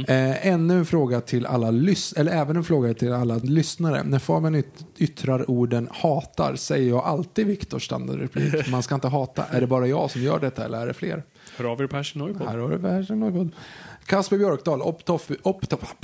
Eh, 0.08 0.48
ännu 0.48 0.78
en 0.78 0.86
fråga 0.86 1.22
till 1.22 1.46
alla 1.46 1.72
lys 1.72 2.14
eller 2.14 2.32
även 2.32 2.56
en 2.56 2.64
fråga 2.64 2.94
till 2.94 3.14
alla 3.14 3.38
lyssnare. 3.38 4.04
När 4.04 4.20
Fabian 4.20 4.56
yt- 4.56 4.86
yttrar 4.98 5.50
orden 5.52 5.90
hatar 5.92 6.56
säger 6.56 6.90
jag 6.90 7.04
alltid 7.04 7.48
Viktors 7.48 7.86
standardreplik. 7.86 8.68
Man 8.72 8.84
ska 8.84 8.96
inte 8.96 9.08
hata. 9.08 9.46
Är 9.46 9.62
det 9.62 9.68
bara 9.68 9.88
jag 9.88 10.12
som 10.12 10.22
gör 10.22 10.40
detta 10.40 10.66
eller 10.66 10.82
är 10.82 10.88
det 10.88 10.94
fler? 10.94 11.24
Hör 11.58 11.66
av 11.66 11.82
er 11.82 11.88
på 11.88 12.04
Noipod. 12.20 12.48
Här 12.48 12.58
har 12.58 12.70
du 12.70 12.78
världen 12.78 13.20
något. 13.20 13.54
Kasper 14.08 14.38
Björkdahl, 14.38 14.82
Optoff, 14.82 15.32
Optoff, 15.44 15.96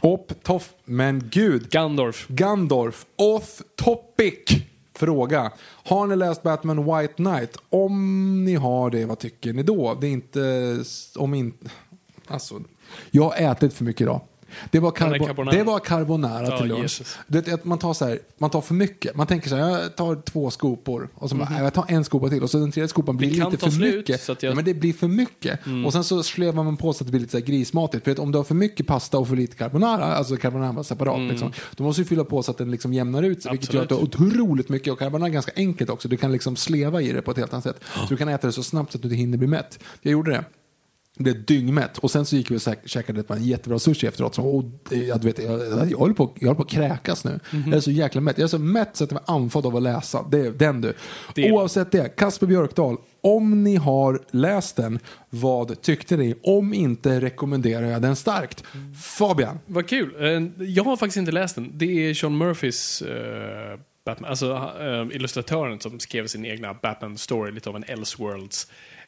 Optoff, 0.00 0.74
men 0.84 1.28
gud. 1.30 1.70
Gandorf. 1.70 2.26
Gandorf, 2.28 3.06
off 3.16 3.62
topic. 3.76 4.34
Fråga. 4.94 5.52
Har 5.60 6.06
ni 6.06 6.16
läst 6.16 6.42
Batman 6.42 6.84
White 6.84 7.14
Knight? 7.14 7.56
Om 7.70 8.44
ni 8.44 8.54
har 8.54 8.90
det, 8.90 9.04
vad 9.04 9.18
tycker 9.18 9.52
ni 9.52 9.62
då? 9.62 9.94
Det 10.00 10.06
är 10.06 10.10
inte... 10.10 10.76
Om 11.16 11.34
inte... 11.34 11.70
Alltså, 12.26 12.62
jag 13.10 13.22
har 13.22 13.36
ätit 13.36 13.74
för 13.74 13.84
mycket 13.84 14.00
idag. 14.00 14.20
Det 14.70 14.78
var, 14.80 14.90
carbo- 14.90 15.26
carbonara. 15.26 15.56
det 15.56 15.62
var 15.62 15.78
carbonara 15.78 16.46
Ja, 16.50 16.58
till 16.58 16.66
lunch. 16.68 17.02
Vet, 17.26 17.52
att 17.54 17.64
man, 17.64 17.78
tar 17.78 17.94
så 17.94 18.04
här, 18.04 18.18
man 18.38 18.50
tar 18.50 18.60
för 18.60 18.74
mycket. 18.74 19.16
Man 19.16 19.26
tänker 19.26 19.48
så 19.48 19.56
här, 19.56 19.68
jag 19.70 19.96
tar 19.96 20.14
två 20.16 20.50
skopor 20.50 21.08
och 21.14 21.30
så 21.30 21.36
bara, 21.36 21.48
"Nej, 21.48 21.62
jag 21.62 21.74
tar 21.74 21.84
en 21.88 22.04
skopa 22.04 22.28
till 22.28 22.42
och 22.42 22.50
så 22.50 22.58
den 22.58 22.72
tredje 22.72 22.88
skopan 22.88 23.16
blir 23.16 23.28
Mhm. 23.28 23.38
Det 23.38 23.50
lite 23.50 23.64
för 23.64 23.70
slut, 23.70 23.96
mycket. 23.96 24.28
jag- 24.28 24.36
Mm. 24.44 24.50
ja, 24.50 24.54
men 24.54 24.64
det 24.64 24.74
blir 24.74 24.92
för 24.92 25.08
mycket. 25.08 25.60
Och 25.86 25.92
sen 25.92 26.04
så 26.04 26.22
slevar 26.22 26.64
man 26.64 26.76
på 26.76 26.92
så 26.92 27.02
att 27.04 27.06
det 27.06 27.10
blir 27.10 27.20
lite 27.20 27.40
så 27.40 27.44
grismatigt. 27.46 28.04
För 28.04 28.10
att 28.10 28.18
om 28.18 28.32
du 28.32 28.38
har 28.38 28.44
för 28.44 28.54
mycket 28.54 28.86
pasta 28.86 29.18
och 29.18 29.28
för 29.28 29.36
lite 29.36 29.56
carbonara, 29.56 30.04
alltså 30.04 30.36
carbonara 30.36 30.84
separat, 30.84 31.30
liksom, 31.30 31.52
då 31.76 31.84
måste 31.84 32.02
du 32.02 32.06
fylla 32.06 32.24
på 32.24 32.42
så 32.42 32.50
att 32.50 32.58
den 32.58 32.70
liksom 32.70 32.94
jämnar 32.94 33.22
ut 33.22 33.42
sig. 33.42 33.52
Vilket 33.52 33.74
gör 33.74 33.82
att 33.82 33.88
du 33.88 33.94
har 33.94 34.00
Mm. 34.02 34.10
Otroligt 34.38 34.68
mycket. 34.68 34.92
Och 34.92 34.98
carbonara 34.98 35.28
är 35.28 35.32
ganska 35.32 35.52
enkelt 35.56 35.90
också. 35.90 36.08
Du 36.08 36.16
kan 36.16 36.32
liksom 36.32 36.56
sleva 36.56 37.02
i 37.02 37.12
det 37.12 37.22
på 37.22 37.30
ett 37.30 37.36
helt 37.36 37.52
annat 37.52 37.64
sätt. 37.64 37.80
Så 37.94 38.06
du 38.08 38.16
kan 38.16 38.28
äta 38.28 38.46
det 38.46 38.52
så 38.52 38.62
snabbt 38.62 38.92
så 38.92 38.98
att 38.98 39.02
du 39.02 39.08
inte 39.08 39.16
hinner 39.16 39.38
bli 39.38 39.46
mätt. 39.48 39.78
Jag 40.02 40.12
gjorde 40.12 40.30
det. 40.30 40.44
Blev 41.18 41.44
dyngmätt. 41.44 41.98
Och 41.98 42.10
sen 42.10 42.24
så 42.26 42.36
gick 42.36 42.50
vi 42.50 42.56
och 42.56 42.60
käkade 42.84 43.22
par 43.22 43.36
jättebra 43.36 43.78
sushi 43.78 44.06
efteråt. 44.06 44.34
Så, 44.34 44.42
och, 44.42 44.64
jag, 44.90 45.24
vet, 45.24 45.38
jag, 45.38 45.90
jag, 45.90 45.98
håller 45.98 46.14
på, 46.14 46.32
jag 46.38 46.48
håller 46.48 46.56
på 46.56 46.62
att 46.62 46.70
kräkas 46.70 47.24
nu. 47.24 47.40
Mhm. 47.52 47.62
Jag 47.66 47.76
är 47.76 47.80
så 47.80 47.90
jäkla 47.90 48.20
mätt. 48.20 48.38
Jag 48.38 48.44
är 48.44 48.48
så 48.48 48.58
mätt 48.58 48.90
så 48.96 49.04
att 49.04 49.10
jag 49.10 49.20
var 49.26 49.34
andfådd 49.34 49.66
av 49.66 49.76
att 49.76 49.82
läsa. 49.82 50.26
Det 50.30 50.38
är 50.38 50.50
den 50.50 50.80
du. 50.80 50.94
Det 51.34 51.46
är- 51.48 51.52
Oavsett 51.52 51.92
det, 51.92 52.16
Kasper 52.16 52.46
Björkdahl. 52.46 52.96
Om 53.20 53.64
ni 53.64 53.76
har 53.76 54.20
läst 54.30 54.76
den, 54.76 54.98
vad 55.30 55.80
tyckte 55.82 56.16
ni? 56.16 56.34
Om 56.42 56.74
inte 56.74 57.20
rekommenderar 57.20 57.86
jag 57.86 58.02
den 58.02 58.16
starkt. 58.16 58.64
Fabian. 59.02 59.58
Vad 59.66 59.88
kul. 59.88 60.14
Eh, 60.58 60.64
Jag 60.66 60.84
har 60.84 60.96
faktiskt 60.96 61.16
inte 61.16 61.32
läst 61.32 61.54
den. 61.54 61.70
Det 61.74 62.10
är 62.10 62.14
Sean 62.14 62.38
Murphys 62.38 63.02
eh, 63.02 63.78
Batman, 64.04 64.30
alltså 64.30 64.52
eh, 64.80 65.16
illustratören 65.16 65.80
som 65.80 66.00
skrev 66.00 66.26
sin 66.26 66.44
egna 66.44 66.72
Batman-story, 66.72 67.50
lite 67.50 67.68
av 67.68 67.76
en 67.76 67.84
Elseworlds. 67.84 68.66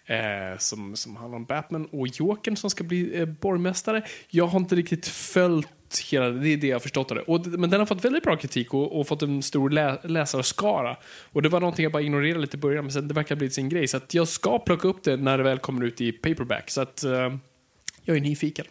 Eh, 0.08 0.58
som, 0.58 0.96
som 0.96 1.16
handlar 1.16 1.36
om 1.36 1.44
Batman 1.44 1.88
och 1.92 2.08
Jokern 2.08 2.56
som 2.56 2.70
ska 2.70 2.84
bli 2.84 3.20
eh, 3.20 3.26
borgmästare. 3.26 4.02
Jag 4.28 4.46
har 4.46 4.60
inte 4.60 4.74
riktigt 4.74 5.06
följt 5.06 5.98
hela 6.10 6.28
det, 6.30 6.48
är 6.48 6.56
det 6.56 6.66
jag 6.66 6.74
har 6.74 6.80
förstått 6.80 7.10
av 7.10 7.16
det. 7.16 7.22
Och, 7.22 7.46
men 7.46 7.70
den 7.70 7.80
har 7.80 7.86
fått 7.86 8.04
väldigt 8.04 8.22
bra 8.22 8.36
kritik 8.36 8.74
och, 8.74 9.00
och 9.00 9.08
fått 9.08 9.22
en 9.22 9.42
stor 9.42 9.70
lä, 9.70 9.98
läsarskara. 10.02 10.96
Och 11.32 11.42
det 11.42 11.48
var 11.48 11.60
någonting 11.60 11.82
jag 11.82 11.92
bara 11.92 12.02
ignorerade 12.02 12.40
lite 12.40 12.56
i 12.56 12.60
början, 12.60 12.84
men 12.84 12.92
sen 12.92 13.08
det 13.08 13.14
verkar 13.14 13.34
ha 13.34 13.38
blivit 13.38 13.54
sin 13.54 13.68
grej. 13.68 13.88
Så 13.88 13.96
att 13.96 14.14
jag 14.14 14.28
ska 14.28 14.58
plocka 14.58 14.88
upp 14.88 15.02
det 15.02 15.16
när 15.16 15.38
det 15.38 15.44
väl 15.44 15.58
kommer 15.58 15.84
ut 15.84 16.00
i 16.00 16.12
paperback. 16.12 16.70
Så 16.70 16.80
att 16.80 17.04
eh, 17.04 17.36
jag 18.04 18.16
är 18.16 18.20
nyfiken. 18.20 18.66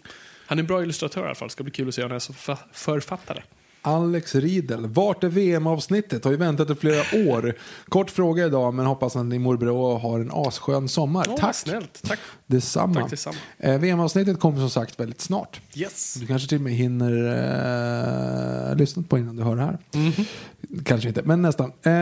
Han 0.45 0.57
är 0.57 0.63
en 0.63 0.67
bra 0.67 0.83
illustratör 0.83 1.21
i 1.21 1.25
alla 1.25 1.35
fall. 1.35 1.47
Det 1.47 1.51
ska 1.51 1.63
bli 1.63 1.71
kul 1.71 1.87
att 1.87 1.95
se 1.95 2.03
honom 2.03 2.19
som 2.19 2.35
författare. 2.71 3.41
Alex 3.87 4.35
Riedel. 4.35 4.87
Vart 4.87 5.23
är 5.23 5.29
VM-avsnittet? 5.29 6.23
Har 6.23 6.31
ju 6.31 6.37
väntat 6.37 6.69
i 6.69 6.75
flera 6.75 7.29
år. 7.29 7.53
Kort 7.89 8.11
fråga 8.11 8.45
idag, 8.45 8.73
men 8.73 8.85
hoppas 8.85 9.15
att 9.15 9.25
ni 9.25 9.39
mår 9.39 9.57
bra 9.57 9.93
och 9.93 9.99
har 9.99 10.19
en 10.19 10.31
asskön 10.33 10.89
sommar. 10.89 11.25
Åh, 11.29 11.35
Tack! 11.39 11.55
Snällt. 11.55 12.01
Tack. 12.03 12.19
Detsamma. 12.45 12.93
Tack 12.93 13.09
detsamma. 13.09 13.35
Eh, 13.57 13.79
VM-avsnittet 13.79 14.39
kommer 14.39 14.59
som 14.59 14.69
sagt 14.69 14.99
väldigt 14.99 15.21
snart. 15.21 15.61
Yes. 15.75 16.13
Du 16.13 16.27
kanske 16.27 16.49
till 16.49 16.57
och 16.57 16.61
med 16.61 16.73
hinner 16.73 17.11
eh, 18.71 18.75
lyssna 18.75 19.03
på 19.09 19.17
innan 19.17 19.35
du 19.35 19.43
hör 19.43 19.55
det 19.55 19.61
här. 19.61 19.77
Kanske 20.83 21.07
inte, 21.07 21.21
men 21.23 21.41
nästan. 21.41 21.71
Eh. 21.83 21.93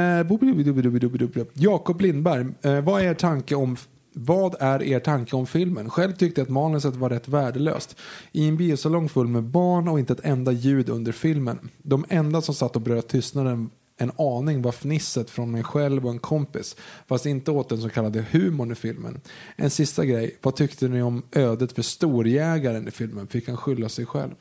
Jakob 1.53 2.01
Lindberg, 2.01 2.45
eh, 2.61 2.81
vad 2.81 3.01
är 3.01 3.05
er 3.05 3.13
tanke 3.13 3.55
om 3.55 3.77
vad 4.17 4.55
är 4.59 4.83
er 4.83 4.99
tanke 4.99 5.35
om 5.35 5.47
filmen? 5.47 5.89
Själv 5.89 6.13
tyckte 6.13 6.41
jag 6.41 6.45
att 6.45 6.51
manuset 6.51 6.95
var 6.95 7.09
rätt 7.09 7.27
värdelöst. 7.27 7.99
I 8.31 8.47
en 8.47 8.57
biosalong 8.57 9.09
full 9.09 9.27
med 9.27 9.43
barn 9.43 9.87
och 9.87 9.99
inte 9.99 10.13
ett 10.13 10.25
enda 10.25 10.51
ljud 10.51 10.89
under 10.89 11.11
filmen. 11.11 11.69
De 11.77 12.05
enda 12.09 12.41
som 12.41 12.55
satt 12.55 12.75
och 12.75 12.81
bröt 12.81 13.07
tystnaden 13.07 13.69
en 13.97 14.11
aning 14.17 14.61
var 14.61 14.71
fnisset 14.71 15.29
från 15.29 15.51
mig 15.51 15.63
själv 15.63 16.05
och 16.05 16.11
en 16.11 16.19
kompis. 16.19 16.75
Fast 17.07 17.25
inte 17.25 17.51
åt 17.51 17.69
den 17.69 17.81
så 17.81 17.89
kallade 17.89 18.25
humorn 18.31 18.71
i 18.71 18.75
filmen. 18.75 19.21
En 19.55 19.69
sista 19.69 20.05
grej. 20.05 20.37
Vad 20.41 20.55
tyckte 20.55 20.87
ni 20.87 21.01
om 21.01 21.23
ödet 21.31 21.71
för 21.71 21.81
storjägaren 21.81 22.87
i 22.87 22.91
filmen? 22.91 23.27
Fick 23.27 23.47
han 23.47 23.57
skylla 23.57 23.89
sig 23.89 24.05
själv? 24.05 24.33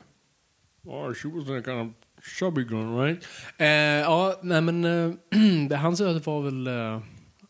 Oh, 0.83 1.13
she 1.13 1.27
was 1.27 1.47
that 1.47 1.65
kind 1.65 1.81
of 1.81 1.87
chubby 2.39 2.61
girl, 2.61 2.99
right? 2.99 3.23
Uh, 3.61 3.67
ja, 3.67 4.39
nej 4.43 4.61
men 4.61 4.85
uh, 5.71 5.77
hans 5.77 6.01
öde 6.01 6.19
var 6.19 6.41
väl 6.41 6.67
Uh 6.67 6.99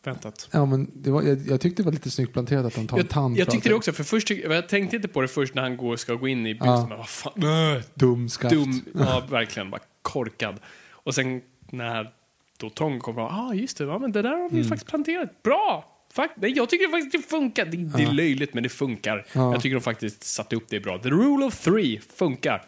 väntat. 0.06 0.48
Ja, 0.52 0.64
men 0.66 0.90
det 0.94 1.10
var, 1.10 1.22
jag, 1.22 1.38
jag 1.48 1.60
tyckte 1.60 1.82
det 1.82 1.84
var 1.86 1.92
lite 1.92 2.10
snyggt 2.10 2.32
planterat 2.32 2.66
att 2.66 2.74
de 2.74 2.86
tar 2.88 2.96
en 2.96 3.02
Jag, 3.02 3.10
tand 3.10 3.36
jag 3.38 3.50
tyckte 3.50 3.68
det 3.68 3.74
också, 3.74 3.92
för 3.92 4.04
först 4.04 4.30
jag 4.30 4.68
tänkte 4.68 4.96
inte 4.96 5.08
på 5.08 5.22
det 5.22 5.28
först 5.28 5.54
när 5.54 5.62
han 5.62 5.76
går, 5.76 5.96
ska 5.96 6.14
gå 6.14 6.28
in 6.28 6.46
i 6.46 6.54
byn. 6.54 6.66
Ja. 6.68 6.86
Vad 6.98 7.08
fan, 7.08 7.42
äh, 7.76 7.82
Dum 7.94 8.28
skaft. 8.28 8.54
dum, 8.54 8.84
ja 8.94 9.26
verkligen, 9.30 9.70
bara 9.70 9.80
korkad. 10.02 10.60
Och 10.90 11.14
sen 11.14 11.40
när 11.70 12.10
då 12.58 12.70
Tong 12.70 12.98
kommer 13.00 13.22
och 13.22 13.32
ah 13.32 13.54
just 13.54 13.78
det, 13.78 13.84
ja, 13.84 13.98
men 13.98 14.12
det 14.12 14.22
där 14.22 14.30
har 14.30 14.48
vi 14.50 14.56
Mm. 14.56 14.68
faktiskt 14.68 14.90
planterat. 14.90 15.42
Bra! 15.42 15.92
Fakt, 16.12 16.32
nej, 16.36 16.52
jag 16.56 16.68
tycker 16.68 16.88
faktiskt 16.88 17.12
det 17.12 17.30
funkar. 17.30 17.64
Det, 17.64 17.76
det 17.76 18.02
är 18.02 18.12
löjligt, 18.12 18.54
men 18.54 18.62
det 18.62 18.68
funkar. 18.68 19.26
Ja. 19.32 19.52
Jag 19.52 19.62
tycker 19.62 19.74
de 19.76 19.80
faktiskt 19.82 20.22
satte 20.24 20.56
upp 20.56 20.64
det 20.68 20.80
bra. 20.80 20.98
The 20.98 21.08
rule 21.08 21.46
of 21.46 21.58
three 21.60 22.00
funkar. 22.16 22.62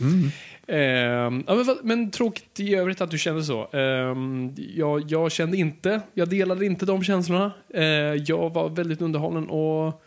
Mm. 0.00 0.30
Ehm, 0.70 1.44
ja, 1.46 1.54
men, 1.54 1.76
men 1.82 2.10
tråkigt 2.10 2.60
i 2.60 2.74
övrigt 2.74 3.00
att 3.00 3.10
du 3.10 3.18
kände 3.18 3.42
så. 3.42 3.68
Ehm, 3.72 4.54
jag, 4.56 5.10
jag 5.10 5.32
kände 5.32 5.56
inte, 5.56 6.00
jag 6.14 6.28
delade 6.28 6.66
inte 6.66 6.86
de 6.86 7.02
känslorna. 7.02 7.52
Eh, 7.74 7.84
jag 8.14 8.52
var 8.52 8.68
väldigt 8.68 9.02
underhållen 9.02 9.48
och 9.48 10.02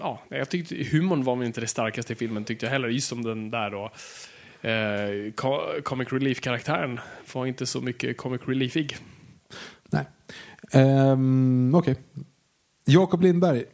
ja, 0.00 0.22
jag 0.28 0.48
tyckte 0.48 0.74
humorn 0.74 1.24
var 1.24 1.36
väl 1.36 1.46
inte 1.46 1.60
det 1.60 1.66
starkaste 1.66 2.12
i 2.12 2.16
filmen 2.16 2.44
tyckte 2.44 2.66
jag 2.66 2.70
heller. 2.70 2.88
Just 2.88 3.08
som 3.08 3.22
den 3.22 3.50
där 3.50 3.70
då. 3.70 3.90
Eh, 4.68 5.32
comic 5.82 6.12
relief-karaktären 6.12 7.00
var 7.34 7.46
inte 7.46 7.66
så 7.66 7.80
mycket 7.80 8.16
comic 8.16 8.40
reliefig. 8.46 8.96
Nej. 9.90 10.04
Um, 11.12 11.74
Okej. 11.74 11.96
Jakob 12.84 13.22
Lindberg. 13.22 13.64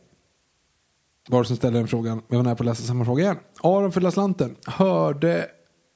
Var 1.28 1.42
det 1.42 1.46
som 1.46 1.56
ställde 1.56 1.78
den 1.78 1.88
frågan. 1.88 2.22
Vi 2.28 2.36
var 2.36 2.44
nära 2.44 2.54
på 2.54 2.62
att 2.62 2.66
läsa 2.66 2.82
samma 2.82 3.04
fråga 3.04 3.22
igen. 3.22 3.36
Aron 3.62 3.92
för 3.92 4.10
Slanten. 4.10 4.56
Hörde 4.66 5.48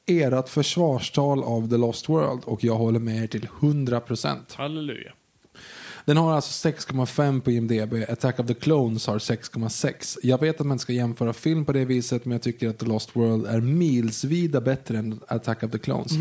ert 0.07 0.49
försvarstal 0.49 1.43
av 1.43 1.71
The 1.71 1.77
Lost 1.77 2.09
World 2.09 2.45
och 2.45 2.65
jag 2.65 2.75
håller 2.75 3.01
med 3.01 3.23
er 3.23 3.27
till 3.27 3.49
100%. 3.61 4.37
Halleluja. 4.57 5.13
Den 6.07 6.17
har 6.17 6.35
alltså 6.35 6.69
6,5 6.69 7.41
på 7.41 7.51
IMDB. 7.51 7.95
Attack 8.09 8.41
of 8.41 8.47
the 8.47 8.55
Clones 8.55 9.07
har 9.07 9.19
6,6. 9.19 10.19
Jag 10.23 10.41
vet 10.41 10.61
att 10.61 10.67
man 10.67 10.79
ska 10.79 10.93
jämföra 10.93 11.33
film 11.33 11.65
på 11.65 11.73
det 11.73 11.85
viset 11.85 12.25
men 12.25 12.33
jag 12.33 12.43
tycker 12.43 12.69
att 12.69 12.79
The 12.79 12.87
Lost 12.87 13.17
World 13.17 13.47
är 13.47 13.61
milsvida 13.61 14.61
bättre 14.61 14.99
än 14.99 15.21
Attack 15.29 15.63
of 15.63 15.71
the 15.71 15.79
Clones. 15.79 16.13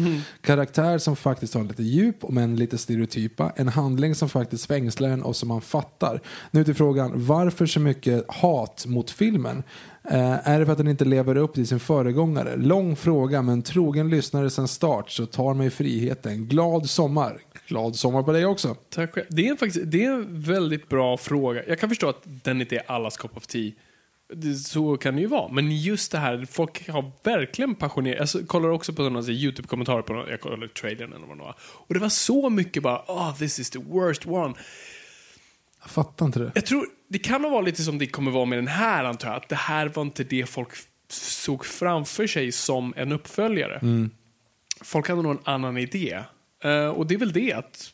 Karaktär 0.41 0.97
som 0.97 1.15
faktiskt 1.15 1.53
har 1.53 1.63
lite 1.63 1.83
djup 1.83 2.29
men 2.29 2.55
lite 2.55 2.77
stereotypa. 2.77 3.53
En 3.55 3.67
handling 3.67 4.15
som 4.15 4.29
faktiskt 4.29 4.65
fängslar 4.65 5.09
en 5.09 5.23
och 5.23 5.36
som 5.36 5.47
man 5.47 5.61
fattar. 5.61 6.21
Nu 6.51 6.63
till 6.63 6.75
frågan, 6.75 7.11
varför 7.15 7.65
så 7.65 7.79
mycket 7.79 8.25
hat 8.27 8.86
mot 8.88 9.11
filmen? 9.11 9.63
Eh, 10.10 10.49
är 10.49 10.60
det 10.60 10.66
för 10.66 10.72
att 10.72 10.78
den 10.78 10.88
inte 10.88 11.06
lever 11.06 11.38
upp 11.38 11.53
till 11.53 11.68
sin 11.68 11.80
föregångare? 11.80 12.56
Lång 12.56 12.95
fråga 12.95 13.41
men 13.41 13.62
trogen 13.62 14.09
lyssnare 14.09 14.50
sedan 14.50 14.67
start 14.67 15.12
så 15.12 15.25
tar 15.25 15.54
mig 15.54 15.70
friheten. 15.70 16.46
Glad 16.47 16.89
sommar. 16.89 17.39
Glad 17.67 17.96
sommar 17.96 18.24
på 18.24 18.32
dig 18.32 18.46
också. 18.46 18.75
Tack 18.89 19.13
själv. 19.13 19.25
Det 19.29 19.47
är 19.47 19.55
faktiskt 19.55 19.92
det 19.92 20.05
är 20.05 20.12
en 20.12 20.42
väldigt 20.42 20.89
bra 20.89 21.17
fråga. 21.17 21.67
Jag 21.67 21.79
kan 21.79 21.89
förstå 21.89 22.09
att 22.09 22.21
den 22.24 22.62
inte 22.62 22.75
är 22.75 22.92
allas 22.92 23.17
cup 23.17 23.38
of 23.38 23.47
tea. 23.47 23.71
Det, 24.34 24.54
så 24.54 24.97
kan 24.97 25.16
det 25.16 25.21
ju 25.21 25.28
vara. 25.28 25.51
Men 25.51 25.78
just 25.78 26.12
det 26.12 26.17
här, 26.17 26.47
folk 26.51 26.89
har 26.89 27.12
verkligen 27.24 27.75
passionerat. 27.75 28.34
Jag 28.34 28.47
kollar 28.47 28.70
också 28.70 28.93
på 28.93 29.09
några 29.09 29.32
YouTube-kommentarer 29.32 30.01
på 30.01 30.13
någon, 30.13 30.29
jag 30.29 30.42
kollade 30.42 30.67
trailern 30.67 31.13
eller 31.13 31.28
vad 31.28 31.38
det 31.38 31.43
var. 31.43 31.55
Och 31.59 31.93
det 31.93 32.00
var 32.00 32.09
så 32.09 32.50
mycket 32.50 32.84
bara, 32.84 33.04
oh 33.08 33.38
this 33.38 33.59
is 33.59 33.70
the 33.70 33.79
worst 33.79 34.28
one. 34.28 34.54
Jag 35.86 35.91
fattar 35.91 36.25
inte 36.25 36.39
det. 36.39 36.51
Jag 36.55 36.66
tror 36.66 36.87
det 37.07 37.20
kan 37.20 37.41
nog 37.41 37.51
vara 37.51 37.62
lite 37.62 37.83
som 37.83 37.97
det 37.97 38.07
kommer 38.07 38.32
vara 38.32 38.45
med 38.45 38.57
den 38.57 38.67
här 38.67 39.03
antar 39.03 39.28
jag. 39.28 39.37
Att 39.37 39.49
det 39.49 39.55
här 39.55 39.87
var 39.87 40.01
inte 40.03 40.24
det 40.24 40.45
folk 40.45 40.70
såg 41.09 41.66
framför 41.66 42.28
sig 42.28 42.51
som 42.51 42.93
en 42.97 43.12
uppföljare. 43.12 44.09
Folk 44.82 45.09
hade 45.09 45.21
nog 45.21 45.32
en 45.32 45.39
annan 45.43 45.78
idé. 45.78 46.24
Eh, 46.63 46.87
och 46.87 47.07
det 47.07 47.13
är 47.13 47.17
väl 47.20 47.33
det 47.33 47.53
att 47.53 47.91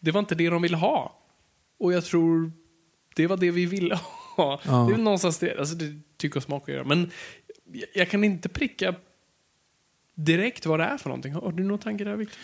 det 0.00 0.10
var 0.10 0.20
inte 0.20 0.34
det 0.34 0.50
de 0.50 0.62
ville 0.62 0.76
ha. 0.76 1.20
Och 1.78 1.92
jag 1.92 2.04
tror 2.04 2.52
det 3.16 3.26
var 3.26 3.36
det 3.36 3.50
vi 3.50 3.66
ville 3.66 3.94
ha. 4.36 4.60
Det 4.64 4.70
är 4.70 4.90
väl 4.90 5.02
någonstans 5.02 5.38
det, 5.38 5.58
alltså 5.58 5.74
det 5.74 6.00
tycker 6.16 6.36
och 6.36 6.42
smak 6.42 6.62
att 6.68 6.74
göra. 6.74 6.84
Men 6.84 7.10
jag, 7.72 7.88
jag 7.94 8.10
kan 8.10 8.24
inte 8.24 8.48
pricka 8.48 8.94
direkt 10.14 10.66
vad 10.66 10.80
det 10.80 10.84
är 10.84 10.96
för 10.96 11.08
någonting. 11.08 11.32
Har 11.34 11.52
du 11.52 11.64
någon 11.64 11.78
tanke 11.78 12.04
där 12.04 12.16
Victor? 12.16 12.38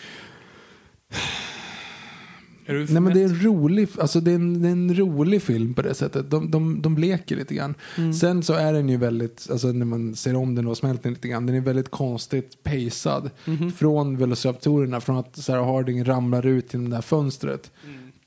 Nej, 2.73 3.01
men 3.01 3.13
det 3.13 3.19
är 3.21 3.25
en 3.25 3.43
rolig, 3.43 3.87
alltså 3.99 4.19
det 4.19 4.31
är 4.31 4.35
en, 4.35 4.61
det 4.61 4.67
är 4.67 4.71
en 4.71 4.95
rolig 4.95 5.41
film 5.41 5.73
på 5.73 5.81
det 5.81 5.93
sättet. 5.93 6.31
De, 6.31 6.51
de, 6.51 6.81
de 6.81 6.97
leker 6.97 7.35
lite 7.35 7.55
grann. 7.55 7.75
Mm. 7.97 8.13
Sen 8.13 8.43
så 8.43 8.53
är 8.53 8.73
den 8.73 8.89
ju 8.89 8.97
väldigt, 8.97 9.47
alltså 9.51 9.67
när 9.67 9.85
man 9.85 10.15
ser 10.15 10.35
om 10.35 10.55
den 10.55 10.67
och 10.67 10.77
smälter 10.77 11.03
den 11.03 11.13
lite 11.13 11.27
grann, 11.27 11.45
den 11.45 11.55
är 11.55 11.61
väldigt 11.61 11.91
konstigt 11.91 12.63
pacad. 12.63 13.29
Mhm. 13.45 13.71
Från 13.71 14.17
Velociraptorerna, 14.17 15.01
från 15.01 15.17
att 15.17 15.37
Sarah 15.37 15.65
Harding 15.65 16.03
ramlar 16.05 16.45
ut 16.45 16.73
genom 16.73 16.89
det 16.89 16.95
där 16.95 17.01
fönstret. 17.01 17.71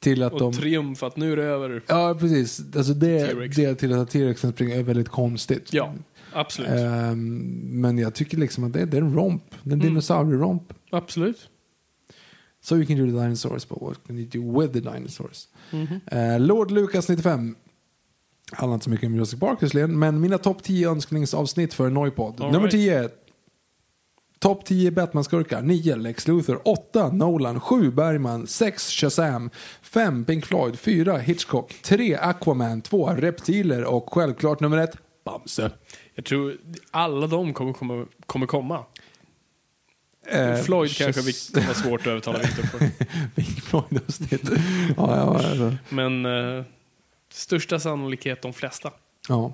Till 0.00 0.22
att 0.22 0.32
Mm. 0.32 0.46
Och 0.46 0.52
de... 0.52 0.58
triumf 0.60 1.02
att 1.02 1.16
nu 1.16 1.32
är 1.32 1.36
det 1.36 1.42
över. 1.44 1.82
Ja, 1.86 2.16
precis. 2.20 2.62
Alltså 2.76 2.94
det, 2.94 3.48
det 3.56 3.74
till 3.74 3.92
att 3.92 4.10
T-Rexen 4.10 4.52
springer 4.52 4.78
är 4.78 4.82
väldigt 4.82 5.08
konstigt. 5.08 5.68
Ja, 5.72 5.94
absolut. 6.32 6.70
Ehm, 6.70 7.38
men 7.80 7.98
jag 7.98 8.14
tycker 8.14 8.38
liksom 8.38 8.64
att 8.64 8.72
det, 8.72 8.84
det 8.84 8.96
är 8.96 9.02
en 9.02 9.14
romp. 9.14 9.42
Det 9.62 9.70
är 9.70 9.72
en 9.72 9.80
Mm. 9.80 9.86
dinosaurieromp. 9.86 10.62
Absolut. 10.90 11.48
So 12.64 12.76
you 12.76 12.86
can 12.86 12.96
do 12.96 13.06
the 13.06 13.12
dinosaurs, 13.24 13.68
but 13.68 13.82
what 13.82 14.06
can 14.06 14.18
you 14.18 14.26
do 14.26 14.40
with 14.60 14.72
the 14.72 14.80
dinosaurs? 14.80 15.48
Mhm. 15.70 16.00
Eh, 16.06 16.40
Lord 16.40 16.70
Lucas 16.70 17.08
95. 17.08 17.54
Handlar 18.52 18.74
inte 18.74 18.84
så 18.84 18.90
mycket 18.90 19.06
om 19.06 19.14
Jurassic 19.14 19.40
Park 19.40 19.62
visserligen, 19.62 19.98
men 19.98 20.20
mina 20.20 20.38
topp 20.38 20.62
10 20.62 20.90
önskningsavsnitt 20.90 21.74
för 21.74 21.90
Noipod. 21.90 22.40
All 22.40 22.52
Nummer 22.52 22.68
right. 22.68 22.72
10. 22.72 23.08
Topp 24.38 24.64
10 24.64 24.90
Batman-skurkar. 24.90 25.62
9 25.62 25.96
Lex 25.96 26.28
Luthor. 26.28 26.60
8 26.64 27.08
Nolan. 27.12 27.60
7 27.60 27.90
Bergman. 27.90 28.46
6 28.46 28.90
Shazam. 28.90 29.50
5 29.82 30.24
Pink 30.24 30.44
Floyd. 30.46 30.78
4 30.78 31.18
Hitchcock. 31.18 31.74
3 31.82 32.14
Aquaman. 32.16 32.82
2 32.82 33.10
Reptiler. 33.10 33.84
Och 33.84 34.12
självklart 34.14 34.60
nummer 34.60 34.78
1 34.78 34.90
Bamse. 35.24 35.70
Jag 36.14 36.24
tror 36.24 36.56
alla 36.90 37.26
de 37.26 37.52
kommer 37.54 37.72
komma. 37.72 38.06
Kommer 38.26 38.46
komma. 38.46 38.84
Eh, 40.26 40.56
Floyd 40.62 40.90
Shaz- 40.90 41.04
kanske 41.04 41.22
Victor 41.22 41.60
var 41.60 41.74
svårt 41.74 42.00
att 42.00 42.06
övertala 42.06 42.38
Victor 42.38 42.62
för. 42.62 42.78
Pink 43.34 43.60
Floyd-avsnitt. 43.64 44.42
ja, 44.96 45.16
ja, 45.16 45.34
alltså. 45.38 45.74
Men 45.88 46.26
eh, 46.26 46.64
största 47.32 47.78
sannolikhet 47.80 48.42
de 48.42 48.52
flesta. 48.52 48.90
Ja. 49.28 49.52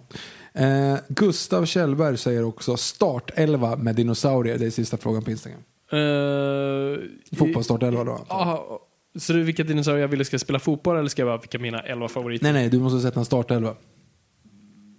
Eh, 0.55 0.97
Gustav 1.09 1.67
Kjellberg 1.67 2.19
säger 2.19 2.45
också 2.45 2.77
start 2.77 3.31
11 3.35 3.77
med 3.77 3.95
dinosaurier. 3.97 4.59
Det 4.59 4.67
är 4.67 4.71
sista 4.71 4.97
frågan 4.97 5.25
på 5.25 5.31
Instagram. 5.31 5.61
Uh, 5.93 6.99
Fotbollsstart 7.39 7.83
11 7.83 8.05
då. 8.05 8.25
Ja, 8.29 8.81
så 9.19 9.33
är 9.33 9.39
vilka 9.39 9.65
dinosaurier 9.65 10.01
jag 10.01 10.09
ville 10.09 10.25
ska 10.25 10.39
spela 10.39 10.59
fotboll 10.59 10.97
eller 10.97 11.09
ska 11.09 11.23
jag 11.23 11.29
bara 11.29 11.39
vilka 11.39 11.59
mina 11.59 11.81
elva 11.81 12.09
favoriter? 12.09 12.45
Nej, 12.45 12.53
nej, 12.53 12.69
du 12.71 12.79
måste 12.79 13.01
sätta 13.01 13.19
en 13.21 13.25
start 13.27 13.51
11. 13.51 13.75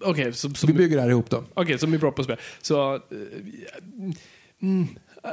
Okej, 0.05 0.33
så, 0.33 0.49
så, 0.49 0.67
Vi 0.67 0.73
bygger 0.73 0.95
det 0.95 1.01
här 1.01 1.09
ihop 1.09 1.29
då. 1.29 1.43
okej, 1.53 1.77
som 1.79 1.93
är 1.93 1.97
bra 1.97 2.11
på 2.11 2.23
spel. 2.23 2.37
Så, 2.61 2.95
eh, 2.95 2.99
mm, 4.61 4.81
eh, 4.81 4.87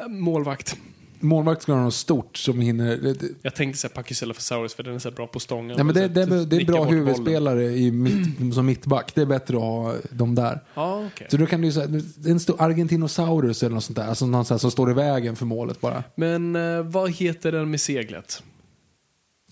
målvakt. 0.09 0.77
Målvakt 1.21 1.63
ska 1.63 1.73
ha 1.73 1.83
något 1.83 1.95
stort 1.95 2.37
som 2.37 2.61
hinner... 2.61 3.15
Jag 3.43 3.55
tänkte 3.55 3.79
säga 3.81 3.91
Pachycephalosaurus 3.95 4.75
för 4.75 4.83
den 4.83 4.95
är 4.95 4.99
så 4.99 5.11
bra 5.11 5.27
på 5.27 5.41
stången. 5.41 5.77
Nej, 5.77 5.85
men 5.85 5.95
det, 5.95 6.09
det, 6.09 6.27
det, 6.27 6.45
det 6.47 6.57
är 6.57 6.65
bra 6.65 6.85
huvudspelare 6.85 7.65
i 7.65 7.91
mitt, 7.93 8.39
som 8.55 8.67
mittback. 8.67 9.15
Det 9.15 9.21
är 9.23 9.27
bättre 9.27 9.57
att 9.57 9.63
ha 9.63 9.95
dem 10.11 10.35
där. 10.35 10.61
Ja, 10.75 11.07
okej. 11.15 11.27
Så 11.31 11.37
då 11.37 11.47
kan 11.47 11.61
du 11.61 11.73
säga, 11.73 11.87
en 12.27 12.41
stor 12.41 12.63
Argentinosaurus 12.63 13.63
eller 13.63 13.75
något 13.75 13.85
sånt 13.85 13.97
där, 13.97 14.07
alltså 14.09 14.27
någon 14.27 14.45
sån 14.45 14.55
här 14.55 14.59
som 14.59 14.71
står 14.71 14.91
i 14.91 14.95
vägen 14.95 15.37
för 15.37 15.47
målet 15.47 15.81
bara. 15.81 16.05
Men 16.15 16.57
eh, 16.57 16.83
vad 16.83 17.11
heter 17.13 17.53
den 17.53 17.71
med 17.71 17.81
seglet? 17.81 18.43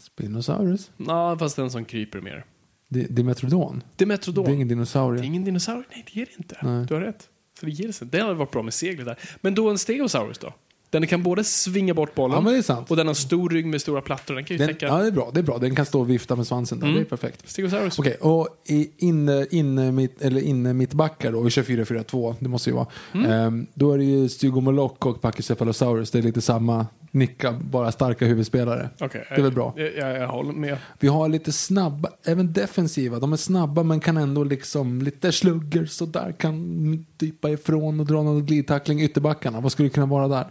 Spinosaurus? 0.00 0.90
Ja, 0.96 1.36
fast 1.38 1.56
den 1.56 1.70
som 1.70 1.84
kryper 1.84 2.20
mer. 2.20 2.44
Di- 2.88 3.06
Dimetrodon? 3.10 3.82
Dimetrodon. 3.96 4.44
Det 4.44 4.50
är 4.50 4.54
ingen 4.54 4.68
dinosaurie. 4.68 5.20
Det 5.20 5.24
är 5.24 5.28
ingen 5.28 5.44
dinosaurie. 5.44 5.84
Nej, 5.90 6.04
det 6.14 6.20
är 6.20 6.26
det 6.26 6.32
inte. 6.38 6.56
Nej. 6.62 6.86
Du 6.86 6.94
har 6.94 7.00
rätt. 7.00 7.28
Så 7.60 7.66
det. 7.98 8.04
Det 8.10 8.20
hade 8.20 8.34
varit 8.34 8.50
bra 8.50 8.62
med 8.62 8.74
seglet 8.74 9.06
där. 9.06 9.18
Men 9.40 9.54
då 9.54 9.70
en 9.70 9.78
stegosaurus 9.78 10.38
då? 10.38 10.52
Den 11.01 11.09
kan 11.09 11.23
både 11.23 11.44
svinga 11.44 11.94
bort 11.94 12.14
bollen 12.14 12.62
Ja, 12.68 12.85
och 12.89 12.97
den 12.97 13.06
har 13.06 13.14
stor 13.14 13.51
rygg 13.51 13.66
med 13.66 13.81
stora 13.81 14.01
plattor. 14.01 14.35
Den 14.35 14.44
kan 14.44 14.56
ju 14.56 14.59
Den, 14.59 14.74
täcka... 14.74 14.86
ja, 14.86 14.98
det 14.98 15.06
är 15.06 15.10
bra. 15.10 15.31
Det 15.35 15.40
är 15.40 15.43
bra. 15.43 15.59
Den 15.59 15.74
kan 15.74 15.86
stå 15.86 16.01
och 16.01 16.10
vifta 16.10 16.36
med 16.36 16.47
svansen 16.47 16.81
där. 16.81 16.86
Mm. 16.86 16.98
Det 16.98 17.02
är 17.02 17.05
perfekt. 17.05 17.48
Stegosaurus. 17.48 17.98
Okej, 17.98 18.16
och 18.20 18.48
i 18.66 18.90
inne, 18.97 19.47
inne, 19.51 19.93
mitt, 19.93 20.23
eller 20.23 20.40
inne 20.40 20.73
mittbackar 20.74 21.32
då, 21.32 21.47
i 21.47 21.48
24-4-2, 21.48 22.35
det 22.40 22.48
måste 22.48 22.70
ju 22.70 22.77
vara. 22.77 22.86
Mm. 23.14 23.31
Ehm, 23.31 23.66
då 23.74 23.93
är 23.93 23.98
det 23.98 24.05
ju 24.05 24.28
Stygomoloch 24.28 25.06
och 25.06 25.20
Pachycephalosaurus. 25.20 26.10
Det 26.10 26.18
är 26.18 26.23
lite 26.23 26.40
samma 26.40 26.86
nicka, 27.10 27.52
bara 27.52 27.93
starka 27.93 28.27
huvudspelare. 28.27 28.90
Okej, 29.01 29.27
Det 29.28 29.35
är 29.35 29.43
väl 29.43 29.52
bra. 29.52 29.74
Jag, 29.77 29.97
jag, 29.97 30.16
jag 30.16 30.28
håller 30.28 30.52
med. 30.52 30.78
Vi 30.98 31.09
har 31.09 31.28
lite 31.28 31.52
snabba, 31.52 32.09
även 32.24 32.52
defensiva. 32.52 33.18
De 33.18 33.32
är 33.32 33.36
snabba 33.36 33.82
men 33.82 34.01
kan 34.01 34.16
ändå 34.16 34.44
liksom 34.44 35.02
lite 35.02 35.32
slugger 35.32 35.86
sådär. 35.86 36.35
Kan 36.39 37.06
dypa 37.16 37.51
ifrån 37.51 38.01
och 38.01 38.06
dra 38.06 38.23
någon 38.23 38.47
glidtackling. 38.47 39.02
Ytterbackarna, 39.02 39.60
vad 39.60 39.73
skulle 39.73 39.89
det 39.89 39.94
kunna 39.94 40.06
vara 40.06 40.28
där? 40.28 40.47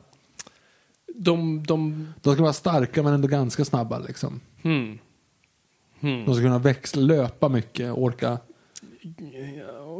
De... 1.18 1.64
de 1.68 2.08
De 2.22 2.34
ska 2.34 2.44
vara 2.44 2.54
starka 2.54 3.04
men 3.04 3.14
ändå 3.14 3.28
ganska 3.28 3.66
snabba 3.66 4.00
liksom. 4.00 4.40
hmm. 4.64 4.98
De 6.00 6.34
ska 6.34 6.44
kunna 6.44 6.60
växla, 6.60 7.02
löpa 7.02 7.50
mycket, 7.50 7.92
orka. 7.92 8.38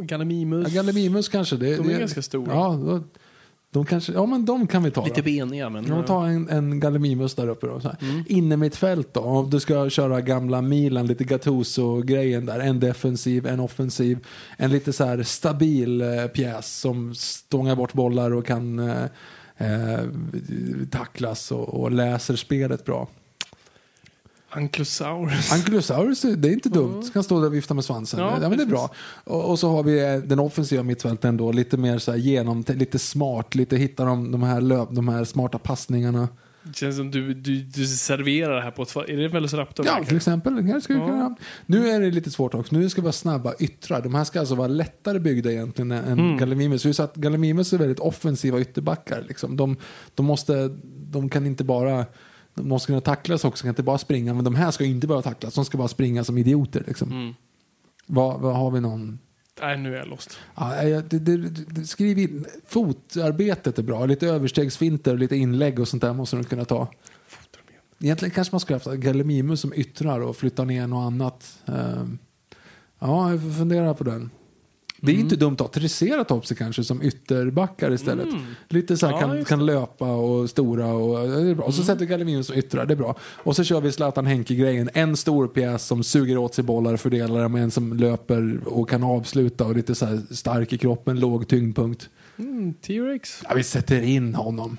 Gallimimus. 0.02 0.74
Ja, 0.74 0.82
Gallimimus 0.82 1.30
kanske. 1.30 1.56
Det, 1.56 1.76
De 1.76 1.90
är 1.90 1.94
det, 1.94 2.00
ganska 2.00 2.22
stora. 2.22 2.54
Ja, 2.54 2.80
då, 2.86 3.04
de 3.76 3.86
kanske, 3.86 4.14
ja, 4.14 4.26
men 4.26 4.46
de 4.46 4.68
kan 4.68 4.84
vi 4.84 4.92
ta. 4.92 5.06
Lite 5.06 5.22
då. 5.22 5.26
beniga, 5.26 5.70
men... 5.70 5.86
Ja, 5.88 6.04
ta 6.04 6.28
en, 6.28 6.50
en 6.50 6.80
Gallimimus 6.80 7.36
där 7.36 7.48
uppe 7.48 7.68
då. 7.68 7.80
Så 7.80 7.88
här. 7.88 7.98
Mm. 8.02 8.24
Inne 8.28 8.58
mitt 8.58 8.76
fält 8.76 9.14
då. 9.14 9.20
Om 9.20 9.50
du 9.50 9.60
ska 9.60 9.90
köra 9.90 10.22
gamla 10.22 10.62
Milan, 10.62 11.08
lite 11.08 11.24
Gattuso-grejen 11.24 12.46
där. 12.46 12.60
En 12.60 12.80
defensiv, 12.80 13.48
en 13.48 13.60
offensiv. 13.60 14.20
En 14.58 14.72
lite 14.72 14.94
så 14.94 15.06
här 15.06 15.24
stabil 15.24 16.02
eh, 16.02 16.26
pjäs 16.26 16.80
som 16.80 17.16
stångar 17.16 17.76
bort 17.76 17.94
bollar 17.94 18.34
och 18.34 18.46
kan 18.46 18.80
eh, 18.80 19.06
eh, 19.58 20.00
tacklas 20.92 21.52
och, 21.52 21.82
och 21.82 21.92
läser 21.92 22.36
spelet 22.36 22.86
bra. 22.86 23.08
Ankylosaurus. 24.50 25.52
Ankylosaurus, 25.52 26.22
det 26.22 26.50
är 26.50 26.54
inte 26.54 26.70
dumt. 26.70 27.04
Kan 27.14 27.24
stå 27.24 27.40
där 27.40 27.48
och 27.48 27.54
vifta 27.54 27.74
med 27.74 27.86
svansen. 27.86 28.20
Ja, 28.20 28.38
Ja, 28.42 28.50
men 28.50 28.58
det 28.58 28.64
är 28.64 28.68
bra. 28.68 28.90
Och, 29.24 29.50
och 29.50 29.60
så 29.60 29.70
har 29.70 29.84
vi 29.84 30.14
eh, 30.14 30.18
den 30.18 30.40
offensiva 30.40 30.84
mittfälten 30.84 31.38
då. 31.38 31.52
Lite 31.52 31.78
mer 31.78 31.98
så 31.98 32.12
här 32.12 32.18
genom, 32.18 32.64
lite 32.68 33.00
smart. 33.00 33.56
Lite 33.56 33.78
hitta 33.78 34.06
de, 34.06 34.32
de, 34.32 34.44
här 34.44 34.62
löp, 34.62 34.90
de 34.92 35.08
här 35.08 35.24
smarta 35.24 35.60
passningarna. 35.60 36.28
Det 36.66 36.76
känns 36.76 36.96
som 36.96 37.12
du, 37.12 37.34
du, 37.34 37.62
du 37.62 37.86
serverar 37.88 38.56
det 38.56 38.62
här 38.62 38.72
på 38.72 38.82
ett... 38.84 38.96
Är 38.96 39.18
det 39.18 39.28
Velociraptor? 39.28 39.86
Ja, 39.86 40.04
till 40.08 40.18
exempel. 40.18 40.56
Det 40.56 40.62
vi 40.62 41.00
Ja. 41.00 41.08
kunna. 41.08 41.36
Nu 41.66 41.90
är 41.90 42.00
det 42.00 42.12
lite 42.12 42.32
svårt 42.32 42.54
också. 42.54 42.76
Nu 42.76 42.90
ska 42.90 43.02
vi 43.02 43.04
vara 43.06 43.14
snabba 43.14 43.54
yttrar. 43.60 44.02
De 44.02 44.16
här 44.16 44.24
ska 44.24 44.40
alltså 44.40 44.56
vara 44.56 44.68
lättare 44.68 45.20
byggda 45.20 45.52
egentligen 45.52 45.92
än 45.92 46.20
Mm. 46.20 46.38
Gallimimus. 46.38 46.96
Så 46.96 47.04
att 47.04 47.16
Gallimimus 47.16 47.74
är 47.74 47.78
väldigt 47.78 48.00
offensiva 48.00 48.60
ytterbackar. 48.60 49.24
Liksom. 49.28 49.58
De, 49.58 49.78
de, 50.16 50.26
måste, 50.26 50.68
de 51.12 51.30
kan 51.30 51.46
inte 51.46 51.64
bara... 51.64 52.06
De 52.56 52.70
måste 52.70 52.88
kunna 52.88 53.02
tacklas 53.02 53.46
också, 53.46 53.62
kan 53.62 53.70
inte 53.70 53.84
bara 53.84 53.98
springa. 53.98 54.34
Men 54.34 54.44
de 54.44 54.56
här 54.56 54.72
ska 54.72 54.84
inte 54.86 55.08
bara 55.08 55.22
tacklas, 55.22 55.54
de 55.54 55.66
ska 55.66 55.78
bara 55.78 55.88
springa 55.88 56.24
som 56.24 56.38
idioter. 56.38 56.84
Liksom. 56.88 57.12
Mm. 57.12 57.34
Vad, 58.06 58.40
vad 58.40 58.56
har 58.56 58.72
vi 58.72 58.82
någon? 58.82 59.20
Nej, 59.62 59.78
nu 59.78 59.94
är 59.94 60.00
jag 60.00 60.08
lost. 60.08 60.38
Ja, 60.56 60.84
jag- 60.84 61.04
det, 61.04 61.20
det, 61.20 61.38
det, 61.70 61.86
skriv 61.86 62.20
in. 62.20 62.46
Fotarbetet 62.68 63.80
är 63.80 63.84
bra. 63.84 64.06
Lite 64.06 64.28
överstegsfinter 64.28 65.12
och 65.14 65.20
lite 65.20 65.36
inlägg 65.36 65.80
och 65.80 65.88
sånt 65.88 66.02
där 66.04 66.14
måste 66.14 66.36
de 66.36 66.44
kunna 66.44 66.66
ta. 66.66 66.88
Egentligen 68.00 68.32
kanske 68.32 68.54
man 68.54 68.60
skulle 68.60 68.76
haft 68.76 68.88
Gallimimus 68.92 69.62
som 69.62 69.74
yttrar 69.74 70.20
och 70.20 70.36
flytta 70.38 70.64
ner 70.64 70.88
något 70.88 71.06
annat. 71.08 71.60
Ehm, 71.66 72.18
ja, 73.00 73.32
jag 73.32 73.42
får 73.42 73.50
fundera 73.52 73.94
på 73.94 74.04
den. 74.04 74.30
Det 75.06 75.12
är 75.12 75.14
Mm. 75.14 75.24
inte 75.26 75.36
dumt 75.36 75.54
att 75.54 75.60
ha 75.60 75.68
Triceratops 75.68 76.52
kanske 76.58 76.84
som 76.84 77.02
ytterbackar 77.02 77.92
istället. 77.94 78.28
Lite 78.70 78.98
så 78.98 79.06
här 79.08 79.14
Mm. 79.14 79.30
Ja, 79.30 79.36
kan, 79.36 79.46
kan 79.46 79.66
löpa 79.66 80.12
och 80.16 80.50
stora 80.50 80.88
och 80.94 81.28
det 81.28 81.50
är 81.50 81.56
bra. 81.56 81.66
Och 81.66 81.74
så 81.74 81.84
sätter 81.84 82.06
Gallimimus 82.06 82.48
som 82.48 82.56
yttrar, 82.56 82.86
det 82.86 82.94
är 82.94 82.96
bra. 82.98 83.16
Och 83.22 83.56
så 83.56 83.64
kör 83.64 83.82
vi 83.82 83.92
Zlatan 83.92 84.26
Henke-grejen. 84.26 84.90
En 84.94 85.18
stor 85.18 85.48
pjäs 85.48 85.86
som 85.86 86.04
suger 86.04 86.38
åt 86.38 86.54
sig 86.56 86.64
bollar, 86.64 86.98
fördelar 86.98 87.42
dem, 87.44 87.56
en 87.56 87.72
som 87.72 87.94
löper 87.98 88.60
och 88.66 88.90
kan 88.90 89.04
avsluta 89.04 89.66
och 89.66 89.76
lite 89.76 89.96
så 89.96 90.06
här 90.06 90.22
stark 90.32 90.74
i 90.74 90.78
kroppen, 90.78 91.20
låg 91.20 91.48
tyngdpunkt. 91.48 92.10
Mm, 92.38 92.74
T-Rex. 92.74 93.42
Ja, 93.44 93.54
vi 93.56 93.64
sätter 93.64 94.02
in 94.02 94.36
honom. 94.36 94.78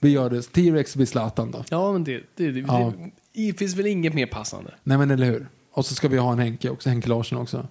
Vi 0.00 0.08
gör 0.10 0.30
det. 0.30 0.42
T-Rex 0.42 0.96
blir 0.96 1.06
Zlatan 1.06 1.50
då. 1.50 1.64
Ja, 1.70 1.92
men 1.92 2.04
det, 2.04 2.22
det, 2.36 2.50
det, 2.52 2.60
Ja. 2.60 2.92
det 3.34 3.58
finns 3.58 3.74
väl 3.76 3.86
inget 3.86 4.14
mer 4.14 4.26
passande. 4.26 4.70
Nej 4.82 4.98
men 4.98 5.10
eller 5.10 5.26
hur. 5.26 5.48
Och 5.72 5.86
så 5.86 5.94
ska 5.94 6.08
vi 6.08 6.16
ha 6.18 6.32
en 6.32 6.38
Henke 6.38 6.70
också, 6.70 6.88
Henke 6.88 7.08
Larsson 7.08 7.38
också. 7.38 7.66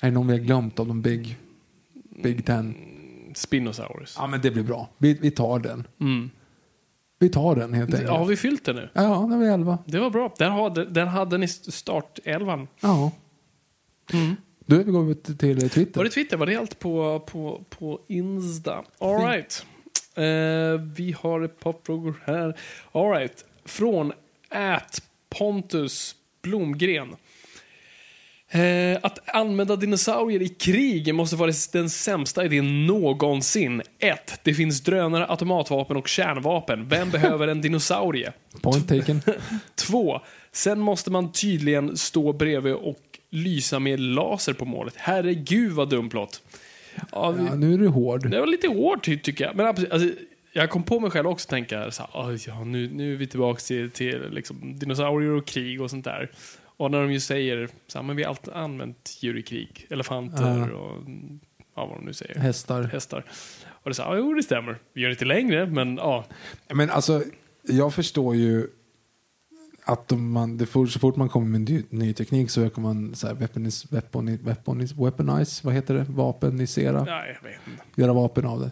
Är 0.00 0.06
det 0.06 0.10
någon 0.10 0.26
vi 0.26 0.32
har 0.32 0.40
glömt 0.40 0.80
av 0.80 0.86
de 0.86 1.02
Big, 1.02 1.36
big 2.22 2.46
Ten? 2.46 2.74
Spinosaurus. 3.34 4.14
Ja 4.18 4.26
men 4.26 4.40
det 4.40 4.50
blir 4.50 4.62
bra. 4.62 4.88
Vi, 4.98 5.14
vi 5.14 5.30
tar 5.30 5.58
den. 5.58 5.86
Mm. 6.00 6.30
Vi 7.18 7.28
tar 7.28 7.56
den 7.56 7.74
helt 7.74 7.94
enkelt. 7.94 8.10
Har 8.10 8.24
vi 8.24 8.36
fyllt 8.36 8.64
det 8.64 8.72
nu? 8.72 8.88
Ja, 8.92 9.26
vi 9.26 9.46
är 9.46 9.54
elva. 9.54 9.78
Det 9.86 9.98
var 9.98 10.10
bra. 10.10 10.34
Där 10.38 10.50
hade, 10.50 10.84
där 10.84 11.06
hade 11.06 11.38
ni 11.38 11.48
startelvan. 11.48 12.68
Ja. 12.80 13.12
Då 14.66 14.76
är 14.76 15.04
vi 15.04 15.14
till 15.14 15.70
Twitter. 15.70 15.98
Var 15.98 16.04
det 16.04 16.10
Twitter? 16.10 16.36
Var 16.36 16.46
det 16.46 16.56
allt 16.56 16.78
på, 16.78 17.20
på, 17.20 17.64
på 17.68 18.00
Insta? 18.06 18.84
All 18.98 19.26
right. 19.26 19.66
Eh, 20.14 20.80
vi 20.96 21.16
har 21.18 21.40
ett 21.40 21.60
par 21.60 21.74
frågor 21.84 22.22
här. 22.24 22.58
All 22.92 23.10
right. 23.10 23.44
Från 23.64 24.12
at 24.48 25.02
Pontus 25.38 26.14
Blomgren. 26.46 27.08
Eh, 28.48 28.98
att 29.02 29.28
använda 29.36 29.76
dinosaurier 29.76 30.42
i 30.42 30.48
krig 30.48 31.14
måste 31.14 31.36
vara 31.36 31.52
den 31.72 31.90
sämsta 31.90 32.44
idén 32.44 32.86
någonsin. 32.86 33.82
1. 33.98 34.40
Det 34.42 34.54
finns 34.54 34.80
drönare, 34.80 35.26
automatvapen 35.26 35.96
och 35.96 36.08
kärnvapen. 36.08 36.88
Vem 36.88 37.10
behöver 37.10 37.48
en 37.48 37.60
dinosaurie? 37.60 38.32
Point 38.62 38.88
taken. 38.88 39.20
2. 39.74 40.20
Sen 40.52 40.80
måste 40.80 41.10
man 41.10 41.32
tydligen 41.32 41.96
stå 41.96 42.32
bredvid 42.32 42.74
och 42.74 43.00
lysa 43.30 43.78
med 43.78 44.00
laser 44.00 44.52
på 44.52 44.64
målet. 44.64 44.94
Herregud 44.96 45.72
vad 45.72 45.88
dum 45.88 46.08
plott. 46.08 46.42
Ja, 47.12 47.30
vi- 47.30 47.44
Ja, 47.46 47.54
nu 47.54 47.74
är 47.74 47.78
du 47.78 47.88
hård. 47.88 48.30
det 48.30 48.40
var 48.40 48.46
lite 48.46 48.68
hårt 48.68 49.04
ty- 49.04 49.18
tycker 49.18 49.44
jag. 49.44 49.56
Men 49.56 49.66
absolut, 49.66 49.92
alltså, 49.92 50.08
jag 50.56 50.70
kom 50.70 50.82
på 50.82 51.00
mig 51.00 51.10
själv 51.10 51.28
också 51.28 51.48
tänka 51.48 51.90
så 51.90 52.02
här, 52.02 52.10
"Oj, 52.14 52.38
ja, 52.46 52.64
nu, 52.64 52.88
nu 52.88 53.12
är 53.12 53.16
vi 53.16 53.26
tillbaka 53.26 53.60
till, 53.60 53.90
till 53.90 54.30
liksom, 54.30 54.78
dinosaurier 54.78 55.30
och 55.30 55.46
krig 55.46 55.80
och 55.80 55.90
sånt 55.90 56.04
där. 56.04 56.30
Och 56.76 56.90
när 56.90 57.02
de 57.02 57.12
ju 57.12 57.20
säger 57.20 57.68
så 57.86 57.98
här, 57.98 58.02
men 58.02 58.16
vi 58.16 58.22
har 58.22 58.30
alltid 58.30 58.54
använt 58.54 59.18
djur 59.20 59.38
i 59.38 59.42
krig. 59.42 59.86
Elefanter 59.90 60.72
och 60.72 61.02
ja, 61.74 61.86
vad 61.86 61.98
de 61.98 62.04
nu 62.04 62.12
säger. 62.12 62.38
Hästar. 62.38 62.82
Hästar. 62.82 63.24
Och 63.66 63.90
det 63.90 64.02
här, 64.02 64.14
ja, 64.14 64.16
jo 64.16 64.34
det 64.34 64.42
stämmer. 64.42 64.78
Vi 64.92 65.00
gör 65.00 65.08
det 65.08 65.12
inte 65.12 65.24
längre, 65.24 65.66
men 65.66 65.96
ja. 65.96 66.24
Men 66.68 66.90
alltså, 66.90 67.22
jag 67.62 67.94
förstår 67.94 68.36
ju 68.36 68.66
att 69.88 70.12
om 70.12 70.30
man, 70.32 70.56
det 70.56 70.66
får, 70.66 70.86
så 70.86 70.98
fort 70.98 71.16
man 71.16 71.28
kommer 71.28 71.46
med 71.46 71.60
ny, 71.60 71.82
ny 71.90 72.12
teknik 72.12 72.50
så 72.50 72.60
ökar 72.60 72.82
man 72.82 73.14
så 73.14 73.26
här, 73.26 73.34
weaponis, 73.34 73.92
weaponis, 73.92 74.40
weaponis, 74.40 74.92
weaponize, 74.96 75.60
vad 75.64 75.74
heter 75.74 75.94
det? 75.94 76.06
Vapenisera. 76.08 77.04
ja 77.06 77.26
jag 77.26 77.48
vet 77.50 77.60
inte. 77.66 77.82
Göra 78.00 78.12
vapen 78.12 78.46
av 78.46 78.60
det. 78.60 78.70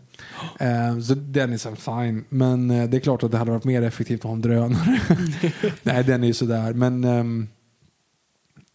Eh, 0.64 0.98
så 1.00 1.14
den 1.14 1.52
är 1.52 1.56
så 1.56 1.76
fine. 1.76 2.24
Men 2.28 2.70
eh, 2.70 2.88
det 2.88 2.96
är 2.96 3.00
klart 3.00 3.22
att 3.22 3.30
det 3.30 3.38
hade 3.38 3.50
varit 3.50 3.64
mer 3.64 3.82
effektivt 3.82 4.20
att 4.20 4.24
ha 4.24 4.32
en 4.32 4.40
drönare. 4.42 5.00
nej, 5.82 6.04
den 6.04 6.22
är 6.22 6.26
ju 6.26 6.34
sådär. 6.34 6.72
Men 6.72 7.04
ehm, 7.04 7.48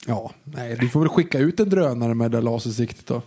ja, 0.07 0.31
nej, 0.43 0.77
du 0.79 0.89
får 0.89 0.99
väl 0.99 1.09
skicka 1.09 1.39
ut 1.39 1.59
en 1.59 1.69
drönare 1.69 2.13
med 2.15 2.31
det 2.31 2.37
där 2.37 2.41
lasersiktet 2.41 3.07
då. 3.07 3.21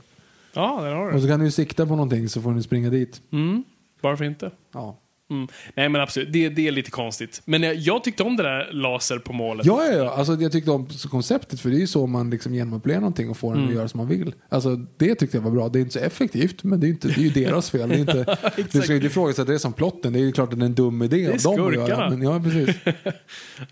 Ja, 0.55 0.81
där 0.83 0.95
har 0.95 1.03
du 1.03 1.09
Och 1.09 1.15
det. 1.15 1.21
så 1.23 1.29
kan 1.29 1.39
du 1.41 1.45
ju 1.47 1.51
sikta 1.53 1.87
på 1.87 1.97
någonting 1.97 2.29
så 2.29 2.43
får 2.43 2.53
du 2.55 2.63
springa 2.63 2.91
dit. 2.91 3.21
Mm, 3.33 3.65
varför 4.01 4.25
inte? 4.25 4.51
Ja. 4.73 4.99
Mm. 5.33 5.49
Nej 5.75 5.89
men 5.89 6.01
absolut, 6.01 6.33
det, 6.33 6.49
det 6.49 6.69
är 6.69 6.73
lite 6.73 6.91
konstigt. 6.91 7.43
Men 7.45 7.63
jag, 7.63 7.75
jag 7.75 8.05
tyckte 8.05 8.23
om 8.23 8.37
det 8.37 8.43
där 8.43 8.73
laser 8.73 9.19
på 9.19 9.33
målet. 9.33 9.67
Ja, 9.67 9.85
ja, 9.85 9.93
ja. 9.93 10.11
Alltså, 10.11 10.35
jag 10.35 10.53
tyckte 10.53 10.71
om 10.71 10.89
konceptet 11.11 11.61
för 11.61 11.71
det 11.71 11.77
är 11.77 11.81
ju 11.81 11.87
så 11.87 12.07
man 12.07 12.31
liksom 12.31 12.55
genomupplever 12.55 13.01
någonting 13.01 13.31
och 13.31 13.37
får 13.37 13.55
den 13.55 13.69
att 13.69 13.75
göra 13.75 13.89
som 13.89 13.99
man 13.99 14.09
vill. 14.09 14.35
Alltså, 14.49 14.77
det 14.77 15.15
tyckte 15.15 15.37
jag 15.37 15.43
var 15.43 15.51
bra. 15.51 15.69
Det 15.69 15.79
är 15.79 15.81
inte 15.81 15.93
så 15.93 15.99
effektivt, 15.99 16.63
men 16.63 16.81
det 16.81 16.87
är, 16.87 16.89
inte, 16.89 17.09
det 17.09 17.21
är 17.21 17.25
ju 17.25 17.31
deras 17.31 17.71
fel. 17.71 17.89
Det 17.89 17.95
är 17.95 17.99
inte, 17.99 18.39
du 18.73 18.83
ska 18.83 18.93
ju 18.93 18.95
inte 18.95 19.07
ifrågasätta 19.07 19.53
det 19.53 19.59
som 19.59 19.73
plotten. 19.73 20.13
Det 20.13 20.19
är 20.19 20.25
ju 20.25 20.33
klart 20.33 20.53
att 20.53 20.59
det 20.59 20.65
är 20.65 20.67
en 20.67 20.75
dum 20.75 21.03
idé 21.03 21.29
av 21.47 21.57
dem 21.57 21.67
att 21.67 21.75
göra. 21.75 22.11
Men, 22.11 22.23
ja, 22.23 22.41
precis. 22.41 22.77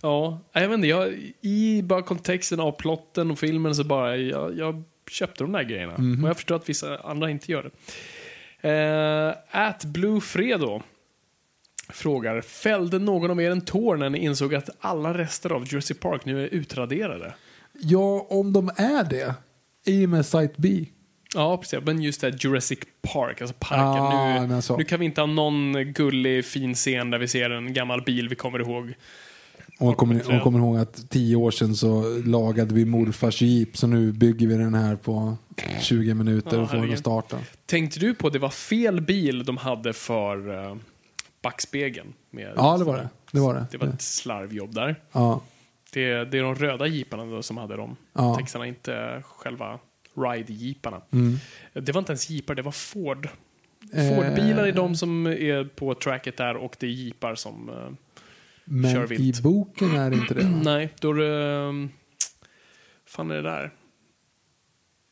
Ja, 0.02 0.40
jag 0.52 0.68
vet 0.68 0.74
inte, 0.74 0.88
jag, 0.88 1.14
i 1.40 1.82
bara 1.82 2.02
kontexten 2.02 2.60
av 2.60 2.72
plotten 2.72 3.30
och 3.30 3.38
filmen 3.38 3.74
så 3.74 3.84
bara, 3.84 4.16
jag, 4.16 4.58
jag 4.58 4.82
köpte 5.10 5.44
de 5.44 5.52
där 5.52 5.62
grejerna. 5.62 5.98
Mhm. 5.98 6.24
Och 6.24 6.30
jag 6.30 6.36
förstår 6.36 6.56
att 6.56 6.68
vissa 6.68 6.98
andra 6.98 7.30
inte 7.30 7.52
gör 7.52 7.62
det. 7.62 7.70
Uh, 8.64 9.34
at 9.50 9.84
Blue 9.84 10.20
Fredo 10.20 10.82
frågar, 11.92 12.40
fällde 12.40 12.98
någon 12.98 13.30
av 13.30 13.40
er 13.40 13.50
en 13.50 13.60
tår 13.60 13.96
när 13.96 14.10
ni 14.10 14.18
insåg 14.18 14.54
att 14.54 14.70
alla 14.80 15.18
rester 15.18 15.52
av 15.52 15.64
Jurassic 15.68 16.00
Park 16.00 16.24
nu 16.24 16.44
är 16.44 16.48
utraderade? 16.54 17.34
Ja, 17.80 18.26
om 18.30 18.52
de 18.52 18.70
är 18.76 19.04
det, 19.04 19.34
i 19.86 20.06
och 20.06 20.10
med 20.10 20.26
Site 20.26 20.54
B. 20.56 20.86
Ja, 21.34 21.56
precis. 21.56 21.78
Men 21.84 22.02
just 22.02 22.20
det 22.20 22.30
här 22.30 22.38
Jurassic 22.40 22.78
Park, 23.02 23.40
alltså 23.40 23.56
parken. 23.58 24.02
Ah, 24.02 24.46
nu, 24.46 24.76
nu 24.78 24.84
kan 24.84 25.00
vi 25.00 25.06
inte 25.06 25.20
ha 25.20 25.26
någon 25.26 25.92
gullig, 25.92 26.44
fin 26.44 26.74
scen 26.74 27.10
där 27.10 27.18
vi 27.18 27.28
ser 27.28 27.50
en 27.50 27.72
gammal 27.72 28.02
bil 28.02 28.28
vi 28.28 28.34
kommer 28.34 28.58
ihåg. 28.58 28.94
Och 29.78 29.96
kommer, 29.96 30.36
och 30.36 30.42
kommer 30.42 30.58
ihåg 30.58 30.78
att 30.78 31.10
tio 31.10 31.36
år 31.36 31.50
sedan 31.50 31.76
så 31.76 32.22
lagade 32.24 32.74
vi 32.74 32.84
morfars 32.84 33.42
jeep 33.42 33.76
så 33.76 33.86
nu 33.86 34.12
bygger 34.12 34.46
vi 34.46 34.54
den 34.54 34.74
här 34.74 34.96
på 34.96 35.36
20 35.80 36.14
minuter 36.14 36.56
Ja, 36.56 36.62
och 36.62 36.70
får 36.70 36.76
den 36.76 36.92
att 36.92 36.98
starta. 36.98 37.38
Tänkte 37.66 38.00
du 38.00 38.14
på 38.14 38.26
att 38.26 38.32
det 38.32 38.38
var 38.38 38.50
fel 38.50 39.00
bil 39.00 39.44
de 39.44 39.56
hade 39.56 39.92
för 39.92 40.48
uh, 40.48 40.76
backspegeln? 41.42 42.12
Med, 42.30 42.52
Ja, 42.56 42.78
det 42.78 42.84
var 42.84 42.96
det. 42.96 43.08
Det 43.32 43.40
var 43.40 43.54
det. 43.54 43.66
Det 43.70 43.78
var 43.78 43.86
ett 43.86 44.02
slarvjobb 44.02 44.74
där. 44.74 44.96
Ja. 45.12 45.42
Det, 45.92 46.24
det 46.24 46.38
är 46.38 46.42
de 46.42 46.54
röda 46.54 46.86
jeeparna 46.86 47.42
som 47.42 47.56
hade 47.56 47.76
de 47.76 47.96
Ja. 48.12 48.34
texterna, 48.34 48.66
inte 48.66 49.22
själva 49.26 49.78
ride-jeeparna. 50.14 51.00
Mm. 51.10 51.36
Det 51.72 51.92
var 51.92 51.98
inte 51.98 52.12
ens 52.12 52.30
jeepar, 52.30 52.54
det 52.54 52.62
var 52.62 52.72
Ford. 52.72 53.28
Eh. 53.92 54.08
Ford-bilar 54.16 54.66
är 54.66 54.72
de 54.72 54.96
som 54.96 55.26
är 55.26 55.64
på 55.64 55.94
tracket 55.94 56.36
där 56.36 56.56
och 56.56 56.76
det 56.80 56.86
är 56.86 56.90
jeepar 56.90 57.34
som... 57.34 57.68
eh, 57.68 57.74
Kör 58.92 58.98
Men 58.98 59.06
vilt. 59.06 59.38
i 59.38 59.42
boken 59.42 59.90
är 59.96 60.10
det 60.10 60.16
inte 60.16 60.34
det. 60.34 60.48
nej, 60.64 60.94
då 61.00 61.10
är 61.10 61.14
det... 61.14 61.56
um, 61.68 61.90
fan 63.06 63.30
är 63.30 63.34
det 63.34 63.42
där? 63.42 63.70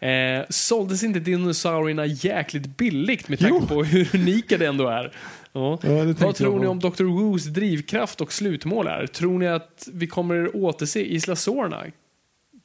eh, 0.00 0.44
såldes 0.50 1.02
inte 1.04 1.20
dinosaurierna 1.20 2.06
jäkligt 2.06 2.76
billigt 2.76 3.28
med 3.28 3.38
tanke 3.38 3.58
Jo. 3.60 3.66
på 3.66 3.84
hur 3.84 4.14
unika 4.14 4.58
det 4.58 4.66
ändå 4.66 4.88
är? 4.88 5.12
Ja. 5.52 5.78
Ja, 5.82 6.14
Vad 6.18 6.34
tror 6.34 6.52
jag 6.54 6.60
ni 6.60 6.66
om 6.66 6.78
Dr. 6.80 7.04
Woos 7.04 7.44
drivkraft 7.44 8.20
och 8.20 8.32
slutmål 8.32 8.86
är? 8.86 9.06
Tror 9.06 9.38
ni 9.38 9.46
att 9.48 9.88
vi 9.92 10.06
kommer 10.06 10.56
återse 10.56 11.00
Isla 11.00 11.36
Sorna? 11.36 11.82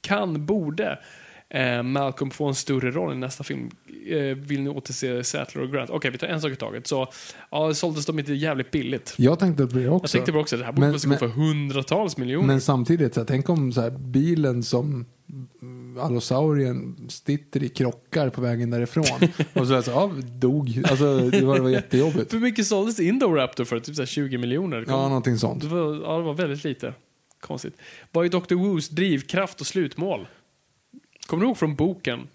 Kan, 0.02 0.46
borde 0.46 1.00
eh, 1.50 1.84
Malcolm 1.84 2.32
få 2.32 2.46
en 2.48 2.56
större 2.56 2.92
roll 2.92 3.14
i 3.14 3.18
nästa 3.18 3.44
film? 3.44 3.70
Eh, 4.10 4.18
vill 4.38 4.62
ni 4.62 4.70
återse 4.70 5.24
Sattler 5.24 5.62
och 5.64 5.72
Grant? 5.72 5.90
Okej, 5.90 6.12
vi 6.12 6.18
tar 6.18 6.28
en 6.28 6.42
sak 6.42 6.52
i 6.52 6.56
taget. 6.56 6.88
Så, 6.88 7.08
ja, 7.52 7.74
såldes 7.74 8.06
de 8.06 8.20
inte 8.20 8.34
jävligt 8.34 8.72
billigt? 8.72 9.14
Jag 9.18 9.40
tänkte 9.40 9.68
på 9.68 9.76
det 9.76 9.82
Jag 9.82 9.94
också. 9.96 10.18
tänkte 10.18 10.32
på 10.32 10.40
också, 10.40 10.58
det 10.58 10.66
här 10.66 10.72
borde 10.72 10.92
gå 10.92 11.18
för 11.18 11.28
hundratals 11.28 12.18
miljoner. 12.18 12.48
Men 12.48 12.62
samtidigt, 12.62 13.14
så 13.14 13.20
här, 13.20 13.26
tänk 13.28 13.50
om 13.50 13.72
så 13.72 13.82
här, 13.82 13.90
bilen 13.90 14.64
som 14.64 15.06
allosaurien 16.00 17.10
sitter 17.10 17.64
i 17.64 17.70
krockar 17.70 18.30
på 18.30 18.42
vägen 18.42 18.70
därifrån. 18.70 19.06
och 19.54 19.68
så, 19.68 19.74
är 19.74 19.78
det 19.78 19.84
så 19.84 19.92
ja, 19.92 20.12
dog. 20.40 20.82
Alltså, 20.90 21.18
det 21.18 21.42
var, 21.42 21.56
det 21.56 21.62
var 21.62 21.70
jättejobbigt. 21.70 22.34
Hur 22.34 22.40
mycket 22.40 22.68
såldes 22.68 23.00
Indoraptor 23.00 23.66
för? 23.66 23.80
Typ 23.80 23.96
så 23.96 24.02
här 24.02 24.08
20 24.08 24.38
miljoner? 24.38 24.86
Ja, 24.88 25.08
någonting 25.08 25.38
sånt. 25.38 25.62
det, 25.62 25.68
var, 25.68 25.96
ja, 25.96 26.18
det 26.18 26.24
var 26.24 26.34
väldigt 26.34 26.64
lite. 26.64 26.94
Konstigt. 27.40 27.78
Vad 28.12 28.26
är 28.26 28.30
Dr. 28.30 28.56
Woos 28.56 28.90
drivkraft 28.90 29.62
och 29.62 29.68
slutmål? 29.68 30.28
Kommer 31.28 31.42
du 31.42 31.48
ihåg 31.48 31.58
från 31.58 31.76
boken? 31.76 32.28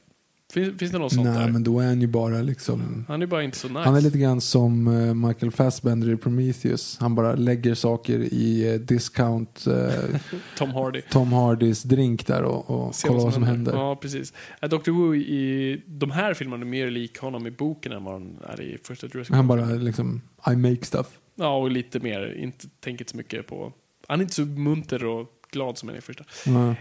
Finns, 0.52 0.78
finns 0.78 0.92
det 0.92 0.98
något 0.98 1.12
sånt 1.12 1.26
Nej, 1.26 1.38
där? 1.38 1.48
men 1.52 1.64
då 1.64 1.80
är 1.80 1.86
han 1.86 2.00
ju 2.00 2.06
bara 2.06 2.42
liksom... 2.42 3.04
Han 3.08 3.22
är 3.22 3.26
bara 3.26 3.42
inte 3.42 3.58
så 3.58 3.68
nice. 3.68 3.80
Han 3.80 3.96
är 3.96 4.00
lite 4.00 4.18
grann 4.18 4.40
som 4.40 4.88
eh, 4.88 5.14
Michael 5.14 5.52
Fassbender 5.52 6.10
i 6.10 6.16
Prometheus. 6.16 6.96
Han 7.00 7.14
bara 7.14 7.34
lägger 7.34 7.74
saker 7.74 8.18
i 8.18 8.72
eh, 8.74 8.80
discount 8.80 9.66
eh, 9.66 10.20
Tom 10.56 10.70
Hardy. 10.70 11.02
Tom 11.10 11.32
Hardys 11.32 11.82
drink 11.82 12.26
där 12.26 12.42
och, 12.42 12.70
och 12.70 12.94
Se 12.94 13.08
kollar 13.08 13.20
vad 13.20 13.34
som 13.34 13.42
händer. 13.42 13.72
Ja, 13.72 13.96
precis. 13.96 14.32
Äh, 14.62 14.68
Dr. 14.68 14.90
Wu 14.90 15.16
i 15.16 15.82
de 15.86 16.10
här 16.10 16.34
filmerna 16.34 16.62
är 16.62 16.66
mer 16.70 16.90
lik 16.90 17.18
honom 17.18 17.46
i 17.46 17.50
boken 17.50 17.92
än 17.92 18.04
vad 18.04 18.14
han 18.14 18.38
är 18.48 18.60
i 18.60 18.78
första 18.84 19.06
Jurassic 19.06 19.34
Han 19.34 19.48
bara 19.48 19.64
liksom, 19.64 20.20
I 20.52 20.56
make 20.56 20.84
stuff. 20.84 21.06
Ja, 21.34 21.56
och 21.56 21.70
lite 21.70 22.00
mer, 22.00 22.34
inte 22.38 22.68
tänker 22.80 23.04
så 23.08 23.16
mycket 23.16 23.46
på... 23.46 23.72
Han 24.08 24.20
är 24.20 24.22
inte 24.22 24.34
så 24.34 24.44
munter 24.44 25.04
och 25.04 25.26
glad 25.50 25.78
som 25.78 25.88
han 25.88 25.96
är 25.96 25.98
i 25.98 26.02
första. 26.02 26.24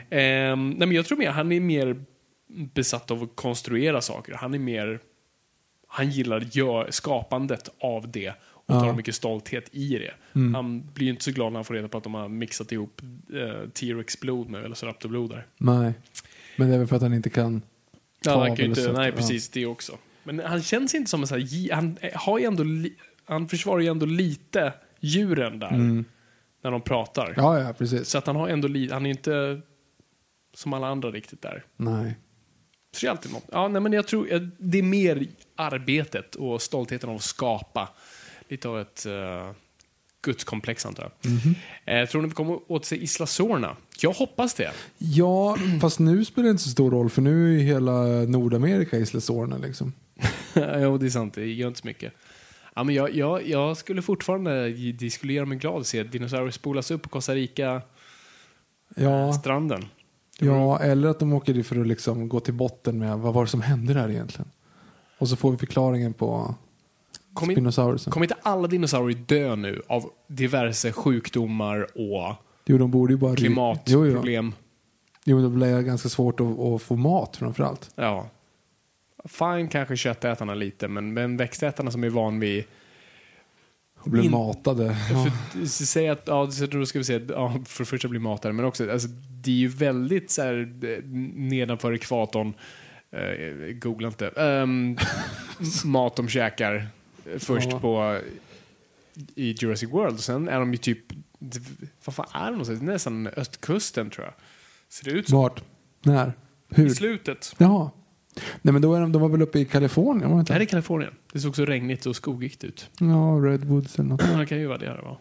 Ehm, 0.09 0.69
nej, 0.69 0.87
men 0.87 0.91
jag 0.91 1.05
tror 1.05 1.17
mer, 1.17 1.29
han 1.29 1.51
är 1.51 1.59
mer 1.59 2.05
besatt 2.47 3.11
av 3.11 3.23
att 3.23 3.35
konstruera 3.35 4.01
saker. 4.01 4.33
Han 4.33 4.53
är 4.53 4.59
mer... 4.59 4.99
Han 5.87 6.09
gillar 6.09 6.47
gör, 6.51 6.87
skapandet 6.91 7.69
av 7.79 8.11
det 8.11 8.33
och 8.43 8.67
tar 8.79 8.85
Ja. 8.87 8.95
mycket 8.95 9.15
stolthet 9.15 9.69
i 9.71 9.97
det. 9.97 10.13
Mm. 10.39 10.55
Han 10.55 10.89
blir 10.93 11.05
ju 11.05 11.11
inte 11.11 11.23
så 11.23 11.31
glad 11.31 11.51
när 11.51 11.57
han 11.57 11.65
får 11.65 11.73
reda 11.73 11.87
på 11.87 11.97
att 11.97 12.03
de 12.03 12.13
har 12.13 12.27
mixat 12.29 12.71
ihop 12.71 13.01
eh, 13.33 13.69
T-Rex 13.69 14.19
blod 14.19 14.49
med 14.49 14.61
Velociraptor-blod 14.61 15.29
där. 15.29 15.45
Nej. 15.57 15.93
Men 16.57 16.69
det 16.69 16.75
är 16.75 16.77
väl 16.79 16.87
för 16.87 16.95
att 16.95 17.01
han 17.01 17.13
inte 17.13 17.29
kan 17.29 17.61
Ja, 18.21 18.33
ta 18.33 18.39
han 18.39 18.55
kan 18.55 18.65
inte, 18.65 18.81
Velociraptor, 18.81 19.01
nej, 19.01 19.09
ja. 19.09 19.15
precis 19.15 19.49
det 19.49 19.65
också. 19.65 19.97
Men 20.23 20.39
han 20.39 20.61
känns 20.61 20.95
inte 20.95 21.09
som 21.09 21.21
en 21.21 21.27
sån 21.27 21.39
här, 21.39 21.73
han 21.73 21.97
eh, 22.01 22.11
har 22.13 22.39
ju 22.39 22.45
ändå, 22.45 22.63
han 23.25 23.47
försvarar 23.47 23.79
ju 23.79 23.87
ändå 23.87 24.05
lite 24.05 24.73
djuren 24.99 25.59
där. 25.59 26.03
När 26.61 26.71
de 26.71 26.81
pratar. 26.81 27.25
Mm. 27.25 27.35
Ja, 27.37 27.59
ja, 27.61 27.73
precis. 27.73 28.09
Så 28.09 28.17
att 28.17 28.27
han 28.27 28.35
har 28.35 28.49
ändå 28.49 28.67
li, 28.67 28.91
han 28.91 29.05
är 29.05 29.09
inte 29.09 29.61
som 30.53 30.73
alla 30.73 30.87
andra 30.87 31.11
riktigt 31.11 31.41
där. 31.41 31.63
Nej. 31.77 32.15
Så 32.95 33.05
det 33.05 33.07
är 33.07 33.11
alltid 33.11 33.31
något. 33.31 33.45
Ja, 33.51 33.67
nej, 33.67 33.81
men 33.81 33.93
jag 33.93 34.07
tror 34.07 34.33
eh, 34.33 34.41
det 34.57 34.77
är 34.77 34.83
mer 34.83 35.27
arbetet 35.55 36.35
och 36.35 36.61
stoltheten 36.61 37.09
av 37.09 37.15
att 37.15 37.23
skapa. 37.23 37.89
Lite 38.49 38.69
av 38.69 38.79
ett 38.79 39.05
uh, 39.09 39.51
gudskomplex 40.21 40.85
antar 40.85 41.03
jag. 41.03 41.11
Mhm. 41.31 41.55
Eh, 41.85 42.09
tror 42.09 42.21
ni 42.21 42.27
vi 42.27 42.33
kommer 42.33 42.71
åt 42.71 42.85
sig 42.85 43.03
Isla 43.03 43.25
Sorna? 43.25 43.75
Jag 43.97 44.11
hoppas 44.11 44.53
det. 44.53 44.71
Ja, 44.97 45.57
fast 45.81 45.99
nu 45.99 46.25
spelar 46.25 46.43
det 46.43 46.51
inte 46.51 46.63
så 46.63 46.69
stor 46.69 46.91
roll 46.91 47.09
för 47.09 47.21
nu 47.21 47.47
är 47.47 47.51
ju 47.59 47.61
hela 47.65 48.03
Nordamerika 48.05 48.97
Isla 48.97 49.19
Sorna 49.19 49.57
liksom. 49.57 49.93
jo, 50.53 50.97
det 50.97 51.05
är 51.05 51.09
sant. 51.09 51.33
Det 51.33 51.45
gör 51.45 51.67
inte 51.67 51.79
så 51.79 51.87
mycket. 51.87 52.13
Ja, 52.75 52.83
men 52.83 52.95
jag, 52.95 53.15
jag, 53.15 53.47
jag 53.47 53.77
skulle 53.77 54.01
fortfarande, 54.01 54.69
det 54.69 55.09
skulle 55.09 55.33
göra 55.33 55.45
mig 55.45 55.57
glad 55.57 55.81
att 55.81 55.87
se 55.87 56.03
dinosaurier 56.03 56.51
spolas 56.51 56.91
upp 56.91 57.01
på 57.01 57.09
Costa 57.09 57.35
Rica-stranden. 57.35 59.81
Ja, 59.81 59.87
ja, 60.39 60.79
eller 60.79 61.09
att 61.09 61.19
de 61.19 61.33
åker 61.33 61.53
dit 61.53 61.67
för 61.67 61.79
att 61.81 61.87
liksom 61.87 62.29
gå 62.29 62.39
till 62.39 62.53
botten 62.53 62.99
med 62.99 63.17
vad 63.17 63.33
var 63.33 63.43
det 63.43 63.49
som 63.49 63.61
hände 63.61 63.93
där 63.93 64.09
egentligen. 64.09 64.51
Och 65.17 65.29
så 65.29 65.35
får 65.35 65.51
vi 65.51 65.57
förklaringen 65.57 66.13
på 66.13 66.55
Kom 67.33 67.51
in- 67.51 67.55
Spinosaurusen. 67.55 68.11
Kommer 68.11 68.23
inte 68.25 68.37
alla 68.41 68.67
dinosaurier 68.67 69.19
dö 69.25 69.55
nu 69.55 69.81
av 69.87 70.09
diverse 70.27 70.91
sjukdomar 70.91 71.87
och 71.95 72.35
Jo, 72.65 72.77
de 72.77 72.91
borde 72.91 73.13
ju 73.13 73.17
bara... 73.17 73.29
Jo, 73.31 73.35
jo. 73.37 73.45
klimatproblem? 73.45 74.53
jo, 75.25 75.41
det 75.41 75.49
blir 75.49 75.81
ganska 75.81 76.09
svårt 76.09 76.39
att, 76.39 76.59
att 76.59 76.81
få 76.81 76.95
mat 76.95 77.37
framförallt. 77.37 77.89
Ja. 77.95 78.29
Fine 79.25 79.67
kanske 79.67 79.97
köttätarna 79.97 80.53
lite, 80.53 80.87
men, 80.87 81.13
men 81.13 81.37
växtätarna 81.37 81.91
som 81.91 82.03
är 82.03 82.09
van 82.09 82.39
vid... 82.39 82.63
Och 84.05 84.11
blir 84.11 84.23
In- 84.23 84.31
matade. 84.31 84.95
För, 84.95 85.65
säg 85.85 86.09
att, 86.09 86.23
ja, 86.25 86.51
så 86.51 86.65
då 86.65 86.85
ska 86.85 86.99
vi 86.99 87.05
säga 87.05 87.21
ja, 87.29 87.59
för 87.65 87.83
det 87.83 87.87
första 87.89 88.07
blir 88.07 88.19
matade, 88.19 88.53
men 88.53 88.65
också, 88.65 88.91
alltså, 88.91 89.07
det 89.41 89.51
är 89.51 89.55
ju 89.55 89.67
väldigt 89.67 90.31
så 90.31 90.41
här, 90.41 90.73
eh, 90.83 91.03
nedanför 91.35 91.93
ekvatorn, 91.93 92.53
eh, 93.11 93.73
googla 93.75 94.07
inte, 94.07 94.27
Ehm, 94.27 94.97
mat 95.85 96.15
de 96.15 96.27
käkar 96.27 96.87
eh, 97.33 97.39
först 97.39 97.67
Ja. 97.71 97.79
på 97.79 98.19
i 99.35 99.51
Jurassic 99.51 99.89
World. 99.91 100.19
Sen 100.19 100.47
är 100.49 100.59
de 100.59 100.71
ju 100.71 100.77
typ, 100.77 100.99
vad 102.05 102.15
fan 102.15 102.27
är 102.33 102.45
de 102.45 102.51
någonstans? 102.51 102.81
Nästan 102.81 103.27
östkusten 103.27 104.09
tror 104.09 104.25
jag. 104.25 104.33
Ser 104.89 105.05
det 105.05 105.11
ut 105.11 105.29
som. 105.29 105.37
Vart? 105.39 105.63
När? 106.03 106.27
I 106.27 106.31
Hur? 106.75 106.89
slutet. 106.89 107.55
Jaha. 107.57 107.89
Nej 108.61 108.73
men 108.73 108.81
då 108.81 108.93
är 108.95 109.01
de, 109.01 109.11
de 109.11 109.21
var 109.21 109.29
väl 109.29 109.41
uppe 109.41 109.59
i 109.59 109.65
Kalifornien? 109.65 110.29
Var 110.29 110.37
det 110.37 110.43
Det 110.43 110.53
här 110.53 110.59
är 110.59 110.61
inte? 110.61 110.71
Kalifornien. 110.71 111.13
Det 111.33 111.39
såg 111.39 111.55
så 111.55 111.65
regnigt 111.65 112.05
och 112.05 112.15
skogigt 112.15 112.63
ut. 112.63 112.89
Ja, 112.99 113.39
Redwoods 113.43 113.99
eller 113.99 114.09
något. 114.09 114.39
Det 114.39 114.45
kan 114.45 114.57
ju 114.59 114.67
vara 114.67 114.77
det 114.77 114.85
här 114.87 115.01
var. 115.01 115.17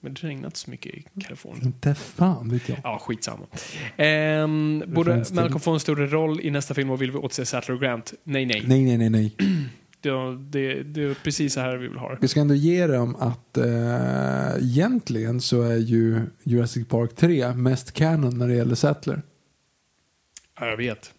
Men 0.00 0.14
det 0.14 0.20
regnar 0.26 0.46
inte 0.46 0.58
så 0.58 0.70
mycket 0.70 0.94
i 0.94 1.04
Kalifornien. 1.20 1.66
Inte 1.66 1.94
fan 1.94 2.48
vet 2.50 2.68
jag. 2.68 2.78
Ja, 2.84 2.98
skitsamma. 3.02 3.46
Ehm, 3.96 4.82
borde 4.86 5.24
Malcolm 5.32 5.60
få 5.60 5.72
en 5.72 5.80
större 5.80 6.06
roll 6.06 6.40
i 6.40 6.50
nästa 6.50 6.74
film 6.74 6.90
och 6.90 7.02
vill 7.02 7.10
vi 7.10 7.18
återse 7.18 7.46
Sattler 7.46 7.74
och 7.74 7.80
Grant? 7.80 8.12
Nej, 8.24 8.46
nej. 8.46 8.62
Nej, 8.66 8.84
nej, 8.84 8.98
nej, 8.98 9.10
nej. 9.10 9.36
Det, 10.00 10.36
det, 10.36 10.82
det 10.82 11.02
är 11.02 11.14
precis 11.24 11.54
så 11.54 11.60
här 11.60 11.76
vi 11.76 11.88
vill 11.88 11.98
ha 11.98 12.10
det. 12.10 12.18
Vi 12.20 12.28
ska 12.28 12.40
ändå 12.40 12.54
ge 12.54 12.86
dem 12.86 13.16
att 13.16 13.56
eh, 13.58 14.56
egentligen 14.60 15.40
så 15.40 15.62
är 15.62 15.76
ju 15.76 16.20
Jurassic 16.42 16.88
Park 16.88 17.16
3 17.16 17.52
mest 17.54 17.92
canon 17.92 18.38
när 18.38 18.48
det 18.48 18.54
gäller 18.54 18.74
Sattler. 18.74 19.22
Ja, 20.60 20.66
jag 20.66 20.76
vet. 20.76 21.13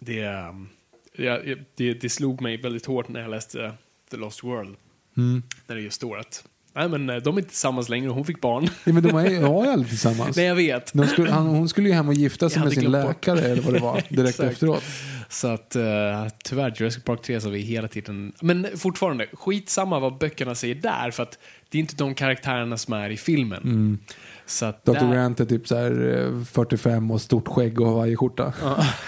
Det, 0.00 0.20
ehm, 0.22 0.68
jag- 1.16 1.64
det, 1.74 1.94
det 1.94 2.08
slog 2.10 2.40
mig 2.40 2.56
väldigt 2.56 2.86
hårt 2.86 3.08
när 3.08 3.20
jag 3.20 3.30
läste 3.30 3.72
The 4.10 4.16
Lost 4.16 4.44
World. 4.44 4.76
Mm. 5.16 5.42
När 5.66 5.76
det 5.76 5.82
just 5.82 5.96
står 5.96 6.18
att 6.18 6.44
nej, 6.74 6.88
men, 6.88 7.10
eh, 7.10 7.16
de 7.16 7.34
är 7.36 7.38
inte 7.38 7.50
tillsammans 7.50 7.88
längre, 7.88 8.08
hon 8.10 8.24
fick 8.24 8.40
barn. 8.40 8.68
Ja, 8.84 8.92
men 8.92 9.02
de 9.02 9.16
är 9.16 9.30
ju 9.30 9.36
ja, 9.36 9.72
aldrig 9.72 9.88
tillsammans. 9.88 10.36
Nej, 10.36 10.46
jag 10.46 10.54
vet. 10.54 10.88
Skulle, 11.10 11.30
han, 11.30 11.46
hon 11.46 11.68
skulle 11.68 11.88
ju 11.88 11.94
hem 11.94 12.08
och 12.08 12.14
gifta 12.14 12.50
sig 12.50 12.62
med 12.62 12.72
sin 12.72 12.82
glömt 12.82 13.06
bort. 13.06 13.26
läkare 13.26 13.40
eller 13.40 13.62
vad 13.62 13.74
det 13.74 13.80
var 13.80 14.02
direkt 14.08 14.40
efteråt. 14.50 14.82
Så 15.30 15.48
att 15.48 15.76
uh, 15.76 16.28
tyvärr, 16.44 16.74
Jurassic 16.76 17.04
Park 17.04 17.22
3 17.22 17.40
så 17.40 17.50
vi 17.50 17.58
hela 17.58 17.88
tiden... 17.88 18.32
Men 18.40 18.66
fortfarande, 18.76 19.26
skitsamma 19.32 19.98
vad 19.98 20.18
böckerna 20.18 20.54
säger 20.54 20.74
där, 20.74 21.10
för 21.10 21.22
att 21.22 21.38
det 21.68 21.78
är 21.78 21.80
inte 21.80 21.96
de 21.96 22.14
karaktärerna 22.14 22.76
som 22.76 22.94
är 22.94 23.10
i 23.10 23.16
filmen. 23.16 23.98
Så 24.46 24.66
att 24.66 24.84
Dr. 24.84 24.92
där, 24.92 25.12
Grant 25.14 25.40
är 25.40 25.44
typ 25.44 25.68
så 25.68 25.76
här 25.76 26.26
eh, 26.38 26.44
45 26.44 27.10
och 27.10 27.20
stort 27.20 27.48
skägg 27.48 27.80
och 27.80 27.86
Hawaii-skjorta. 27.86 28.52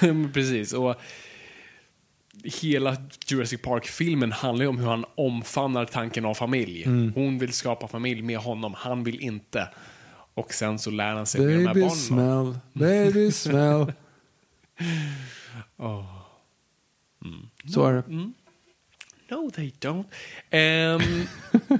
Precis. 0.34 0.72
Och 0.72 0.94
hela 2.44 2.96
Jurassic 3.26 3.62
Park-filmen 3.62 4.32
handlar 4.32 4.64
ju 4.64 4.68
om 4.68 4.78
hur 4.78 4.88
han 4.88 5.04
omfamnar 5.14 5.84
tanken 5.84 6.24
av 6.24 6.34
familj. 6.34 6.84
Hon 7.14 7.38
vill 7.38 7.52
skapa 7.52 7.88
familj 7.88 8.22
med 8.22 8.38
honom, 8.38 8.74
han 8.76 9.04
vill 9.04 9.20
inte. 9.20 9.68
Och 10.34 10.54
sen 10.54 10.78
så 10.78 10.90
lär 10.90 11.14
han 11.14 11.26
sig 11.26 11.40
med 11.40 11.50
de 11.50 11.66
här 11.66 11.74
Baby 11.74 11.80
barnen. 11.80 11.96
smell, 11.96 12.58
baby 12.72 13.32
smell. 13.32 13.92
Så 17.74 17.86
är 17.86 17.92
det. 17.92 18.04
No, 19.28 19.50
they 19.50 19.72
don't. 19.80 20.04
Ehm, 20.50 21.00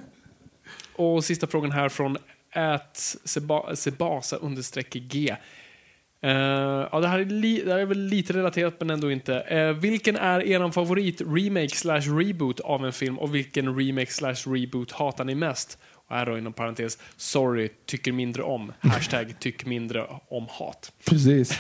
och 0.97 1.25
sista 1.25 1.47
frågan 1.47 1.71
här 1.71 1.89
från 1.89 2.17
at 2.53 3.17
seba, 3.25 3.77
sebasa 3.77 4.37
understreck 4.37 4.93
g. 4.93 5.37
Eh, 6.21 6.89
ja, 6.93 7.01
det 7.01 7.09
här, 7.09 7.19
är 7.19 7.25
li, 7.25 7.63
det 7.65 7.73
här 7.73 7.79
är 7.79 7.87
väl 7.87 7.99
lite 7.99 8.33
relaterat 8.33 8.75
men 8.79 8.91
ändå 8.91 9.11
inte. 9.11 9.41
Eh, 9.41 9.73
vilken 9.73 10.17
är 10.17 10.43
er 10.43 10.71
favorit 10.71 11.21
remake 11.21 11.77
slash 11.77 12.01
reboot 12.01 12.61
av 12.61 12.87
en 12.87 12.93
film 12.93 13.19
och 13.19 13.35
vilken 13.35 13.79
remake 13.79 14.13
slash 14.13 14.35
reboot 14.47 14.93
hatar 14.93 15.25
ni 15.25 15.35
mest? 15.35 15.79
Och 16.09 16.17
här 16.17 16.27
då 16.27 16.39
inom 16.39 16.53
parentes, 16.53 16.99
sorry, 17.17 17.69
tycker 17.87 18.13
mindre 18.13 18.43
om. 18.43 18.73
Hashtag 18.81 19.35
tyck 19.39 19.67
mindre 19.67 20.07
om 20.29 20.47
hat. 20.51 20.93
Precis. 21.05 21.59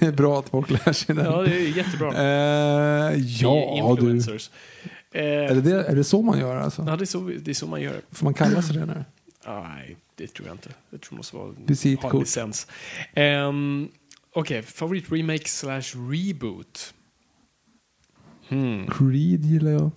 Det 0.00 0.06
är 0.06 0.12
Bra 0.12 0.38
att 0.38 0.48
folk 0.48 0.70
lär 0.70 0.92
sig 0.92 1.14
den. 1.16 1.24
Ja, 1.24 1.42
det 1.42 1.56
är 1.56 1.76
jättebra. 1.76 2.12
Eh, 2.14 3.16
ja, 3.18 3.96
du. 4.00 4.16
Eh, 4.16 5.22
Är 5.22 5.54
det, 5.54 5.60
det, 5.60 5.84
är 5.84 5.94
det 5.96 6.04
så 6.04 6.22
man 6.22 6.38
gör 6.38 6.56
alltså? 6.56 6.84
Ja, 6.88 6.96
det 6.96 7.04
är, 7.04 7.06
så, 7.06 7.20
det 7.20 7.50
är 7.50 7.54
så 7.54 7.66
man 7.66 7.80
gör. 7.80 8.00
Får 8.10 8.24
man 8.24 8.34
kalla 8.34 8.62
sig 8.62 8.76
det 8.76 8.86
nu? 8.86 9.04
Nej, 9.46 9.96
det 10.14 10.26
tror 10.26 10.48
jag 10.48 10.54
inte. 10.54 10.70
Jag 10.90 11.00
tror 11.00 11.10
det 11.10 11.16
måste 11.16 11.36
vara 11.36 11.54
Visitkort. 11.66 12.12
ha 12.12 12.18
en 12.18 12.20
licens. 12.20 12.66
Um, 13.16 13.88
Okej, 14.36 14.62
favorit 14.62 15.12
remake 15.12 15.48
slash 15.48 15.82
reboot. 16.10 16.94
Creed 18.98 19.44
gillar 19.44 19.70
jag. 19.70 19.90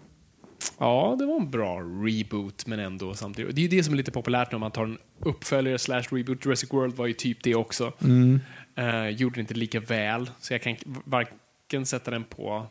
Ja, 0.77 1.15
det 1.19 1.25
var 1.25 1.35
en 1.35 1.51
bra 1.51 1.81
reboot, 1.81 2.65
men 2.65 2.79
ändå 2.79 3.13
samtidigt. 3.13 3.55
Det 3.55 3.61
är 3.61 3.63
ju 3.63 3.69
det 3.77 3.83
som 3.83 3.93
är 3.93 3.97
lite 3.97 4.11
populärt 4.11 4.51
när 4.51 4.59
man 4.59 4.71
tar 4.71 4.83
en 4.83 4.97
uppföljare 5.19 5.79
slash 5.79 6.03
reboot. 6.11 6.45
Jurassic 6.45 6.73
World 6.73 6.95
var 6.95 7.07
ju 7.07 7.13
typ 7.13 7.43
det 7.43 7.55
också. 7.55 7.93
Mm. 8.01 8.39
Eh, 8.75 9.09
gjorde 9.09 9.35
det 9.35 9.41
inte 9.41 9.53
lika 9.53 9.79
väl, 9.79 10.29
så 10.39 10.53
jag 10.53 10.61
kan 10.61 10.75
varken 11.03 11.85
sätta 11.85 12.11
den 12.11 12.23
på 12.23 12.65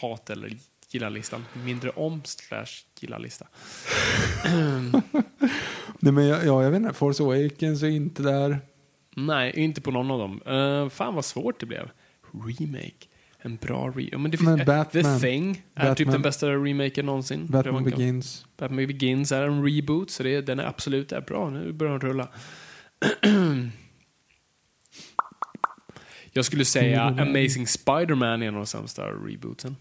hat 0.00 0.30
eller 0.30 0.56
gilla-listan. 0.90 1.44
Mindre 1.64 1.90
om 1.90 2.20
slash 2.24 2.84
gilla-lista. 3.00 3.46
Nej, 5.98 6.12
men 6.12 6.26
jag, 6.26 6.46
ja, 6.46 6.62
jag 6.62 6.70
vet 6.70 6.80
inte. 6.80 6.94
Force 6.94 7.22
Awakens 7.22 7.82
är 7.82 7.88
inte 7.88 8.22
där. 8.22 8.58
Nej, 9.16 9.52
inte 9.56 9.80
på 9.80 9.90
någon 9.90 10.10
av 10.10 10.18
dem. 10.18 10.42
Uh, 10.54 10.88
fan 10.88 11.14
vad 11.14 11.24
svårt 11.24 11.60
det 11.60 11.66
blev. 11.66 11.90
Remake. 12.32 13.07
En 13.42 13.56
bra 13.56 13.86
remake. 13.88 14.18
Men 14.18 14.30
det 14.30 14.36
finns, 14.36 14.48
Men 14.48 14.60
eh, 14.60 14.66
Batman. 14.66 15.02
The 15.04 15.26
Thing 15.26 15.62
är 15.74 15.94
typ 15.94 16.06
Batman. 16.06 16.12
den 16.12 16.22
bästa 16.22 16.46
remaken 16.48 17.06
någonsin. 17.06 17.46
Batman 17.46 17.84
Begins. 17.84 18.46
Batman 18.56 18.86
Begins 18.86 19.32
är 19.32 19.42
en 19.42 19.64
reboot, 19.64 20.10
så 20.10 20.22
det, 20.22 20.40
den 20.40 20.58
är 20.58 20.64
absolut 20.64 21.12
är 21.12 21.20
bra. 21.20 21.50
Nu 21.50 21.72
börjar 21.72 21.98
den 21.98 22.08
rulla. 22.08 22.28
Jag 26.32 26.44
skulle 26.44 26.64
säga 26.64 27.02
Mm. 27.02 27.28
Amazing 27.28 27.66
Spider-Man 27.66 28.42
är 28.42 28.46
en 28.46 28.54
av 28.54 28.60
de 28.60 28.66
sämsta 28.66 29.02
rebootsen. 29.06 29.76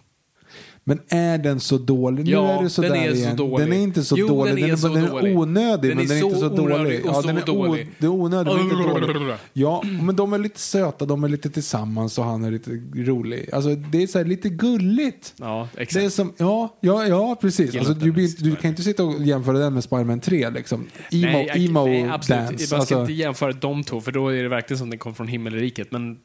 Men 0.89 0.99
är 1.09 1.37
den 1.37 1.59
så 1.59 1.77
dålig? 1.77 2.25
Nu 2.25 2.31
Ja, 2.31 2.59
är 2.59 2.63
det 2.63 2.69
så 2.69 2.81
den 2.81 2.91
där 2.91 2.99
är 2.99 3.09
så 3.11 3.15
igen. 3.15 3.35
dålig. 3.35 3.67
Den 3.67 3.77
är 3.77 3.83
inte 3.83 4.03
så 4.03 4.15
Jo, 4.17 4.27
dålig. 4.27 4.55
den 4.55 4.71
är 4.71 4.75
så 4.75 4.87
den 4.87 5.03
är 5.03 5.09
dålig. 5.09 5.37
onödig, 5.37 5.89
Den 5.89 5.97
men 5.97 6.05
är 6.05 6.09
den 6.09 6.17
är 6.17 6.21
så 6.21 6.27
inte 6.27 6.39
så 6.39 6.49
dålig. 6.49 7.01
Ja, 7.05 7.13
så 7.13 7.21
den 7.27 7.37
är 7.37 7.45
dålig. 7.45 7.89
det 7.99 8.05
är 8.05 8.09
onödig, 8.09 8.53
men 8.53 8.61
inte 8.63 8.75
dålig. 9.15 9.35
Ja, 9.53 9.83
men 10.01 10.15
de 10.15 10.33
är 10.33 10.37
lite 10.37 10.59
söta, 10.59 11.05
de 11.05 11.23
är 11.23 11.27
lite 11.29 11.49
tillsammans 11.49 12.17
och 12.17 12.23
han 12.23 12.43
är 12.43 12.51
lite 12.51 12.71
rolig. 12.95 13.49
Alltså, 13.53 13.75
det 13.75 14.03
är 14.03 14.07
så 14.07 14.17
här 14.17 14.25
lite 14.25 14.49
gulligt. 14.49 15.33
Ja, 15.39 15.67
exakt. 15.77 15.93
Det 15.93 16.05
är 16.05 16.09
som, 16.09 16.33
ja, 16.37 16.77
ja, 16.81 17.05
ja 17.07 17.37
precis. 17.41 17.75
Alltså, 17.75 17.93
du, 17.93 18.09
Amazing 18.09 18.49
du 18.49 18.55
kan 18.55 18.69
inte 18.69 18.83
sitta 18.83 19.03
och 19.03 19.21
jämföra 19.23 19.57
den 19.59 19.73
med 19.73 19.83
Spiderman 19.83 20.19
3 20.19 20.49
liksom. 20.49 20.79
Emo, 21.11 21.21
nej, 21.31 21.45
jag- 21.47 21.57
emo 21.57 21.85
nej, 21.85 22.09
absolut. 22.09 22.39
dance. 22.41 22.53
Man 22.53 22.67
ska 22.67 22.75
Alltså, 22.77 22.99
inte 23.01 23.13
jämföra 23.13 23.51
de 23.51 23.83
två, 23.83 24.01
för 24.01 24.11
då 24.11 24.27
är 24.29 24.43
det 24.43 24.49
verkligen 24.49 24.77
som 24.79 24.89
den 24.89 24.99
kom 24.99 25.15
från 25.15 25.27
himmelriket. 25.27 25.91
Men 25.91 26.17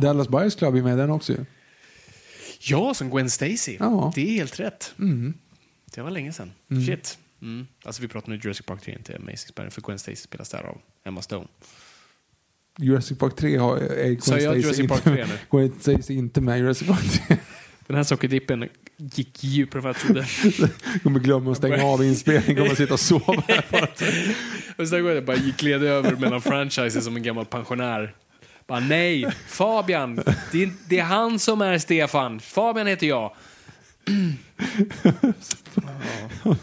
Dallas 0.00 0.28
Buyers 0.28 0.54
Club 0.56 0.76
är 0.76 0.82
med 0.82 0.98
den 0.98 1.10
också 1.10 1.32
ju. 1.32 1.38
Ja, 2.62 2.94
som 2.94 3.10
Gwen 3.10 3.30
Stacy. 3.30 3.76
Ja. 3.80 4.12
Det 4.14 4.20
är 4.20 4.32
helt 4.32 4.60
rätt. 4.60 4.94
Mm. 4.98 5.34
Det 5.94 6.02
var 6.02 6.10
länge 6.10 6.32
sedan. 6.32 6.52
Shit. 6.86 7.18
Mm. 7.42 7.66
Alltså 7.84 8.02
vi 8.02 8.08
pratar 8.08 8.28
nu 8.28 8.40
Jurassic 8.42 8.66
Park 8.66 8.82
3, 8.82 8.92
inte 8.92 9.16
Amazing 9.16 9.36
Spider-Man, 9.36 9.70
för 9.70 9.82
Gwen 9.82 9.98
Stacy 9.98 10.16
spelas 10.16 10.48
där 10.48 10.62
av 10.62 10.78
Emma 11.04 11.22
Stone. 11.22 11.46
Jurassic 12.78 13.18
Park 13.18 13.36
3 13.36 13.56
har, 13.56 13.76
är 13.76 14.04
Gwen 14.04 14.14
jag 14.14 14.22
Stacy 14.22 14.44
Jurassic 14.44 14.78
inte, 14.78 14.94
Park 14.94 15.04
3 15.04 15.26
nu? 15.26 15.38
Gwen 15.58 15.72
Stacy 15.80 16.14
inte 16.14 16.40
med 16.40 16.58
Jurassic 16.58 16.88
Park 16.88 17.26
3. 17.28 17.36
Den 17.86 17.96
här 17.96 18.04
sockerdippen 18.04 18.68
gick 18.96 19.44
djupare 19.44 19.78
än 19.78 19.82
vad 19.84 19.94
jag 19.94 20.00
trodde. 20.00 20.26
kommer 21.02 21.20
glömma 21.20 21.50
att 21.50 21.56
stänga 21.56 21.84
av 21.84 22.04
inspelningen 22.04 22.56
kommer 22.56 22.74
sitta 22.74 22.94
och 22.94 23.00
sova. 23.00 23.32
Och 24.76 24.88
sen 24.88 25.02
går 25.02 25.12
jag 25.12 25.24
bara 25.24 25.36
gled 25.36 25.82
över 25.82 26.16
mellan 26.16 26.40
franchises 26.40 27.04
som 27.04 27.16
en 27.16 27.22
gammal 27.22 27.46
pensionär. 27.46 28.14
Bara 28.66 28.80
nej, 28.80 29.30
Fabian, 29.46 30.14
det 30.52 30.62
är, 30.62 30.70
det 30.88 30.98
är 30.98 31.04
han 31.04 31.38
som 31.38 31.60
är 31.62 31.78
Stefan. 31.78 32.40
Fabian 32.40 32.86
heter 32.86 33.06
jag. 33.06 33.32
Ja. 35.74 36.56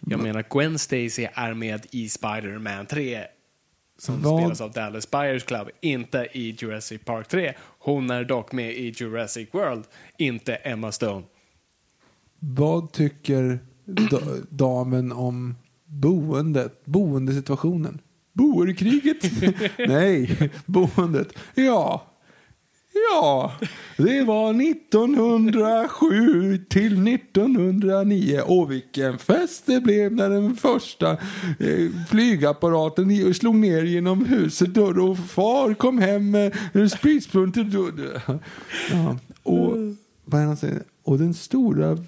Jag 0.00 0.20
menar 0.22 0.44
Gwen 0.50 0.78
Stacy 0.78 1.26
är 1.34 1.54
med 1.54 1.86
i 1.90 2.08
Spider-Man 2.08 2.86
3 2.86 3.24
som 3.98 4.22
Vad? 4.22 4.40
spelas 4.42 4.60
av 4.60 4.72
Dallas 4.72 5.10
Buyers 5.10 5.44
Club, 5.44 5.68
inte 5.80 6.28
i 6.32 6.56
Jurassic 6.58 7.00
Park 7.04 7.28
3. 7.28 7.54
Hon 7.78 8.10
är 8.10 8.24
dock 8.24 8.52
med 8.52 8.72
i 8.76 8.94
Jurassic 8.96 9.48
World, 9.52 9.84
inte 10.16 10.54
Emma 10.54 10.92
Stone. 10.92 11.22
Vad 12.38 12.92
tycker 12.92 13.58
da- 13.84 14.20
damen 14.50 15.12
om 15.12 15.54
boendet, 15.84 16.84
boendesituationen? 16.84 18.00
Boerkriget? 18.38 19.24
Nej, 19.88 20.50
boendet. 20.66 21.38
Ja, 21.54 22.08
ja, 23.12 23.52
det 23.96 24.24
var 24.24 24.62
1907 24.62 26.58
till 26.68 27.08
1909 27.08 28.40
och 28.46 28.72
vilken 28.72 29.18
fest 29.18 29.62
det 29.66 29.80
blev 29.80 30.12
när 30.12 30.30
den 30.30 30.56
första 30.56 31.10
eh, 31.58 31.88
flygapparaten 32.08 33.34
slog 33.34 33.54
ner 33.54 33.82
genom 33.82 34.24
huset 34.24 34.76
och 34.76 35.18
far 35.18 35.74
kom 35.74 35.98
hem 35.98 36.30
med 36.30 36.56
en 36.72 36.90
spritspunter. 36.90 37.70
Ja, 38.92 39.16
och, 39.42 39.76
säger? 40.58 40.82
och 41.02 41.18
den 41.18 41.34
stora 41.34 41.98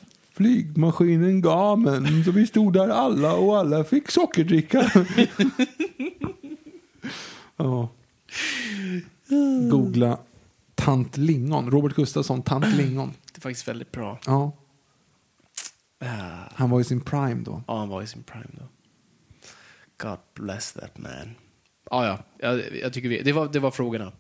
flygmaskinen 0.40 1.40
Gamen. 1.40 2.24
Så 2.24 2.30
vi 2.30 2.46
stod 2.46 2.72
där 2.72 2.88
alla 2.88 3.34
och 3.34 3.58
alla 3.58 3.84
fick 3.84 4.10
sockerdricka. 4.10 4.92
ja. 7.56 7.88
Googla 9.70 10.18
Tant 10.74 11.16
Lingon. 11.16 11.70
Robert 11.70 11.94
Gustafsson, 11.94 12.42
Tant 12.42 12.74
Lingon. 12.76 13.12
Det 13.32 13.38
är 13.38 13.40
faktiskt 13.40 13.68
väldigt 13.68 13.92
bra. 13.92 14.18
Ja, 14.26 14.52
Ah. 16.02 16.48
han 16.54 16.70
var 16.70 16.80
i 16.80 16.84
sin 16.84 17.00
prime 17.00 17.42
då. 17.44 17.62
Ja, 17.66 17.78
han 17.78 17.88
var 17.88 18.02
i 18.02 18.06
sin 18.06 18.22
prime 18.22 18.46
då. 18.52 18.64
God 20.08 20.18
bless 20.34 20.72
that 20.72 20.98
man. 20.98 21.34
Ah, 21.90 22.04
ja, 22.06 22.18
jag, 22.38 22.76
jag 22.76 22.92
tycker 22.92 23.08
vi, 23.08 23.22
det, 23.22 23.32
var, 23.32 23.48
det 23.48 23.58
var 23.58 23.70
frågorna. 23.70 24.12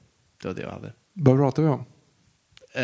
Det 0.42 0.48
var 0.48 0.54
det 0.54 0.62
jag 0.62 0.70
hade. 0.70 0.92
Vad 1.12 1.36
pratar 1.36 1.62
vi 1.62 1.68
om? 1.68 1.84
Uh, 2.76 2.82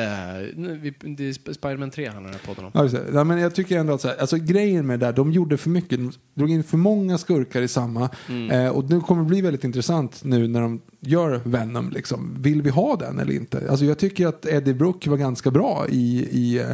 det 1.17 1.29
är 1.29 1.53
Spiderman 1.53 1.91
3 1.91 2.07
handlar 2.07 2.23
den 2.23 2.41
här 2.41 2.47
podden 2.47 2.65
om. 2.65 2.71
Ja, 2.75 2.83
just 2.83 2.95
det. 2.95 3.03
Ja, 3.15 3.25
men 3.25 3.39
jag 3.39 3.55
tycker 3.55 3.79
ändå 3.79 3.95
att 3.95 4.01
så 4.01 4.09
här, 4.09 4.17
alltså, 4.17 4.37
grejen 4.37 4.87
med 4.87 5.01
det 5.01 5.07
där, 5.07 5.13
de 5.13 5.33
gjorde 5.33 5.57
för 5.57 5.71
mycket. 5.71 5.99
De 5.99 6.13
drog 6.35 6.51
in 6.51 6.65
för 6.65 6.77
många 6.77 7.19
skurkar 7.19 7.63
i 7.63 7.69
samma. 7.69 8.11
Eh, 8.51 8.69
och 8.69 8.85
det 8.85 9.01
kommer 9.01 9.25
bli 9.25 9.41
väldigt 9.41 9.65
intressant 9.65 10.25
nu 10.25 10.49
när 10.49 10.61
de 10.61 10.81
gör 11.01 11.41
Venom. 11.45 11.91
Liksom. 11.91 12.37
Vill 12.39 12.63
vi 12.63 12.71
ha 12.71 12.97
den 12.97 13.19
eller 13.19 13.33
inte? 13.33 13.71
Alltså, 13.71 13.85
jag 13.85 13.99
tycker 13.99 14.27
att 14.27 14.47
Eddie 14.47 14.75
Brooke 14.75 15.11
var 15.11 15.17
ganska 15.17 15.51
bra 15.51 15.87
i... 15.89 16.29
i 16.31 16.59
eh, 16.59 16.67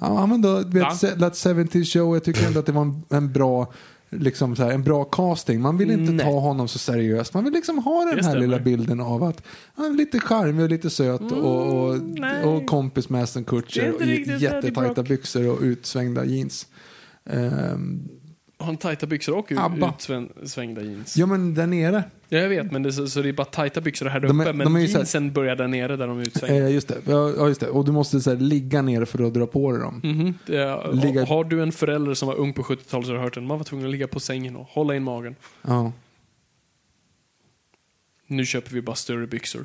ja, 0.00 0.26
men 0.26 0.42
då, 0.42 0.62
vet, 0.66 1.02
Ja. 1.02 1.30
That 1.30 1.56
70 1.56 1.84
Show. 1.84 2.16
Jag 2.16 2.24
tycker 2.24 2.46
ändå 2.46 2.60
att 2.60 2.66
det 2.66 2.72
var 2.72 2.82
en, 2.82 3.02
en 3.08 3.32
bra... 3.32 3.72
Liksom 4.12 4.56
så 4.56 4.62
här, 4.62 4.70
en 4.70 4.82
bra 4.82 5.04
casting. 5.04 5.60
Man 5.60 5.76
vill 5.78 5.90
inte 5.90 6.12
Nej. 6.12 6.26
ta 6.26 6.40
honom 6.40 6.68
så 6.68 6.78
seriöst. 6.78 7.34
Man 7.34 7.44
vill 7.44 7.52
liksom 7.52 7.78
ha 7.78 7.98
den 8.04 8.08
Det 8.08 8.14
här 8.14 8.22
stämmer. 8.22 8.40
lilla 8.40 8.58
bilden 8.58 9.00
av 9.00 9.22
att 9.22 9.42
han 9.74 9.86
är 9.86 9.90
lite 9.96 10.20
charmig 10.20 10.64
och 10.64 10.70
lite 10.70 10.90
söt 10.90 11.32
och, 11.32 11.88
och, 11.88 12.00
nej. 12.02 12.44
och 12.44 12.66
kompis 12.66 13.08
med 13.08 13.22
Aston 13.22 13.42
Det 13.42 13.50
Kutcher 13.50 13.94
Eddie 14.00 14.36
jättetajta 14.38 15.02
byxor 15.02 15.48
och 15.48 15.60
utsvängda 15.60 16.24
jeans. 16.24 16.66
Ehm, 17.30 18.08
Har 18.60 18.66
han 18.66 18.76
tajta 18.76 19.06
byxor 19.06 19.36
och 19.36 19.52
Abba. 19.52 19.94
utsvängda 20.42 20.82
jeans? 20.82 21.16
ja 21.16 21.26
men 21.26 21.54
där 21.54 21.66
nere. 21.66 22.04
Ja, 22.28 22.38
jag 22.38 22.48
vet, 22.48 22.72
men 22.72 22.82
det, 22.82 22.88
är 22.88 22.90
så, 22.90 23.06
så 23.08 23.22
det 23.22 23.28
är 23.28 23.32
bara 23.32 23.44
tajta 23.44 23.80
byxor 23.80 24.06
här 24.06 24.20
De 24.20 24.40
är- 24.40 24.44
uppe, 24.44 24.52
men 24.52 24.64
de 24.64 24.76
är 24.76 24.80
ju 24.80 24.86
så 24.86 24.92
här- 24.92 24.98
jeansen 24.98 25.32
börjar 25.32 25.56
där 25.56 25.68
nere 25.68 25.96
där 25.96 26.06
de 26.06 26.18
är 26.18 26.22
utsvängda. 26.22 26.56
Eh, 26.66 26.74
just 26.74 26.88
det. 26.88 26.96
Ja, 27.06 27.32
ja, 27.36 27.48
just 27.48 27.60
det. 27.60 27.68
Och 27.68 27.84
du 27.84 27.92
måste 27.92 28.20
så 28.20 28.30
här, 28.30 28.36
ligga 28.36 28.82
ner 28.82 29.04
för 29.04 29.26
att 29.26 29.34
dra 29.34 29.46
på 29.46 29.72
dig 29.72 29.80
dem. 29.80 30.00
Mhm. 30.04 30.34
Det 30.46 30.56
är, 30.56 30.92
Ligga- 30.92 31.24
Har 31.26 31.44
du 31.44 31.62
en 31.62 31.72
förälder 31.72 32.14
som 32.14 32.28
var 32.28 32.34
ung 32.36 32.52
på 32.52 32.62
70-talet 32.62 33.06
så 33.06 33.12
har 33.12 33.18
du 33.18 33.24
hört 33.24 33.34
den. 33.34 33.46
Man 33.46 33.58
var 33.58 33.64
tvungen 33.64 33.86
att 33.86 33.92
ligga 33.92 34.08
på 34.08 34.20
sängen 34.20 34.56
och 34.56 34.66
hålla 34.66 34.96
in 34.96 35.02
magen. 35.04 35.36
Ja. 35.62 35.92
Nu 38.26 38.46
köper 38.46 38.70
vi 38.70 38.82
bara 38.82 38.96
större 38.96 39.26
byxor. 39.26 39.64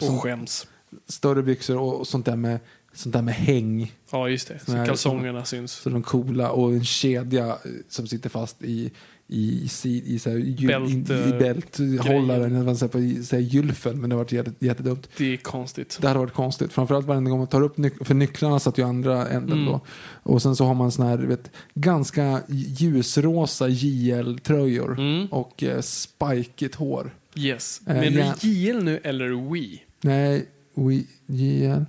Och 0.00 0.20
skäms. 0.22 0.66
Större 1.08 1.42
byxor 1.42 1.76
och 1.78 2.00
och 2.00 2.06
sånt 2.06 2.26
där 2.26 2.36
med, 2.36 2.58
sånt 2.96 3.12
där 3.12 3.22
med 3.22 3.34
häng. 3.34 3.92
Ja, 4.10 4.28
just 4.28 4.48
det. 4.48 4.58
Så 4.66 4.72
kalsongerna 4.86 5.44
syns. 5.44 5.72
Så 5.72 5.90
de 5.90 6.02
coola 6.02 6.50
och 6.50 6.72
en 6.72 6.84
kedja 6.84 7.46
eh, 7.46 7.54
som 7.88 8.06
sitter 8.06 8.30
fast 8.30 8.62
i 8.62 8.90
i, 9.28 9.68
i, 9.84 10.14
i, 10.14 10.18
så 10.18 10.30
här, 10.30 10.66
Bält, 10.66 11.10
i, 11.10 11.12
i 11.14 11.32
eh, 11.32 11.38
bälthållaren. 11.38 12.64
Var 12.64 12.74
så 12.74 12.84
här 12.86 13.22
så 13.22 13.36
här 13.36 13.42
gylfen 13.42 14.00
men 14.00 14.10
det 14.10 14.16
har 14.16 14.22
varit 14.24 14.32
jätte, 14.32 14.52
jättedumt. 14.58 15.08
Det 15.16 15.32
är 15.32 15.36
konstigt. 15.36 15.98
Det 16.00 16.08
hade 16.08 16.20
varit 16.20 16.32
konstigt. 16.32 16.72
Framförallt 16.72 17.06
varje 17.06 17.20
gång 17.20 17.38
man 17.38 17.46
tar 17.46 17.62
upp 17.62 17.76
nyc- 17.78 18.04
för 18.04 18.14
nycklarna 18.14 18.58
satt 18.60 18.78
ju 18.78 18.82
andra 18.86 19.28
änden 19.28 19.58
Mm. 19.58 19.64
då. 19.72 19.80
Och 20.22 20.42
sen 20.42 20.56
så 20.56 20.64
har 20.64 20.74
man 20.74 20.92
såna 20.92 21.08
här, 21.08 21.18
vet, 21.18 21.50
ganska 21.74 22.42
ljusrosa 22.48 23.68
JL-tröjor 23.68 24.92
Mm. 24.98 25.26
och 25.26 25.62
eh, 25.62 25.80
spikigt 25.80 26.74
hår. 26.74 27.14
Yes. 27.36 27.80
Eh, 27.86 27.94
Menar 27.94 28.18
ja. 28.18 28.34
du 28.40 28.48
JL 28.48 28.82
nu 28.84 29.00
eller 29.04 29.50
Wii? 29.52 29.82
Nej, 30.00 30.46
we, 30.74 31.02
JL. 31.26 31.84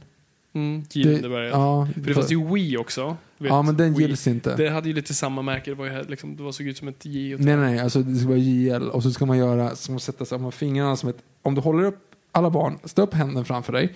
Mm, 0.58 0.84
Gildenberg. 0.92 1.48
ja, 1.48 1.88
För 1.94 2.02
det 2.02 2.14
fanns 2.14 2.32
ju 2.32 2.54
Wii 2.54 2.78
också. 2.78 3.18
Vet, 3.38 3.50
ja, 3.50 3.62
men 3.62 3.78
den 3.78 3.94
Wii. 3.94 4.08
gills 4.08 4.28
inte. 4.28 4.56
Det 4.56 4.70
hade 4.70 4.88
ju 4.88 4.94
lite 4.96 5.14
samma 5.14 5.42
märke. 5.42 5.72
Det, 5.72 5.76
var 5.76 5.86
ju 5.86 6.04
liksom, 6.04 6.36
det 6.36 6.44
var 6.44 6.52
såg 6.52 6.68
ut 6.68 6.78
som 6.78 6.88
ett 6.88 7.06
J 7.06 7.36
och 7.36 7.42
Nej, 7.42 7.58
nej, 7.58 7.80
alltså 7.80 8.02
det 8.02 8.16
ska 8.16 8.28
vara 8.28 8.38
JL 8.38 8.90
och 8.90 9.04
så 9.04 9.12
ska 9.12 9.26
man 9.26 9.38
göra, 9.38 9.76
så 9.76 9.92
man 9.92 10.00
sätta 10.00 10.26
samma 10.26 10.52
fingrarna 10.52 10.96
som 10.96 11.10
ett, 11.10 11.18
om 11.42 11.56
du 11.56 11.62
håller 11.62 11.84
upp 11.84 12.00
alla 12.32 12.50
barn, 12.50 12.78
stå 12.84 13.02
upp 13.02 13.14
händerna 13.14 13.46
framför 13.46 13.74
dig, 13.74 13.94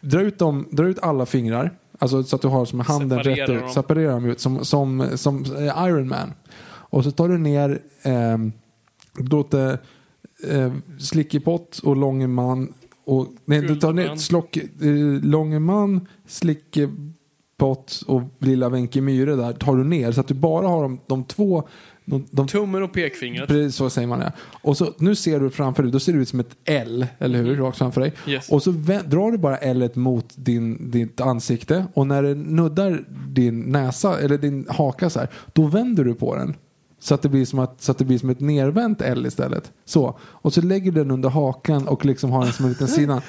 dra 0.00 0.20
ut, 0.20 0.38
dem, 0.38 0.68
dra 0.70 0.86
ut 0.86 0.98
alla 0.98 1.26
fingrar, 1.26 1.70
alltså 1.98 2.22
så 2.22 2.36
att 2.36 2.42
du 2.42 2.48
har 2.48 2.64
som 2.64 2.80
handen 2.80 3.18
Separera 3.18 3.42
rätt 3.42 3.50
ut, 3.50 3.60
dem. 3.60 3.70
separera 3.72 4.12
dem 4.12 4.24
ut 4.26 4.40
som, 4.40 4.64
som, 4.64 5.08
som 5.14 5.44
eh, 5.44 5.84
Iron 5.86 6.08
Man. 6.08 6.32
Och 6.64 7.04
så 7.04 7.10
tar 7.10 7.28
du 7.28 7.38
ner, 7.38 7.78
eh, 8.02 8.38
låter 9.24 9.78
eh, 10.48 10.72
Slickepott 10.98 11.78
och 11.78 11.96
Långeman 11.96 12.72
och, 13.04 13.26
nej, 13.44 13.60
du 13.60 13.76
tar 13.76 13.92
ner 13.92 14.16
slock, 14.16 14.56
eh, 14.56 14.66
Långeman, 15.22 16.08
Slickepott 16.26 18.02
och 18.06 18.22
Lilla 18.38 18.68
Wenche 18.68 19.00
Myhre 19.00 19.36
där 19.36 19.52
tar 19.52 19.76
du 19.76 19.84
ner 19.84 20.12
så 20.12 20.20
att 20.20 20.28
du 20.28 20.34
bara 20.34 20.68
har 20.68 20.82
de, 20.82 21.00
de 21.06 21.24
två 21.24 21.68
de, 22.04 22.26
de 22.30 22.48
Tummen 22.48 22.82
och 22.82 22.92
pekfingret. 22.92 23.48
Precis 23.48 23.76
så 23.76 23.90
säger 23.90 24.08
man 24.08 24.18
det. 24.18 24.32
Och 24.62 24.76
så, 24.76 24.94
nu 24.98 25.14
ser 25.14 25.40
du 25.40 25.50
framför 25.50 25.82
dig, 25.82 25.92
då 25.92 26.00
ser 26.00 26.12
det 26.12 26.18
ut 26.18 26.28
som 26.28 26.40
ett 26.40 26.56
L, 26.64 27.06
eller 27.18 27.42
hur? 27.42 27.56
Rakt 27.56 27.78
framför 27.78 28.00
dig. 28.00 28.12
Yes. 28.26 28.48
Och 28.48 28.62
så 28.62 28.70
drar 28.70 29.30
du 29.30 29.38
bara 29.38 29.56
L 29.56 29.90
mot 29.94 30.34
din, 30.36 30.90
ditt 30.90 31.20
ansikte 31.20 31.86
och 31.94 32.06
när 32.06 32.22
det 32.22 32.34
nuddar 32.34 33.04
din 33.28 33.60
näsa, 33.60 34.20
eller 34.20 34.38
din 34.38 34.66
haka 34.68 35.10
så 35.10 35.18
här, 35.18 35.28
då 35.52 35.66
vänder 35.66 36.04
du 36.04 36.14
på 36.14 36.36
den. 36.36 36.54
Så 37.04 37.14
att, 37.14 37.22
det 37.22 37.28
blir 37.28 37.44
som 37.44 37.58
att, 37.58 37.82
så 37.82 37.92
att 37.92 37.98
det 37.98 38.04
blir 38.04 38.18
som 38.18 38.30
ett 38.30 38.40
nervänt 38.40 39.02
L 39.02 39.26
istället. 39.26 39.72
Så. 39.84 40.18
Och 40.22 40.52
så 40.54 40.60
lägger 40.60 40.92
du 40.92 41.00
den 41.00 41.10
under 41.10 41.28
hakan 41.28 41.88
och 41.88 42.04
liksom 42.04 42.30
har 42.30 42.44
den 42.44 42.52
som 42.52 42.64
en 42.64 42.70
liten 42.72 42.88
sida. 42.98 43.22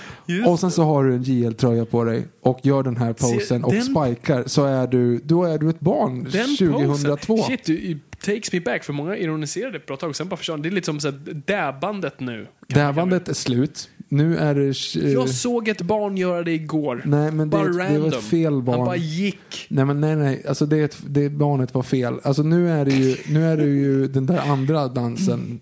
Och 0.47 0.59
sen 0.59 0.71
så 0.71 0.83
har 0.83 1.03
du 1.03 1.13
en 1.15 1.23
JL-tröja 1.23 1.85
på 1.85 2.03
dig 2.03 2.27
och 2.41 2.59
gör 2.63 2.83
den 2.83 2.97
här 2.97 3.15
Se, 3.17 3.33
posen 3.35 3.63
och 3.63 3.73
den- 3.73 3.83
spikar 3.83 4.43
så 4.47 4.65
är 4.65 4.87
du, 4.87 5.17
då 5.17 5.43
är 5.43 5.57
du 5.57 5.69
ett 5.69 5.79
barn 5.79 6.27
Den 6.31 6.57
2002. 6.57 7.37
Posen. 7.37 7.57
Shit, 7.57 7.65
du, 7.65 7.99
takes 8.25 8.53
me 8.53 8.59
back. 8.59 8.83
För 8.83 8.93
många 8.93 9.17
ironiserade 9.17 9.77
ett 9.77 9.85
bra 9.85 9.97
tag, 9.97 10.15
sen 10.15 10.27
bara 10.29 10.37
försvann. 10.37 10.61
Det 10.61 10.69
är 10.69 10.71
lite 10.71 10.85
som 10.85 10.99
så 10.99 11.07
här, 11.11 11.19
däbandet 11.45 12.19
nu. 12.19 12.47
Dävandet 12.67 13.29
är 13.29 13.33
slut. 13.33 13.89
Nu 14.13 14.37
är 14.37 14.55
det... 14.55 15.05
eh, 15.07 15.13
Jag 15.13 15.29
såg 15.29 15.67
ett 15.67 15.81
barn 15.81 16.17
göra 16.17 16.43
det 16.43 16.51
igår. 16.51 17.01
Nej, 17.05 17.31
men 17.31 17.49
det, 17.49 17.57
bara 17.57 17.63
är 17.63 17.67
ett- 17.69 17.73
det 17.75 17.79
var 17.81 17.89
random. 18.03 18.19
ett 18.19 18.25
fel 18.25 18.61
barn. 18.61 18.75
Han 18.77 18.85
bara 18.85 18.95
gick. 18.95 19.65
Nej 19.69 19.85
men 19.85 20.01
nej 20.01 20.15
nej, 20.15 20.43
alltså 20.47 20.65
det, 20.65 20.97
det 21.07 21.29
barnet 21.29 21.73
var 21.73 21.83
fel. 21.83 22.13
Alltså 22.23 22.43
nu 22.43 22.69
är 22.69 22.85
det 22.85 22.91
ju, 22.93 23.15
nu 23.29 23.45
är 23.45 23.57
det 23.57 23.65
ju 23.65 24.07
den 24.07 24.25
där 24.25 24.39
andra 24.51 24.87
dansen. 24.87 25.59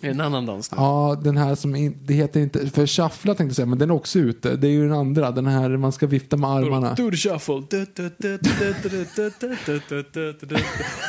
Är 0.00 0.06
det 0.06 0.14
en 0.14 0.20
annan 0.20 0.46
dans 0.46 0.72
nu? 0.72 0.76
Ja, 0.80 1.20
den 1.24 1.36
här 1.36 1.54
som 1.54 1.76
in, 1.76 1.96
det 2.04 2.14
heter 2.14 2.40
inte, 2.40 2.66
för 2.70 2.86
shuffla 2.86 3.34
tänkte 3.34 3.44
jag 3.44 3.56
säga, 3.56 3.66
men 3.66 3.78
den 3.78 3.90
är 3.90 3.94
också 3.94 4.18
ute. 4.18 4.56
Det 4.56 4.66
är 4.66 4.70
ju 4.70 4.82
den 4.88 4.98
andra, 4.98 5.30
den 5.30 5.46
här 5.46 5.76
man 5.76 5.92
ska 5.92 6.06
vifta 6.06 6.36
med 6.36 6.50
armarna. 6.50 6.96
The 6.96 7.10
shuffle. 7.16 7.62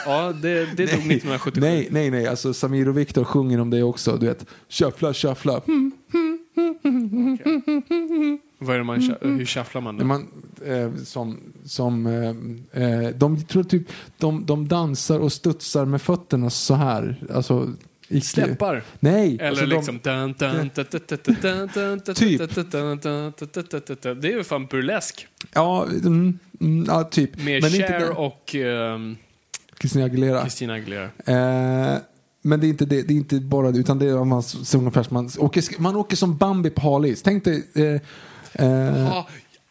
Ja, 0.06 0.34
det, 0.42 0.66
det 0.66 0.88
tog 0.88 1.00
1977. 1.00 1.62
Nej, 1.62 1.88
nej, 1.92 2.12
nej, 2.12 2.28
alltså 2.28 2.54
Samir 2.54 2.90
och 2.90 2.98
Viktor 2.98 3.24
sjunger 3.24 3.60
om 3.62 3.70
det 3.70 3.84
också. 3.84 4.18
Du 4.18 4.26
vet, 4.26 4.46
shuffla, 4.70 5.14
shuffla. 5.14 5.62
Okay. 6.56 8.38
Vad 8.58 8.76
är 8.76 8.84
man, 8.84 9.16
hur 9.22 9.46
shufflar 9.46 9.82
man 9.82 9.98
det? 9.98 10.06
Man, 10.06 10.28
eh, 10.66 10.94
som, 11.04 11.40
som, 11.66 12.06
eh, 12.72 13.10
de, 13.16 13.44
tror 13.44 13.64
typ, 13.64 13.88
de, 14.18 14.46
de 14.46 14.68
dansar 14.68 15.20
och 15.20 15.34
studsar 15.34 15.86
med 15.86 16.02
fötterna 16.02 16.50
så 16.50 16.74
här. 16.74 17.16
Alltså, 17.34 17.74
Icke. 18.12 18.26
Släppar? 18.26 18.84
Nej. 19.00 19.36
Eller 19.36 19.50
alltså 19.50 19.66
liksom... 19.66 20.00
Det 20.04 20.12
är 24.28 24.38
ju 24.38 24.44
fan 24.44 24.66
burlesk. 24.66 25.28
Ja, 25.54 25.86
mm, 25.86 26.40
ja 26.88 27.04
typ. 27.04 27.44
Med 27.44 27.64
Cher 27.64 28.20
och... 28.20 28.56
Christina 29.80 30.06
Aguilera. 30.06 30.42
Christina 30.42 30.74
Aguilera. 30.74 31.10
Eh, 31.26 31.98
men 32.42 32.60
det 32.60 32.68
är 32.68 32.70
inte 32.70 32.86
det, 32.86 33.02
det 33.02 33.14
är 33.14 33.18
inte 33.18 33.40
bara 33.40 33.72
det, 33.72 33.80
utan 33.80 34.00
det 34.00 34.06
är 34.06 34.18
om 34.18 34.30
man, 34.30 34.44
ungefär 34.76 35.04
som 35.04 35.14
man 35.14 35.30
åker, 35.38 35.82
man 35.82 35.96
åker 35.96 36.16
som 36.16 36.38
Bambi 36.38 36.70
på 36.70 36.82
halis. 36.82 37.22
Tänk 37.22 37.44
dig, 37.44 37.64
eh, 37.76 38.66
eh, 38.66 39.04
Ja, 39.06 39.28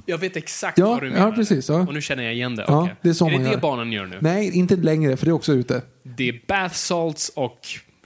jag 0.07 0.19
vet 0.19 0.37
exakt 0.37 0.79
Ja, 0.79 0.87
vad 0.87 1.03
du 1.03 1.07
ja, 1.07 1.13
menar. 1.13 1.33
precis, 1.33 1.69
ja. 1.69 1.75
Och 1.81 1.95
nu 1.95 2.01
känner 2.01 2.23
jag 2.23 2.35
igen 2.35 2.57
det. 2.57 2.65
Ja, 2.69 2.83
Okej. 2.83 2.95
det 3.03 3.09
är 3.09 3.13
så 3.13 3.27
är 3.27 3.31
man 3.31 3.41
det 3.41 3.47
gör. 3.47 3.55
det 3.55 3.61
barnen 3.61 3.93
gör 3.93 4.07
nu? 4.07 4.19
nej, 4.21 4.51
inte 4.57 4.77
längre, 4.77 5.17
för 5.17 5.27
det 5.27 5.31
är 5.31 5.35
också 5.35 5.53
ute. 5.53 5.83
Det 6.03 6.29
är 6.29 6.41
bath 6.49 6.75
salts 6.75 7.33
och 7.35 7.59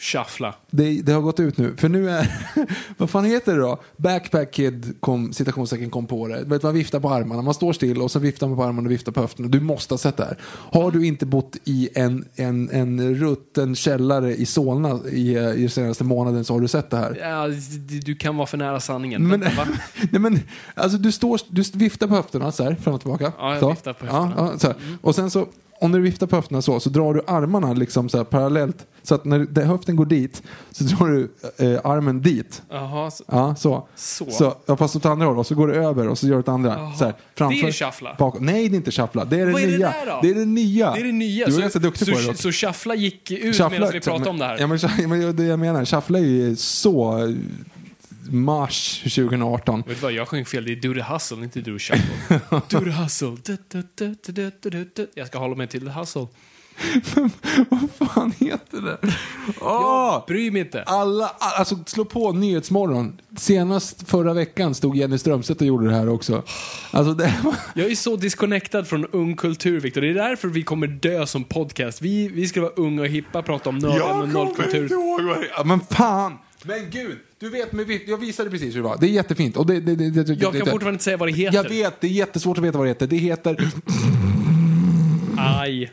shuffla. 0.03 0.55
Det, 0.71 1.03
det 1.03 1.13
har 1.13 1.21
gått 1.21 1.41
ut 1.41 1.59
nu. 1.59 1.77
För 1.77 1.89
nu 1.89 2.11
är, 2.11 2.29
vad 2.97 3.11
fan 3.11 3.25
heter 3.25 3.55
det 3.55 3.61
då? 3.61 3.83
Backpack 3.97 4.53
Kid 4.53 4.95
kom, 5.01 5.33
citationstecken 5.33 5.91
kom 5.91 6.07
på 6.07 6.29
det. 6.29 6.45
Vet, 6.45 6.63
man 6.63 6.75
viftar 6.75 7.01
på 7.01 7.11
armarna, 7.11 7.43
man 7.43 7.55
står 7.55 7.73
still 7.73 8.03
och 8.03 8.11
så 8.11 8.19
viftar 8.19 8.47
man 8.47 8.57
på 8.57 8.65
armarna 8.65 8.87
och 8.87 8.93
viftar 8.93 9.13
på 9.13 9.21
höfterna. 9.21 9.49
Du 9.49 9.61
måste 9.61 9.95
ha 9.95 9.99
sett 9.99 10.17
det 10.17 10.25
här. 10.25 10.39
Har 10.73 10.91
du 10.91 11.07
inte 11.07 11.27
bott 11.27 11.57
i 11.65 11.89
en, 11.95 12.25
en, 12.35 12.71
en 12.71 13.15
rutten 13.15 13.75
källare 13.75 14.35
i 14.35 14.47
Solna 14.47 15.01
i, 15.09 15.39
i 15.39 15.69
senaste 15.69 16.05
månaden 16.05 16.45
så 16.45 16.53
har 16.53 16.61
du 16.61 16.69
sett 16.69 16.91
det 16.91 16.97
här. 16.97 17.19
Ja, 17.21 17.49
du 18.05 18.15
kan 18.15 18.37
vara 18.37 18.47
för 18.47 18.59
nära 18.59 18.81
sanningen. 18.81 19.29
Men, 19.29 19.41
Vänta, 19.41 19.67
nej 20.11 20.21
men, 20.21 20.41
alltså 20.75 20.99
du, 20.99 21.13
står, 21.13 21.41
du 21.49 21.63
viftar 21.75 22.07
på 22.07 22.15
höfterna 22.15 22.53
så 22.53 22.65
här, 22.65 22.75
fram 22.75 22.95
och 22.95 23.01
tillbaka. 23.01 23.33
Ja, 23.39 23.51
jag 23.51 23.61
så. 23.61 23.71
viftar 23.71 23.93
på 23.93 24.07
höfterna. 24.07 24.35
Ja, 24.37 24.53
ja, 24.63 24.69
här. 24.69 24.99
Och 25.03 25.15
sen 25.15 25.31
så, 25.31 25.47
om 25.83 25.93
du 25.93 26.01
viftar 26.01 26.27
på 26.27 26.37
höfterna 26.37 26.63
så, 26.63 26.81
så 26.81 26.91
drar 26.91 27.15
du 27.15 27.23
armarna 27.27 27.73
liksom 27.73 28.09
så 28.09 28.25
parallellt. 28.25 28.87
Så 29.03 29.15
att 29.15 29.25
när 29.25 29.65
höften 29.65 29.97
går 29.97 30.07
dit, 30.07 30.43
så 30.71 30.85
drar 30.85 31.07
du 31.07 31.33
eh, 31.59 31.81
armen 31.85 32.23
dit. 32.23 32.63
Jaha, 32.71 33.11
så. 33.11 33.25
Ja, 33.27 33.55
så. 33.57 33.89
Så. 33.97 34.55
ja, 34.67 34.77
fast 34.77 34.97
åt 34.97 35.07
andra 35.07 35.27
hållet, 35.27 35.39
och 35.39 35.47
så 35.47 35.55
går 35.55 35.69
du 35.69 35.75
över 35.75 36.09
och 36.09 36.19
så 36.19 36.27
gör 36.27 36.37
du 36.37 36.43
det 36.43 36.53
andra. 36.53 36.93
Så 36.93 37.05
här, 37.05 37.15
framför, 37.35 37.63
Det 37.63 37.69
är 37.69 37.73
shuffla. 37.73 38.17
Bakom. 38.19 38.47
Nej, 38.47 38.69
det 38.69 38.75
är 38.75 38.77
inte 38.77 38.91
shuffla. 38.91 39.25
Det 39.25 39.41
är 39.41 39.47
det 39.47 39.53
Vad 39.53 39.63
är 39.63 39.67
det 39.67 39.77
nya. 39.77 39.95
Det 40.23 40.31
är 40.31 40.35
det 40.35 40.45
nya. 40.45 40.93
Det 40.93 41.01
är 41.01 41.05
det 41.05 41.13
nya. 41.13 41.47
Du 41.47 41.53
är 41.53 41.55
så, 41.55 41.61
ganska 41.61 41.79
duktig 41.79 42.07
så, 42.07 42.13
på 42.13 42.19
det 42.19 42.27
dock. 42.27 42.37
Så 42.37 42.53
shuffla 42.53 42.95
gick 42.95 43.31
ut 43.31 43.55
Shuffla- 43.55 43.71
medan 43.71 43.91
vi 43.93 44.01
pratade 44.01 44.31
om 44.31 44.39
det 44.39 44.45
här. 44.45 44.59
Ja, 45.01 45.07
men, 45.09 45.37
det 45.37 45.45
jag 45.45 45.59
menar. 45.59 45.85
Shuffla 45.85 46.19
är 46.19 46.23
ju 46.23 46.57
så 46.57 47.29
mars 48.33 49.01
2018. 49.03 49.83
Vet 49.87 49.97
du 49.97 50.03
vad, 50.03 50.13
jag 50.13 50.29
sjöng 50.29 50.45
fel. 50.47 50.65
Det 50.65 50.73
är 50.73 50.77
Do 50.77 50.95
the 50.95 51.03
hustle, 51.13 51.37
inte 51.37 51.61
Do 51.61 51.79
the 51.79 51.85
shuffle. 51.85 52.61
do 52.69 52.85
the 52.85 52.91
hustle. 52.91 53.37
Du, 53.45 53.57
du, 54.63 54.91
du. 54.95 55.11
Jag 55.15 55.27
ska 55.27 55.39
hålla 55.39 55.55
mig 55.55 55.67
till 55.69 55.81
the 55.87 55.93
hustle. 55.93 56.27
Vad 57.69 58.09
fan 58.09 58.33
heter 58.39 58.81
det? 58.81 58.99
Åh! 59.61 60.25
Bry 60.27 60.51
mig 60.51 60.61
inte. 60.63 60.83
Alla, 60.83 61.29
alltså 61.39 61.79
slå 61.87 62.05
på 62.05 62.33
Nyhetsmorgon. 62.33 63.21
Senast 63.37 64.09
förra 64.11 64.35
veckan 64.35 64.75
stod 64.75 64.97
Jenny 64.97 65.19
Strömstedt 65.19 65.61
och 65.61 65.67
gjorde 65.67 65.89
det 65.89 65.95
här 65.95 66.09
också. 66.09 66.43
Alltså 66.91 67.15
det 67.15 67.35
var... 67.45 67.55
Jag 67.75 67.91
är 67.91 67.95
så 67.95 68.17
disconnectad 68.17 68.85
från 68.89 69.07
ung 69.07 69.37
kultur, 69.37 69.81
Victor. 69.81 70.01
Det 70.01 70.11
är 70.11 70.15
därför 70.15 70.49
vi 70.49 70.63
kommer 70.63 70.87
dö 70.87 71.27
som 71.27 71.45
podcast. 71.45 72.03
Vi, 72.03 72.29
vi 72.29 72.49
ska 72.49 72.61
vara 72.61 72.73
unga 72.77 73.03
och 73.03 73.09
hippa, 73.09 73.43
prata 73.43 73.69
om 73.69 73.79
nörden 73.79 74.21
och 74.21 74.29
nollkultur. 74.29 74.93
ihåg 74.93 75.23
vad 75.23 75.41
det 75.41 75.49
ja, 75.57 75.65
Men 75.65 75.81
fan! 75.81 76.39
Men 76.65 76.91
gud! 76.91 77.19
Du 77.39 77.49
vet, 77.49 77.73
med, 77.73 78.01
jag 78.07 78.19
visade 78.19 78.51
precis 78.51 78.75
hur 78.75 78.83
det 78.83 78.89
var. 78.89 78.99
Det 79.01 79.07
är 79.07 79.11
jättefint. 79.11 79.57
Och 79.57 79.67
det, 79.67 79.81
det, 79.81 79.97
det, 79.97 80.11
det, 80.11 80.33
Jag 80.33 80.53
kan 80.53 80.61
fortfarande 80.61 80.91
inte 80.91 81.05
säga 81.05 81.17
vad 81.17 81.29
det 81.29 81.33
heter. 81.33 81.57
Jag 81.57 81.69
vet, 81.69 82.01
det 82.01 82.07
är 82.07 82.11
jättesvårt 82.11 82.59
att 82.59 82.65
veta 82.65 82.79
vad 82.79 82.87
det 82.87 82.91
heter. 82.91 83.07
Det 83.07 83.17
heter... 83.17 83.73
Aj. 85.39 85.93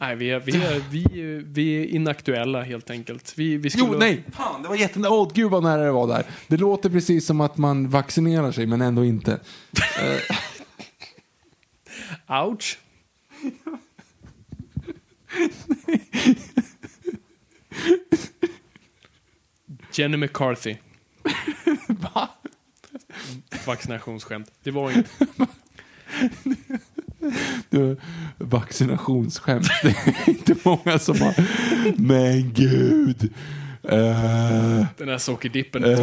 Nej, 0.00 0.16
vi 0.16 0.30
är, 0.30 0.40
vi, 0.40 0.52
är, 0.52 0.82
vi, 0.90 1.02
är, 1.02 1.42
vi 1.46 1.82
är 1.82 1.84
inaktuella 1.84 2.62
helt 2.62 2.90
enkelt. 2.90 3.32
Vi, 3.36 3.56
vi 3.56 3.70
skulle... 3.70 3.86
Jo, 3.92 3.98
nej! 3.98 4.24
Fan, 4.32 4.62
det 4.62 4.68
var 4.68 4.76
jätte... 4.76 5.08
Åh, 5.08 5.30
gud 5.34 5.50
vad 5.50 5.62
nära 5.62 5.84
det 5.84 5.90
var 5.90 6.06
där. 6.06 6.24
Det 6.46 6.56
låter 6.56 6.90
precis 6.90 7.26
som 7.26 7.40
att 7.40 7.56
man 7.56 7.88
vaccinerar 7.88 8.52
sig, 8.52 8.66
men 8.66 8.80
ändå 8.80 9.04
inte. 9.04 9.40
Ouch. 12.28 12.78
Jenny 19.92 20.16
McCarthy. 20.16 20.76
Va? 21.88 22.28
Vaccinationsskämt. 23.66 24.50
Det 24.62 24.70
var 24.70 24.90
inget. 24.90 25.10
Du, 27.70 27.96
vaccinationsskämt. 28.38 29.68
Det 29.82 29.88
är 29.88 30.28
inte 30.28 30.56
många 30.64 30.98
som 30.98 31.20
har... 31.20 31.34
Men 32.00 32.52
gud! 32.52 33.32
Eh, 33.82 34.84
Den 34.96 35.06
där 35.08 35.18
sockerdippen 35.18 35.84
Eh. 35.84 35.96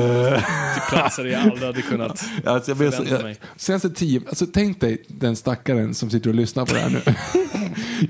till 0.74 0.82
platser 0.90 1.26
jag 1.26 1.42
aldrig 1.42 1.64
hade 1.64 1.82
kunnat 1.82 2.26
alltså 2.46 2.72
jag 2.72 2.78
förvänta 2.78 3.04
jag, 3.10 3.24
mig. 3.24 3.38
senaste 3.56 3.90
tio, 3.90 4.22
alltså 4.28 4.46
tänk 4.54 4.82
dig 4.82 5.04
den 5.08 5.36
stackaren 5.36 5.94
som 5.96 6.10
sitter 6.10 6.30
och 6.30 6.36
lyssnar 6.36 6.66
på 6.66 6.74
det 6.74 6.80
här 6.80 6.90
nu. 6.90 7.02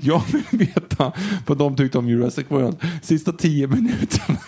jag 0.02 0.22
vill 0.32 0.58
veta 0.68 1.12
vad 1.46 1.58
de 1.58 1.76
tyckte 1.76 1.98
om 1.98 2.08
Jurassic 2.08 2.46
World. 2.48 2.76
Sista 3.02 3.32
tio 3.32 3.66
minuterna. 3.66 4.38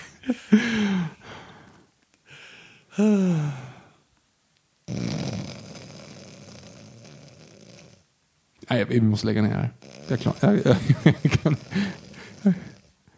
Nej, 8.70 8.84
vi 8.84 9.00
måste 9.00 9.26
lägga 9.26 9.42
ner 9.42 9.50
här. 9.54 9.70
Jag, 10.08 10.12
är 10.18 10.22
klar. 10.22 10.34
jag, 10.40 10.54
jag, 10.64 10.76
jag, 11.02 11.32
kan, 11.42 11.56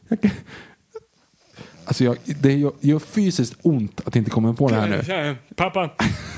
jag, 0.08 0.20
kan, 0.20 0.30
Alltså 1.92 2.04
jag, 2.04 2.16
det 2.40 2.52
gör, 2.52 2.72
gör 2.80 2.98
fysiskt 2.98 3.56
ont 3.62 4.00
att 4.04 4.16
inte 4.16 4.30
komma 4.30 4.54
på 4.54 4.68
det 4.68 4.74
här 4.74 4.88
nu. 4.88 5.36
Pappa. 5.54 5.90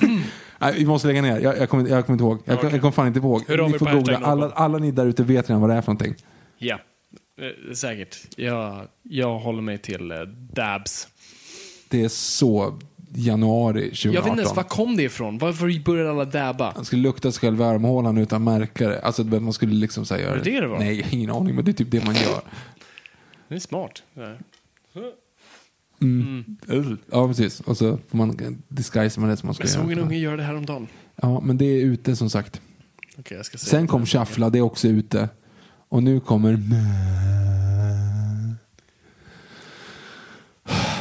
Nej, 0.58 0.74
vi 0.76 0.86
måste 0.86 1.08
lägga 1.08 1.22
ner. 1.22 1.40
Jag, 1.40 1.58
jag, 1.58 1.68
kommer, 1.68 1.88
jag 1.88 2.06
kommer 2.06 2.14
inte 2.14 2.24
ihåg. 2.24 2.38
Jag, 2.44 2.58
Okej. 2.58 2.70
jag 2.72 2.80
kommer 2.80 2.92
fan 2.92 3.06
inte 3.06 3.18
ihåg. 3.18 3.42
Ni 3.48 3.78
får 3.78 3.92
googla. 3.92 4.18
Alla, 4.18 4.50
alla 4.50 4.78
ni 4.78 4.90
där 4.90 5.06
ute 5.06 5.22
vet 5.22 5.50
redan 5.50 5.60
vad 5.60 5.70
det 5.70 5.76
är 5.76 5.82
för 5.82 5.92
någonting. 5.92 6.14
Ja, 6.58 6.78
eh, 7.40 7.74
säkert. 7.74 8.16
Jag, 8.36 8.86
jag 9.02 9.38
håller 9.38 9.62
mig 9.62 9.78
till 9.78 10.10
eh, 10.10 10.18
dabs. 10.52 11.08
Det 11.88 12.04
är 12.04 12.08
så 12.08 12.78
januari 13.14 13.82
2018. 13.82 14.12
Jag 14.14 14.22
vet 14.22 14.30
inte 14.30 14.42
ens 14.42 14.56
var 14.56 14.62
kom 14.62 14.96
det 14.96 15.02
ifrån. 15.02 15.38
Varför 15.38 15.84
började 15.84 16.10
alla 16.10 16.24
dabba? 16.24 16.72
Man 16.76 16.84
skulle 16.84 17.02
lukta 17.02 17.32
sig 17.32 17.40
själv 17.40 17.60
i 17.60 17.64
armhålan 17.64 18.18
utan 18.18 18.48
att 18.48 18.60
märka 18.60 18.88
det. 18.88 19.00
Alltså 19.00 19.24
man 19.24 19.52
skulle 19.52 19.74
liksom 19.74 20.06
säga 20.06 20.30
Var 20.30 20.36
det 20.36 20.42
det 20.42 20.60
det 20.60 20.66
var? 20.66 20.78
Nej, 20.78 21.06
ingen 21.10 21.30
aning. 21.30 21.54
Men 21.54 21.64
det 21.64 21.70
är 21.70 21.72
typ 21.72 21.90
det 21.90 22.04
man 22.04 22.14
gör. 22.14 22.40
Det 23.48 23.54
är 23.54 23.58
smart. 23.58 24.02
Ja, 27.10 27.28
precis. 27.28 27.60
Och 27.60 27.76
så 27.76 27.98
får 28.08 28.18
man 28.18 28.36
disguise 28.68 29.20
med 29.20 29.28
det 29.28 29.36
som 29.36 29.46
man 29.46 29.54
ska 29.54 29.64
Jag 29.64 29.70
såg 29.70 29.82
en 29.84 29.90
göra. 29.90 30.00
unge 30.02 30.16
göra 30.18 30.36
det 30.36 30.42
här 30.42 30.56
om 30.56 30.66
dagen. 30.66 30.88
Ja, 31.16 31.40
men 31.40 31.58
det 31.58 31.64
är 31.64 31.80
ute 31.84 32.16
som 32.16 32.30
sagt. 32.30 32.60
Okej, 33.18 33.36
jag 33.36 33.46
ska 33.46 33.58
säga. 33.58 33.70
Sen 33.70 33.86
kom 33.86 34.06
Shuffla, 34.06 34.50
det 34.50 34.58
är 34.58 34.62
också 34.62 34.88
ute. 34.88 35.28
Och 35.88 36.02
nu 36.02 36.20
kommer... 36.20 36.52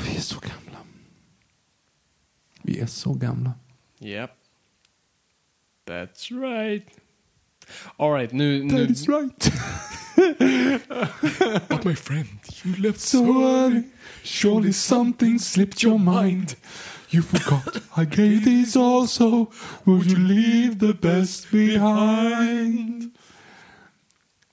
Vi 0.05 0.15
är 0.17 0.21
så 0.21 0.39
gamla. 0.39 0.79
Vi 2.61 2.79
är 2.79 2.85
så 2.85 3.13
gamla. 3.13 3.51
Yep. 3.99 4.31
That's 5.87 6.41
right. 6.41 6.87
All 7.97 8.19
right, 8.19 8.31
nu... 8.31 8.63
nu 8.63 8.69
That 8.77 8.89
is 8.89 9.07
right. 9.07 9.51
But 11.69 11.85
my 11.85 11.95
friend, 11.95 12.27
you 12.65 12.75
left 12.81 12.99
So 12.99 13.17
early, 13.43 13.83
surely 14.23 14.71
something 14.71 15.39
slipped 15.39 15.83
your 15.83 15.97
mind. 15.99 16.55
You 17.11 17.21
forgot 17.23 17.81
I 17.97 18.05
gave 18.05 18.43
these 18.43 18.79
also. 18.79 19.51
Would 19.85 20.05
you 20.11 20.17
leave 20.17 20.79
the 20.79 20.93
best 20.93 21.51
behind? 21.51 23.11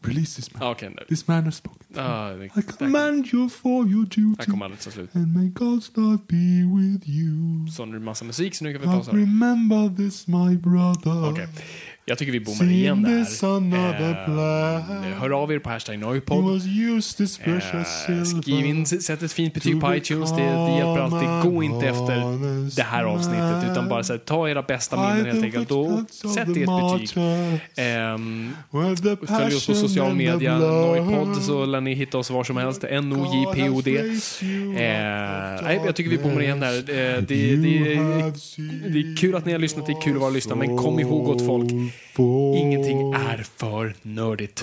Release 0.03 0.35
this 0.37 0.55
man. 0.55 0.63
Okej, 0.63 0.89
nu. 0.89 0.97
This 1.09 1.29
man 1.29 1.45
has 1.45 1.55
spoken. 1.55 1.99
Ah, 1.99 2.31
det- 2.39 2.51
I 2.57 2.63
command 2.79 3.27
you 3.33 3.49
for 3.49 3.87
your 3.87 4.05
Här 4.39 4.47
duty. 4.47 4.91
slut. 4.91 5.15
And 5.15 5.27
may 5.37 5.49
God's 5.49 5.91
love 5.97 6.19
be 6.29 6.65
with 6.77 7.09
you. 7.09 7.67
Så 7.73 7.85
nu 7.85 7.95
är 7.95 7.99
det 7.99 8.05
massa 8.05 8.25
musik, 8.25 8.55
så 8.55 8.65
nu 8.65 8.73
kan 8.73 8.81
vi 8.81 8.87
pausa. 8.87 9.13
remember 9.13 9.97
this 9.97 10.27
my 10.29 10.57
brother. 10.57 11.31
Okej. 11.31 11.49
Jag 12.05 12.19
tycker 12.19 12.33
vi 12.33 12.41
bommar 12.41 12.65
igen 12.73 13.03
där. 13.03 13.25
Eh, 15.13 15.19
hör 15.21 15.31
av 15.31 15.53
er 15.53 15.59
på 15.59 15.71
hashtag 15.71 15.99
Noipod. 15.99 16.45
Eh, 18.09 18.25
skriv 18.25 18.67
in, 18.67 18.87
sätt 18.87 19.23
ett 19.23 19.33
fint 19.33 19.55
betyg 19.55 19.81
på 19.81 19.95
iTunes. 19.97 20.31
Det, 20.31 20.43
det 20.43 20.77
hjälper 20.77 20.99
alltid. 21.01 21.53
Gå 21.53 21.63
inte 21.63 21.87
efter 21.89 22.77
det 22.77 22.83
här 22.83 23.05
avsnittet, 23.05 23.71
utan 23.73 23.89
bara 23.89 24.03
här, 24.03 24.19
ta 24.19 24.49
era 24.49 24.63
bästa 24.63 24.97
minnen 25.15 25.27
helt 25.27 25.45
enkelt 25.45 25.71
och 25.71 25.91
sätt 26.35 26.49
ert 26.49 26.55
betyg. 26.55 27.23
Ehm, 27.77 28.51
Följ 29.27 29.55
oss 29.57 29.67
på 29.67 29.75
social 29.75 30.15
media, 30.15 30.59
Noipod, 30.59 31.43
så 31.43 31.65
lär 31.67 31.81
ni 31.81 31.95
hitta 31.95 32.19
oss 32.19 32.31
var 32.31 32.45
som 32.45 32.57
helst. 32.57 32.85
N-O-J-P-O-D. 32.85 33.99
Eh, 34.77 35.85
jag 35.87 35.97
tycker 35.97 36.11
vi 36.11 36.19
bommar 36.19 36.43
igen 36.43 36.61
där. 36.61 36.77
Eh, 36.79 37.23
det, 37.23 37.57
det, 37.57 37.57
det 38.93 38.99
är 38.99 39.17
kul 39.17 39.35
att 39.37 39.47
ni 39.47 39.53
har 39.53 39.59
lyssnat, 39.59 39.87
det 39.87 39.93
är 39.93 40.01
kul 40.03 40.15
att 40.15 40.21
vara 40.21 40.31
lyssna, 40.31 40.55
men 40.55 40.77
kom 40.77 41.01
ihåg 41.01 41.25
gott 41.27 41.47
folk, 41.47 41.71
ingenting 42.57 43.13
är 43.13 43.47
för 43.57 43.95
nördigt. 44.03 44.63